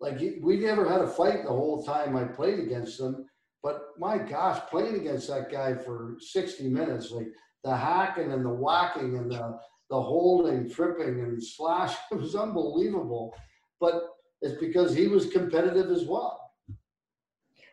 Like 0.00 0.20
we 0.42 0.58
never 0.58 0.88
had 0.88 1.00
a 1.00 1.08
fight 1.08 1.44
the 1.44 1.50
whole 1.50 1.82
time 1.82 2.16
I 2.16 2.24
played 2.24 2.58
against 2.58 2.98
them, 2.98 3.26
but 3.62 3.80
my 3.98 4.18
gosh, 4.18 4.60
playing 4.70 4.96
against 4.96 5.28
that 5.28 5.50
guy 5.50 5.74
for 5.74 6.16
60 6.20 6.68
minutes, 6.68 7.10
like 7.10 7.28
the 7.64 7.74
hacking 7.74 8.32
and 8.32 8.44
the 8.44 8.50
whacking 8.50 9.16
and 9.16 9.30
the 9.30 9.58
the 9.90 10.00
holding, 10.00 10.68
tripping 10.68 11.20
and 11.20 11.42
slash, 11.42 11.94
it 12.10 12.16
was 12.16 12.34
unbelievable. 12.34 13.34
But 13.80 14.02
it's 14.42 14.58
because 14.60 14.94
he 14.94 15.08
was 15.08 15.26
competitive 15.26 15.90
as 15.90 16.04
well. 16.04 16.40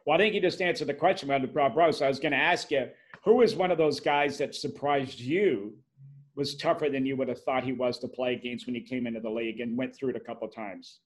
Well, 0.06 0.16
I 0.16 0.18
think 0.18 0.36
you 0.36 0.42
just 0.42 0.62
answered 0.62 0.88
the 0.88 0.94
question 0.94 1.30
about 1.32 1.54
Bob 1.54 1.78
Rouse. 1.78 2.02
I 2.02 2.08
was 2.08 2.20
going 2.20 2.34
to 2.34 2.38
ask 2.38 2.72
you, 2.72 2.90
who 3.24 3.36
was 3.38 3.56
one 3.56 3.72
of 3.72 3.78
those 3.78 4.00
guys 4.00 4.38
that 4.38 4.54
surprised 4.54 5.20
you 5.20 5.74
was 6.36 6.56
tougher 6.56 6.90
than 6.90 7.06
you 7.06 7.16
would 7.16 7.28
have 7.28 7.42
thought 7.44 7.64
he 7.64 7.74
was 7.74 8.00
to 8.00 8.08
play 8.08 8.34
against 8.34 8.66
when 8.66 8.76
he 8.76 8.82
came 8.82 9.06
into 9.08 9.20
the 9.20 9.30
league 9.30 9.60
and 9.60 9.78
went 9.78 9.96
through 9.96 10.10
it 10.10 10.16
a 10.16 10.20
couple 10.20 10.48
times 10.48 11.00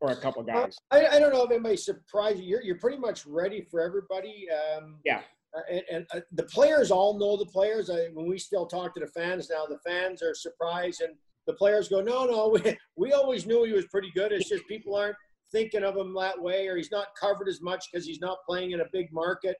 or 0.00 0.10
a 0.10 0.16
couple 0.16 0.42
guys? 0.42 0.76
I, 0.90 1.06
I 1.06 1.18
don't 1.18 1.32
know 1.32 1.44
if 1.44 1.50
anybody 1.50 1.76
surprised 1.76 2.38
you. 2.38 2.44
You're, 2.44 2.62
you're 2.62 2.78
pretty 2.78 2.98
much 2.98 3.26
ready 3.26 3.62
for 3.62 3.80
everybody. 3.80 4.46
Um, 4.50 4.96
yeah. 5.04 5.22
Uh, 5.56 5.60
and, 5.70 5.82
and 5.90 6.06
uh, 6.14 6.20
the 6.32 6.44
players 6.44 6.90
all 6.90 7.18
know 7.18 7.36
the 7.36 7.50
players. 7.50 7.90
I, 7.90 8.08
when 8.12 8.28
we 8.28 8.38
still 8.38 8.66
talk 8.66 8.94
to 8.94 9.00
the 9.00 9.06
fans 9.08 9.50
now, 9.50 9.64
the 9.66 9.78
fans 9.78 10.22
are 10.22 10.34
surprised 10.34 11.00
and 11.00 11.14
the 11.46 11.54
players 11.54 11.88
go, 11.88 12.00
no, 12.00 12.26
no, 12.26 12.48
we, 12.64 12.76
we 12.96 13.12
always 13.12 13.46
knew 13.46 13.64
he 13.64 13.72
was 13.72 13.86
pretty 13.86 14.12
good. 14.14 14.32
It's 14.32 14.48
just 14.48 14.66
people 14.68 14.94
aren't 14.94 15.16
thinking 15.50 15.82
of 15.82 15.96
him 15.96 16.14
that 16.14 16.40
way 16.40 16.68
or 16.68 16.76
he's 16.76 16.92
not 16.92 17.08
covered 17.18 17.48
as 17.48 17.60
much 17.62 17.86
because 17.90 18.06
he's 18.06 18.20
not 18.20 18.38
playing 18.46 18.72
in 18.72 18.80
a 18.80 18.86
big 18.92 19.12
market. 19.12 19.56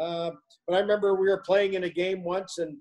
Uh, 0.00 0.30
but 0.66 0.76
I 0.76 0.80
remember 0.80 1.14
we 1.14 1.28
were 1.28 1.42
playing 1.44 1.74
in 1.74 1.84
a 1.84 1.90
game 1.90 2.24
once 2.24 2.58
and 2.58 2.78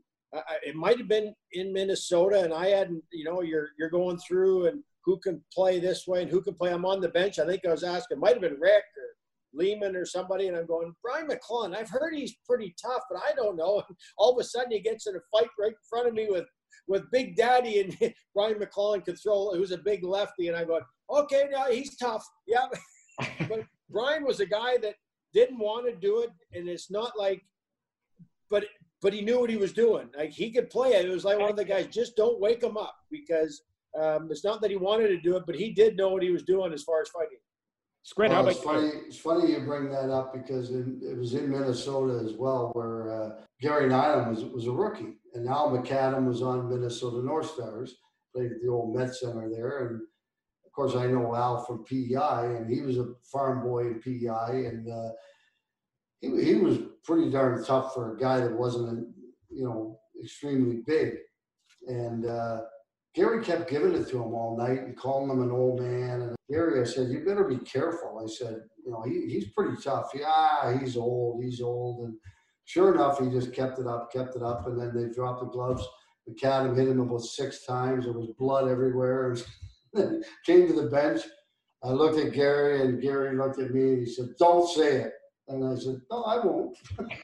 it 0.64 0.76
might 0.76 0.98
have 0.98 1.08
been 1.08 1.34
in 1.52 1.74
Minnesota, 1.74 2.42
and 2.42 2.54
I 2.54 2.68
hadn't. 2.68 3.04
You 3.12 3.26
know, 3.26 3.42
you're 3.42 3.70
you're 3.78 3.90
going 3.90 4.18
through 4.18 4.68
and 4.68 4.84
who 5.06 5.20
can 5.20 5.44
play 5.54 5.80
this 5.80 6.08
way 6.08 6.22
and 6.22 6.32
who 6.32 6.42
can 6.42 6.54
play. 6.54 6.72
I'm 6.72 6.86
on 6.86 7.02
the 7.02 7.10
bench. 7.10 7.40
I 7.40 7.46
think 7.46 7.66
I 7.66 7.72
was 7.72 7.84
asking, 7.84 8.20
might 8.20 8.34
have 8.34 8.42
been 8.42 8.60
Rick 8.60 8.84
or 8.98 9.62
Leeman 9.62 9.96
or 9.96 10.06
somebody, 10.06 10.48
and 10.48 10.58
I'm 10.58 10.66
going, 10.66 10.96
Brian 11.04 11.28
MacLellan. 11.28 11.76
I've 11.76 11.90
heard 11.90 12.16
he's 12.16 12.36
pretty 12.48 12.74
tough, 12.82 13.02
but 13.10 13.22
I 13.22 13.34
don't 13.36 13.56
know. 13.56 13.84
all 14.18 14.32
of 14.32 14.40
a 14.40 14.44
sudden, 14.44 14.72
he 14.72 14.80
gets 14.80 15.08
in 15.08 15.16
a 15.16 15.20
fight 15.32 15.50
right 15.60 15.72
in 15.72 15.78
front 15.90 16.08
of 16.08 16.14
me 16.14 16.28
with 16.30 16.46
with 16.88 17.10
Big 17.12 17.36
Daddy, 17.36 17.82
and 17.82 18.14
Brian 18.36 18.60
MacLellan 18.60 19.02
could 19.02 19.20
throw. 19.22 19.52
It 19.52 19.60
was 19.60 19.72
a 19.72 19.78
big 19.78 20.04
lefty, 20.04 20.48
and 20.48 20.58
I 20.58 20.66
go, 20.66 20.82
okay, 21.10 21.48
now 21.52 21.66
he's 21.70 21.96
tough. 21.98 22.26
Yeah, 22.48 22.66
but 23.48 23.66
Brian 23.90 24.26
was 24.26 24.40
a 24.40 24.46
guy 24.46 24.78
that 24.78 24.96
didn't 25.34 25.60
want 25.60 25.86
to 25.88 25.96
do 25.96 26.22
it, 26.22 26.32
and 26.58 26.68
it's 26.68 26.92
not 26.92 27.12
like, 27.18 27.42
but 28.50 28.66
but 29.04 29.14
he 29.14 29.22
knew 29.22 29.40
what 29.40 29.50
he 29.50 29.58
was 29.58 29.74
doing. 29.74 30.10
Like 30.18 30.32
he 30.32 30.50
could 30.50 30.70
play 30.70 30.94
it. 30.94 31.06
It 31.06 31.12
was 31.12 31.26
like 31.26 31.38
one 31.38 31.50
of 31.50 31.58
the 31.58 31.66
guys, 31.66 31.88
just 31.88 32.16
don't 32.16 32.40
wake 32.40 32.64
him 32.64 32.78
up 32.78 32.96
because 33.12 33.62
um, 34.02 34.30
it's 34.32 34.46
not 34.46 34.62
that 34.62 34.72
he 34.72 34.78
wanted 34.78 35.10
to 35.10 35.20
do 35.20 35.36
it, 35.36 35.44
but 35.46 35.56
he 35.56 35.72
did 35.72 35.98
know 35.98 36.10
what 36.10 36.24
he 36.24 36.32
was 36.32 36.44
doing 36.44 36.74
as 36.74 36.82
far 36.82 37.02
as 37.02 37.10
fighting. 37.10 37.38
Squid, 38.06 38.32
well, 38.32 38.48
it's 38.48 38.60
funny. 38.60 38.92
It's 39.08 39.18
funny 39.18 39.52
you 39.52 39.60
bring 39.60 39.90
that 39.90 40.10
up 40.10 40.34
because 40.34 40.72
in, 40.72 41.00
it 41.02 41.18
was 41.18 41.36
in 41.36 41.50
Minnesota 41.50 42.22
as 42.26 42.34
well, 42.34 42.72
where 42.74 43.12
uh, 43.14 43.30
Gary 43.62 43.90
Nylund 43.90 44.30
was 44.30 44.44
was 44.44 44.68
a 44.68 44.72
rookie, 44.72 45.16
and 45.34 45.48
Al 45.48 45.70
McAdam 45.70 46.26
was 46.28 46.42
on 46.42 46.70
Minnesota 46.70 47.26
North 47.26 47.52
Stars, 47.52 47.96
played 48.36 48.52
at 48.52 48.62
the 48.62 48.68
old 48.68 48.94
Met 48.94 49.16
Center 49.16 49.50
there, 49.50 49.88
and 49.88 50.02
of 50.66 50.72
course 50.74 50.96
I 50.98 51.08
know 51.08 51.34
Al 51.34 51.64
from 51.64 51.86
PEI, 51.86 52.58
and 52.58 52.70
he 52.70 52.82
was 52.82 52.98
a 52.98 53.14
farm 53.32 53.64
boy 53.64 53.88
in 53.88 54.02
PEI, 54.02 54.66
and 54.66 54.90
uh, 54.90 55.12
he 56.24 56.44
he 56.44 56.56
was 56.56 56.80
pretty 57.04 57.30
darn 57.30 57.64
tough 57.64 57.94
for 57.94 58.16
a 58.16 58.20
guy 58.20 58.40
that 58.40 58.52
wasn't, 58.52 59.08
you 59.50 59.66
know, 59.66 60.00
extremely 60.24 60.82
big, 60.86 61.18
and. 61.88 62.26
Uh, 62.26 62.62
Gary 63.16 63.44
kept 63.44 63.70
giving 63.70 63.94
it 63.94 64.08
to 64.10 64.18
him 64.18 64.34
all 64.34 64.58
night 64.58 64.80
and 64.80 64.98
calling 64.98 65.30
him 65.30 65.44
an 65.44 65.52
old 65.52 65.80
man. 65.80 66.22
And 66.22 66.36
Gary, 66.50 66.82
I 66.82 66.84
said, 66.84 67.10
you 67.10 67.24
better 67.24 67.44
be 67.44 67.58
careful. 67.58 68.20
I 68.24 68.28
said, 68.28 68.62
you 68.84 68.92
know, 68.92 69.04
he, 69.04 69.32
he's 69.32 69.52
pretty 69.52 69.80
tough. 69.82 70.10
Yeah, 70.16 70.80
he's 70.80 70.98
old, 70.98 71.44
he's 71.44 71.62
old. 71.62 72.08
And 72.08 72.16
sure 72.66 72.94
enough, 72.94 73.20
he 73.20 73.30
just 73.30 73.54
kept 73.54 73.78
it 73.78 73.86
up, 73.86 74.12
kept 74.12 74.36
it 74.36 74.42
up. 74.42 74.66
And 74.66 74.80
then 74.80 74.94
they 74.96 75.14
dropped 75.14 75.42
the 75.42 75.46
gloves. 75.46 75.88
McAdam 76.28 76.76
hit 76.76 76.88
him 76.88 77.02
about 77.02 77.22
six 77.22 77.66
times. 77.66 78.06
There 78.06 78.14
was 78.14 78.32
blood 78.40 78.68
everywhere. 78.68 79.36
Came 80.46 80.68
to 80.68 80.74
the 80.74 80.90
bench. 80.90 81.22
I 81.84 81.90
looked 81.90 82.18
at 82.18 82.34
Gary, 82.34 82.82
and 82.82 83.02
Gary 83.02 83.38
looked 83.38 83.60
at 83.60 83.72
me, 83.72 83.90
and 83.90 84.00
he 84.00 84.06
said, 84.06 84.30
"Don't 84.40 84.68
say 84.70 85.02
it." 85.02 85.14
And 85.48 85.66
I 85.66 85.76
said, 85.76 86.02
"No, 86.10 86.24
I 86.24 86.46
won't." 86.46 86.78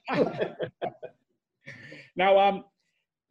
now, 2.15 2.37
um, 2.37 2.65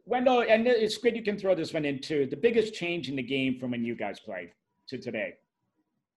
Wendel, 0.05 0.41
and 0.41 0.67
it's 0.67 0.97
good 0.97 1.15
you 1.15 1.23
can 1.23 1.37
throw 1.37 1.53
this 1.53 1.73
one 1.73 1.85
in 1.85 1.99
too. 1.99 2.25
The 2.25 2.37
biggest 2.37 2.73
change 2.73 3.09
in 3.09 3.15
the 3.15 3.23
game 3.23 3.59
from 3.59 3.71
when 3.71 3.83
you 3.83 3.95
guys 3.95 4.19
played 4.19 4.51
to 4.87 4.97
today. 4.97 5.35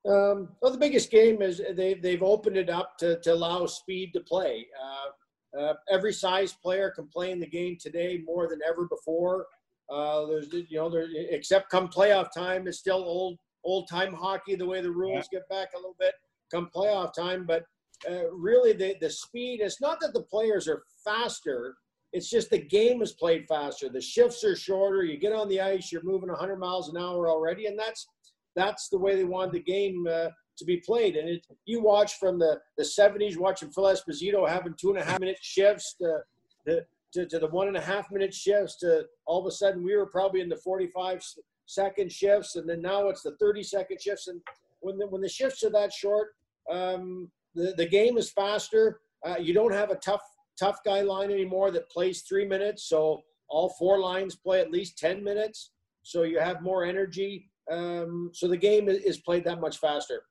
Um, 0.08 0.48
well, 0.60 0.72
the 0.72 0.78
biggest 0.78 1.10
game 1.10 1.42
is 1.42 1.60
they 1.76 1.94
they've 1.94 2.22
opened 2.22 2.56
it 2.56 2.70
up 2.70 2.96
to, 2.98 3.20
to 3.20 3.34
allow 3.34 3.66
speed 3.66 4.12
to 4.14 4.20
play. 4.20 4.66
Uh, 4.82 5.58
uh, 5.58 5.74
every 5.90 6.12
size 6.12 6.54
player 6.54 6.90
can 6.90 7.06
play 7.08 7.30
in 7.30 7.38
the 7.38 7.46
game 7.46 7.76
today 7.78 8.20
more 8.24 8.48
than 8.48 8.60
ever 8.66 8.88
before. 8.88 9.46
Uh, 9.90 10.26
there's 10.26 10.52
you 10.52 10.78
know 10.78 10.88
there 10.88 11.06
except 11.30 11.70
come 11.70 11.88
playoff 11.88 12.28
time, 12.34 12.66
it's 12.66 12.78
still 12.78 13.04
old 13.04 13.38
old 13.64 13.88
time 13.88 14.12
hockey 14.12 14.54
the 14.54 14.66
way 14.66 14.80
the 14.80 14.90
rules 14.90 15.28
yeah. 15.30 15.38
get 15.38 15.48
back 15.48 15.68
a 15.74 15.78
little 15.78 15.96
bit 16.00 16.14
come 16.50 16.68
playoff 16.74 17.12
time. 17.12 17.44
But 17.46 17.64
uh, 18.11 18.30
really, 18.30 18.72
the 18.72 18.96
the 19.00 19.11
speed. 19.11 19.61
It's 19.61 19.80
not 19.80 20.00
that 20.00 20.12
the 20.12 20.22
players 20.22 20.68
are 20.68 20.82
faster 21.05 21.76
it's 22.12 22.28
just 22.28 22.50
the 22.50 22.59
game 22.59 23.00
is 23.00 23.12
played 23.12 23.46
faster. 23.48 23.88
The 23.88 24.00
shifts 24.00 24.44
are 24.44 24.55
shorter. 24.55 25.03
You 25.03 25.16
get 25.16 25.32
on 25.32 25.48
the 25.48 25.61
ice, 25.61 25.90
you're 25.90 26.03
moving 26.03 26.28
100 26.28 26.57
miles 26.57 26.90
an 26.90 26.98
hour 26.98 27.28
already, 27.28 27.66
and 27.66 27.78
that's 27.78 28.07
that's 28.55 28.88
the 28.90 28.98
way 28.98 29.16
they 29.16 29.24
wanted 29.24 29.53
the 29.53 29.61
game 29.61 30.07
uh, 30.11 30.28
to 30.59 30.64
be 30.66 30.76
played. 30.76 31.16
And 31.16 31.26
it, 31.26 31.46
you 31.64 31.82
watch 31.82 32.18
from 32.18 32.38
the, 32.38 32.61
the 32.76 32.84
70s, 32.84 33.38
watching 33.38 33.70
Phil 33.70 33.84
Esposito 33.84 34.46
having 34.46 34.74
two 34.74 34.90
and 34.90 34.98
a 34.98 35.05
half 35.05 35.20
minute 35.20 35.38
shifts 35.40 35.94
to, 35.94 36.18
to, 36.66 36.84
to, 37.14 37.26
to 37.26 37.38
the 37.38 37.48
one 37.48 37.68
and 37.68 37.78
a 37.78 37.80
half 37.80 38.11
minute 38.11 38.34
shifts 38.34 38.76
to 38.80 39.07
all 39.24 39.40
of 39.40 39.46
a 39.46 39.50
sudden 39.50 39.82
we 39.82 39.96
were 39.96 40.05
probably 40.05 40.42
in 40.42 40.50
the 40.50 40.57
45 40.57 41.24
second 41.64 42.12
shifts, 42.12 42.57
and 42.57 42.68
then 42.68 42.82
now 42.82 43.09
it's 43.09 43.22
the 43.22 43.36
30 43.40 43.62
second 43.62 44.03
shifts. 44.03 44.28
And 44.28 44.42
when 44.80 44.98
the, 44.98 45.07
when 45.07 45.22
the 45.22 45.30
shifts 45.30 45.64
are 45.64 45.70
that 45.70 45.94
short, 45.94 46.34
um, 46.70 47.30
the, 47.55 47.74
the 47.76 47.86
game 47.86 48.16
is 48.16 48.30
faster. 48.30 49.00
Uh, 49.26 49.36
you 49.38 49.55
don't 49.55 49.72
have 49.72 49.90
a 49.90 49.96
tough 49.96 50.22
tough 50.59 50.78
guy 50.84 51.00
line 51.00 51.30
anymore 51.30 51.70
that 51.70 51.90
plays 51.90 52.22
three 52.22 52.46
minutes. 52.46 52.88
So 52.88 53.22
all 53.48 53.70
four 53.78 53.98
lines 53.98 54.34
play 54.34 54.61
at 54.61 54.70
least 54.70 54.98
10 54.98 55.22
minutes. 55.22 55.72
So 56.03 56.22
you 56.22 56.38
have 56.38 56.62
more 56.62 56.84
energy. 56.84 57.50
Um, 57.70 58.30
so 58.32 58.48
the 58.48 58.57
game 58.57 58.88
is 58.88 59.18
played 59.18 59.44
that 59.44 59.61
much 59.61 59.78
faster. 59.78 60.22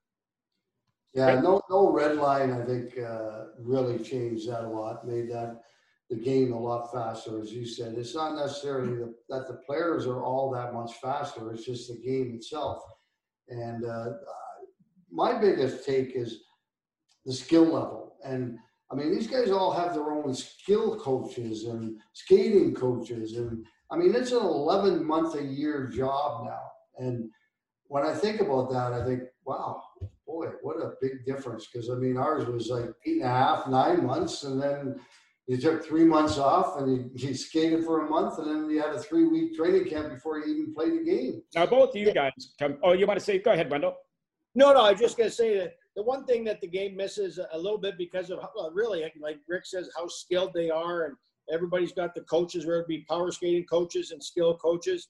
Yeah, 1.13 1.41
no, 1.41 1.61
no 1.69 1.91
red 1.91 2.17
line. 2.17 2.51
I 2.51 2.63
think 2.65 2.97
uh, 2.97 3.45
really 3.59 3.99
changed 3.99 4.49
that 4.49 4.63
a 4.63 4.67
lot. 4.67 5.05
Made 5.05 5.29
that 5.31 5.61
the 6.09 6.15
game 6.15 6.53
a 6.53 6.59
lot 6.59 6.91
faster, 6.91 7.41
as 7.41 7.51
you 7.51 7.65
said. 7.65 7.95
It's 7.97 8.15
not 8.15 8.35
necessarily 8.35 8.95
the, 8.95 9.13
that 9.29 9.47
the 9.47 9.59
players 9.65 10.05
are 10.07 10.23
all 10.23 10.51
that 10.51 10.73
much 10.73 10.93
faster. 11.01 11.51
It's 11.51 11.65
just 11.65 11.89
the 11.89 11.99
game 11.99 12.33
itself. 12.35 12.81
And 13.49 13.85
uh, 13.85 14.11
my 15.11 15.39
biggest 15.39 15.85
take 15.85 16.15
is 16.15 16.43
the 17.25 17.33
skill 17.33 17.65
level. 17.65 18.15
And 18.23 18.57
I 18.91 18.95
mean, 18.95 19.11
these 19.13 19.27
guys 19.27 19.51
all 19.51 19.71
have 19.71 19.93
their 19.93 20.11
own 20.11 20.33
skill 20.33 20.99
coaches 20.99 21.65
and 21.65 21.97
skating 22.13 22.73
coaches. 22.75 23.37
And 23.37 23.65
I 23.89 23.97
mean, 23.97 24.13
it's 24.15 24.31
an 24.31 24.39
11 24.39 25.05
month 25.05 25.35
a 25.35 25.43
year 25.43 25.87
job 25.87 26.45
now. 26.45 26.61
And 26.97 27.29
when 27.85 28.05
I 28.05 28.13
think 28.13 28.41
about 28.41 28.69
that, 28.71 28.93
I 28.93 29.05
think, 29.05 29.23
wow, 29.45 29.81
boy, 30.27 30.47
what 30.61 30.77
a 30.77 30.93
big 31.01 31.25
difference. 31.25 31.67
Because 31.71 31.89
I 31.89 31.95
mean, 31.95 32.17
ours 32.17 32.47
was 32.47 32.69
like 32.69 32.89
eight 33.05 33.17
and 33.17 33.25
a 33.25 33.27
half, 33.27 33.67
nine 33.67 34.05
months. 34.05 34.43
And 34.43 34.61
then 34.61 34.99
you 35.47 35.57
took 35.57 35.85
three 35.85 36.05
months 36.05 36.37
off 36.37 36.79
and 36.79 36.91
you, 36.91 37.11
you 37.29 37.33
skated 37.33 37.85
for 37.85 38.05
a 38.05 38.09
month. 38.09 38.39
And 38.39 38.47
then 38.47 38.69
you 38.69 38.81
had 38.81 38.93
a 38.93 38.99
three 38.99 39.25
week 39.25 39.55
training 39.55 39.89
camp 39.89 40.09
before 40.09 40.39
you 40.39 40.53
even 40.53 40.73
played 40.73 40.93
the 40.93 41.03
game. 41.03 41.41
Now, 41.55 41.65
both 41.65 41.89
of 41.89 41.95
you 41.95 42.13
guys 42.13 42.31
come. 42.59 42.77
Oh, 42.83 42.91
you 42.91 43.07
want 43.07 43.19
to 43.19 43.25
say, 43.25 43.39
go 43.39 43.51
ahead, 43.51 43.71
Wendel. 43.71 43.95
No, 44.53 44.73
no, 44.73 44.81
I 44.81 44.91
was 44.91 44.99
just 44.99 45.17
going 45.17 45.29
to 45.29 45.35
say 45.35 45.57
that 45.57 45.75
the 45.95 46.03
one 46.03 46.25
thing 46.25 46.43
that 46.45 46.61
the 46.61 46.67
game 46.67 46.95
misses 46.95 47.39
a 47.51 47.57
little 47.57 47.77
bit 47.77 47.97
because 47.97 48.29
of 48.29 48.39
well, 48.55 48.71
really 48.73 49.03
like 49.19 49.39
Rick 49.47 49.65
says 49.65 49.89
how 49.95 50.07
skilled 50.07 50.53
they 50.53 50.69
are 50.69 51.05
and 51.05 51.15
everybody's 51.51 51.91
got 51.91 52.15
the 52.15 52.21
coaches 52.21 52.65
whether 52.65 52.81
it 52.81 52.87
be 52.87 53.05
power 53.09 53.31
skating 53.31 53.65
coaches 53.65 54.11
and 54.11 54.23
skill 54.23 54.55
coaches. 54.57 55.07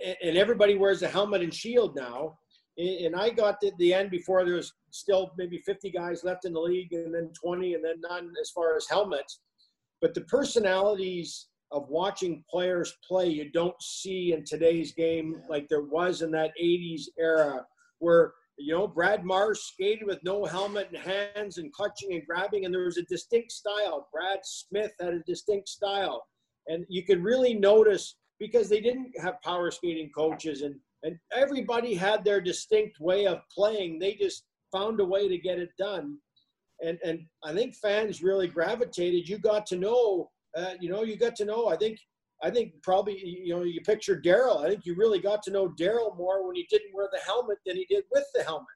And 0.00 0.36
everybody 0.36 0.74
wears 0.74 1.02
a 1.02 1.08
helmet 1.08 1.42
and 1.42 1.54
shield 1.54 1.94
now. 1.94 2.36
And 2.76 3.14
I 3.14 3.30
got 3.30 3.60
to 3.60 3.70
the 3.78 3.94
end 3.94 4.10
before 4.10 4.44
there 4.44 4.56
was 4.56 4.72
still 4.90 5.30
maybe 5.38 5.58
50 5.58 5.90
guys 5.90 6.24
left 6.24 6.44
in 6.44 6.52
the 6.52 6.60
league 6.60 6.92
and 6.92 7.14
then 7.14 7.30
20 7.40 7.74
and 7.74 7.84
then 7.84 8.00
none 8.00 8.32
as 8.40 8.50
far 8.50 8.76
as 8.76 8.88
helmets. 8.88 9.38
But 10.00 10.14
the 10.14 10.22
personalities 10.22 11.46
of 11.70 11.88
watching 11.88 12.44
players 12.50 12.96
play 13.06 13.28
you 13.28 13.50
don't 13.50 13.80
see 13.80 14.32
in 14.32 14.44
today's 14.44 14.92
game 14.92 15.40
like 15.48 15.68
there 15.68 15.82
was 15.82 16.22
in 16.22 16.30
that 16.30 16.52
80s 16.60 17.02
era 17.18 17.64
where 17.98 18.32
you 18.56 18.72
know, 18.72 18.86
Brad 18.86 19.24
Marsh 19.24 19.58
skated 19.58 20.06
with 20.06 20.20
no 20.22 20.44
helmet 20.44 20.88
and 20.92 21.02
hands 21.02 21.58
and 21.58 21.72
clutching 21.72 22.12
and 22.12 22.26
grabbing, 22.26 22.64
and 22.64 22.74
there 22.74 22.84
was 22.84 22.98
a 22.98 23.02
distinct 23.02 23.52
style. 23.52 24.08
Brad 24.12 24.40
Smith 24.44 24.92
had 25.00 25.14
a 25.14 25.20
distinct 25.20 25.68
style. 25.68 26.24
And 26.66 26.84
you 26.88 27.04
could 27.04 27.22
really 27.22 27.54
notice 27.54 28.16
because 28.38 28.68
they 28.68 28.80
didn't 28.80 29.12
have 29.20 29.40
power 29.42 29.70
skating 29.70 30.10
coaches 30.16 30.62
and, 30.62 30.76
and 31.02 31.18
everybody 31.34 31.94
had 31.94 32.24
their 32.24 32.40
distinct 32.40 32.98
way 33.00 33.26
of 33.26 33.38
playing. 33.54 33.98
They 33.98 34.14
just 34.14 34.44
found 34.72 35.00
a 35.00 35.04
way 35.04 35.28
to 35.28 35.38
get 35.38 35.58
it 35.58 35.70
done. 35.78 36.16
And, 36.82 36.98
and 37.04 37.20
I 37.44 37.52
think 37.52 37.74
fans 37.76 38.22
really 38.22 38.48
gravitated. 38.48 39.28
You 39.28 39.38
got 39.38 39.66
to 39.66 39.76
know, 39.76 40.30
uh, 40.56 40.74
you 40.80 40.90
know, 40.90 41.02
you 41.02 41.16
got 41.16 41.36
to 41.36 41.44
know, 41.44 41.68
I 41.68 41.76
think 41.76 41.98
I 42.42 42.50
think 42.50 42.72
probably 42.82 43.18
you 43.24 43.54
know 43.54 43.62
you 43.62 43.80
picture 43.82 44.20
Daryl. 44.20 44.64
I 44.64 44.68
think 44.68 44.84
you 44.84 44.94
really 44.96 45.20
got 45.20 45.42
to 45.44 45.50
know 45.50 45.68
Daryl 45.68 46.16
more 46.16 46.46
when 46.46 46.56
he 46.56 46.66
didn't 46.70 46.94
wear 46.94 47.08
the 47.12 47.20
helmet 47.20 47.58
than 47.64 47.76
he 47.76 47.86
did 47.88 48.04
with 48.12 48.24
the 48.34 48.42
helmet. 48.42 48.66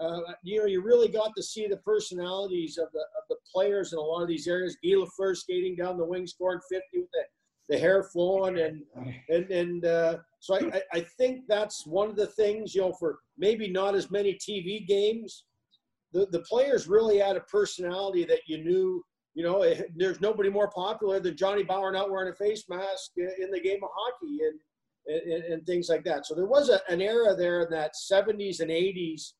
Uh, 0.00 0.20
you 0.42 0.58
know, 0.58 0.66
you 0.66 0.82
really 0.82 1.08
got 1.08 1.30
to 1.36 1.42
see 1.42 1.66
the 1.66 1.76
personalities 1.78 2.78
of 2.78 2.88
the 2.92 3.00
of 3.00 3.24
the 3.28 3.36
players 3.52 3.92
in 3.92 3.98
a 3.98 4.02
lot 4.02 4.22
of 4.22 4.28
these 4.28 4.46
areas. 4.46 4.76
Guy 4.82 4.94
first 5.16 5.42
skating 5.42 5.76
down 5.76 5.98
the 5.98 6.04
wing, 6.04 6.26
scoring 6.26 6.60
50 6.70 6.86
with 6.94 7.08
the, 7.12 7.74
the 7.74 7.78
hair 7.78 8.04
flowing, 8.04 8.58
and 8.58 8.82
and 9.28 9.50
and 9.50 9.84
uh, 9.84 10.16
so 10.38 10.54
I, 10.54 10.82
I 10.92 11.00
think 11.18 11.42
that's 11.48 11.86
one 11.86 12.08
of 12.08 12.16
the 12.16 12.28
things. 12.28 12.74
You 12.74 12.82
know, 12.82 12.92
for 12.98 13.18
maybe 13.36 13.68
not 13.68 13.94
as 13.94 14.10
many 14.10 14.34
TV 14.34 14.86
games, 14.86 15.44
the 16.12 16.26
the 16.30 16.40
players 16.40 16.88
really 16.88 17.18
had 17.18 17.36
a 17.36 17.40
personality 17.40 18.24
that 18.24 18.40
you 18.46 18.64
knew 18.64 19.04
you 19.40 19.46
know, 19.46 19.62
eh, 19.62 19.80
there's 19.96 20.20
nobody 20.20 20.50
more 20.50 20.68
popular 20.68 21.18
than 21.18 21.34
Johnny 21.34 21.62
Bower 21.62 21.90
not 21.90 22.10
wearing 22.10 22.30
a 22.30 22.36
face 22.36 22.64
mask 22.68 23.12
in 23.16 23.50
the 23.50 23.58
game 23.58 23.82
of 23.82 23.88
hockey 23.94 24.40
and 24.44 24.60
and, 25.06 25.44
and 25.44 25.66
things 25.66 25.88
like 25.88 26.04
that. 26.04 26.26
So 26.26 26.34
there 26.34 26.46
was 26.46 26.68
a, 26.68 26.78
an 26.90 27.00
era 27.00 27.34
there 27.34 27.62
in 27.62 27.70
that 27.70 27.92
70s 28.12 28.60
and 28.60 28.70
80s 28.70 29.32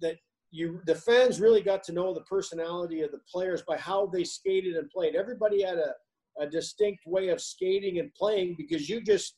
that 0.00 0.16
you 0.50 0.80
the 0.86 0.94
fans 0.94 1.42
really 1.42 1.60
got 1.60 1.84
to 1.84 1.92
know 1.92 2.14
the 2.14 2.22
personality 2.22 3.02
of 3.02 3.10
the 3.10 3.20
players 3.30 3.62
by 3.68 3.76
how 3.76 4.06
they 4.06 4.24
skated 4.24 4.76
and 4.76 4.88
played. 4.88 5.14
Everybody 5.14 5.62
had 5.62 5.76
a, 5.76 5.92
a 6.40 6.46
distinct 6.48 7.02
way 7.06 7.28
of 7.28 7.38
skating 7.38 7.98
and 7.98 8.14
playing 8.14 8.54
because 8.56 8.88
you 8.88 9.02
just 9.02 9.36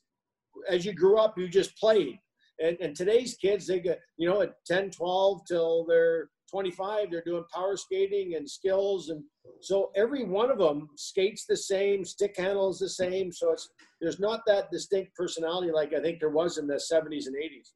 as 0.69 0.87
you 0.87 0.93
grew 0.93 1.19
up, 1.19 1.37
you 1.37 1.49
just 1.49 1.77
played. 1.77 2.17
And, 2.63 2.77
and 2.81 2.95
today's 2.95 3.37
kids, 3.37 3.67
they 3.67 3.81
get, 3.81 3.99
you 4.19 4.29
know, 4.29 4.41
at 4.41 4.55
10, 4.67 4.91
12 4.91 5.41
till 5.49 5.85
they're 5.85 6.29
25, 6.51 7.11
they're 7.11 7.23
doing 7.25 7.45
power 7.53 7.77
skating 7.77 8.35
and 8.35 8.49
skills. 8.49 9.11
And 9.11 9.23
so 9.61 9.91
every 9.97 10.25
one 10.25 10.51
of 10.51 10.59
them 10.59 10.89
skates 10.97 11.45
the 11.47 11.57
same, 11.57 12.05
stick 12.05 12.37
handles 12.37 12.79
the 12.79 12.89
same. 12.89 13.33
So 13.33 13.53
it's, 13.53 13.71
there's 14.01 14.21
not 14.21 14.41
that 14.47 14.71
distinct 14.71 15.15
personality 15.15 15.73
like 15.73 15.93
I 15.95 16.01
think 16.01 16.21
there 16.21 16.31
was 16.31 16.59
in 16.59 16.67
the 16.67 16.75
70s 16.75 17.27
and 17.27 17.37
80s. 17.37 17.73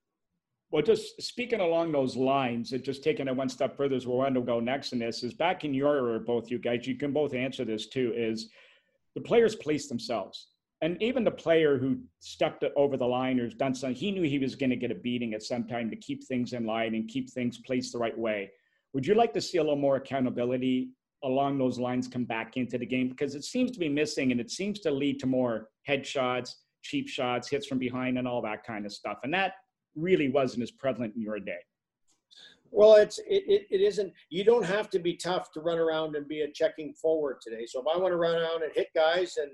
Well, 0.70 0.82
just 0.82 1.20
speaking 1.20 1.60
along 1.60 1.92
those 1.92 2.16
lines, 2.16 2.72
and 2.72 2.82
just 2.82 3.04
taking 3.04 3.28
it 3.28 3.36
one 3.36 3.50
step 3.50 3.76
further 3.76 3.94
as 3.94 4.06
we're 4.06 4.22
going 4.22 4.32
to 4.32 4.40
go 4.40 4.58
next 4.58 4.94
in 4.94 4.98
this 4.98 5.22
is 5.22 5.34
back 5.34 5.64
in 5.64 5.74
your 5.74 5.94
era, 5.96 6.18
both 6.18 6.50
you 6.50 6.58
guys, 6.58 6.86
you 6.86 6.94
can 6.94 7.12
both 7.12 7.34
answer 7.34 7.66
this 7.66 7.88
too, 7.88 8.14
is 8.16 8.48
the 9.14 9.20
players 9.20 9.54
police 9.54 9.86
themselves. 9.86 10.48
And 10.80 11.00
even 11.00 11.24
the 11.24 11.30
player 11.30 11.78
who 11.78 11.98
stepped 12.20 12.64
over 12.74 12.96
the 12.96 13.06
line 13.06 13.38
or 13.38 13.48
done 13.50 13.74
something, 13.74 13.94
he 13.94 14.10
knew 14.10 14.22
he 14.22 14.38
was 14.38 14.56
going 14.56 14.70
to 14.70 14.76
get 14.76 14.90
a 14.90 14.96
beating 14.96 15.34
at 15.34 15.42
some 15.42 15.68
time 15.68 15.90
to 15.90 15.96
keep 15.96 16.24
things 16.24 16.54
in 16.54 16.66
line 16.66 16.94
and 16.94 17.06
keep 17.06 17.30
things 17.30 17.58
placed 17.58 17.92
the 17.92 17.98
right 17.98 18.18
way. 18.18 18.50
Would 18.92 19.06
you 19.06 19.14
like 19.14 19.32
to 19.34 19.40
see 19.40 19.58
a 19.58 19.62
little 19.62 19.76
more 19.76 19.96
accountability 19.96 20.90
along 21.24 21.58
those 21.58 21.78
lines 21.78 22.08
come 22.08 22.24
back 22.24 22.56
into 22.56 22.78
the 22.78 22.86
game? 22.86 23.08
Because 23.08 23.34
it 23.34 23.44
seems 23.44 23.70
to 23.72 23.78
be 23.78 23.88
missing 23.88 24.32
and 24.32 24.40
it 24.40 24.50
seems 24.50 24.80
to 24.80 24.90
lead 24.90 25.18
to 25.20 25.26
more 25.26 25.68
headshots, 25.88 26.54
cheap 26.82 27.08
shots, 27.08 27.48
hits 27.48 27.66
from 27.66 27.78
behind, 27.78 28.18
and 28.18 28.28
all 28.28 28.42
that 28.42 28.64
kind 28.64 28.84
of 28.84 28.92
stuff. 28.92 29.18
And 29.22 29.32
that 29.32 29.54
really 29.94 30.28
wasn't 30.28 30.62
as 30.62 30.70
prevalent 30.70 31.14
in 31.16 31.22
your 31.22 31.38
day. 31.38 31.60
Well, 32.70 32.96
it's 32.96 33.18
it, 33.18 33.44
it, 33.46 33.66
it 33.70 33.80
isn't. 33.82 34.12
You 34.30 34.44
don't 34.44 34.64
have 34.64 34.88
to 34.90 34.98
be 34.98 35.14
tough 35.14 35.52
to 35.52 35.60
run 35.60 35.78
around 35.78 36.16
and 36.16 36.26
be 36.26 36.40
a 36.40 36.50
checking 36.50 36.94
forward 36.94 37.36
today. 37.42 37.66
So 37.66 37.80
if 37.80 37.86
I 37.94 37.98
want 37.98 38.12
to 38.12 38.16
run 38.16 38.34
around 38.34 38.62
and 38.62 38.72
hit 38.74 38.88
guys 38.94 39.36
and 39.36 39.50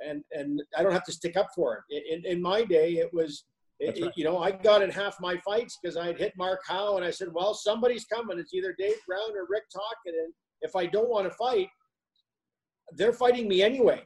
and 0.00 0.24
and 0.32 0.62
I 0.76 0.82
don't 0.82 0.92
have 0.92 1.04
to 1.04 1.12
stick 1.12 1.36
up 1.36 1.48
for 1.54 1.84
it. 1.88 2.04
In, 2.08 2.30
in 2.30 2.40
my 2.42 2.64
day, 2.64 2.94
it 2.94 3.12
was 3.12 3.44
it, 3.80 4.00
right. 4.00 4.12
you 4.16 4.24
know 4.24 4.38
I 4.38 4.52
got 4.52 4.82
in 4.82 4.90
half 4.90 5.16
my 5.20 5.36
fights 5.38 5.78
because 5.80 5.96
I'd 5.96 6.18
hit 6.18 6.32
Mark 6.36 6.60
Howe 6.66 6.96
and 6.96 7.04
I 7.04 7.10
said, 7.10 7.28
well, 7.32 7.54
somebody's 7.54 8.04
coming. 8.04 8.38
It's 8.38 8.54
either 8.54 8.74
Dave 8.78 8.96
Brown 9.06 9.36
or 9.36 9.46
Rick 9.48 9.64
Tocchet, 9.72 10.18
and 10.18 10.32
if 10.62 10.76
I 10.76 10.86
don't 10.86 11.10
want 11.10 11.28
to 11.28 11.36
fight, 11.36 11.68
they're 12.96 13.12
fighting 13.12 13.48
me 13.48 13.62
anyway. 13.62 14.02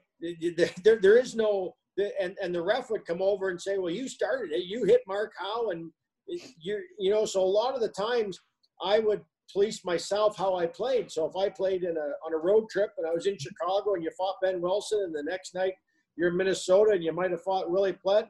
There, 0.56 0.98
there 1.00 1.18
is 1.18 1.34
no 1.34 1.74
and 2.20 2.36
and 2.42 2.54
the 2.54 2.62
ref 2.62 2.90
would 2.90 3.04
come 3.04 3.22
over 3.22 3.50
and 3.50 3.60
say, 3.60 3.78
well, 3.78 3.92
you 3.92 4.08
started 4.08 4.52
it. 4.52 4.64
You 4.64 4.84
hit 4.84 5.02
Mark 5.06 5.32
Howe 5.38 5.70
and 5.70 5.90
you 6.26 6.80
you 6.98 7.10
know 7.10 7.24
so 7.24 7.42
a 7.42 7.44
lot 7.44 7.74
of 7.74 7.80
the 7.80 7.88
times 7.88 8.38
I 8.82 8.98
would 8.98 9.22
police 9.52 9.84
myself 9.84 10.36
how 10.36 10.56
I 10.56 10.66
played. 10.66 11.10
So 11.10 11.24
if 11.26 11.36
I 11.36 11.48
played 11.48 11.82
in 11.84 11.96
a 11.96 12.26
on 12.26 12.34
a 12.34 12.38
road 12.38 12.68
trip 12.70 12.90
and 12.98 13.06
I 13.06 13.12
was 13.12 13.26
in 13.26 13.38
Chicago 13.38 13.94
and 13.94 14.02
you 14.02 14.10
fought 14.16 14.36
Behn 14.42 14.60
Wilson 14.60 15.02
and 15.04 15.14
the 15.14 15.22
next 15.22 15.54
night 15.54 15.72
you're 16.16 16.28
in 16.28 16.36
Minnesota 16.36 16.92
and 16.92 17.04
you 17.04 17.12
might 17.12 17.30
have 17.30 17.42
fought 17.42 17.70
Willie 17.70 17.96
Plett 18.04 18.28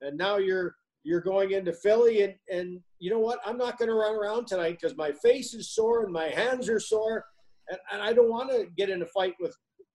and 0.00 0.16
now 0.16 0.36
you're 0.36 0.74
you're 1.04 1.20
going 1.20 1.52
into 1.52 1.72
Philly 1.72 2.22
and 2.22 2.34
and 2.50 2.80
you 2.98 3.10
know 3.10 3.18
what? 3.18 3.38
I'm 3.46 3.58
not 3.58 3.78
going 3.78 3.88
to 3.88 3.94
run 3.94 4.14
around 4.14 4.46
tonight 4.46 4.78
because 4.80 4.96
my 4.96 5.12
face 5.12 5.54
is 5.54 5.74
sore 5.74 6.04
and 6.04 6.12
my 6.12 6.28
hands 6.28 6.68
are 6.68 6.80
sore 6.80 7.24
and, 7.68 7.78
and 7.92 8.02
I 8.02 8.12
don't 8.12 8.30
want 8.30 8.50
to 8.50 8.66
get 8.76 8.90
in 8.90 9.02
a 9.02 9.06
fight 9.06 9.34
with 9.40 9.54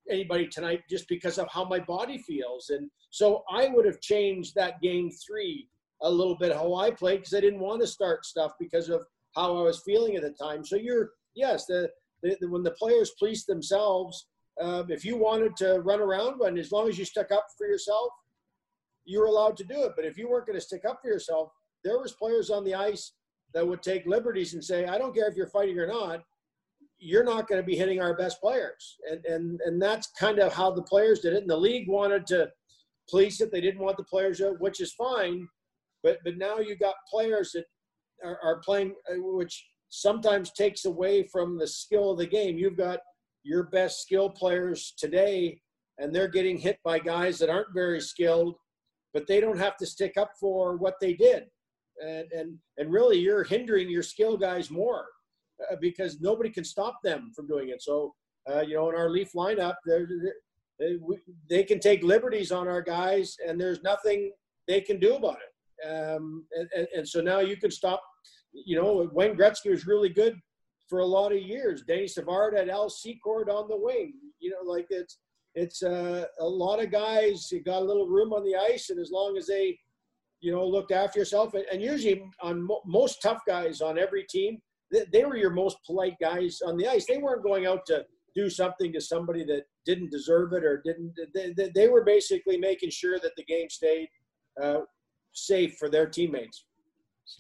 anybody 0.09 0.47
tonight 0.47 0.81
just 0.89 1.07
because 1.07 1.37
of 1.37 1.47
how 1.49 1.65
my 1.65 1.79
body 1.79 2.17
feels. 2.17 2.69
And 2.69 2.89
so 3.09 3.43
I 3.49 3.69
would 3.69 3.85
have 3.85 4.01
changed 4.01 4.53
that 4.55 4.81
game 4.81 5.09
three 5.25 5.69
a 6.01 6.09
little 6.09 6.37
bit 6.37 6.53
how 6.53 6.75
I 6.75 6.91
played 6.91 7.19
because 7.19 7.33
I 7.33 7.39
didn't 7.39 7.61
want 7.61 7.81
to 7.81 7.87
start 7.87 8.25
stuff 8.25 8.51
because 8.59 8.89
of 8.89 9.03
how 9.35 9.57
I 9.57 9.61
was 9.61 9.81
feeling 9.85 10.15
at 10.15 10.23
the 10.23 10.31
time. 10.31 10.65
So 10.65 10.75
you're 10.75 11.11
yes, 11.35 11.65
the, 11.65 11.89
the, 12.21 12.37
the 12.41 12.49
when 12.49 12.63
the 12.63 12.71
players 12.71 13.11
police 13.17 13.45
themselves, 13.45 14.27
um, 14.61 14.89
if 14.89 15.03
you 15.03 15.17
wanted 15.17 15.55
to 15.57 15.79
run 15.79 15.99
around, 15.99 16.41
and 16.41 16.57
as 16.57 16.71
long 16.71 16.89
as 16.89 16.97
you 16.97 17.05
stuck 17.05 17.31
up 17.31 17.47
for 17.57 17.67
yourself, 17.67 18.09
you 19.05 19.19
were 19.19 19.25
allowed 19.25 19.57
to 19.57 19.63
do 19.63 19.83
it. 19.83 19.93
But 19.95 20.05
if 20.05 20.17
you 20.17 20.29
weren't 20.29 20.47
going 20.47 20.59
to 20.59 20.65
stick 20.65 20.83
up 20.87 20.99
for 21.01 21.09
yourself, 21.09 21.49
there 21.83 21.99
was 21.99 22.13
players 22.13 22.49
on 22.49 22.63
the 22.63 22.75
ice 22.75 23.13
that 23.53 23.67
would 23.67 23.83
take 23.83 24.05
liberties 24.05 24.53
and 24.53 24.63
say, 24.63 24.85
"I 24.85 24.97
don't 24.97 25.13
care 25.13 25.27
if 25.27 25.35
you're 25.35 25.47
fighting 25.47 25.79
or 25.79 25.87
not." 25.87 26.23
You're 26.99 27.25
not 27.25 27.49
going 27.49 27.59
to 27.59 27.65
be 27.65 27.75
hitting 27.75 27.99
our 27.99 28.15
best 28.15 28.39
players, 28.39 28.97
and 29.09 29.25
and 29.25 29.59
and 29.65 29.81
that's 29.81 30.07
kind 30.17 30.39
of 30.39 30.53
how 30.53 30.71
the 30.71 30.83
players 30.83 31.19
did 31.19 31.33
it. 31.33 31.41
And 31.41 31.49
the 31.49 31.57
league 31.57 31.89
wanted 31.89 32.25
to 32.27 32.49
police 33.09 33.41
it; 33.41 33.51
they 33.51 33.61
didn't 33.61 33.81
want 33.81 33.97
the 33.97 34.05
players, 34.05 34.41
which 34.59 34.79
is 34.79 34.93
fine 34.93 35.47
but 36.03 36.17
but 36.23 36.37
now 36.37 36.59
you 36.59 36.75
got 36.75 36.95
players 37.09 37.53
that 37.53 37.65
are, 38.23 38.37
are 38.43 38.59
playing, 38.59 38.93
uh, 39.09 39.15
which 39.17 39.65
sometimes 39.89 40.51
takes 40.51 40.85
away 40.85 41.27
from 41.31 41.57
the 41.57 41.67
skill 41.67 42.11
of 42.11 42.17
the 42.17 42.27
game. 42.27 42.57
You've 42.57 42.77
got 42.77 42.99
your 43.43 43.63
best 43.63 44.01
skill 44.01 44.29
players 44.29 44.93
today, 44.97 45.59
and 45.97 46.13
they're 46.13 46.27
getting 46.27 46.57
hit 46.57 46.77
by 46.83 46.99
guys 46.99 47.39
that 47.39 47.49
aren't 47.49 47.73
very 47.73 48.01
skilled, 48.01 48.55
but 49.13 49.27
they 49.27 49.39
don't 49.39 49.59
have 49.59 49.77
to 49.77 49.85
stick 49.85 50.17
up 50.17 50.31
for 50.39 50.77
what 50.77 50.95
they 50.99 51.13
did. 51.13 51.43
And 52.03 52.31
and 52.31 52.57
and 52.77 52.91
really, 52.91 53.19
you're 53.19 53.43
hindering 53.43 53.89
your 53.89 54.03
skill 54.03 54.37
guys 54.37 54.71
more 54.71 55.05
uh, 55.71 55.75
because 55.79 56.19
nobody 56.19 56.49
can 56.49 56.63
stop 56.63 56.99
them 57.03 57.31
from 57.35 57.47
doing 57.47 57.69
it. 57.69 57.81
So 57.81 58.13
uh, 58.51 58.61
you 58.61 58.75
know, 58.75 58.89
in 58.89 58.95
our 58.95 59.09
Leaf 59.09 59.31
lineup, 59.35 59.75
they're, 59.85 60.07
they're, 60.07 60.33
they, 60.79 60.97
they 61.49 61.63
can 61.63 61.79
take 61.79 62.03
liberties 62.03 62.51
on 62.51 62.67
our 62.67 62.81
guys, 62.81 63.37
and 63.47 63.59
there's 63.59 63.81
nothing 63.83 64.31
they 64.67 64.81
can 64.81 64.99
do 64.99 65.15
about 65.15 65.37
it. 65.37 65.87
Um, 65.87 66.45
and, 66.57 66.69
and, 66.75 66.87
and, 66.95 67.07
so 67.07 67.21
now 67.21 67.39
you 67.39 67.57
can 67.57 67.71
stop. 67.71 68.01
You 68.53 68.81
know, 68.81 69.09
Wayne 69.13 69.35
Gretzky 69.35 69.69
was 69.69 69.87
really 69.87 70.09
good 70.09 70.35
for 70.89 70.99
a 70.99 71.05
lot 71.05 71.31
of 71.31 71.41
years. 71.41 71.83
Danny 71.87 72.07
Savard 72.07 72.55
had 72.55 72.69
Al 72.69 72.89
Secord 72.89 73.49
on 73.49 73.67
the 73.67 73.77
wing. 73.77 74.13
You 74.39 74.51
know, 74.51 74.69
like 74.69 74.87
it's 74.89 75.17
it's 75.55 75.83
uh, 75.83 76.25
a 76.39 76.45
lot 76.45 76.81
of 76.81 76.91
guys. 76.91 77.51
You 77.51 77.61
got 77.61 77.81
a 77.81 77.85
little 77.85 78.07
room 78.07 78.33
on 78.33 78.43
the 78.43 78.55
ice, 78.55 78.89
and 78.89 78.99
as 78.99 79.11
long 79.11 79.37
as 79.37 79.47
they, 79.47 79.77
you 80.41 80.51
know, 80.51 80.65
looked 80.65 80.91
after 80.91 81.19
yourself, 81.19 81.53
and, 81.53 81.65
and 81.71 81.81
usually 81.81 82.23
on 82.41 82.63
mo- 82.63 82.81
most 82.85 83.21
tough 83.21 83.41
guys 83.47 83.81
on 83.81 83.97
every 83.97 84.25
team, 84.29 84.59
they, 84.91 85.05
they 85.11 85.25
were 85.25 85.37
your 85.37 85.51
most 85.51 85.77
polite 85.85 86.15
guys 86.19 86.61
on 86.65 86.77
the 86.77 86.87
ice. 86.87 87.05
They 87.05 87.17
weren't 87.17 87.43
going 87.43 87.65
out 87.65 87.85
to 87.87 88.05
do 88.35 88.49
something 88.49 88.91
to 88.93 89.01
somebody 89.01 89.43
that 89.45 89.63
didn't 89.85 90.11
deserve 90.11 90.53
it 90.53 90.63
or 90.63 90.81
didn't. 90.83 91.13
They, 91.33 91.69
they 91.75 91.87
were 91.87 92.03
basically 92.03 92.57
making 92.57 92.89
sure 92.89 93.19
that 93.19 93.35
the 93.37 93.43
game 93.43 93.69
stayed 93.69 94.09
uh, 94.61 94.79
safe 95.33 95.75
for 95.77 95.89
their 95.89 96.07
teammates. 96.07 96.65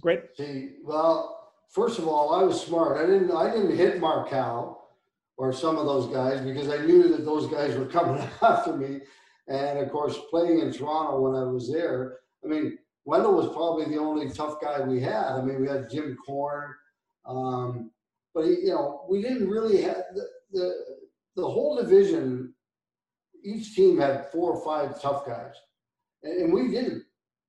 Great. 0.01 0.21
See, 0.37 0.73
well, 0.83 1.51
first 1.71 1.97
of 1.97 2.07
all, 2.07 2.33
I 2.33 2.43
was 2.43 2.61
smart. 2.61 2.97
I 2.97 3.05
didn't 3.05 3.31
I 3.31 3.51
didn't 3.51 3.75
hit 3.75 3.99
Mark 3.99 4.29
Howe 4.29 4.82
or 5.37 5.51
some 5.51 5.77
of 5.77 5.85
those 5.85 6.07
guys 6.13 6.41
because 6.41 6.69
I 6.69 6.85
knew 6.85 7.09
that 7.09 7.25
those 7.25 7.47
guys 7.47 7.75
were 7.75 7.85
coming 7.97 8.21
after 8.41 8.75
me. 8.75 9.01
And 9.47 9.79
of 9.79 9.91
course, 9.91 10.17
playing 10.29 10.59
in 10.59 10.71
Toronto 10.71 11.21
when 11.21 11.35
I 11.35 11.43
was 11.43 11.71
there, 11.71 12.19
I 12.43 12.47
mean, 12.47 12.77
Wendel 13.05 13.33
was 13.33 13.53
probably 13.53 13.85
the 13.85 13.99
only 13.99 14.29
tough 14.31 14.61
guy 14.61 14.79
we 14.81 15.01
had. 15.01 15.33
I 15.33 15.41
mean, 15.41 15.61
we 15.61 15.67
had 15.67 15.89
Jim 15.89 16.17
Korn, 16.25 16.73
um, 17.25 17.91
but 18.33 18.45
he, 18.45 18.51
you 18.51 18.69
know, 18.69 19.05
we 19.09 19.21
didn't 19.21 19.49
really 19.49 19.81
have 19.81 20.03
the, 20.15 20.25
the 20.53 20.73
the 21.35 21.47
whole 21.47 21.75
division. 21.75 22.53
Each 23.43 23.75
team 23.75 23.99
had 23.99 24.31
four 24.31 24.53
or 24.53 24.63
five 24.63 25.01
tough 25.01 25.25
guys, 25.25 25.55
and, 26.23 26.43
and 26.43 26.53
we 26.53 26.69
didn't 26.69 27.03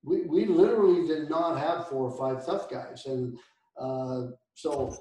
we, 0.04 0.22
we 0.22 0.44
literally 0.44 1.06
did 1.06 1.30
not 1.30 1.58
have 1.58 1.88
four 1.88 2.10
or 2.10 2.18
five 2.18 2.44
tough 2.44 2.70
guys. 2.70 3.06
And 3.06 3.36
uh, 3.80 4.32
so, 4.54 4.96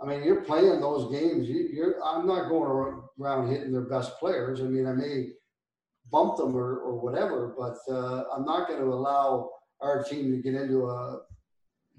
I 0.00 0.06
mean, 0.06 0.22
you're 0.22 0.42
playing 0.42 0.80
those 0.80 1.10
games. 1.10 1.48
You, 1.48 1.82
are 1.82 2.04
I'm 2.04 2.26
not 2.26 2.48
going 2.48 3.02
around 3.18 3.48
hitting 3.48 3.72
their 3.72 3.88
best 3.88 4.18
players. 4.18 4.60
I 4.60 4.64
mean, 4.64 4.86
I 4.86 4.92
may 4.92 5.30
bump 6.10 6.36
them 6.36 6.56
or, 6.56 6.78
or 6.78 7.00
whatever, 7.00 7.54
but 7.58 7.78
uh, 7.92 8.24
I'm 8.34 8.44
not 8.44 8.68
going 8.68 8.80
to 8.80 8.86
allow 8.86 9.50
our 9.80 10.04
team 10.04 10.30
to 10.30 10.38
get 10.38 10.54
into 10.54 10.88
a 10.88 11.20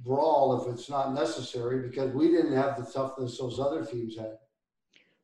brawl 0.03 0.61
if 0.61 0.73
it's 0.73 0.89
not 0.89 1.13
necessary 1.13 1.87
because 1.87 2.13
we 2.13 2.29
didn't 2.29 2.55
have 2.55 2.77
the 2.77 2.89
toughness 2.89 3.37
those 3.37 3.59
other 3.59 3.85
teams 3.85 4.17
had. 4.17 4.37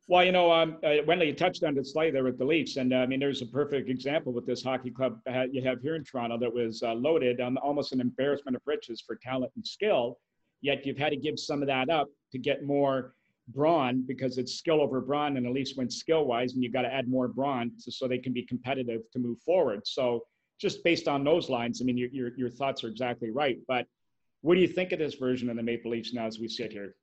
Well, 0.08 0.24
you 0.24 0.30
know, 0.30 0.52
um, 0.52 0.76
uh, 0.84 1.02
Wendel, 1.04 1.26
you 1.26 1.34
touched 1.34 1.64
on 1.64 1.76
it 1.76 1.84
slightly 1.84 2.12
there 2.12 2.22
with 2.22 2.38
the 2.38 2.44
Leafs, 2.44 2.76
and 2.76 2.92
uh, 2.92 2.98
I 2.98 3.06
mean, 3.06 3.18
there's 3.18 3.42
a 3.42 3.46
perfect 3.46 3.88
example 3.88 4.32
with 4.32 4.46
this 4.46 4.62
hockey 4.62 4.90
club 4.90 5.18
you 5.50 5.62
have 5.62 5.80
here 5.80 5.96
in 5.96 6.04
Toronto 6.04 6.38
that 6.38 6.52
was 6.52 6.82
uh, 6.84 6.92
loaded, 6.92 7.40
um, 7.40 7.58
almost 7.60 7.92
an 7.92 8.00
embarrassment 8.00 8.54
of 8.54 8.62
riches 8.66 9.02
for 9.04 9.16
talent 9.16 9.50
and 9.56 9.66
skill. 9.66 10.18
Yet 10.60 10.86
you've 10.86 10.98
had 10.98 11.10
to 11.10 11.16
give 11.16 11.38
some 11.38 11.62
of 11.62 11.68
that 11.68 11.90
up 11.90 12.08
to 12.32 12.38
get 12.38 12.64
more 12.64 13.14
brawn 13.48 14.04
because 14.06 14.38
it's 14.38 14.54
skill 14.54 14.80
over 14.80 15.00
brawn, 15.00 15.36
and 15.36 15.46
at 15.46 15.52
least 15.52 15.76
went 15.76 15.92
skill 15.92 16.24
wise, 16.24 16.54
and 16.54 16.62
you've 16.62 16.72
got 16.72 16.82
to 16.82 16.92
add 16.92 17.08
more 17.08 17.28
brawn 17.28 17.72
to, 17.84 17.92
so 17.92 18.08
they 18.08 18.18
can 18.18 18.32
be 18.32 18.42
competitive 18.42 19.02
to 19.12 19.18
move 19.18 19.38
forward. 19.40 19.82
So, 19.84 20.24
just 20.58 20.82
based 20.82 21.06
on 21.06 21.22
those 21.22 21.50
lines, 21.50 21.82
I 21.82 21.84
mean, 21.84 21.98
your, 21.98 22.08
your, 22.08 22.30
your 22.36 22.50
thoughts 22.50 22.82
are 22.82 22.88
exactly 22.88 23.30
right. 23.30 23.58
But 23.68 23.86
what 24.40 24.54
do 24.54 24.60
you 24.62 24.68
think 24.68 24.92
of 24.92 24.98
this 24.98 25.14
version 25.14 25.50
of 25.50 25.56
the 25.56 25.62
Maple 25.62 25.90
Leafs 25.90 26.14
now 26.14 26.26
as 26.26 26.38
we 26.38 26.48
sit 26.48 26.72
here? 26.72 26.94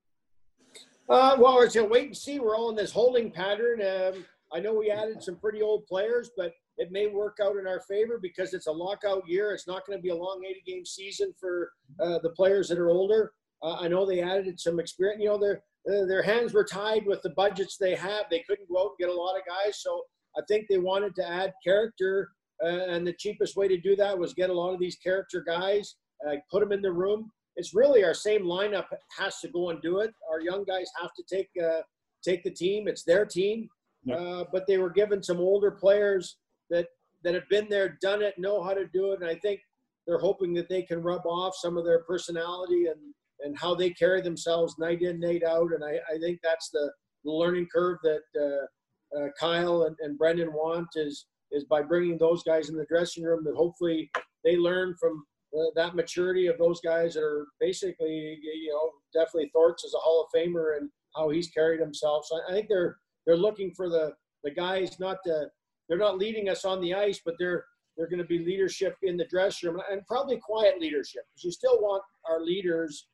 Uh, 1.08 1.36
well, 1.38 1.62
it's 1.62 1.76
a 1.76 1.84
wait 1.84 2.08
and 2.08 2.18
see. 2.18 2.40
We're 2.40 2.56
all 2.56 2.72
in 2.72 2.76
this 2.76 2.92
holding 2.92 3.30
pattern. 3.30 3.82
Um, 3.82 4.26
I 4.52 4.60
know 4.60 4.74
we 4.74 4.90
added 4.90 5.22
some 5.22 5.36
pretty 5.36 5.62
old 5.62 5.86
players, 5.86 6.32
but 6.36 6.54
it 6.78 6.92
may 6.92 7.08
work 7.08 7.38
out 7.44 7.58
in 7.58 7.68
our 7.68 7.82
favor 7.82 8.20
because 8.20 8.54
it's 8.54 8.68
a 8.68 8.72
lockout 8.72 9.28
year. 9.28 9.52
It's 9.52 9.68
not 9.68 9.86
going 9.86 9.98
to 9.98 10.02
be 10.02 10.10
a 10.10 10.16
long 10.16 10.44
80 10.48 10.64
game 10.66 10.86
season 10.86 11.34
for 11.40 11.72
uh, 12.00 12.20
the 12.24 12.30
players 12.30 12.70
that 12.70 12.80
are 12.80 12.90
older. 12.90 13.34
Uh, 13.64 13.78
I 13.80 13.88
know 13.88 14.06
they 14.06 14.22
added 14.22 14.60
some 14.60 14.80
experience. 14.80 15.22
You 15.22 15.30
know, 15.30 15.40
their 15.40 15.64
uh, 15.90 16.06
their 16.06 16.22
hands 16.22 16.54
were 16.54 16.64
tied 16.64 17.06
with 17.06 17.22
the 17.22 17.32
budgets 17.32 17.78
they 17.78 17.96
have. 17.96 18.26
They 18.30 18.44
couldn't 18.48 18.70
go 18.70 18.80
out 18.80 18.92
and 18.98 19.08
get 19.08 19.10
a 19.10 19.20
lot 19.20 19.36
of 19.38 19.44
guys, 19.48 19.82
so 19.82 20.04
I 20.38 20.42
think 20.48 20.68
they 20.68 20.78
wanted 20.78 21.16
to 21.16 21.30
add 21.30 21.54
character, 21.64 22.30
uh, 22.64 22.68
and 22.68 23.06
the 23.06 23.14
cheapest 23.14 23.56
way 23.56 23.68
to 23.68 23.78
do 23.78 23.96
that 23.98 24.18
was 24.18 24.34
get 24.34 24.50
a 24.50 24.54
lot 24.54 24.74
of 24.74 24.80
these 24.80 24.96
character 24.96 25.44
guys, 25.46 25.96
uh, 26.28 26.36
put 26.50 26.62
them 26.62 26.72
in 26.72 26.82
the 26.82 26.92
room, 26.92 27.30
it's 27.56 27.74
really 27.74 28.04
our 28.04 28.14
same 28.14 28.44
lineup 28.44 28.86
has 29.18 29.40
to 29.40 29.48
go 29.48 29.70
and 29.70 29.82
do 29.82 30.00
it. 30.00 30.14
Our 30.32 30.42
young 30.42 30.64
guys 30.64 30.90
have 31.00 31.12
to 31.14 31.24
take 31.32 31.50
uh, 31.64 31.82
take 32.24 32.44
the 32.44 32.52
team. 32.52 32.88
It's 32.88 33.04
their 33.04 33.26
team, 33.26 33.70
uh, 34.12 34.46
but 34.52 34.66
they 34.68 34.78
were 34.78 34.90
given 34.90 35.22
some 35.22 35.38
older 35.38 35.72
players 35.72 36.38
that 36.70 36.88
that 37.24 37.34
have 37.34 37.48
been 37.50 37.70
there, 37.70 37.98
done 38.02 38.22
it, 38.22 38.36
know 38.38 38.62
how 38.64 38.74
to 38.74 38.88
do 38.88 39.12
it, 39.12 39.22
and 39.22 39.30
I 39.30 39.36
think 39.36 39.60
they're 40.06 40.20
hoping 40.20 40.54
that 40.56 40.68
they 40.68 40.82
can 40.82 41.02
rub 41.02 41.26
off 41.26 41.56
some 41.56 41.78
of 41.78 41.86
their 41.86 42.00
personality 42.04 42.88
and 42.88 43.00
and 43.44 43.58
how 43.58 43.76
they 43.76 43.90
carry 43.92 44.22
themselves 44.22 44.76
night 44.80 45.02
in, 45.02 45.20
night 45.20 45.44
out. 45.44 45.70
And 45.74 45.84
I, 45.84 46.00
I 46.14 46.18
think 46.20 46.40
that's 46.44 46.70
the, 46.70 46.92
learning 47.26 47.68
curve 47.74 47.98
that 48.04 48.22
uh, 48.38 49.18
uh, 49.18 49.28
Kyle 49.40 49.84
and, 49.84 49.96
and 50.00 50.18
Brendan 50.18 50.52
want 50.52 50.88
is 50.96 51.28
is 51.52 51.64
by 51.66 51.82
bringing 51.82 52.18
those 52.18 52.44
guys 52.44 52.70
in 52.70 52.76
the 52.76 52.86
dressing 52.90 53.24
room 53.24 53.44
that 53.44 53.56
hopefully 53.56 54.10
they 54.44 54.58
learn 54.58 54.96
from 55.00 55.24
uh, 55.58 55.70
that 55.76 55.96
maturity 55.96 56.48
of 56.48 56.58
those 56.58 56.82
guys 56.82 57.14
that 57.14 57.24
are 57.24 57.46
basically, 57.60 58.40
you 58.42 58.72
know, 58.72 58.92
definitely 59.14 59.52
Thornton 59.54 59.86
is 59.86 59.94
a 59.94 60.00
Hall 60.00 60.26
of 60.26 60.38
Famer 60.38 60.78
and 60.78 60.90
how 61.16 61.30
he's 61.30 61.50
carried 61.52 61.80
himself. 61.80 62.26
So 62.28 62.40
I 62.50 62.54
think 62.54 62.68
they're 62.68 62.98
they're 63.26 63.38
looking 63.38 63.72
for 63.76 63.88
the 63.90 64.14
the 64.44 64.52
guys 64.52 65.00
not 65.00 65.18
to 65.26 65.48
they're 65.88 65.98
not 65.98 66.18
leading 66.18 66.50
us 66.50 66.66
on 66.66 66.82
the 66.82 66.94
ice, 66.94 67.22
but 67.24 67.36
they're 67.40 67.64
They're 67.96 68.10
going 68.10 68.26
to 68.28 68.36
be 68.36 68.40
leadership 68.40 68.96
in 69.04 69.18
the 69.18 69.30
dressing 69.30 69.70
room 69.70 69.82
and 69.92 70.02
probably 70.08 70.40
quiet 70.52 70.76
leadership 70.80 71.24
because 71.30 71.46
you 71.46 71.52
still 71.52 71.80
want 71.80 72.04
our 72.30 72.42
leaders, 72.42 73.08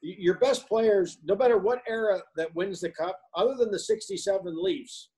your 0.00 0.38
best 0.38 0.68
players, 0.68 1.18
no 1.24 1.34
matter 1.34 1.58
what 1.58 1.82
era 1.88 2.20
that 2.36 2.54
wins 2.54 2.80
the 2.80 2.90
cup, 2.90 3.18
other 3.34 3.54
than 3.54 3.70
the 3.70 3.78
67 3.78 4.62
Leafs, 4.62 5.10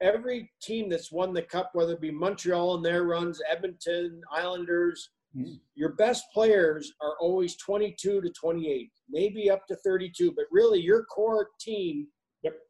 every 0.00 0.50
team 0.62 0.88
that's 0.88 1.12
won 1.12 1.32
the 1.32 1.42
cup, 1.42 1.70
whether 1.74 1.92
it 1.92 2.00
be 2.00 2.10
Montreal 2.10 2.76
and 2.76 2.84
their 2.84 3.04
runs, 3.04 3.40
Edmonton, 3.50 4.20
Islanders, 4.32 5.10
mm-hmm. 5.36 5.54
your 5.74 5.94
best 5.94 6.24
players 6.32 6.92
are 7.00 7.16
always 7.20 7.56
22 7.56 8.20
to 8.20 8.30
28, 8.30 8.90
maybe 9.08 9.50
up 9.50 9.66
to 9.66 9.76
32, 9.76 10.32
but 10.32 10.46
really 10.50 10.80
your 10.80 11.04
core 11.04 11.48
team 11.60 12.06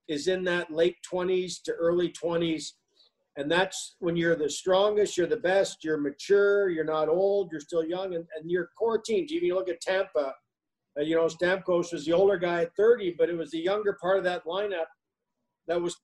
is 0.08 0.28
in 0.28 0.44
that 0.44 0.70
late 0.70 0.96
20s 1.12 1.62
to 1.64 1.72
early 1.72 2.12
20s 2.12 2.72
and 3.36 3.50
that's 3.50 3.96
when 3.98 4.16
you're 4.16 4.34
the 4.34 4.48
strongest, 4.48 5.16
you're 5.16 5.26
the 5.26 5.36
best, 5.36 5.84
you're 5.84 5.98
mature, 5.98 6.70
you're 6.70 6.84
not 6.84 7.08
old, 7.08 7.50
you're 7.52 7.60
still 7.60 7.84
young, 7.84 8.14
and, 8.14 8.24
and 8.38 8.50
your 8.50 8.70
core 8.78 8.98
teams. 8.98 9.30
Even 9.30 9.48
you 9.48 9.54
look 9.54 9.68
at 9.68 9.80
Tampa, 9.82 10.32
uh, 10.98 11.02
you 11.02 11.14
know, 11.14 11.26
Stamkos 11.26 11.92
was 11.92 12.04
the 12.04 12.12
older 12.12 12.38
guy 12.38 12.62
at 12.62 12.76
30, 12.76 13.14
but 13.18 13.28
it 13.28 13.36
was 13.36 13.50
the 13.50 13.58
younger 13.58 13.96
part 14.00 14.18
of 14.18 14.24
that 14.24 14.44
lineup 14.44 14.86
that 15.66 15.80
was 15.80 15.96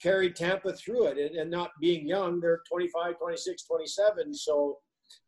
carried 0.00 0.36
Tampa 0.36 0.72
through 0.72 1.06
it. 1.06 1.18
And, 1.18 1.36
and 1.36 1.50
not 1.50 1.70
being 1.80 2.06
young, 2.06 2.40
they're 2.40 2.60
25, 2.70 3.18
26, 3.18 3.64
27. 3.64 4.34
So 4.34 4.78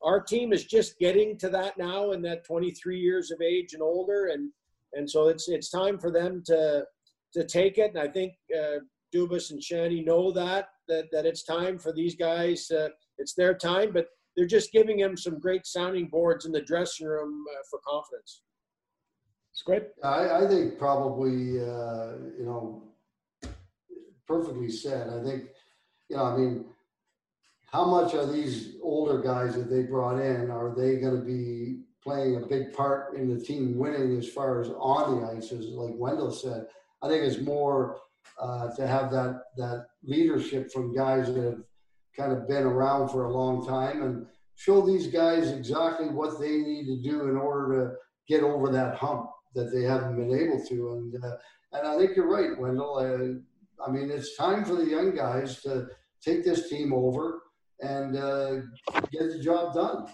our 0.03 0.21
team 0.21 0.53
is 0.53 0.65
just 0.65 0.99
getting 0.99 1.39
to 1.39 1.49
that 1.51 1.79
now, 1.79 2.13
in 2.13 2.23
that 2.23 2.45
23 2.45 2.99
years 2.99 3.31
of 3.31 3.41
age 3.41 3.73
and 3.73 3.83
older, 3.83 4.27
and 4.27 4.51
and 4.93 5.09
so 5.09 5.29
it's 5.29 5.49
it's 5.49 5.71
time 5.71 5.99
for 5.99 6.11
them 6.11 6.43
to 6.47 6.85
to 7.35 7.45
take 7.45 7.79
it. 7.79 7.95
And 7.95 7.99
I 7.99 8.09
think 8.09 8.35
uh, 8.55 8.81
Dubas 9.15 9.51
and 9.51 9.63
Shanny 9.63 10.03
know 10.03 10.33
that 10.33 10.69
that 10.89 11.07
that 11.13 11.27
it's 11.27 11.45
time 11.45 11.79
for 11.79 11.93
these 11.93 12.15
guys. 12.15 12.71
Uh, 12.71 12.89
it's 13.19 13.35
their 13.35 13.55
time, 13.55 13.93
but 13.93 14.09
they're 14.37 14.47
just 14.47 14.73
giving 14.73 14.99
him 14.99 15.17
some 15.17 15.39
great 15.39 15.67
sounding 15.67 16.09
boards 16.09 16.47
in 16.47 16.53
the 16.53 16.63
dressing 16.63 17.07
room 17.07 17.45
uh, 17.51 17.63
for 17.71 17.81
confidence. 17.87 18.43
It's 19.53 19.63
great. 19.63 19.83
I, 20.03 20.45
I 20.45 20.49
think 20.49 20.79
probably 20.79 21.61
uh, 21.61 22.13
you 22.39 22.45
know 22.45 22.85
perfectly 24.27 24.71
said. 24.71 25.09
I 25.09 25.23
think 25.23 25.45
you 26.09 26.17
know. 26.17 26.25
I 26.25 26.37
mean, 26.37 26.65
how 27.67 27.85
much 27.85 28.15
are 28.15 28.27
these 28.27 28.77
older 28.83 29.21
guys 29.21 29.57
that 29.57 29.71
they 29.71 29.83
brought 29.83 30.21
in? 30.21 30.51
Are 30.51 30.75
they 30.75 30.97
going 30.97 31.19
to 31.19 31.25
be 31.27 31.83
playing 32.03 32.37
a 32.37 32.47
big 32.47 32.73
part 32.73 33.17
in 33.17 33.29
the 33.29 33.45
team 33.45 33.77
winning 33.77 34.17
as 34.17 34.29
far 34.29 34.61
as 34.61 34.69
on 34.69 35.21
the 35.21 35.27
ice, 35.27 35.53
as 35.53 35.67
like 35.67 35.95
Wendel 35.97 36.31
said? 36.31 36.67
I 37.03 37.09
think 37.09 37.25
it's 37.25 37.41
more 37.41 37.99
uh, 38.41 38.75
to 38.77 38.87
have 38.87 39.11
that 39.11 39.43
that 39.57 39.87
leadership 40.05 40.71
from 40.73 40.95
guys 40.95 41.27
that 41.35 41.43
have 41.43 41.63
kind 42.17 42.33
of 42.33 42.49
been 42.49 42.65
around 42.65 43.09
for 43.09 43.25
a 43.25 43.33
long 43.33 43.67
time 43.67 44.03
and 44.03 44.27
show 44.55 44.81
these 44.85 45.09
guys 45.09 45.51
exactly 45.51 46.09
what 46.09 46.39
they 46.39 46.59
need 46.59 46.87
to 46.87 47.03
do 47.03 47.29
in 47.29 47.37
order 47.37 47.75
to 47.75 47.97
get 48.29 48.43
over 48.43 48.71
that 48.71 48.95
hump 48.95 49.31
that 49.55 49.73
they 49.73 49.83
haven't 49.83 50.17
been 50.17 50.35
able 50.39 50.65
to. 50.67 50.93
And 50.93 51.25
uh, 51.25 51.37
and 51.73 51.87
I 51.87 51.99
think 51.99 52.17
you're 52.17 52.29
right, 52.29 52.59
Wendel. 52.59 52.97
Uh, 52.97 53.85
I 53.87 53.91
mean, 53.91 54.11
it's 54.11 54.37
time 54.37 54.65
for 54.65 54.75
the 54.75 54.85
young 54.85 55.15
guys 55.15 55.63
to 55.63 55.89
take 56.23 56.45
this 56.45 56.69
team 56.69 56.93
over 56.93 57.43
and 57.81 58.17
uh, 58.17 58.57
get 59.11 59.31
the 59.33 59.41
job 59.43 59.75
done. 59.75 60.07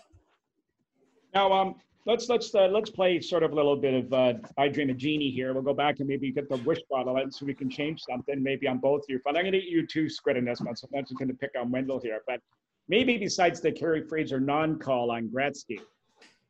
Now, 1.34 1.52
um, 1.52 1.74
let's 2.06 2.28
let's 2.28 2.54
uh, 2.54 2.68
let's 2.68 2.90
play 2.90 3.20
sort 3.20 3.42
of 3.42 3.52
a 3.52 3.54
little 3.54 3.76
bit 3.76 3.94
of 3.94 4.12
uh, 4.12 4.34
I 4.56 4.68
Dream 4.68 4.90
of 4.90 4.96
Jeannie 4.96 5.30
here. 5.30 5.52
We'll 5.52 5.62
go 5.62 5.74
back 5.74 5.98
and 5.98 6.08
maybe 6.08 6.30
get 6.32 6.48
the 6.48 6.56
wish 6.58 6.78
bottle 6.90 7.16
out 7.16 7.34
so 7.34 7.44
we 7.44 7.54
can 7.54 7.68
change 7.68 8.02
something 8.08 8.42
maybe 8.42 8.68
on 8.68 8.78
both 8.78 9.00
of 9.00 9.06
you. 9.08 9.20
But 9.24 9.36
I'm 9.36 9.42
going 9.42 9.52
to 9.52 9.60
get 9.60 9.68
you 9.68 9.86
two 9.86 10.08
squid 10.08 10.36
in 10.36 10.44
this 10.44 10.60
one, 10.60 10.76
so 10.76 10.88
I'm 10.96 11.04
just 11.04 11.18
going 11.18 11.28
to 11.28 11.34
pick 11.34 11.50
on 11.58 11.70
Wendel 11.70 12.00
here. 12.00 12.20
But 12.26 12.40
maybe 12.88 13.18
besides 13.18 13.60
the 13.60 13.72
Kerry 13.72 14.06
Fraser 14.06 14.40
non-call 14.40 15.10
on 15.10 15.28
Gretzky, 15.28 15.80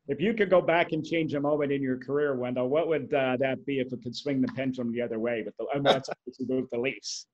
if 0.08 0.20
you 0.20 0.34
could 0.34 0.50
go 0.50 0.60
back 0.60 0.92
and 0.92 1.04
change 1.04 1.34
a 1.34 1.40
moment 1.40 1.72
in 1.72 1.82
your 1.82 1.98
career, 1.98 2.36
Wendel, 2.36 2.68
what 2.68 2.88
would 2.88 3.12
uh, 3.12 3.36
that 3.38 3.64
be 3.66 3.80
if 3.80 3.92
it 3.92 4.02
could 4.02 4.14
swing 4.14 4.40
the 4.40 4.48
pendulum 4.48 4.92
the 4.92 5.02
other 5.02 5.18
way? 5.18 5.42
With 5.44 5.56
the 5.56 5.66
I 5.72 5.76
mean, 5.76 5.84
that's 5.84 6.08
obviously 6.08 6.46
with 6.46 6.70
the 6.70 6.78
Leafs. 6.78 7.26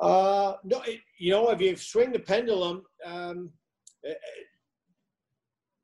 Uh, 0.00 0.54
no, 0.64 0.82
it, 0.82 1.00
you 1.18 1.30
know, 1.30 1.50
if 1.50 1.60
you 1.60 1.76
swing 1.76 2.12
the 2.12 2.18
pendulum, 2.18 2.82
um, 3.04 3.50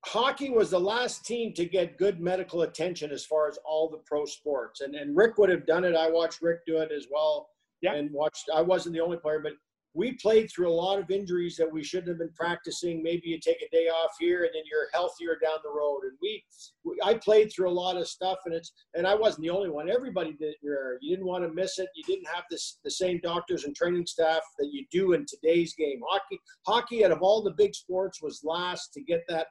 hockey 0.05 0.51
was 0.51 0.71
the 0.71 0.81
last 0.81 1.25
team 1.25 1.53
to 1.55 1.65
get 1.65 1.99
good 1.99 2.21
medical 2.21 2.63
attention 2.63 3.11
as 3.11 3.25
far 3.25 3.49
as 3.49 3.59
all 3.65 3.89
the 3.89 3.99
pro 4.05 4.25
sports. 4.25 4.81
And, 4.81 4.95
and 4.95 5.17
Rick 5.17 5.39
would 5.39 5.51
have 5.51 5.67
done 5.67 5.85
it. 5.85 5.95
I 5.95 6.11
watched 6.11 6.43
Rick 6.43 6.61
do 6.67 6.79
it 6.79 6.91
as 6.93 7.07
well. 7.11 7.49
Yeah. 7.81 7.95
And 7.95 8.11
watched, 8.13 8.51
I 8.55 8.61
wasn't 8.61 8.95
the 8.95 9.01
only 9.01 9.17
player, 9.17 9.41
but 9.41 9.53
we 9.95 10.13
played 10.13 10.51
through 10.51 10.71
a 10.71 10.73
lot 10.73 10.99
of 10.99 11.11
injuries 11.11 11.57
that 11.57 11.71
we 11.71 11.85
shouldn't 11.85 12.09
have 12.09 12.19
been 12.19 12.33
practicing. 12.35 13.03
Maybe 13.03 13.29
you 13.29 13.39
take 13.39 13.61
a 13.61 13.69
day 13.71 13.89
off 13.89 14.13
here 14.19 14.45
and 14.45 14.51
then 14.55 14.63
you're 14.71 14.89
healthier 14.93 15.39
down 15.43 15.59
the 15.63 15.71
road. 15.71 16.01
And 16.05 16.13
we, 16.23 16.43
we 16.85 16.99
I 17.05 17.15
played 17.15 17.53
through 17.53 17.69
a 17.69 17.73
lot 17.73 17.97
of 17.97 18.09
stuff 18.09 18.39
and 18.47 18.55
it's, 18.55 18.73
and 18.95 19.07
I 19.07 19.15
wasn't 19.15 19.43
the 19.43 19.51
only 19.51 19.69
one. 19.69 19.91
Everybody 19.91 20.33
did 20.33 20.55
you 20.63 20.99
didn't 21.11 21.27
want 21.27 21.45
to 21.45 21.53
miss 21.53 21.79
it. 21.79 21.89
You 21.95 22.05
didn't 22.05 22.29
have 22.33 22.45
this, 22.51 22.79
the 22.85 22.91
same 22.91 23.21
doctors 23.23 23.65
and 23.65 23.77
training 23.77 24.07
staff 24.07 24.41
that 24.59 24.71
you 24.73 24.87
do 24.91 25.13
in 25.13 25.27
today's 25.27 25.75
game. 25.75 26.01
Hockey, 26.09 26.41
hockey 26.67 27.05
out 27.05 27.13
of 27.13 27.23
all 27.23 27.43
the 27.43 27.55
big 27.57 27.75
sports 27.75 28.23
was 28.23 28.41
last 28.45 28.93
to 28.95 29.03
get 29.03 29.23
that 29.29 29.49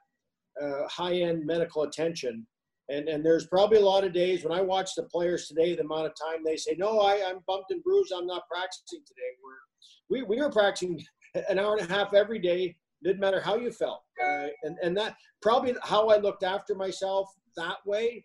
uh, 0.62 0.88
high-end 0.88 1.46
medical 1.46 1.84
attention. 1.84 2.46
And, 2.90 3.08
and 3.08 3.24
there's 3.24 3.48
probably 3.48 3.78
a 3.78 3.86
lot 3.86 4.04
of 4.04 4.12
days 4.12 4.44
when 4.44 4.58
I 4.58 4.62
watch 4.62 4.96
the 4.96 5.04
players 5.04 5.48
today, 5.48 5.76
the 5.76 5.84
amount 5.84 6.08
of 6.08 6.14
time 6.22 6.44
they 6.44 6.58
say, 6.58 6.76
no, 6.78 7.00
I, 7.00 7.24
I'm 7.26 7.40
bumped 7.48 7.72
and 7.72 7.82
bruised. 7.84 8.12
I'm 8.12 8.28
not 8.28 8.44
practicing 8.52 9.00
today. 9.08 9.32
We're, 9.44 9.71
we, 10.12 10.22
we 10.24 10.38
were 10.38 10.52
practicing 10.52 11.04
an 11.50 11.58
hour 11.58 11.78
and 11.78 11.90
a 11.90 11.94
half 11.94 12.14
every 12.14 12.40
day. 12.40 12.76
Didn't 13.04 13.22
matter 13.22 13.40
how 13.40 13.56
you 13.56 13.72
felt. 13.72 14.04
Uh, 14.24 14.48
and, 14.64 14.78
and 14.84 14.96
that 14.98 15.16
probably 15.42 15.74
how 15.82 16.10
I 16.10 16.18
looked 16.18 16.44
after 16.44 16.76
myself 16.76 17.30
that 17.58 17.78
way. 17.86 18.24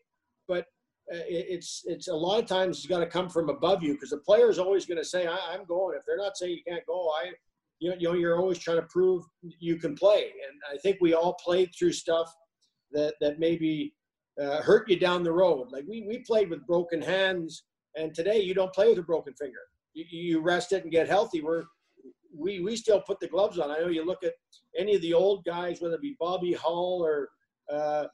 But 0.48 0.66
uh, 1.12 1.24
it, 1.28 1.46
it's, 1.48 1.82
it's 1.86 2.08
a 2.08 2.14
lot 2.14 2.42
of 2.42 2.46
times 2.46 2.78
it's 2.78 2.86
got 2.86 2.98
to 2.98 3.06
come 3.06 3.30
from 3.30 3.48
above 3.48 3.82
you 3.82 3.94
because 3.94 4.10
the 4.10 4.18
player 4.18 4.50
is 4.50 4.58
always 4.58 4.84
going 4.84 4.98
to 4.98 5.04
say, 5.04 5.26
I, 5.26 5.38
I'm 5.52 5.64
going. 5.64 5.96
If 5.96 6.02
they're 6.06 6.18
not 6.18 6.36
saying 6.36 6.58
you 6.58 6.72
can't 6.72 6.84
go, 6.86 7.10
I, 7.22 7.30
you 7.78 7.96
know, 8.00 8.14
you're 8.14 8.38
always 8.38 8.58
trying 8.58 8.78
to 8.78 8.86
prove 8.90 9.24
you 9.42 9.76
can 9.76 9.94
play. 9.94 10.24
And 10.24 10.60
I 10.72 10.78
think 10.78 10.98
we 11.00 11.14
all 11.14 11.34
played 11.34 11.70
through 11.78 11.92
stuff 11.92 12.30
that, 12.92 13.14
that 13.20 13.38
maybe 13.38 13.94
uh, 14.42 14.60
hurt 14.62 14.90
you 14.90 14.98
down 14.98 15.22
the 15.22 15.32
road. 15.32 15.68
Like 15.70 15.84
we, 15.88 16.04
we 16.06 16.18
played 16.18 16.50
with 16.50 16.66
broken 16.66 17.00
hands, 17.00 17.64
and 17.96 18.14
today 18.14 18.40
you 18.40 18.54
don't 18.54 18.72
play 18.74 18.88
with 18.88 18.98
a 18.98 19.02
broken 19.02 19.34
finger. 19.34 19.60
You, 19.94 20.04
you 20.10 20.40
rest 20.40 20.72
it 20.72 20.82
and 20.82 20.92
get 20.92 21.08
healthy. 21.08 21.40
We're, 21.40 21.64
we, 22.36 22.60
we 22.60 22.76
still 22.76 23.00
put 23.00 23.20
the 23.20 23.28
gloves 23.28 23.58
on. 23.58 23.70
I 23.70 23.78
know 23.78 23.88
you 23.88 24.04
look 24.04 24.22
at 24.22 24.34
any 24.78 24.94
of 24.94 25.02
the 25.02 25.14
old 25.14 25.44
guys, 25.44 25.80
whether 25.80 25.94
it 25.94 26.02
be 26.02 26.16
Bobby 26.18 26.52
Hull 26.52 27.00
or 27.02 27.28
uh, 27.72 28.06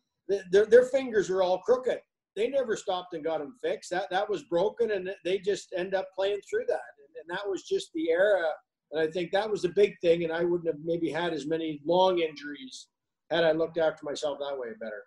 their, 0.51 0.67
their 0.67 0.85
fingers 0.85 1.31
are 1.31 1.43
all 1.43 1.59
crooked. 1.59 2.01
They 2.35 2.49
never 2.49 2.77
stopped 2.77 3.15
and 3.15 3.23
got 3.23 3.41
them 3.41 3.55
fixed. 3.61 3.91
That, 3.91 4.09
that 4.11 4.29
was 4.29 4.45
broken, 4.45 4.93
and 4.93 5.11
they 5.25 5.39
just 5.39 5.75
end 5.77 5.95
up 5.95 6.07
playing 6.15 6.41
through 6.49 6.65
that. 6.69 6.81
And, 6.99 7.17
and 7.21 7.39
that 7.39 7.49
was 7.49 7.65
just 7.65 7.93
the 7.93 8.11
era 8.11 8.49
and 8.93 9.01
I 9.01 9.11
think 9.11 9.33
that 9.33 9.51
was 9.51 9.63
the 9.63 9.71
big 9.71 9.99
thing. 10.01 10.25
And 10.25 10.33
I 10.33 10.45
wouldn't 10.45 10.69
have 10.69 10.85
maybe 10.85 11.11
had 11.11 11.33
as 11.33 11.47
many 11.47 11.81
long 11.85 12.19
injuries 12.19 12.89
had 13.31 13.45
I 13.45 13.53
looked 13.53 13.79
after 13.79 14.05
myself 14.05 14.39
that 14.39 14.57
way 14.59 14.69
better. 14.79 15.03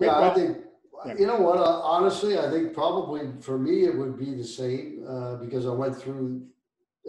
Yeah, 0.00 0.20
I 0.20 0.34
think, 0.34 0.58
you 1.18 1.26
know 1.26 1.40
what, 1.40 1.58
uh, 1.58 1.80
honestly, 1.80 2.38
I 2.38 2.50
think 2.50 2.72
probably 2.74 3.30
for 3.40 3.58
me, 3.58 3.84
it 3.84 3.96
would 3.96 4.18
be 4.18 4.34
the 4.34 4.44
same 4.44 5.04
uh, 5.08 5.36
because 5.36 5.66
I 5.66 5.70
went 5.70 5.96
through 5.96 6.46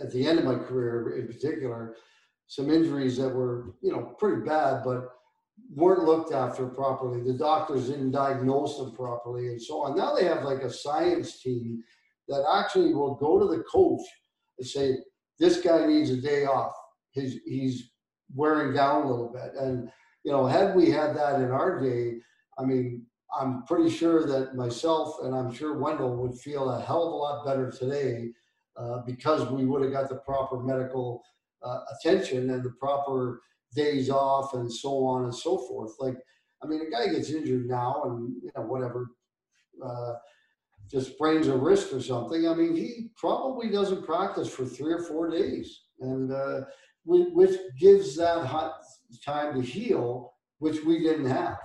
at 0.01 0.11
the 0.11 0.25
end 0.25 0.39
of 0.39 0.45
my 0.45 0.55
career 0.55 1.17
in 1.17 1.27
particular, 1.27 1.95
some 2.47 2.69
injuries 2.69 3.17
that 3.17 3.29
were, 3.29 3.75
you 3.81 3.91
know, 3.91 4.15
pretty 4.19 4.41
bad, 4.41 4.83
but 4.83 5.09
weren't 5.73 6.03
looked 6.03 6.33
after 6.33 6.67
properly. 6.67 7.21
The 7.21 7.37
doctors 7.37 7.89
didn't 7.89 8.11
diagnose 8.11 8.77
them 8.77 8.91
properly 8.93 9.47
and 9.47 9.61
so 9.61 9.81
on. 9.81 9.97
Now 9.97 10.15
they 10.15 10.25
have 10.25 10.43
like 10.43 10.61
a 10.61 10.71
science 10.71 11.41
team 11.41 11.83
that 12.27 12.45
actually 12.53 12.93
will 12.93 13.15
go 13.15 13.39
to 13.39 13.45
the 13.45 13.63
coach 13.63 14.01
and 14.57 14.67
say, 14.67 14.97
this 15.39 15.61
guy 15.61 15.85
needs 15.85 16.09
a 16.09 16.17
day 16.17 16.45
off. 16.45 16.73
He's 17.11 17.39
he's 17.45 17.91
wearing 18.33 18.73
down 18.73 19.03
a 19.03 19.09
little 19.09 19.31
bit. 19.31 19.53
And 19.59 19.89
you 20.23 20.31
know, 20.31 20.45
had 20.45 20.75
we 20.75 20.89
had 20.89 21.15
that 21.15 21.41
in 21.41 21.51
our 21.51 21.79
day, 21.79 22.17
I 22.57 22.63
mean, 22.63 23.05
I'm 23.37 23.63
pretty 23.63 23.89
sure 23.89 24.25
that 24.25 24.55
myself 24.55 25.17
and 25.23 25.35
I'm 25.35 25.53
sure 25.53 25.77
Wendel 25.77 26.15
would 26.17 26.37
feel 26.37 26.69
a 26.69 26.81
hell 26.81 27.07
of 27.07 27.13
a 27.13 27.15
lot 27.15 27.45
better 27.45 27.71
today 27.71 28.29
uh, 28.77 28.99
because 29.05 29.49
we 29.49 29.65
would 29.65 29.83
have 29.83 29.91
got 29.91 30.09
the 30.09 30.15
proper 30.15 30.59
medical 30.59 31.23
uh, 31.63 31.79
attention 31.95 32.49
and 32.49 32.63
the 32.63 32.71
proper 32.71 33.41
days 33.75 34.09
off 34.09 34.53
and 34.53 34.71
so 34.71 35.03
on 35.05 35.23
and 35.23 35.35
so 35.35 35.57
forth. 35.57 35.93
Like, 35.99 36.17
I 36.61 36.67
mean, 36.67 36.81
a 36.81 36.89
guy 36.89 37.11
gets 37.13 37.31
injured 37.31 37.67
now 37.67 38.03
and 38.05 38.35
you 38.41 38.51
know 38.55 38.63
whatever. 38.63 39.07
Uh, 39.83 40.13
just 40.89 41.13
sprains 41.13 41.47
a 41.47 41.55
wrist 41.55 41.93
or 41.93 42.01
something, 42.01 42.47
I 42.47 42.53
mean, 42.53 42.75
he 42.75 43.09
probably 43.15 43.69
doesn't 43.69 44.05
practice 44.05 44.49
for 44.49 44.65
three 44.65 44.93
or 44.93 45.03
four 45.03 45.29
days, 45.29 45.81
and 45.99 46.31
uh, 46.31 46.61
which 47.05 47.57
gives 47.79 48.15
that 48.17 48.45
hot 48.45 48.75
time 49.25 49.55
to 49.55 49.61
heal, 49.61 50.33
which 50.59 50.83
we 50.83 50.99
didn't 50.99 51.25
have. 51.25 51.57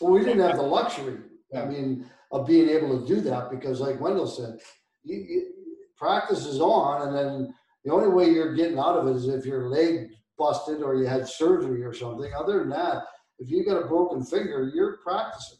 Well, 0.00 0.12
we 0.12 0.20
didn't 0.20 0.46
have 0.46 0.56
the 0.56 0.62
luxury. 0.62 1.18
I 1.54 1.64
mean, 1.64 2.06
of 2.30 2.46
being 2.46 2.68
able 2.68 3.00
to 3.00 3.06
do 3.06 3.20
that 3.22 3.50
because, 3.50 3.80
like 3.80 4.00
Wendel 4.00 4.26
said, 4.26 4.58
you, 5.02 5.16
you, 5.16 5.54
practice 5.98 6.46
is 6.46 6.60
on, 6.60 7.08
and 7.08 7.16
then 7.16 7.54
the 7.84 7.92
only 7.92 8.08
way 8.08 8.30
you're 8.30 8.54
getting 8.54 8.78
out 8.78 8.96
of 8.96 9.08
it 9.08 9.16
is 9.16 9.28
if 9.28 9.44
your 9.44 9.68
leg 9.68 10.10
busted 10.38 10.82
or 10.82 10.94
you 10.94 11.06
had 11.06 11.28
surgery 11.28 11.82
or 11.82 11.92
something. 11.92 12.32
Other 12.38 12.60
than 12.60 12.70
that, 12.70 13.04
if 13.38 13.50
you 13.50 13.64
got 13.64 13.82
a 13.82 13.86
broken 13.86 14.24
finger, 14.24 14.70
you're 14.74 14.98
practicing. 14.98 15.58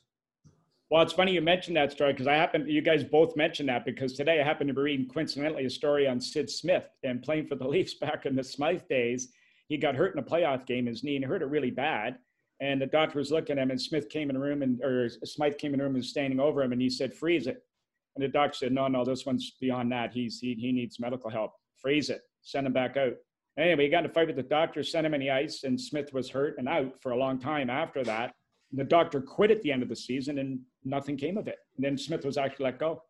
Well, 0.90 1.02
it's 1.02 1.12
funny 1.12 1.32
you 1.32 1.43
mentioned 1.43 1.77
that 1.77 1.93
story 1.93 2.12
because 2.12 2.27
I 2.27 2.35
happen 2.35 2.66
you 2.66 2.81
guys 2.81 3.05
both 3.05 3.36
mentioned 3.36 3.69
that 3.69 3.85
because 3.85 4.15
today 4.15 4.40
I 4.40 4.44
happened 4.44 4.69
to 4.69 4.74
be 4.74 4.81
reading 4.81 5.09
coincidentally 5.09 5.66
a 5.66 5.70
story 5.70 6.09
on 6.09 6.19
Sid 6.19 6.48
Smith 6.48 6.85
and 7.02 7.23
playing 7.23 7.47
for 7.47 7.56
the 7.56 7.69
Leafs 7.69 7.94
back 7.94 8.24
in 8.24 8.35
the 8.35 8.44
Smythe 8.44 8.89
days. 8.89 9.28
He 9.69 9.77
got 9.77 9.94
hurt 9.94 10.15
in 10.15 10.19
a 10.19 10.23
playoff 10.23 10.65
game, 10.65 10.86
his 10.86 11.05
knee, 11.05 11.16
and 11.16 11.24
hurt 11.24 11.43
it 11.43 11.51
really 11.51 11.70
bad. 11.70 12.19
And 12.60 12.81
the 12.81 12.86
doctor 12.86 13.19
was 13.19 13.31
looking 13.31 13.59
at 13.59 13.62
him, 13.62 13.70
and 13.70 13.81
Smith 13.81 14.09
came 14.09 14.31
in 14.31 14.35
the 14.35 14.40
room, 14.40 14.62
and 14.62 14.82
or 14.82 15.10
Smythe 15.24 15.59
came 15.59 15.74
in 15.74 15.78
the 15.78 15.85
room 15.85 15.94
and 15.94 16.02
was 16.02 16.09
standing 16.09 16.40
over 16.40 16.62
him, 16.62 16.73
and 16.73 16.81
he 16.81 16.90
said, 16.90 17.15
"Freeze 17.15 17.47
it." 17.47 17.62
And 18.18 18.24
the 18.24 18.32
doctor 18.32 18.56
said, 18.56 18.72
"No, 18.72 18.88
no, 18.88 19.04
this 19.04 19.24
one's 19.24 19.52
beyond 19.60 19.92
that. 19.92 20.12
He's 20.12 20.40
he, 20.40 20.54
he 20.54 20.72
needs 20.72 20.98
medical 20.98 21.30
help. 21.30 21.52
Freeze 21.80 22.10
it. 22.10 22.22
Send 22.42 22.66
him 22.66 22.72
back 22.72 22.96
out." 22.96 23.12
Anyway, 23.56 23.84
he 23.84 23.88
got 23.88 24.04
in 24.04 24.10
a 24.10 24.12
fight 24.12 24.26
with 24.26 24.34
the 24.34 24.42
doctor, 24.42 24.82
sent 24.82 25.06
him 25.06 25.14
in 25.14 25.20
the 25.20 25.30
ice, 25.30 25.62
and 25.62 25.80
Smith 25.80 26.12
was 26.12 26.28
hurt 26.28 26.58
and 26.58 26.68
out 26.68 27.00
for 27.00 27.12
a 27.12 27.16
long 27.16 27.38
time 27.38 27.70
after 27.70 28.02
that. 28.02 28.32
The 28.72 28.82
doctor 28.82 29.20
quit 29.20 29.52
at 29.52 29.62
the 29.62 29.70
end 29.70 29.84
of 29.84 29.88
the 29.88 29.94
season, 29.94 30.38
and 30.38 30.58
nothing 30.84 31.16
came 31.16 31.38
of 31.38 31.46
it. 31.46 31.58
And 31.76 31.84
then 31.84 31.96
Smith 31.96 32.24
was 32.24 32.36
actually 32.36 32.64
let 32.64 32.80
go. 32.80 33.02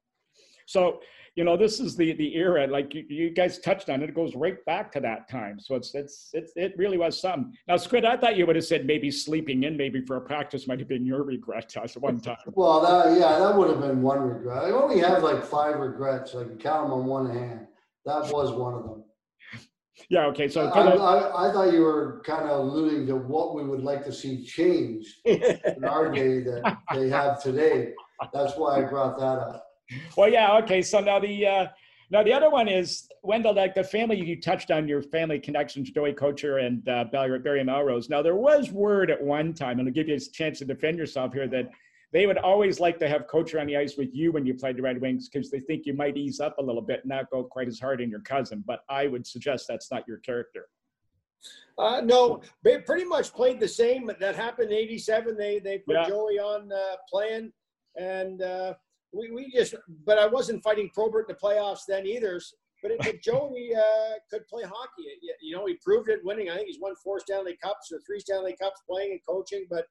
So, 0.68 1.00
you 1.34 1.44
know, 1.44 1.56
this 1.56 1.80
is 1.80 1.96
the 1.96 2.12
the 2.12 2.36
era. 2.36 2.66
Like 2.66 2.94
you, 2.94 3.02
you 3.08 3.30
guys 3.30 3.58
touched 3.58 3.88
on 3.88 4.02
it. 4.02 4.10
It 4.10 4.14
goes 4.14 4.34
right 4.34 4.62
back 4.66 4.92
to 4.92 5.00
that 5.00 5.26
time. 5.30 5.58
So 5.58 5.76
it's 5.76 5.94
it's 5.94 6.28
it's 6.34 6.52
it 6.56 6.74
really 6.76 6.98
was 6.98 7.18
something. 7.18 7.56
Now, 7.66 7.78
Squid, 7.78 8.04
I 8.04 8.18
thought 8.18 8.36
you 8.36 8.44
would 8.44 8.54
have 8.54 8.66
said 8.66 8.84
maybe 8.84 9.10
sleeping 9.10 9.62
in, 9.62 9.78
maybe 9.78 10.02
for 10.02 10.16
a 10.16 10.20
practice 10.20 10.68
might 10.68 10.78
have 10.78 10.88
been 10.88 11.06
your 11.06 11.22
regret 11.22 11.74
at 11.74 11.94
one 11.94 12.20
time. 12.20 12.36
Well, 12.54 12.82
that, 12.82 13.18
yeah, 13.18 13.38
that 13.38 13.56
would 13.56 13.70
have 13.70 13.80
been 13.80 14.02
one 14.02 14.20
regret. 14.20 14.64
I 14.64 14.70
only 14.70 14.98
have 14.98 15.22
like 15.22 15.42
five 15.42 15.78
regrets. 15.78 16.34
I 16.34 16.44
can 16.44 16.58
count 16.58 16.84
them 16.84 16.92
on 16.92 17.06
one 17.06 17.30
hand. 17.30 17.66
That 18.04 18.30
was 18.30 18.52
one 18.52 18.74
of 18.74 18.82
them. 18.82 19.04
Yeah. 20.10 20.26
Okay. 20.26 20.48
So 20.48 20.66
I, 20.66 20.80
I, 20.80 21.48
I, 21.48 21.52
thought 21.52 21.72
you 21.72 21.80
were 21.80 22.22
kind 22.26 22.48
of 22.48 22.60
alluding 22.60 23.06
to 23.06 23.16
what 23.16 23.54
we 23.54 23.64
would 23.64 23.82
like 23.82 24.04
to 24.04 24.12
see 24.12 24.44
changed 24.44 25.14
in 25.24 25.84
our 25.84 26.10
day 26.12 26.40
that 26.40 26.78
they 26.94 27.08
have 27.08 27.42
today. 27.42 27.92
That's 28.32 28.56
why 28.56 28.78
I 28.78 28.82
brought 28.82 29.18
that 29.18 29.38
up. 29.38 29.67
Well, 30.16 30.28
yeah. 30.28 30.58
Okay. 30.58 30.82
So 30.82 31.00
now 31.00 31.18
the 31.18 31.46
uh, 31.46 31.66
now 32.10 32.22
the 32.22 32.32
other 32.32 32.50
one 32.50 32.68
is 32.68 33.08
Wendel. 33.22 33.54
Like 33.54 33.74
the 33.74 33.84
family 33.84 34.22
you 34.22 34.40
touched 34.40 34.70
on 34.70 34.88
your 34.88 35.02
family 35.02 35.38
connections, 35.38 35.90
Joey 35.90 36.12
Kocur 36.12 36.64
and 36.64 36.86
uh, 36.88 37.04
Barry, 37.04 37.38
Barry 37.38 37.64
Melrose. 37.64 38.08
Now 38.08 38.22
there 38.22 38.36
was 38.36 38.70
word 38.70 39.10
at 39.10 39.22
one 39.22 39.54
time, 39.54 39.78
and 39.78 39.88
I'll 39.88 39.94
give 39.94 40.08
you 40.08 40.16
a 40.16 40.20
chance 40.20 40.58
to 40.60 40.64
defend 40.64 40.98
yourself 40.98 41.32
here 41.32 41.48
that 41.48 41.70
they 42.12 42.26
would 42.26 42.38
always 42.38 42.80
like 42.80 42.98
to 43.00 43.08
have 43.08 43.26
Kocur 43.26 43.60
on 43.60 43.66
the 43.66 43.76
ice 43.76 43.96
with 43.98 44.14
you 44.14 44.32
when 44.32 44.46
you 44.46 44.54
played 44.54 44.76
the 44.76 44.82
Red 44.82 45.00
Wings 45.00 45.28
because 45.28 45.50
they 45.50 45.60
think 45.60 45.84
you 45.84 45.92
might 45.92 46.16
ease 46.16 46.40
up 46.40 46.56
a 46.58 46.62
little 46.62 46.80
bit 46.80 47.00
and 47.00 47.10
not 47.10 47.30
go 47.30 47.44
quite 47.44 47.68
as 47.68 47.78
hard 47.78 48.00
in 48.00 48.08
your 48.08 48.20
cousin. 48.20 48.64
But 48.66 48.80
I 48.88 49.06
would 49.08 49.26
suggest 49.26 49.66
that's 49.68 49.90
not 49.90 50.04
your 50.08 50.18
character. 50.18 50.68
Uh, 51.78 52.00
no, 52.00 52.40
they 52.64 52.78
pretty 52.78 53.04
much 53.04 53.32
played 53.32 53.60
the 53.60 53.68
same. 53.68 54.10
That 54.18 54.34
happened 54.34 54.72
in 54.72 54.78
'87. 54.78 55.36
They 55.36 55.58
they 55.58 55.78
put 55.78 55.94
yeah. 55.94 56.08
Joey 56.08 56.38
on 56.38 56.72
uh, 56.72 56.96
playing, 57.08 57.52
and 57.96 58.42
uh, 58.42 58.74
we 59.12 59.30
we 59.30 59.50
just. 59.50 59.74
But 60.06 60.18
I 60.18 60.26
wasn't 60.26 60.62
fighting 60.62 60.90
Probert 60.94 61.28
in 61.28 61.34
the 61.34 61.40
playoffs 61.40 61.80
then 61.88 62.06
either. 62.06 62.40
But, 62.82 62.92
it, 62.92 62.98
but 63.00 63.20
Joey 63.22 63.72
uh, 63.74 64.14
could 64.30 64.46
play 64.46 64.62
hockey. 64.62 65.04
You, 65.22 65.34
you 65.40 65.56
know, 65.56 65.66
he 65.66 65.74
proved 65.84 66.08
it 66.08 66.20
winning. 66.24 66.50
I 66.50 66.56
think 66.56 66.68
he's 66.68 66.80
won 66.80 66.94
four 67.02 67.20
Stanley 67.20 67.58
Cups 67.62 67.90
or 67.92 68.00
three 68.06 68.20
Stanley 68.20 68.56
Cups 68.60 68.80
playing 68.88 69.12
and 69.12 69.20
coaching. 69.28 69.66
But 69.70 69.86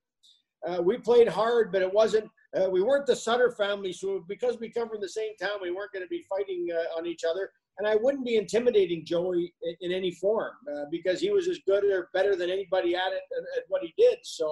uh, 0.67 0.81
we 0.81 0.97
played 0.97 1.27
hard, 1.27 1.71
but 1.71 1.81
it 1.81 1.93
wasn't. 1.93 2.29
Uh, 2.55 2.69
we 2.69 2.81
weren't 2.81 3.05
the 3.05 3.15
Sutter 3.15 3.51
family, 3.51 3.91
so 3.91 4.23
because 4.27 4.57
we 4.59 4.69
come 4.69 4.89
from 4.89 5.01
the 5.01 5.09
same 5.09 5.35
town, 5.39 5.59
we 5.61 5.71
weren't 5.71 5.91
going 5.91 6.05
to 6.05 6.09
be 6.09 6.23
fighting 6.29 6.67
uh, 6.73 6.97
on 6.97 7.05
each 7.05 7.23
other. 7.29 7.51
And 7.77 7.87
I 7.87 7.95
wouldn't 7.95 8.25
be 8.25 8.37
intimidating 8.37 9.05
Joey 9.05 9.53
in, 9.61 9.75
in 9.81 9.91
any 9.91 10.11
form 10.11 10.53
uh, 10.71 10.85
because 10.89 11.19
he 11.19 11.29
was 11.29 11.47
as 11.47 11.59
good 11.67 11.83
or 11.83 12.09
better 12.13 12.35
than 12.35 12.49
anybody 12.49 12.95
at 12.95 13.11
it 13.11 13.21
at, 13.55 13.63
what 13.67 13.83
he 13.83 13.93
did. 13.97 14.17
So 14.23 14.51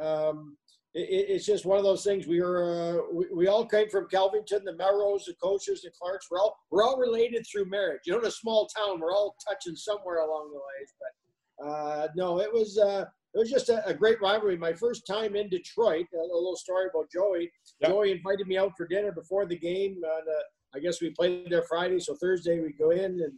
um, 0.00 0.56
it, 0.96 1.26
it's 1.28 1.46
just 1.46 1.66
one 1.66 1.78
of 1.78 1.84
those 1.84 2.02
things. 2.02 2.26
We 2.26 2.40
were 2.40 3.00
uh, 3.00 3.14
we, 3.14 3.26
we, 3.32 3.46
all 3.46 3.66
came 3.66 3.88
from 3.90 4.08
Kelvington, 4.08 4.64
the 4.64 4.74
Melrose, 4.76 5.26
the 5.26 5.34
Kocurs, 5.42 5.82
the 5.82 5.90
Clarks. 5.98 6.28
We're 6.30 6.38
all 6.38 6.56
we're 6.70 6.84
all 6.84 6.98
related 6.98 7.46
through 7.46 7.66
marriage. 7.66 8.00
You 8.06 8.14
know, 8.14 8.20
in 8.20 8.26
a 8.26 8.30
small 8.30 8.66
town, 8.66 9.00
we're 9.00 9.12
all 9.12 9.36
touching 9.46 9.76
somewhere 9.76 10.18
along 10.18 10.50
the 10.52 10.58
ways. 10.58 10.94
But 10.98 11.68
uh, 11.68 12.08
no, 12.16 12.40
it 12.40 12.52
was 12.52 12.78
it 12.78 13.38
was 13.38 13.50
just 13.50 13.68
a, 13.68 13.86
a, 13.86 13.92
great 13.92 14.20
rivalry. 14.22 14.56
My 14.56 14.72
first 14.72 15.06
time 15.06 15.36
in 15.36 15.50
Detroit. 15.50 16.06
A, 16.14 16.16
a 16.16 16.22
little 16.22 16.56
story 16.56 16.86
about 16.88 17.10
Joey. 17.12 17.50
Yep. 17.80 17.90
Joey 17.90 18.12
invited 18.12 18.46
me 18.46 18.56
out 18.56 18.72
for 18.78 18.86
dinner 18.86 19.12
before 19.12 19.44
the 19.44 19.58
game. 19.58 19.96
And, 19.96 20.04
uh, 20.04 20.42
I 20.74 20.78
guess 20.78 21.00
we 21.02 21.10
played 21.10 21.48
there 21.50 21.64
Friday, 21.68 22.00
so 22.00 22.14
Thursday 22.14 22.60
we 22.60 22.72
go 22.72 22.90
in, 22.90 23.20
and 23.22 23.32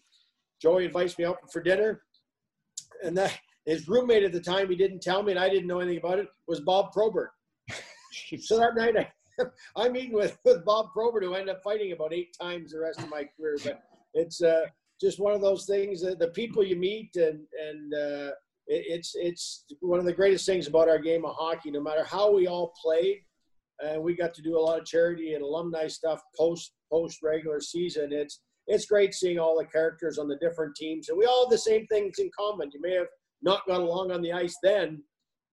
Joey 0.61 0.87
invites 0.87 1.19
me 1.19 1.25
out 1.25 1.39
for 1.53 1.63
dinner. 1.63 2.03
And 3.05 3.17
that 3.17 3.39
his 3.65 3.87
roommate 3.87 4.23
at 4.23 4.33
the 4.33 4.41
time, 4.41 4.71
he 4.71 4.77
didn't 4.77 5.03
tell 5.03 5.23
me, 5.23 5.33
and 5.33 5.41
I 5.41 5.49
didn't 5.49 5.67
know 5.67 5.81
anything 5.81 5.99
about 5.99 6.19
it, 6.19 6.29
was 6.47 6.61
Bob 6.61 6.93
Probert. 6.93 7.31
So 8.41 8.59
that 8.59 8.75
night, 8.75 8.97
I, 8.97 9.45
I'm 9.77 9.97
eating 9.97 10.13
with, 10.13 10.39
with 10.45 10.65
Bob 10.65 10.93
Probert, 10.93 11.23
who 11.23 11.35
I 11.35 11.41
ended 11.41 11.57
up 11.57 11.63
fighting 11.63 11.93
about 11.93 12.13
eight 12.13 12.35
times 12.41 12.73
the 12.73 12.81
rest 12.81 13.01
of 13.01 13.09
my 13.09 13.29
career. 13.37 13.57
But 13.63 13.83
it's 14.15 14.43
uh, 14.43 14.67
just 15.01 15.21
one 15.21 15.33
of 15.33 15.41
those 15.41 15.67
things 15.67 16.03
that 16.03 16.19
the 16.19 16.29
people 16.29 16.65
you 16.65 16.77
meet 16.77 17.15
and 17.17 17.41
and 17.69 17.95
uh, 17.95 18.31
it's 18.67 19.13
it's 19.15 19.65
one 19.81 19.99
of 19.99 20.05
the 20.05 20.13
greatest 20.13 20.45
things 20.45 20.67
about 20.67 20.89
our 20.89 20.99
game 20.99 21.25
of 21.25 21.35
hockey. 21.37 21.71
No 21.71 21.81
matter 21.81 22.05
how 22.05 22.33
we 22.33 22.47
all 22.47 22.75
played, 22.83 23.19
and 23.81 24.03
we 24.03 24.15
got 24.15 24.35
to 24.35 24.43
do 24.43 24.59
a 24.59 24.61
lot 24.61 24.79
of 24.79 24.85
charity 24.85 25.35
and 25.35 25.43
alumni 25.43 25.87
stuff 25.87 26.21
post 26.37 26.73
post 26.93 27.19
regular 27.23 27.61
season. 27.61 28.13
It's 28.13 28.41
it's 28.67 28.85
great 28.85 29.15
seeing 29.15 29.39
all 29.39 29.57
the 29.57 29.65
characters 29.65 30.19
on 30.19 30.29
the 30.29 30.37
different 30.37 30.77
teams, 30.77 31.09
and 31.09 31.17
we 31.17 31.25
all 31.25 31.47
have 31.47 31.51
the 31.51 31.59
same 31.59 31.87
things 31.87 32.19
in 32.19 32.31
common. 32.39 32.71
You 32.73 32.81
may 32.83 32.95
have 32.95 33.07
not 33.41 33.67
got 33.67 33.81
along 33.81 34.11
on 34.11 34.21
the 34.21 34.33
ice 34.33 34.57
then, 34.63 35.03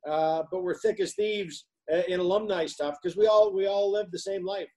uh, 0.06 0.44
but 0.52 0.64
we're 0.64 0.78
thick 0.78 1.00
as 1.00 1.14
thieves 1.14 1.66
uh, 1.92 2.02
in 2.08 2.20
alumni 2.20 2.66
stuff 2.66 2.96
because 3.02 3.18
we 3.18 3.28
all 3.28 3.54
we 3.54 3.68
all 3.68 3.92
live 3.92 4.12
the 4.12 4.20
same 4.20 4.46
life. 4.46 4.70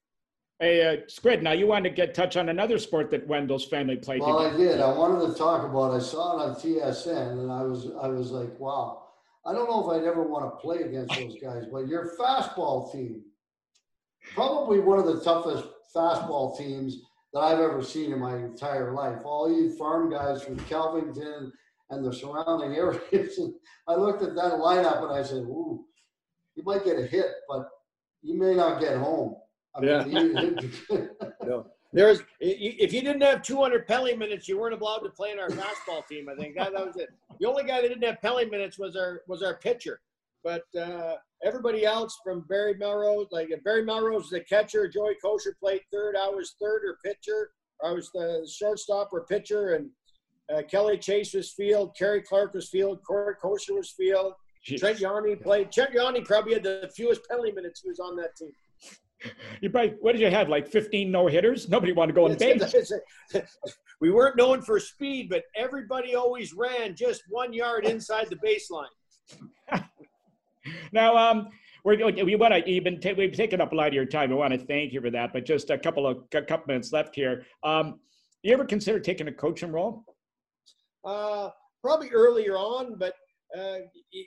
Hey, 0.59 0.85
uh, 0.85 0.97
Squid, 1.07 1.41
now 1.41 1.53
you 1.53 1.67
wanted 1.67 1.89
to 1.89 1.95
get 1.95 2.13
touch 2.13 2.35
on 2.35 2.49
another 2.49 2.79
sport 2.79 3.09
that 3.11 3.25
Wendel's 3.25 3.65
family 3.65 3.95
played. 3.95 4.21
Well, 4.21 4.43
together. 4.43 4.55
I 4.55 4.57
did. 4.57 4.81
I 4.81 4.91
wanted 4.91 5.31
to 5.31 5.37
talk 5.37 5.63
about. 5.63 5.91
I 5.91 5.99
saw 5.99 6.37
it 6.37 6.49
on 6.49 6.55
TSN, 6.55 7.31
and 7.31 7.51
I 7.51 7.63
was 7.63 7.91
I 8.01 8.07
was 8.07 8.31
like, 8.31 8.59
wow. 8.59 9.05
I 9.45 9.53
don't 9.53 9.69
know 9.69 9.89
if 9.89 9.97
I'd 9.97 10.05
ever 10.05 10.23
want 10.23 10.45
to 10.45 10.61
play 10.61 10.79
against 10.79 11.15
those 11.15 11.37
guys, 11.41 11.63
but 11.71 11.87
your 11.87 12.11
fastball 12.19 12.91
team, 12.91 13.23
probably 14.35 14.79
one 14.79 14.99
of 14.99 15.05
the 15.05 15.21
toughest 15.21 15.63
fastball 15.95 16.57
teams 16.57 16.97
that 17.33 17.39
I've 17.39 17.59
ever 17.59 17.81
seen 17.81 18.11
in 18.11 18.19
my 18.19 18.35
entire 18.35 18.93
life. 18.93 19.19
All 19.23 19.51
you 19.51 19.75
farm 19.77 20.11
guys 20.11 20.43
from 20.43 20.59
Kelvington 20.61 21.51
and 21.89 22.05
the 22.05 22.13
surrounding 22.13 22.75
areas. 22.75 23.39
I 23.87 23.95
looked 23.95 24.23
at 24.23 24.35
that 24.35 24.53
lineup 24.53 25.03
and 25.03 25.13
I 25.13 25.23
said, 25.23 25.43
ooh, 25.43 25.85
you 26.55 26.63
might 26.63 26.83
get 26.83 26.99
a 26.99 27.03
hit, 27.03 27.27
but 27.47 27.69
you 28.21 28.37
may 28.37 28.53
not 28.53 28.79
get 28.79 28.97
home. 28.97 29.35
I 29.75 29.83
yeah. 29.83 30.03
Mean, 30.03 30.71
no. 31.43 31.67
There's 31.91 32.21
if 32.39 32.93
you 32.93 33.01
didn't 33.01 33.21
have 33.21 33.41
200 33.41 33.87
penalty 33.87 34.15
minutes, 34.15 34.47
you 34.47 34.59
weren't 34.59 34.79
allowed 34.79 34.99
to 34.99 35.09
play 35.09 35.31
in 35.31 35.39
our 35.39 35.49
fastball 35.49 36.05
team. 36.07 36.29
I 36.29 36.35
think 36.35 36.55
that, 36.55 36.73
that 36.73 36.85
was 36.85 36.97
it. 36.97 37.09
The 37.39 37.47
only 37.47 37.63
guy 37.63 37.81
that 37.81 37.87
didn't 37.87 38.03
have 38.03 38.21
penalty 38.21 38.45
minutes 38.45 38.77
was 38.77 38.95
our 38.95 39.21
was 39.27 39.41
our 39.41 39.57
pitcher. 39.57 39.99
But 40.43 40.63
uh, 40.79 41.15
everybody 41.43 41.85
else 41.85 42.17
from 42.23 42.45
Barry 42.47 42.75
Melrose, 42.75 43.27
like 43.31 43.49
Barry 43.65 43.83
Melrose, 43.83 44.29
the 44.29 44.41
catcher, 44.41 44.87
Joey 44.87 45.15
Kocur 45.23 45.57
played 45.59 45.81
third. 45.91 46.15
I 46.15 46.29
was 46.29 46.55
third 46.61 46.83
or 46.85 46.97
pitcher. 47.03 47.51
I 47.83 47.91
was 47.91 48.11
the 48.11 48.47
shortstop 48.51 49.09
or 49.11 49.25
pitcher, 49.25 49.73
and 49.73 49.89
uh, 50.53 50.61
Kelly 50.69 50.97
Chase 50.97 51.33
was 51.33 51.51
field. 51.51 51.95
Kerry 51.97 52.21
Clark 52.21 52.53
was 52.53 52.69
field. 52.69 53.01
Kory 53.03 53.35
Kocur 53.41 53.77
was 53.77 53.91
field. 53.91 54.33
Trent 54.65 54.99
Yawney 54.99 55.41
played. 55.41 55.71
Trent 55.71 55.93
Yawney 55.93 56.25
probably 56.25 56.53
had 56.53 56.63
the 56.63 56.91
fewest 56.95 57.27
penalty 57.29 57.51
minutes. 57.51 57.81
He 57.81 57.89
was 57.89 57.99
on 57.99 58.15
that 58.17 58.35
team. 58.35 58.51
You 59.59 59.69
probably 59.69 59.95
what 59.99 60.13
did 60.13 60.21
you 60.21 60.29
have 60.29 60.47
like 60.47 60.65
15 60.65 61.11
no 61.11 61.27
hitters? 61.27 61.67
Nobody 61.67 61.91
wanted 61.91 62.13
to 62.13 62.15
go 62.15 62.29
on 62.29 62.37
base. 62.37 62.93
we 63.99 64.11
weren't 64.11 64.37
known 64.37 64.61
for 64.61 64.79
speed, 64.79 65.27
but 65.29 65.43
everybody 65.57 66.15
always 66.15 66.53
ran 66.53 66.95
just 66.95 67.23
one 67.27 67.51
yard 67.51 67.83
inside 67.83 68.27
the 68.29 68.37
baseline. 68.37 69.83
now, 70.93 71.17
um, 71.17 71.49
we're 71.83 71.97
we 72.23 72.37
want 72.37 72.53
to 72.53 72.65
even 72.65 73.01
t- 73.01 73.11
we've 73.11 73.33
taken 73.33 73.59
up 73.59 73.73
a 73.73 73.75
lot 73.75 73.89
of 73.89 73.93
your 73.93 74.05
time. 74.05 74.31
I 74.31 74.35
want 74.35 74.53
to 74.53 74.59
thank 74.59 74.93
you 74.93 75.01
for 75.01 75.09
that, 75.09 75.33
but 75.33 75.45
just 75.45 75.69
a 75.69 75.77
couple 75.77 76.07
of 76.07 76.19
a 76.33 76.41
couple 76.41 76.67
minutes 76.67 76.93
left 76.93 77.13
here. 77.13 77.45
Um, 77.61 77.99
you 78.41 78.53
ever 78.53 78.63
consider 78.63 79.01
taking 79.01 79.27
a 79.27 79.33
coaching 79.33 79.73
role? 79.73 80.05
Uh, 81.03 81.49
probably 81.81 82.09
earlier 82.11 82.55
on, 82.55 82.97
but 82.97 83.15
uh, 83.57 83.77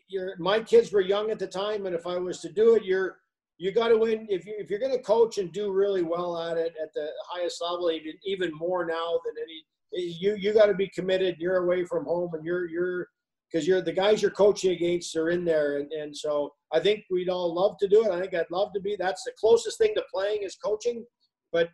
your 0.08 0.36
my 0.38 0.60
kids 0.60 0.92
were 0.92 1.00
young 1.00 1.30
at 1.30 1.38
the 1.38 1.46
time, 1.46 1.86
and 1.86 1.94
if 1.94 2.06
I 2.06 2.16
was 2.18 2.40
to 2.40 2.52
do 2.52 2.74
it, 2.74 2.84
you're 2.84 3.18
you 3.58 3.70
got 3.70 3.88
to 3.88 3.98
win 3.98 4.26
if 4.28 4.44
you 4.46 4.54
if 4.58 4.70
you're 4.70 4.80
going 4.80 4.96
to 4.96 5.02
coach 5.02 5.38
and 5.38 5.52
do 5.52 5.72
really 5.72 6.02
well 6.02 6.36
at 6.38 6.56
it 6.56 6.74
at 6.82 6.92
the 6.94 7.08
highest 7.28 7.62
level, 7.62 7.90
even 7.90 8.14
even 8.24 8.50
more 8.54 8.84
now 8.84 9.20
than 9.24 9.34
any. 9.42 9.64
You 9.92 10.36
you 10.36 10.54
got 10.54 10.66
to 10.66 10.74
be 10.74 10.88
committed. 10.88 11.36
You're 11.38 11.64
away 11.64 11.84
from 11.84 12.04
home, 12.04 12.30
and 12.34 12.44
you're 12.44 12.68
you're 12.68 13.08
because 13.50 13.66
you're 13.66 13.82
the 13.82 13.92
guys 13.92 14.22
you're 14.22 14.30
coaching 14.30 14.72
against 14.72 15.14
are 15.16 15.28
in 15.28 15.44
there, 15.44 15.78
and, 15.78 15.92
and 15.92 16.16
so 16.16 16.52
I 16.72 16.80
think 16.80 17.04
we'd 17.10 17.28
all 17.28 17.54
love 17.54 17.76
to 17.78 17.88
do 17.88 18.04
it. 18.04 18.10
I 18.10 18.20
think 18.20 18.34
I'd 18.34 18.50
love 18.50 18.72
to 18.74 18.80
be. 18.80 18.96
That's 18.98 19.22
the 19.24 19.32
closest 19.38 19.78
thing 19.78 19.92
to 19.94 20.02
playing 20.12 20.42
is 20.42 20.56
coaching, 20.56 21.04
but 21.52 21.68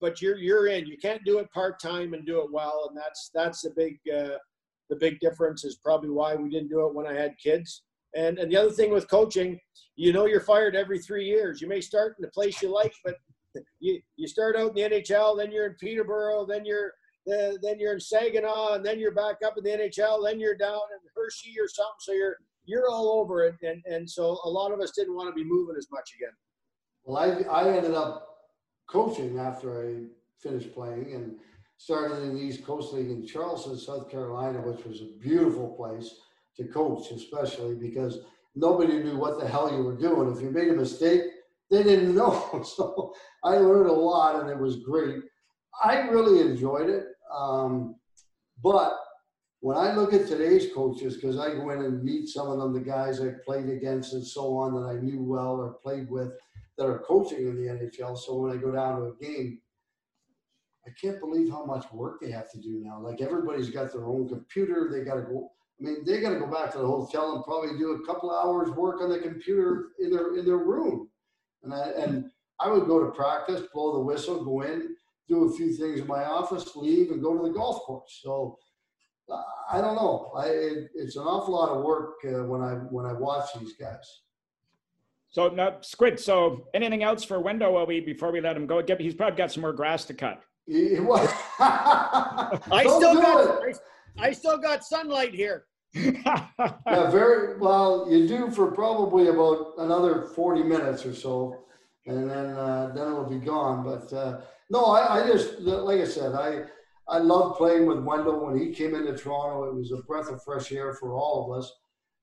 but 0.00 0.20
you're 0.22 0.38
you're 0.38 0.66
in. 0.68 0.86
You 0.86 0.96
can't 0.96 1.24
do 1.24 1.38
it 1.38 1.52
part 1.52 1.80
time 1.80 2.14
and 2.14 2.26
do 2.26 2.40
it 2.40 2.52
well, 2.52 2.86
and 2.88 2.96
that's 2.96 3.30
that's 3.34 3.62
the 3.62 3.70
big 3.76 3.98
uh, 4.12 4.38
the 4.88 4.96
big 4.96 5.18
difference 5.20 5.64
is 5.64 5.76
probably 5.76 6.10
why 6.10 6.34
we 6.34 6.50
didn't 6.50 6.68
do 6.68 6.86
it 6.86 6.94
when 6.94 7.06
I 7.06 7.14
had 7.14 7.34
kids. 7.42 7.82
And 8.14 8.38
and 8.38 8.50
the 8.50 8.56
other 8.56 8.70
thing 8.70 8.92
with 8.92 9.10
coaching, 9.10 9.58
you 9.96 10.12
know, 10.12 10.26
you're 10.26 10.40
fired 10.40 10.76
every 10.76 10.98
three 10.98 11.24
years. 11.24 11.60
You 11.60 11.68
may 11.68 11.80
start 11.80 12.16
in 12.18 12.22
the 12.22 12.30
place 12.30 12.62
you 12.62 12.72
like, 12.72 12.94
but 13.04 13.16
you 13.80 14.00
you 14.16 14.26
start 14.26 14.56
out 14.56 14.70
in 14.70 14.74
the 14.74 14.96
NHL, 14.96 15.36
then 15.36 15.52
you're 15.52 15.66
in 15.66 15.74
Peterborough, 15.74 16.46
then 16.46 16.64
you're 16.64 16.92
uh, 17.32 17.52
then 17.60 17.78
you're 17.78 17.92
in 17.92 18.00
Saginaw, 18.00 18.74
and 18.74 18.86
then 18.86 19.00
you're 19.00 19.14
back 19.14 19.36
up 19.44 19.54
in 19.58 19.64
the 19.64 19.70
NHL, 19.70 20.24
then 20.24 20.38
you're 20.38 20.56
down 20.56 20.74
in 20.74 21.10
Hershey 21.14 21.54
or 21.58 21.68
something. 21.68 21.94
So 22.00 22.12
you're 22.12 22.36
you're 22.64 22.88
all 22.88 23.20
over 23.20 23.44
it, 23.44 23.56
and 23.62 23.82
and 23.86 24.08
so 24.08 24.38
a 24.44 24.48
lot 24.48 24.72
of 24.72 24.80
us 24.80 24.92
didn't 24.96 25.14
want 25.14 25.28
to 25.28 25.34
be 25.34 25.44
moving 25.48 25.76
as 25.76 25.88
much 25.90 26.10
again. 26.16 26.34
Well, 27.04 27.18
I 27.18 27.42
I 27.50 27.76
ended 27.76 27.94
up 27.94 28.28
coaching 28.88 29.38
after 29.38 29.88
I 29.88 30.04
finished 30.40 30.72
playing 30.72 31.12
and 31.14 31.36
started 31.78 32.22
in 32.22 32.34
the 32.34 32.40
East 32.40 32.64
Coast 32.64 32.92
League 32.92 33.10
in 33.10 33.26
Charleston, 33.26 33.78
South 33.78 34.10
Carolina, 34.10 34.60
which 34.60 34.84
was 34.84 35.00
a 35.00 35.18
beautiful 35.20 35.74
place 35.76 36.20
to 36.56 36.64
coach, 36.64 37.10
especially 37.10 37.74
because 37.74 38.20
nobody 38.54 39.02
knew 39.02 39.16
what 39.16 39.38
the 39.38 39.46
hell 39.46 39.70
you 39.70 39.82
were 39.82 39.96
doing. 39.96 40.34
If 40.34 40.42
you 40.42 40.50
made 40.50 40.68
a 40.68 40.74
mistake, 40.74 41.22
they 41.70 41.82
didn't 41.82 42.14
know. 42.16 42.62
So 42.64 43.14
I 43.44 43.56
learned 43.58 43.90
a 43.90 43.92
lot 43.92 44.40
and 44.40 44.50
it 44.50 44.58
was 44.58 44.76
great. 44.76 45.16
I 45.82 46.00
really 46.08 46.40
enjoyed 46.40 46.88
it. 46.88 47.04
Um, 47.34 47.96
but 48.62 48.98
when 49.60 49.76
I 49.76 49.94
look 49.94 50.14
at 50.14 50.26
today's 50.26 50.72
coaches, 50.72 51.16
because 51.16 51.38
I 51.38 51.54
go 51.54 51.70
in 51.70 51.82
and 51.82 52.02
meet 52.02 52.28
some 52.28 52.48
of 52.48 52.58
them, 52.58 52.72
the 52.72 52.80
guys 52.80 53.20
I 53.20 53.30
played 53.44 53.68
against 53.68 54.14
and 54.14 54.26
so 54.26 54.56
on 54.56 54.74
that 54.74 54.88
I 54.88 55.00
knew 55.00 55.22
well 55.22 55.56
or 55.56 55.74
played 55.82 56.10
with 56.10 56.32
that 56.78 56.86
are 56.86 57.00
coaching 57.00 57.48
in 57.48 57.56
the 57.56 57.72
NHL. 57.72 58.16
So 58.16 58.36
when 58.38 58.52
I 58.52 58.60
go 58.60 58.70
down 58.70 59.00
to 59.00 59.06
a 59.06 59.16
game, 59.20 59.60
I 60.86 60.90
can't 61.00 61.20
believe 61.20 61.50
how 61.50 61.64
much 61.64 61.90
work 61.92 62.20
they 62.20 62.30
have 62.30 62.50
to 62.52 62.58
do 62.58 62.80
now. 62.82 63.00
Like 63.00 63.20
everybody's 63.20 63.70
got 63.70 63.92
their 63.92 64.06
own 64.06 64.28
computer. 64.28 64.88
They 64.92 65.04
got 65.04 65.16
to 65.16 65.22
go. 65.22 65.50
I 65.80 65.84
mean, 65.84 66.04
they 66.06 66.20
got 66.20 66.30
to 66.30 66.38
go 66.38 66.46
back 66.46 66.72
to 66.72 66.78
the 66.78 66.86
hotel 66.86 67.34
and 67.34 67.44
probably 67.44 67.76
do 67.78 67.92
a 67.92 68.06
couple 68.06 68.30
hours 68.30 68.70
work 68.70 69.02
on 69.02 69.10
the 69.10 69.18
computer 69.18 69.88
in 69.98 70.10
their 70.10 70.36
in 70.36 70.46
their 70.46 70.58
room. 70.58 71.08
And 71.64 71.74
I 71.74 71.88
and 71.90 72.30
I 72.60 72.70
would 72.70 72.86
go 72.86 73.04
to 73.04 73.10
practice, 73.10 73.62
blow 73.74 73.94
the 73.94 74.04
whistle, 74.04 74.44
go 74.44 74.62
in, 74.62 74.96
do 75.28 75.44
a 75.44 75.56
few 75.56 75.72
things 75.72 76.00
in 76.00 76.06
my 76.06 76.24
office, 76.24 76.76
leave, 76.76 77.10
and 77.10 77.22
go 77.22 77.36
to 77.36 77.48
the 77.48 77.54
golf 77.54 77.80
course. 77.82 78.20
So 78.22 78.58
I 79.70 79.80
don't 79.80 79.96
know. 79.96 80.32
I 80.36 80.46
it, 80.46 80.90
it's 80.94 81.16
an 81.16 81.24
awful 81.24 81.54
lot 81.54 81.70
of 81.70 81.82
work 81.82 82.14
uh, 82.24 82.44
when 82.44 82.62
I 82.62 82.74
when 82.74 83.06
I 83.06 83.12
watch 83.12 83.50
these 83.58 83.74
guys. 83.74 84.20
So 85.30 85.48
now, 85.48 85.78
Squid. 85.80 86.20
So 86.20 86.68
anything 86.72 87.02
else 87.02 87.24
for 87.24 87.40
Wendel 87.40 87.74
while 87.74 87.86
we 87.86 88.00
before 88.00 88.30
we 88.30 88.40
let 88.40 88.56
him 88.56 88.66
go? 88.66 88.82
He's 88.98 89.14
probably 89.14 89.36
got 89.36 89.50
some 89.52 89.62
more 89.62 89.72
grass 89.72 90.04
to 90.06 90.14
cut. 90.14 90.42
He, 90.66 90.98
was. 90.98 91.28
I 91.60 92.82
still 92.82 93.14
got 93.14 93.62
I, 94.18 94.28
I, 94.28 94.32
still 94.32 94.58
got 94.58 94.84
sunlight 94.84 95.32
here. 95.32 95.66
yeah, 95.94 97.10
very 97.10 97.58
well. 97.58 98.06
You 98.10 98.26
do 98.26 98.50
for 98.50 98.72
probably 98.72 99.28
about 99.28 99.74
another 99.78 100.22
forty 100.22 100.62
minutes 100.62 101.06
or 101.06 101.14
so, 101.14 101.64
and 102.06 102.28
then 102.28 102.46
uh, 102.56 102.92
then 102.94 103.06
it'll 103.06 103.30
be 103.30 103.38
gone. 103.38 103.84
But 103.84 104.12
uh, 104.12 104.40
no, 104.68 104.86
I, 104.86 105.22
I 105.22 105.26
just 105.28 105.60
like 105.60 106.00
I 106.00 106.04
said, 106.04 106.34
I 106.34 106.64
I 107.08 107.18
loved 107.18 107.56
playing 107.56 107.86
with 107.86 108.00
Wendel 108.00 108.44
when 108.44 108.58
he 108.58 108.72
came 108.72 108.94
into 108.94 109.16
Toronto. 109.16 109.64
It 109.64 109.74
was 109.74 109.92
a 109.92 110.02
breath 110.02 110.28
of 110.28 110.42
fresh 110.42 110.72
air 110.72 110.94
for 110.94 111.14
all 111.14 111.44
of 111.44 111.58
us 111.58 111.72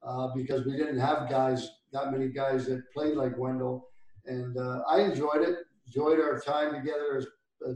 uh, 0.05 0.27
because 0.35 0.65
we 0.65 0.73
didn't 0.73 0.99
have 0.99 1.29
guys 1.29 1.69
that 1.93 2.11
many 2.11 2.27
guys 2.27 2.65
that 2.65 2.83
played 2.93 3.15
like 3.15 3.37
Wendel, 3.37 3.89
and 4.25 4.57
uh, 4.57 4.81
I 4.89 5.01
enjoyed 5.01 5.41
it. 5.41 5.59
Enjoyed 5.87 6.19
our 6.19 6.39
time 6.39 6.73
together 6.73 7.17
as 7.17 7.25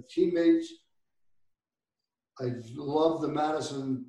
teammates. 0.09 0.71
I 2.39 2.51
loved 2.75 3.23
the 3.23 3.29
Madison 3.29 4.05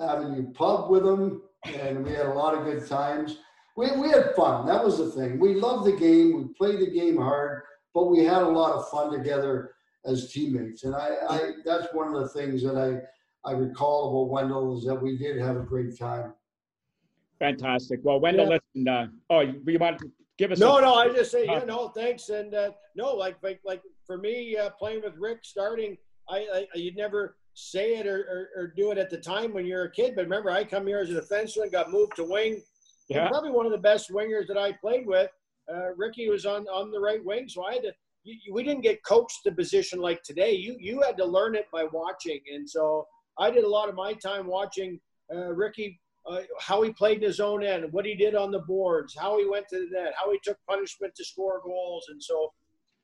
Avenue 0.00 0.52
pub 0.52 0.90
with 0.90 1.04
them, 1.04 1.42
and 1.64 2.04
we 2.04 2.12
had 2.12 2.26
a 2.26 2.34
lot 2.34 2.54
of 2.54 2.64
good 2.64 2.86
times. 2.86 3.38
We, 3.76 3.90
we 3.92 4.08
had 4.08 4.34
fun. 4.34 4.66
That 4.66 4.84
was 4.84 4.98
the 4.98 5.10
thing. 5.10 5.38
We 5.38 5.54
loved 5.54 5.86
the 5.86 5.96
game. 5.96 6.36
We 6.36 6.54
played 6.54 6.80
the 6.80 6.90
game 6.90 7.16
hard, 7.16 7.62
but 7.94 8.06
we 8.06 8.24
had 8.24 8.42
a 8.42 8.48
lot 8.48 8.72
of 8.72 8.88
fun 8.88 9.12
together 9.12 9.72
as 10.04 10.32
teammates. 10.32 10.84
And 10.84 10.94
I, 10.94 11.10
I 11.28 11.50
that's 11.64 11.92
one 11.92 12.14
of 12.14 12.20
the 12.20 12.28
things 12.28 12.62
that 12.62 12.76
I, 12.76 13.48
I 13.48 13.52
recall 13.52 14.08
about 14.08 14.32
Wendel 14.32 14.78
is 14.78 14.84
that 14.86 14.94
we 14.94 15.18
did 15.18 15.38
have 15.40 15.56
a 15.56 15.62
great 15.62 15.98
time. 15.98 16.32
Fantastic. 17.38 18.00
Well, 18.02 18.18
Wendel, 18.18 18.48
yeah. 18.48 18.58
listen. 18.74 18.88
Uh, 18.88 19.06
oh, 19.30 19.40
you 19.40 19.78
want 19.78 19.98
to 19.98 20.10
give 20.38 20.52
us? 20.52 20.58
No, 20.58 20.78
a, 20.78 20.82
no. 20.82 20.94
I 20.94 21.08
just 21.08 21.30
say, 21.30 21.44
yeah, 21.44 21.64
no, 21.66 21.88
thanks, 21.88 22.28
and 22.30 22.54
uh, 22.54 22.70
no, 22.94 23.14
like, 23.14 23.36
like, 23.42 23.60
like 23.64 23.82
for 24.06 24.18
me, 24.18 24.56
uh, 24.56 24.70
playing 24.70 25.02
with 25.02 25.14
Rick, 25.18 25.40
starting, 25.42 25.96
I, 26.28 26.66
I 26.74 26.78
you'd 26.78 26.96
never 26.96 27.36
say 27.54 27.96
it 27.96 28.06
or, 28.06 28.48
or, 28.56 28.62
or, 28.62 28.66
do 28.76 28.92
it 28.92 28.98
at 28.98 29.10
the 29.10 29.18
time 29.18 29.52
when 29.52 29.66
you're 29.66 29.84
a 29.84 29.90
kid. 29.90 30.14
But 30.14 30.22
remember, 30.22 30.50
I 30.50 30.62
come 30.62 30.86
here 30.86 31.00
as 31.00 31.10
a 31.10 31.20
defenseman, 31.20 31.72
got 31.72 31.90
moved 31.90 32.14
to 32.16 32.24
wing. 32.24 32.62
Yeah. 33.08 33.26
Probably 33.28 33.50
one 33.50 33.66
of 33.66 33.72
the 33.72 33.78
best 33.78 34.10
wingers 34.10 34.46
that 34.46 34.56
I 34.56 34.72
played 34.72 35.06
with. 35.06 35.30
Uh, 35.72 35.92
Ricky 35.96 36.28
was 36.28 36.46
on 36.46 36.66
on 36.68 36.90
the 36.90 37.00
right 37.00 37.24
wing, 37.24 37.48
so 37.48 37.64
I 37.64 37.74
had 37.74 37.82
to. 37.82 37.92
You, 38.24 38.52
we 38.52 38.62
didn't 38.62 38.82
get 38.82 39.02
coached 39.04 39.40
the 39.44 39.52
position 39.52 40.00
like 40.00 40.22
today. 40.22 40.52
You 40.52 40.76
you 40.78 41.02
had 41.02 41.16
to 41.16 41.24
learn 41.24 41.56
it 41.56 41.66
by 41.72 41.84
watching, 41.84 42.40
and 42.52 42.68
so 42.68 43.06
I 43.38 43.50
did 43.50 43.64
a 43.64 43.68
lot 43.68 43.88
of 43.88 43.94
my 43.94 44.12
time 44.14 44.46
watching 44.46 45.00
uh, 45.34 45.52
Ricky 45.52 46.00
uh, 46.26 46.40
how 46.60 46.82
he 46.82 46.92
played 46.92 47.18
in 47.18 47.24
his 47.24 47.40
own 47.40 47.64
end, 47.64 47.90
what 47.92 48.04
he 48.04 48.14
did 48.14 48.34
on 48.34 48.50
the 48.50 48.60
boards, 48.60 49.16
how 49.18 49.38
he 49.38 49.48
went 49.48 49.66
to 49.68 49.78
the 49.78 49.88
net, 49.90 50.12
how 50.16 50.30
he 50.30 50.38
took 50.42 50.58
punishment 50.68 51.14
to 51.14 51.24
score 51.24 51.60
goals, 51.64 52.06
and 52.10 52.22
so 52.22 52.52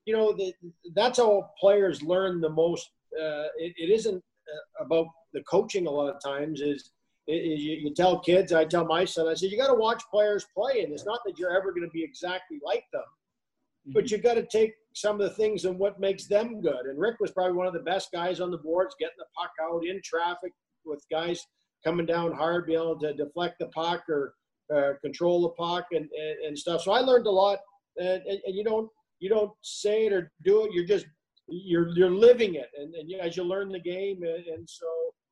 you 0.04 0.14
know 0.14 0.32
the, 0.32 0.52
that's 0.94 1.18
how 1.18 1.50
players 1.58 2.02
learn 2.02 2.40
the 2.40 2.48
most. 2.48 2.90
Uh, 3.14 3.48
it, 3.58 3.72
it 3.76 3.90
isn't 3.90 4.16
uh, 4.16 4.84
about 4.84 5.06
the 5.32 5.42
coaching 5.42 5.86
a 5.86 5.90
lot 5.90 6.14
of 6.14 6.22
times. 6.22 6.60
Is, 6.60 6.90
is 7.26 7.62
you, 7.62 7.76
you, 7.76 7.94
tell 7.94 8.20
kids, 8.20 8.52
I 8.52 8.64
tell 8.64 8.84
my 8.84 9.04
son, 9.04 9.28
I 9.28 9.34
said 9.34 9.50
you 9.50 9.56
got 9.56 9.68
to 9.68 9.74
watch 9.74 10.02
players 10.10 10.46
play, 10.54 10.82
and 10.82 10.92
it's 10.92 11.06
not 11.06 11.20
that 11.24 11.38
you're 11.38 11.56
ever 11.56 11.70
going 11.70 11.86
to 11.86 11.92
be 11.92 12.04
exactly 12.04 12.58
like 12.64 12.84
them, 12.92 13.02
mm-hmm. 13.02 13.92
but 13.92 14.10
you 14.10 14.18
got 14.18 14.34
to 14.34 14.44
take 14.44 14.74
some 14.92 15.20
of 15.20 15.28
the 15.28 15.34
things 15.34 15.64
and 15.64 15.78
what 15.78 15.98
makes 15.98 16.26
them 16.26 16.60
good. 16.60 16.86
And 16.86 16.98
Rick 16.98 17.16
was 17.20 17.30
probably 17.30 17.54
one 17.54 17.66
of 17.66 17.72
the 17.72 17.80
best 17.80 18.12
guys 18.12 18.40
on 18.40 18.50
the 18.50 18.58
boards, 18.58 18.94
getting 19.00 19.16
the 19.18 19.24
puck 19.36 19.52
out 19.62 19.84
in 19.86 20.00
traffic 20.04 20.52
with 20.84 21.02
guys 21.10 21.46
coming 21.84 22.06
down 22.06 22.32
hard, 22.32 22.66
being 22.66 22.78
able 22.78 22.98
to 23.00 23.12
deflect 23.14 23.58
the 23.58 23.66
puck 23.68 24.04
or 24.08 24.34
uh, 24.74 24.92
control 25.02 25.42
the 25.42 25.50
puck 25.50 25.86
and, 25.92 26.08
and, 26.10 26.46
and, 26.46 26.58
stuff. 26.58 26.82
So 26.82 26.92
I 26.92 27.00
learned 27.00 27.26
a 27.26 27.30
lot. 27.30 27.58
And, 27.98 28.22
and, 28.22 28.40
and, 28.46 28.54
you 28.56 28.64
don't 28.64 28.88
you 29.20 29.28
don't 29.28 29.52
say 29.62 30.06
it 30.06 30.12
or 30.12 30.32
do 30.42 30.64
it. 30.64 30.72
You're 30.72 30.86
just 30.86 31.06
you're 31.46 31.90
you're 31.96 32.10
living 32.10 32.56
it, 32.56 32.70
and, 32.76 32.92
and 32.94 33.12
as 33.20 33.36
you 33.36 33.44
learn 33.44 33.70
the 33.70 33.78
game, 33.78 34.22
and, 34.22 34.44
and 34.46 34.68
so 34.68 34.86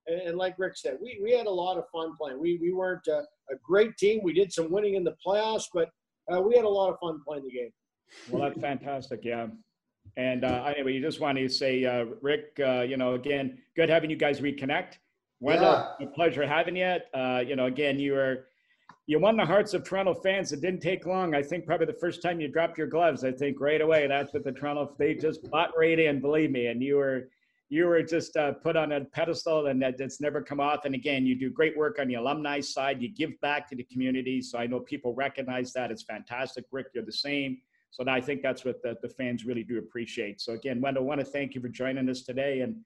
and, 0.06 0.36
like 0.36 0.54
Rick 0.58 0.76
said, 0.76 0.98
we, 1.00 1.18
we 1.22 1.32
had 1.32 1.46
a 1.46 1.50
lot 1.50 1.78
of 1.78 1.84
fun 1.92 2.16
playing. 2.16 2.40
We 2.40 2.58
we 2.60 2.72
weren't 2.72 3.06
a, 3.08 3.22
a 3.50 3.56
great 3.64 3.96
team. 3.96 4.20
We 4.22 4.32
did 4.32 4.52
some 4.52 4.70
winning 4.70 4.94
in 4.94 5.04
the 5.04 5.14
playoffs, 5.24 5.64
but 5.72 5.88
uh, 6.32 6.40
we 6.40 6.54
had 6.54 6.64
a 6.64 6.68
lot 6.68 6.90
of 6.90 6.98
fun 7.00 7.20
playing 7.26 7.44
the 7.44 7.50
game. 7.50 7.70
Well, 8.30 8.42
that's 8.42 8.60
fantastic. 8.60 9.20
Yeah. 9.24 9.46
And 10.16 10.44
uh, 10.44 10.64
anyway, 10.66 10.94
you 10.94 11.00
just 11.00 11.20
want 11.20 11.38
to 11.38 11.48
say, 11.48 11.84
uh, 11.84 12.06
Rick, 12.20 12.60
uh, 12.64 12.82
you 12.82 12.96
know, 12.96 13.14
again, 13.14 13.58
good 13.76 13.88
having 13.88 14.10
you 14.10 14.16
guys 14.16 14.40
reconnect. 14.40 14.94
Wendel, 15.42 15.94
yeah. 15.98 16.06
a 16.06 16.10
pleasure 16.10 16.46
having 16.46 16.76
you. 16.76 16.98
Uh, 17.12 17.42
you 17.44 17.56
know, 17.56 17.66
again, 17.66 17.98
you 17.98 18.12
were 18.12 18.46
you 19.06 19.18
won 19.18 19.36
the 19.36 19.44
hearts 19.44 19.74
of 19.74 19.82
Toronto 19.82 20.14
fans. 20.14 20.52
It 20.52 20.60
didn't 20.60 20.80
take 20.80 21.04
long. 21.04 21.34
I 21.34 21.42
think 21.42 21.66
probably 21.66 21.86
the 21.86 21.94
first 21.94 22.22
time 22.22 22.40
you 22.40 22.46
dropped 22.46 22.78
your 22.78 22.86
gloves, 22.86 23.24
I 23.24 23.32
think 23.32 23.60
right 23.60 23.80
away 23.80 24.06
that's 24.06 24.32
what 24.32 24.44
the 24.44 24.52
Toronto 24.52 24.94
they 24.98 25.14
just 25.14 25.50
bought 25.50 25.70
right 25.76 25.98
in. 25.98 26.20
Believe 26.20 26.52
me, 26.52 26.68
and 26.68 26.80
you 26.80 26.96
were 26.96 27.28
you 27.70 27.86
were 27.86 28.02
just 28.02 28.36
uh, 28.36 28.52
put 28.52 28.76
on 28.76 28.92
a 28.92 29.04
pedestal, 29.06 29.66
and 29.66 29.82
that 29.82 29.98
it's 29.98 30.20
never 30.20 30.40
come 30.42 30.60
off. 30.60 30.84
And 30.84 30.94
again, 30.94 31.26
you 31.26 31.34
do 31.34 31.50
great 31.50 31.76
work 31.76 31.98
on 31.98 32.06
the 32.06 32.14
alumni 32.14 32.60
side. 32.60 33.02
You 33.02 33.08
give 33.08 33.32
back 33.40 33.68
to 33.70 33.74
the 33.74 33.84
community, 33.84 34.40
so 34.42 34.58
I 34.58 34.68
know 34.68 34.78
people 34.78 35.12
recognize 35.12 35.72
that. 35.72 35.90
It's 35.90 36.04
fantastic, 36.04 36.66
Rick. 36.70 36.86
You're 36.94 37.04
the 37.04 37.12
same. 37.12 37.58
So 37.90 38.04
I 38.06 38.20
think 38.20 38.42
that's 38.42 38.64
what 38.64 38.80
the, 38.82 38.96
the 39.02 39.08
fans 39.08 39.44
really 39.44 39.64
do 39.64 39.78
appreciate. 39.78 40.40
So 40.40 40.54
again, 40.54 40.80
Wendel, 40.80 41.02
I 41.02 41.06
want 41.06 41.20
to 41.20 41.26
thank 41.26 41.54
you 41.54 41.60
for 41.60 41.68
joining 41.68 42.08
us 42.08 42.22
today 42.22 42.60
and 42.60 42.76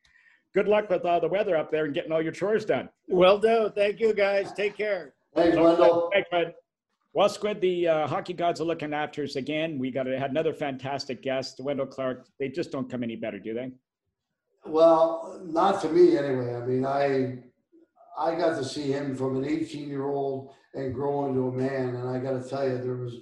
good 0.57 0.69
luck 0.69 0.89
with 0.89 1.05
all 1.05 1.21
the 1.21 1.29
weather 1.29 1.55
up 1.55 1.71
there 1.71 1.85
and 1.85 1.93
getting 1.93 2.11
all 2.11 2.23
your 2.23 2.33
chores 2.33 2.65
done. 2.65 2.89
Well 3.09 3.39
done. 3.39 3.73
Thank 3.73 4.01
you, 4.01 4.15
guys. 4.15 4.53
Take 4.55 4.75
care. 4.75 5.13
Thanks, 5.35 5.55
Wendel. 5.55 6.09
Thanks, 6.13 6.29
Fred. 6.31 6.55
Well, 7.13 7.29
Squid, 7.29 7.61
the 7.61 7.87
uh, 7.89 8.07
hockey 8.07 8.33
gods 8.33 8.61
are 8.61 8.65
looking 8.65 8.95
after 8.95 9.23
us 9.23 9.37
again. 9.37 9.79
We 9.79 9.91
got 9.91 10.07
had 10.07 10.31
another 10.31 10.55
fantastic 10.55 11.23
guest, 11.23 11.61
Wendel 11.61 11.87
Clark. 11.87 12.27
They 12.41 12.49
just 12.49 12.73
don't 12.73 12.91
come 12.91 13.03
any 13.03 13.17
better, 13.17 13.39
do 13.39 13.53
they? 13.53 13.71
Well, 14.65 15.43
not 15.45 15.83
to 15.83 15.91
me 15.91 16.17
anyway. 16.17 16.55
I 16.55 16.61
mean, 16.65 16.87
I 16.87 17.39
I 18.19 18.35
got 18.35 18.57
to 18.57 18.65
see 18.65 18.93
him 18.93 19.15
from 19.15 19.37
an 19.37 19.45
18 19.45 19.89
year 19.89 20.07
old 20.07 20.55
and 20.75 20.95
grow 20.95 21.27
into 21.27 21.49
a 21.49 21.53
man, 21.53 21.97
and 21.97 22.09
I 22.09 22.19
got 22.19 22.43
to 22.43 22.49
tell 22.49 22.67
you, 22.67 22.79
there 22.79 22.97
was 22.97 23.15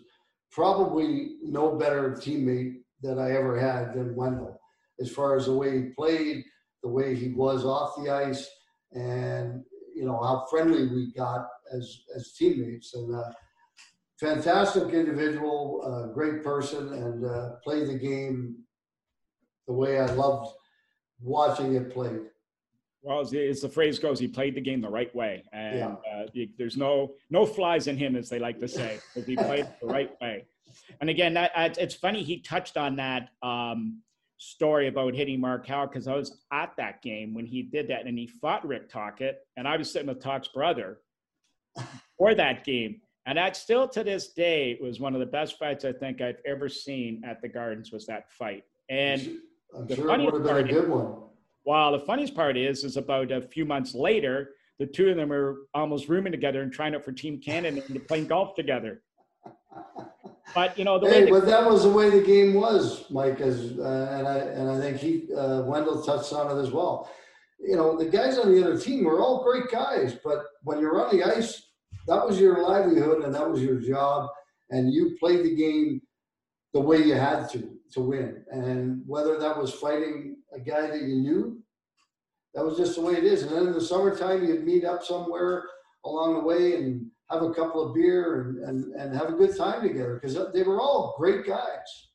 probably 0.52 1.36
no 1.42 1.74
better 1.74 2.12
teammate 2.12 2.76
that 3.02 3.18
I 3.18 3.32
ever 3.32 3.58
had 3.58 3.94
than 3.94 4.14
Wendel, 4.14 4.60
as 5.00 5.10
far 5.10 5.36
as 5.36 5.46
the 5.46 5.52
way 5.52 5.82
he 5.82 5.88
played, 5.90 6.44
the 6.44 6.53
way 6.94 7.14
he 7.14 7.28
was 7.28 7.64
off 7.64 7.96
the 7.96 8.10
ice, 8.10 8.48
and 8.92 9.64
you 9.94 10.04
know 10.04 10.18
how 10.22 10.46
friendly 10.50 10.86
we 10.88 11.12
got 11.12 11.46
as 11.76 12.04
as 12.16 12.32
teammates. 12.32 12.94
And 12.94 13.14
uh, 13.14 13.32
fantastic 14.18 14.94
individual, 14.94 15.82
uh, 15.84 16.12
great 16.14 16.42
person, 16.44 16.92
and 16.92 17.24
uh, 17.24 17.56
played 17.64 17.88
the 17.88 17.98
game 17.98 18.56
the 19.66 19.72
way 19.72 19.98
I 19.98 20.06
loved 20.06 20.54
watching 21.20 21.74
it 21.74 21.92
played. 21.92 22.20
Well, 23.02 23.20
as, 23.20 23.34
as 23.34 23.60
the 23.60 23.68
phrase 23.68 23.98
goes, 23.98 24.18
he 24.18 24.28
played 24.28 24.54
the 24.54 24.62
game 24.62 24.80
the 24.80 24.88
right 24.88 25.14
way, 25.14 25.42
and 25.52 25.78
yeah. 25.78 25.94
uh, 26.10 26.44
there's 26.56 26.76
no 26.76 27.14
no 27.28 27.44
flies 27.44 27.86
in 27.86 27.96
him, 27.98 28.16
as 28.16 28.28
they 28.30 28.38
like 28.38 28.60
to 28.60 28.68
say, 28.68 28.98
because 29.14 29.28
he 29.28 29.36
played 29.50 29.66
the 29.80 29.86
right 29.86 30.12
way. 30.20 30.46
And 31.00 31.10
again, 31.10 31.34
that 31.34 31.52
it's 31.78 31.94
funny 31.94 32.22
he 32.22 32.40
touched 32.40 32.76
on 32.76 32.96
that 32.96 33.28
um, 33.42 34.00
story 34.38 34.88
about 34.88 35.14
hitting 35.14 35.40
Mark 35.40 35.66
Howe 35.66 35.86
because 35.86 36.08
I 36.08 36.14
was 36.14 36.38
at 36.52 36.72
that 36.76 37.02
game 37.02 37.34
when 37.34 37.46
he 37.46 37.62
did 37.62 37.88
that, 37.88 38.06
and 38.06 38.18
he 38.18 38.26
fought 38.26 38.66
Rick 38.66 38.88
Tocchet 38.88 39.40
and 39.56 39.66
I 39.66 39.76
was 39.76 39.90
sitting 39.90 40.08
with 40.08 40.20
Tocchet's 40.20 40.48
brother 40.48 40.98
for 42.18 42.34
that 42.34 42.64
game. 42.64 43.00
And 43.26 43.38
that 43.38 43.56
still 43.56 43.88
to 43.88 44.04
this 44.04 44.28
day 44.32 44.78
was 44.82 45.00
one 45.00 45.14
of 45.14 45.20
the 45.20 45.26
best 45.26 45.58
fights 45.58 45.84
I 45.84 45.92
think 45.92 46.20
I've 46.20 46.40
ever 46.44 46.68
seen 46.68 47.22
at 47.24 47.40
the 47.40 47.48
Gardens 47.48 47.90
was 47.90 48.06
that 48.06 48.30
fight. 48.30 48.64
And 48.90 49.38
I'm 49.74 49.86
the 49.86 49.96
sure 49.96 50.10
it 50.10 50.20
would 50.20 50.34
have 50.34 50.42
been 50.44 50.56
a 50.56 50.62
good 50.62 50.88
one. 50.88 51.14
Well, 51.64 51.92
the 51.92 52.00
funniest 52.00 52.34
part 52.34 52.58
is, 52.58 52.84
is 52.84 52.98
about 52.98 53.32
a 53.32 53.40
few 53.40 53.64
months 53.64 53.94
later, 53.94 54.50
the 54.78 54.86
two 54.86 55.08
of 55.08 55.16
them 55.16 55.32
are 55.32 55.56
almost 55.72 56.08
rooming 56.08 56.32
together 56.32 56.60
and 56.60 56.70
trying 56.70 56.94
out 56.94 57.04
for 57.04 57.12
Team 57.12 57.40
Canada 57.40 57.82
and 57.88 58.06
playing 58.06 58.26
golf 58.26 58.54
together. 58.54 59.02
But 60.54 60.78
you 60.78 60.84
know, 60.84 60.98
the 60.98 61.08
hey, 61.08 61.28
but 61.28 61.46
that 61.46 61.68
was 61.68 61.82
the 61.82 61.88
way 61.88 62.10
the 62.10 62.22
game 62.22 62.54
was, 62.54 63.04
Mike. 63.10 63.40
As 63.40 63.72
uh, 63.78 64.08
and 64.12 64.28
I 64.28 64.38
and 64.38 64.70
I 64.70 64.80
think 64.80 64.98
he 64.98 65.32
uh, 65.34 65.62
Wendel 65.62 66.02
touched 66.02 66.32
on 66.32 66.56
it 66.56 66.60
as 66.60 66.70
well. 66.70 67.10
You 67.58 67.76
know, 67.76 67.96
the 67.96 68.06
guys 68.06 68.38
on 68.38 68.52
the 68.52 68.62
other 68.62 68.78
team 68.78 69.04
were 69.04 69.20
all 69.20 69.42
great 69.42 69.70
guys, 69.70 70.16
but 70.22 70.44
when 70.62 70.78
you're 70.80 71.04
on 71.04 71.16
the 71.16 71.24
ice, 71.24 71.62
that 72.06 72.24
was 72.24 72.38
your 72.38 72.62
livelihood 72.62 73.24
and 73.24 73.34
that 73.34 73.50
was 73.50 73.62
your 73.62 73.80
job, 73.80 74.28
and 74.70 74.92
you 74.92 75.16
played 75.18 75.44
the 75.44 75.54
game 75.54 76.00
the 76.72 76.80
way 76.80 76.98
you 76.98 77.14
had 77.14 77.48
to 77.50 77.70
to 77.92 78.00
win. 78.00 78.44
And 78.50 79.02
whether 79.06 79.38
that 79.38 79.58
was 79.58 79.72
fighting 79.72 80.36
a 80.54 80.60
guy 80.60 80.88
that 80.88 81.02
you 81.02 81.16
knew, 81.16 81.62
that 82.54 82.64
was 82.64 82.76
just 82.76 82.94
the 82.94 83.00
way 83.00 83.14
it 83.14 83.24
is. 83.24 83.42
And 83.42 83.52
then 83.52 83.66
in 83.66 83.72
the 83.72 83.80
summertime, 83.80 84.44
you'd 84.44 84.64
meet 84.64 84.84
up 84.84 85.02
somewhere 85.02 85.64
along 86.04 86.34
the 86.34 86.40
way 86.40 86.74
and 86.74 87.03
have 87.30 87.42
a 87.42 87.52
couple 87.52 87.82
of 87.82 87.94
beer 87.94 88.42
and, 88.42 88.58
and, 88.58 88.94
and 88.94 89.16
have 89.16 89.28
a 89.28 89.32
good 89.32 89.56
time 89.56 89.82
together 89.82 90.14
because 90.14 90.36
uh, 90.36 90.50
they 90.52 90.62
were 90.62 90.80
all 90.80 91.14
great 91.18 91.46
guys. 91.46 92.08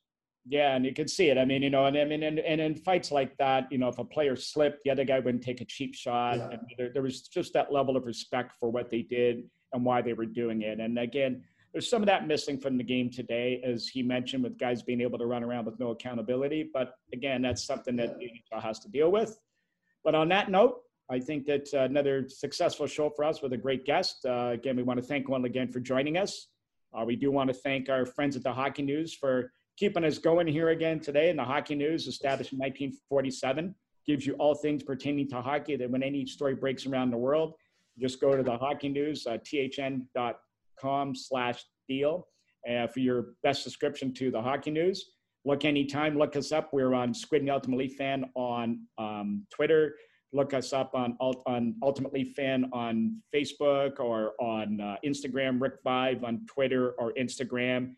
Yeah, 0.46 0.74
and 0.74 0.84
you 0.84 0.94
could 0.94 1.10
see 1.10 1.28
it. 1.28 1.36
I 1.36 1.44
mean, 1.44 1.62
you 1.62 1.70
know, 1.70 1.86
and 1.86 1.96
I 1.96 2.04
mean, 2.04 2.22
and, 2.22 2.38
and 2.38 2.60
in 2.60 2.74
fights 2.74 3.12
like 3.12 3.36
that, 3.36 3.70
you 3.70 3.78
know, 3.78 3.88
if 3.88 3.98
a 3.98 4.04
player 4.04 4.36
slipped, 4.36 4.84
the 4.84 4.90
other 4.90 5.04
guy 5.04 5.18
wouldn't 5.18 5.44
take 5.44 5.60
a 5.60 5.64
cheap 5.64 5.94
shot. 5.94 6.38
Yeah. 6.38 6.48
And 6.50 6.60
there, 6.78 6.90
there 6.92 7.02
was 7.02 7.22
just 7.22 7.52
that 7.52 7.72
level 7.72 7.96
of 7.96 8.06
respect 8.06 8.54
for 8.58 8.70
what 8.70 8.90
they 8.90 9.02
did 9.02 9.44
and 9.72 9.84
why 9.84 10.00
they 10.00 10.14
were 10.14 10.26
doing 10.26 10.62
it. 10.62 10.80
And 10.80 10.98
again, 10.98 11.42
there's 11.72 11.88
some 11.88 12.02
of 12.02 12.06
that 12.06 12.26
missing 12.26 12.58
from 12.58 12.76
the 12.78 12.82
game 12.82 13.10
today, 13.10 13.62
as 13.64 13.86
he 13.86 14.02
mentioned, 14.02 14.42
with 14.42 14.58
guys 14.58 14.82
being 14.82 15.00
able 15.00 15.18
to 15.18 15.26
run 15.26 15.44
around 15.44 15.66
with 15.66 15.78
no 15.78 15.90
accountability. 15.90 16.70
But 16.72 16.94
again, 17.12 17.42
that's 17.42 17.64
something 17.64 17.94
that 17.96 18.16
Utah 18.20 18.60
has 18.60 18.80
to 18.80 18.88
deal 18.88 19.12
with. 19.12 19.38
But 20.02 20.14
on 20.14 20.28
that 20.30 20.50
note, 20.50 20.80
I 21.10 21.18
think 21.18 21.44
that 21.46 21.68
uh, 21.74 21.80
another 21.80 22.28
successful 22.28 22.86
show 22.86 23.10
for 23.10 23.24
us 23.24 23.42
with 23.42 23.52
a 23.52 23.56
great 23.56 23.84
guest. 23.84 24.24
Uh, 24.24 24.50
again, 24.52 24.76
we 24.76 24.84
want 24.84 25.00
to 25.00 25.04
thank 25.04 25.28
one 25.28 25.44
again 25.44 25.68
for 25.68 25.80
joining 25.80 26.16
us. 26.16 26.46
Uh, 26.94 27.04
we 27.04 27.16
do 27.16 27.32
want 27.32 27.48
to 27.48 27.54
thank 27.54 27.88
our 27.88 28.06
friends 28.06 28.36
at 28.36 28.44
the 28.44 28.52
Hockey 28.52 28.82
News 28.82 29.12
for 29.12 29.52
keeping 29.76 30.04
us 30.04 30.18
going 30.18 30.46
here 30.46 30.68
again 30.68 31.00
today. 31.00 31.30
And 31.30 31.38
the 31.38 31.44
Hockey 31.44 31.74
News, 31.74 32.06
established 32.06 32.52
in 32.52 32.58
1947, 32.58 33.74
gives 34.06 34.24
you 34.24 34.34
all 34.34 34.54
things 34.54 34.84
pertaining 34.84 35.28
to 35.30 35.42
hockey. 35.42 35.76
That 35.76 35.90
when 35.90 36.04
any 36.04 36.26
story 36.26 36.54
breaks 36.54 36.86
around 36.86 37.10
the 37.10 37.16
world, 37.16 37.54
just 37.98 38.20
go 38.20 38.36
to 38.36 38.42
the 38.42 38.56
Hockey 38.56 38.88
News, 38.88 39.26
uh, 39.26 39.38
thn.com 39.38 41.14
slash 41.16 41.64
deal 41.88 42.28
uh, 42.70 42.86
for 42.86 43.00
your 43.00 43.34
best 43.42 43.64
subscription 43.64 44.14
to 44.14 44.30
the 44.30 44.40
Hockey 44.40 44.70
News. 44.70 45.10
Look 45.44 45.64
anytime, 45.64 46.18
look 46.18 46.36
us 46.36 46.52
up. 46.52 46.70
We're 46.72 46.94
on 46.94 47.14
Squid 47.14 47.42
and 47.42 47.50
Ultimate 47.50 47.78
Leaf 47.78 47.96
Fan 47.96 48.30
on 48.34 48.86
um, 48.98 49.46
Twitter. 49.50 49.94
Look 50.32 50.54
us 50.54 50.72
up 50.72 50.94
on, 50.94 51.16
on 51.20 51.74
Ultimate 51.82 52.12
Leaf 52.12 52.34
Fan 52.34 52.70
on 52.72 53.20
Facebook 53.34 53.98
or 53.98 54.32
on 54.40 54.80
uh, 54.80 54.96
Instagram, 55.04 55.60
Rick 55.60 55.82
Vaive 55.84 56.22
on 56.22 56.46
Twitter 56.46 56.92
or 56.92 57.12
Instagram. 57.14 57.94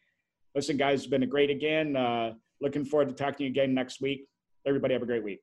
Listen, 0.54 0.76
guys, 0.76 1.00
it's 1.00 1.08
been 1.08 1.22
a 1.22 1.26
great 1.26 1.50
again. 1.50 1.94
Uh, 1.96 2.32
looking 2.60 2.84
forward 2.84 3.08
to 3.08 3.14
talking 3.14 3.36
to 3.38 3.44
you 3.44 3.50
again 3.50 3.74
next 3.74 4.00
week. 4.00 4.26
Everybody 4.66 4.94
have 4.94 5.02
a 5.02 5.06
great 5.06 5.24
week. 5.24 5.40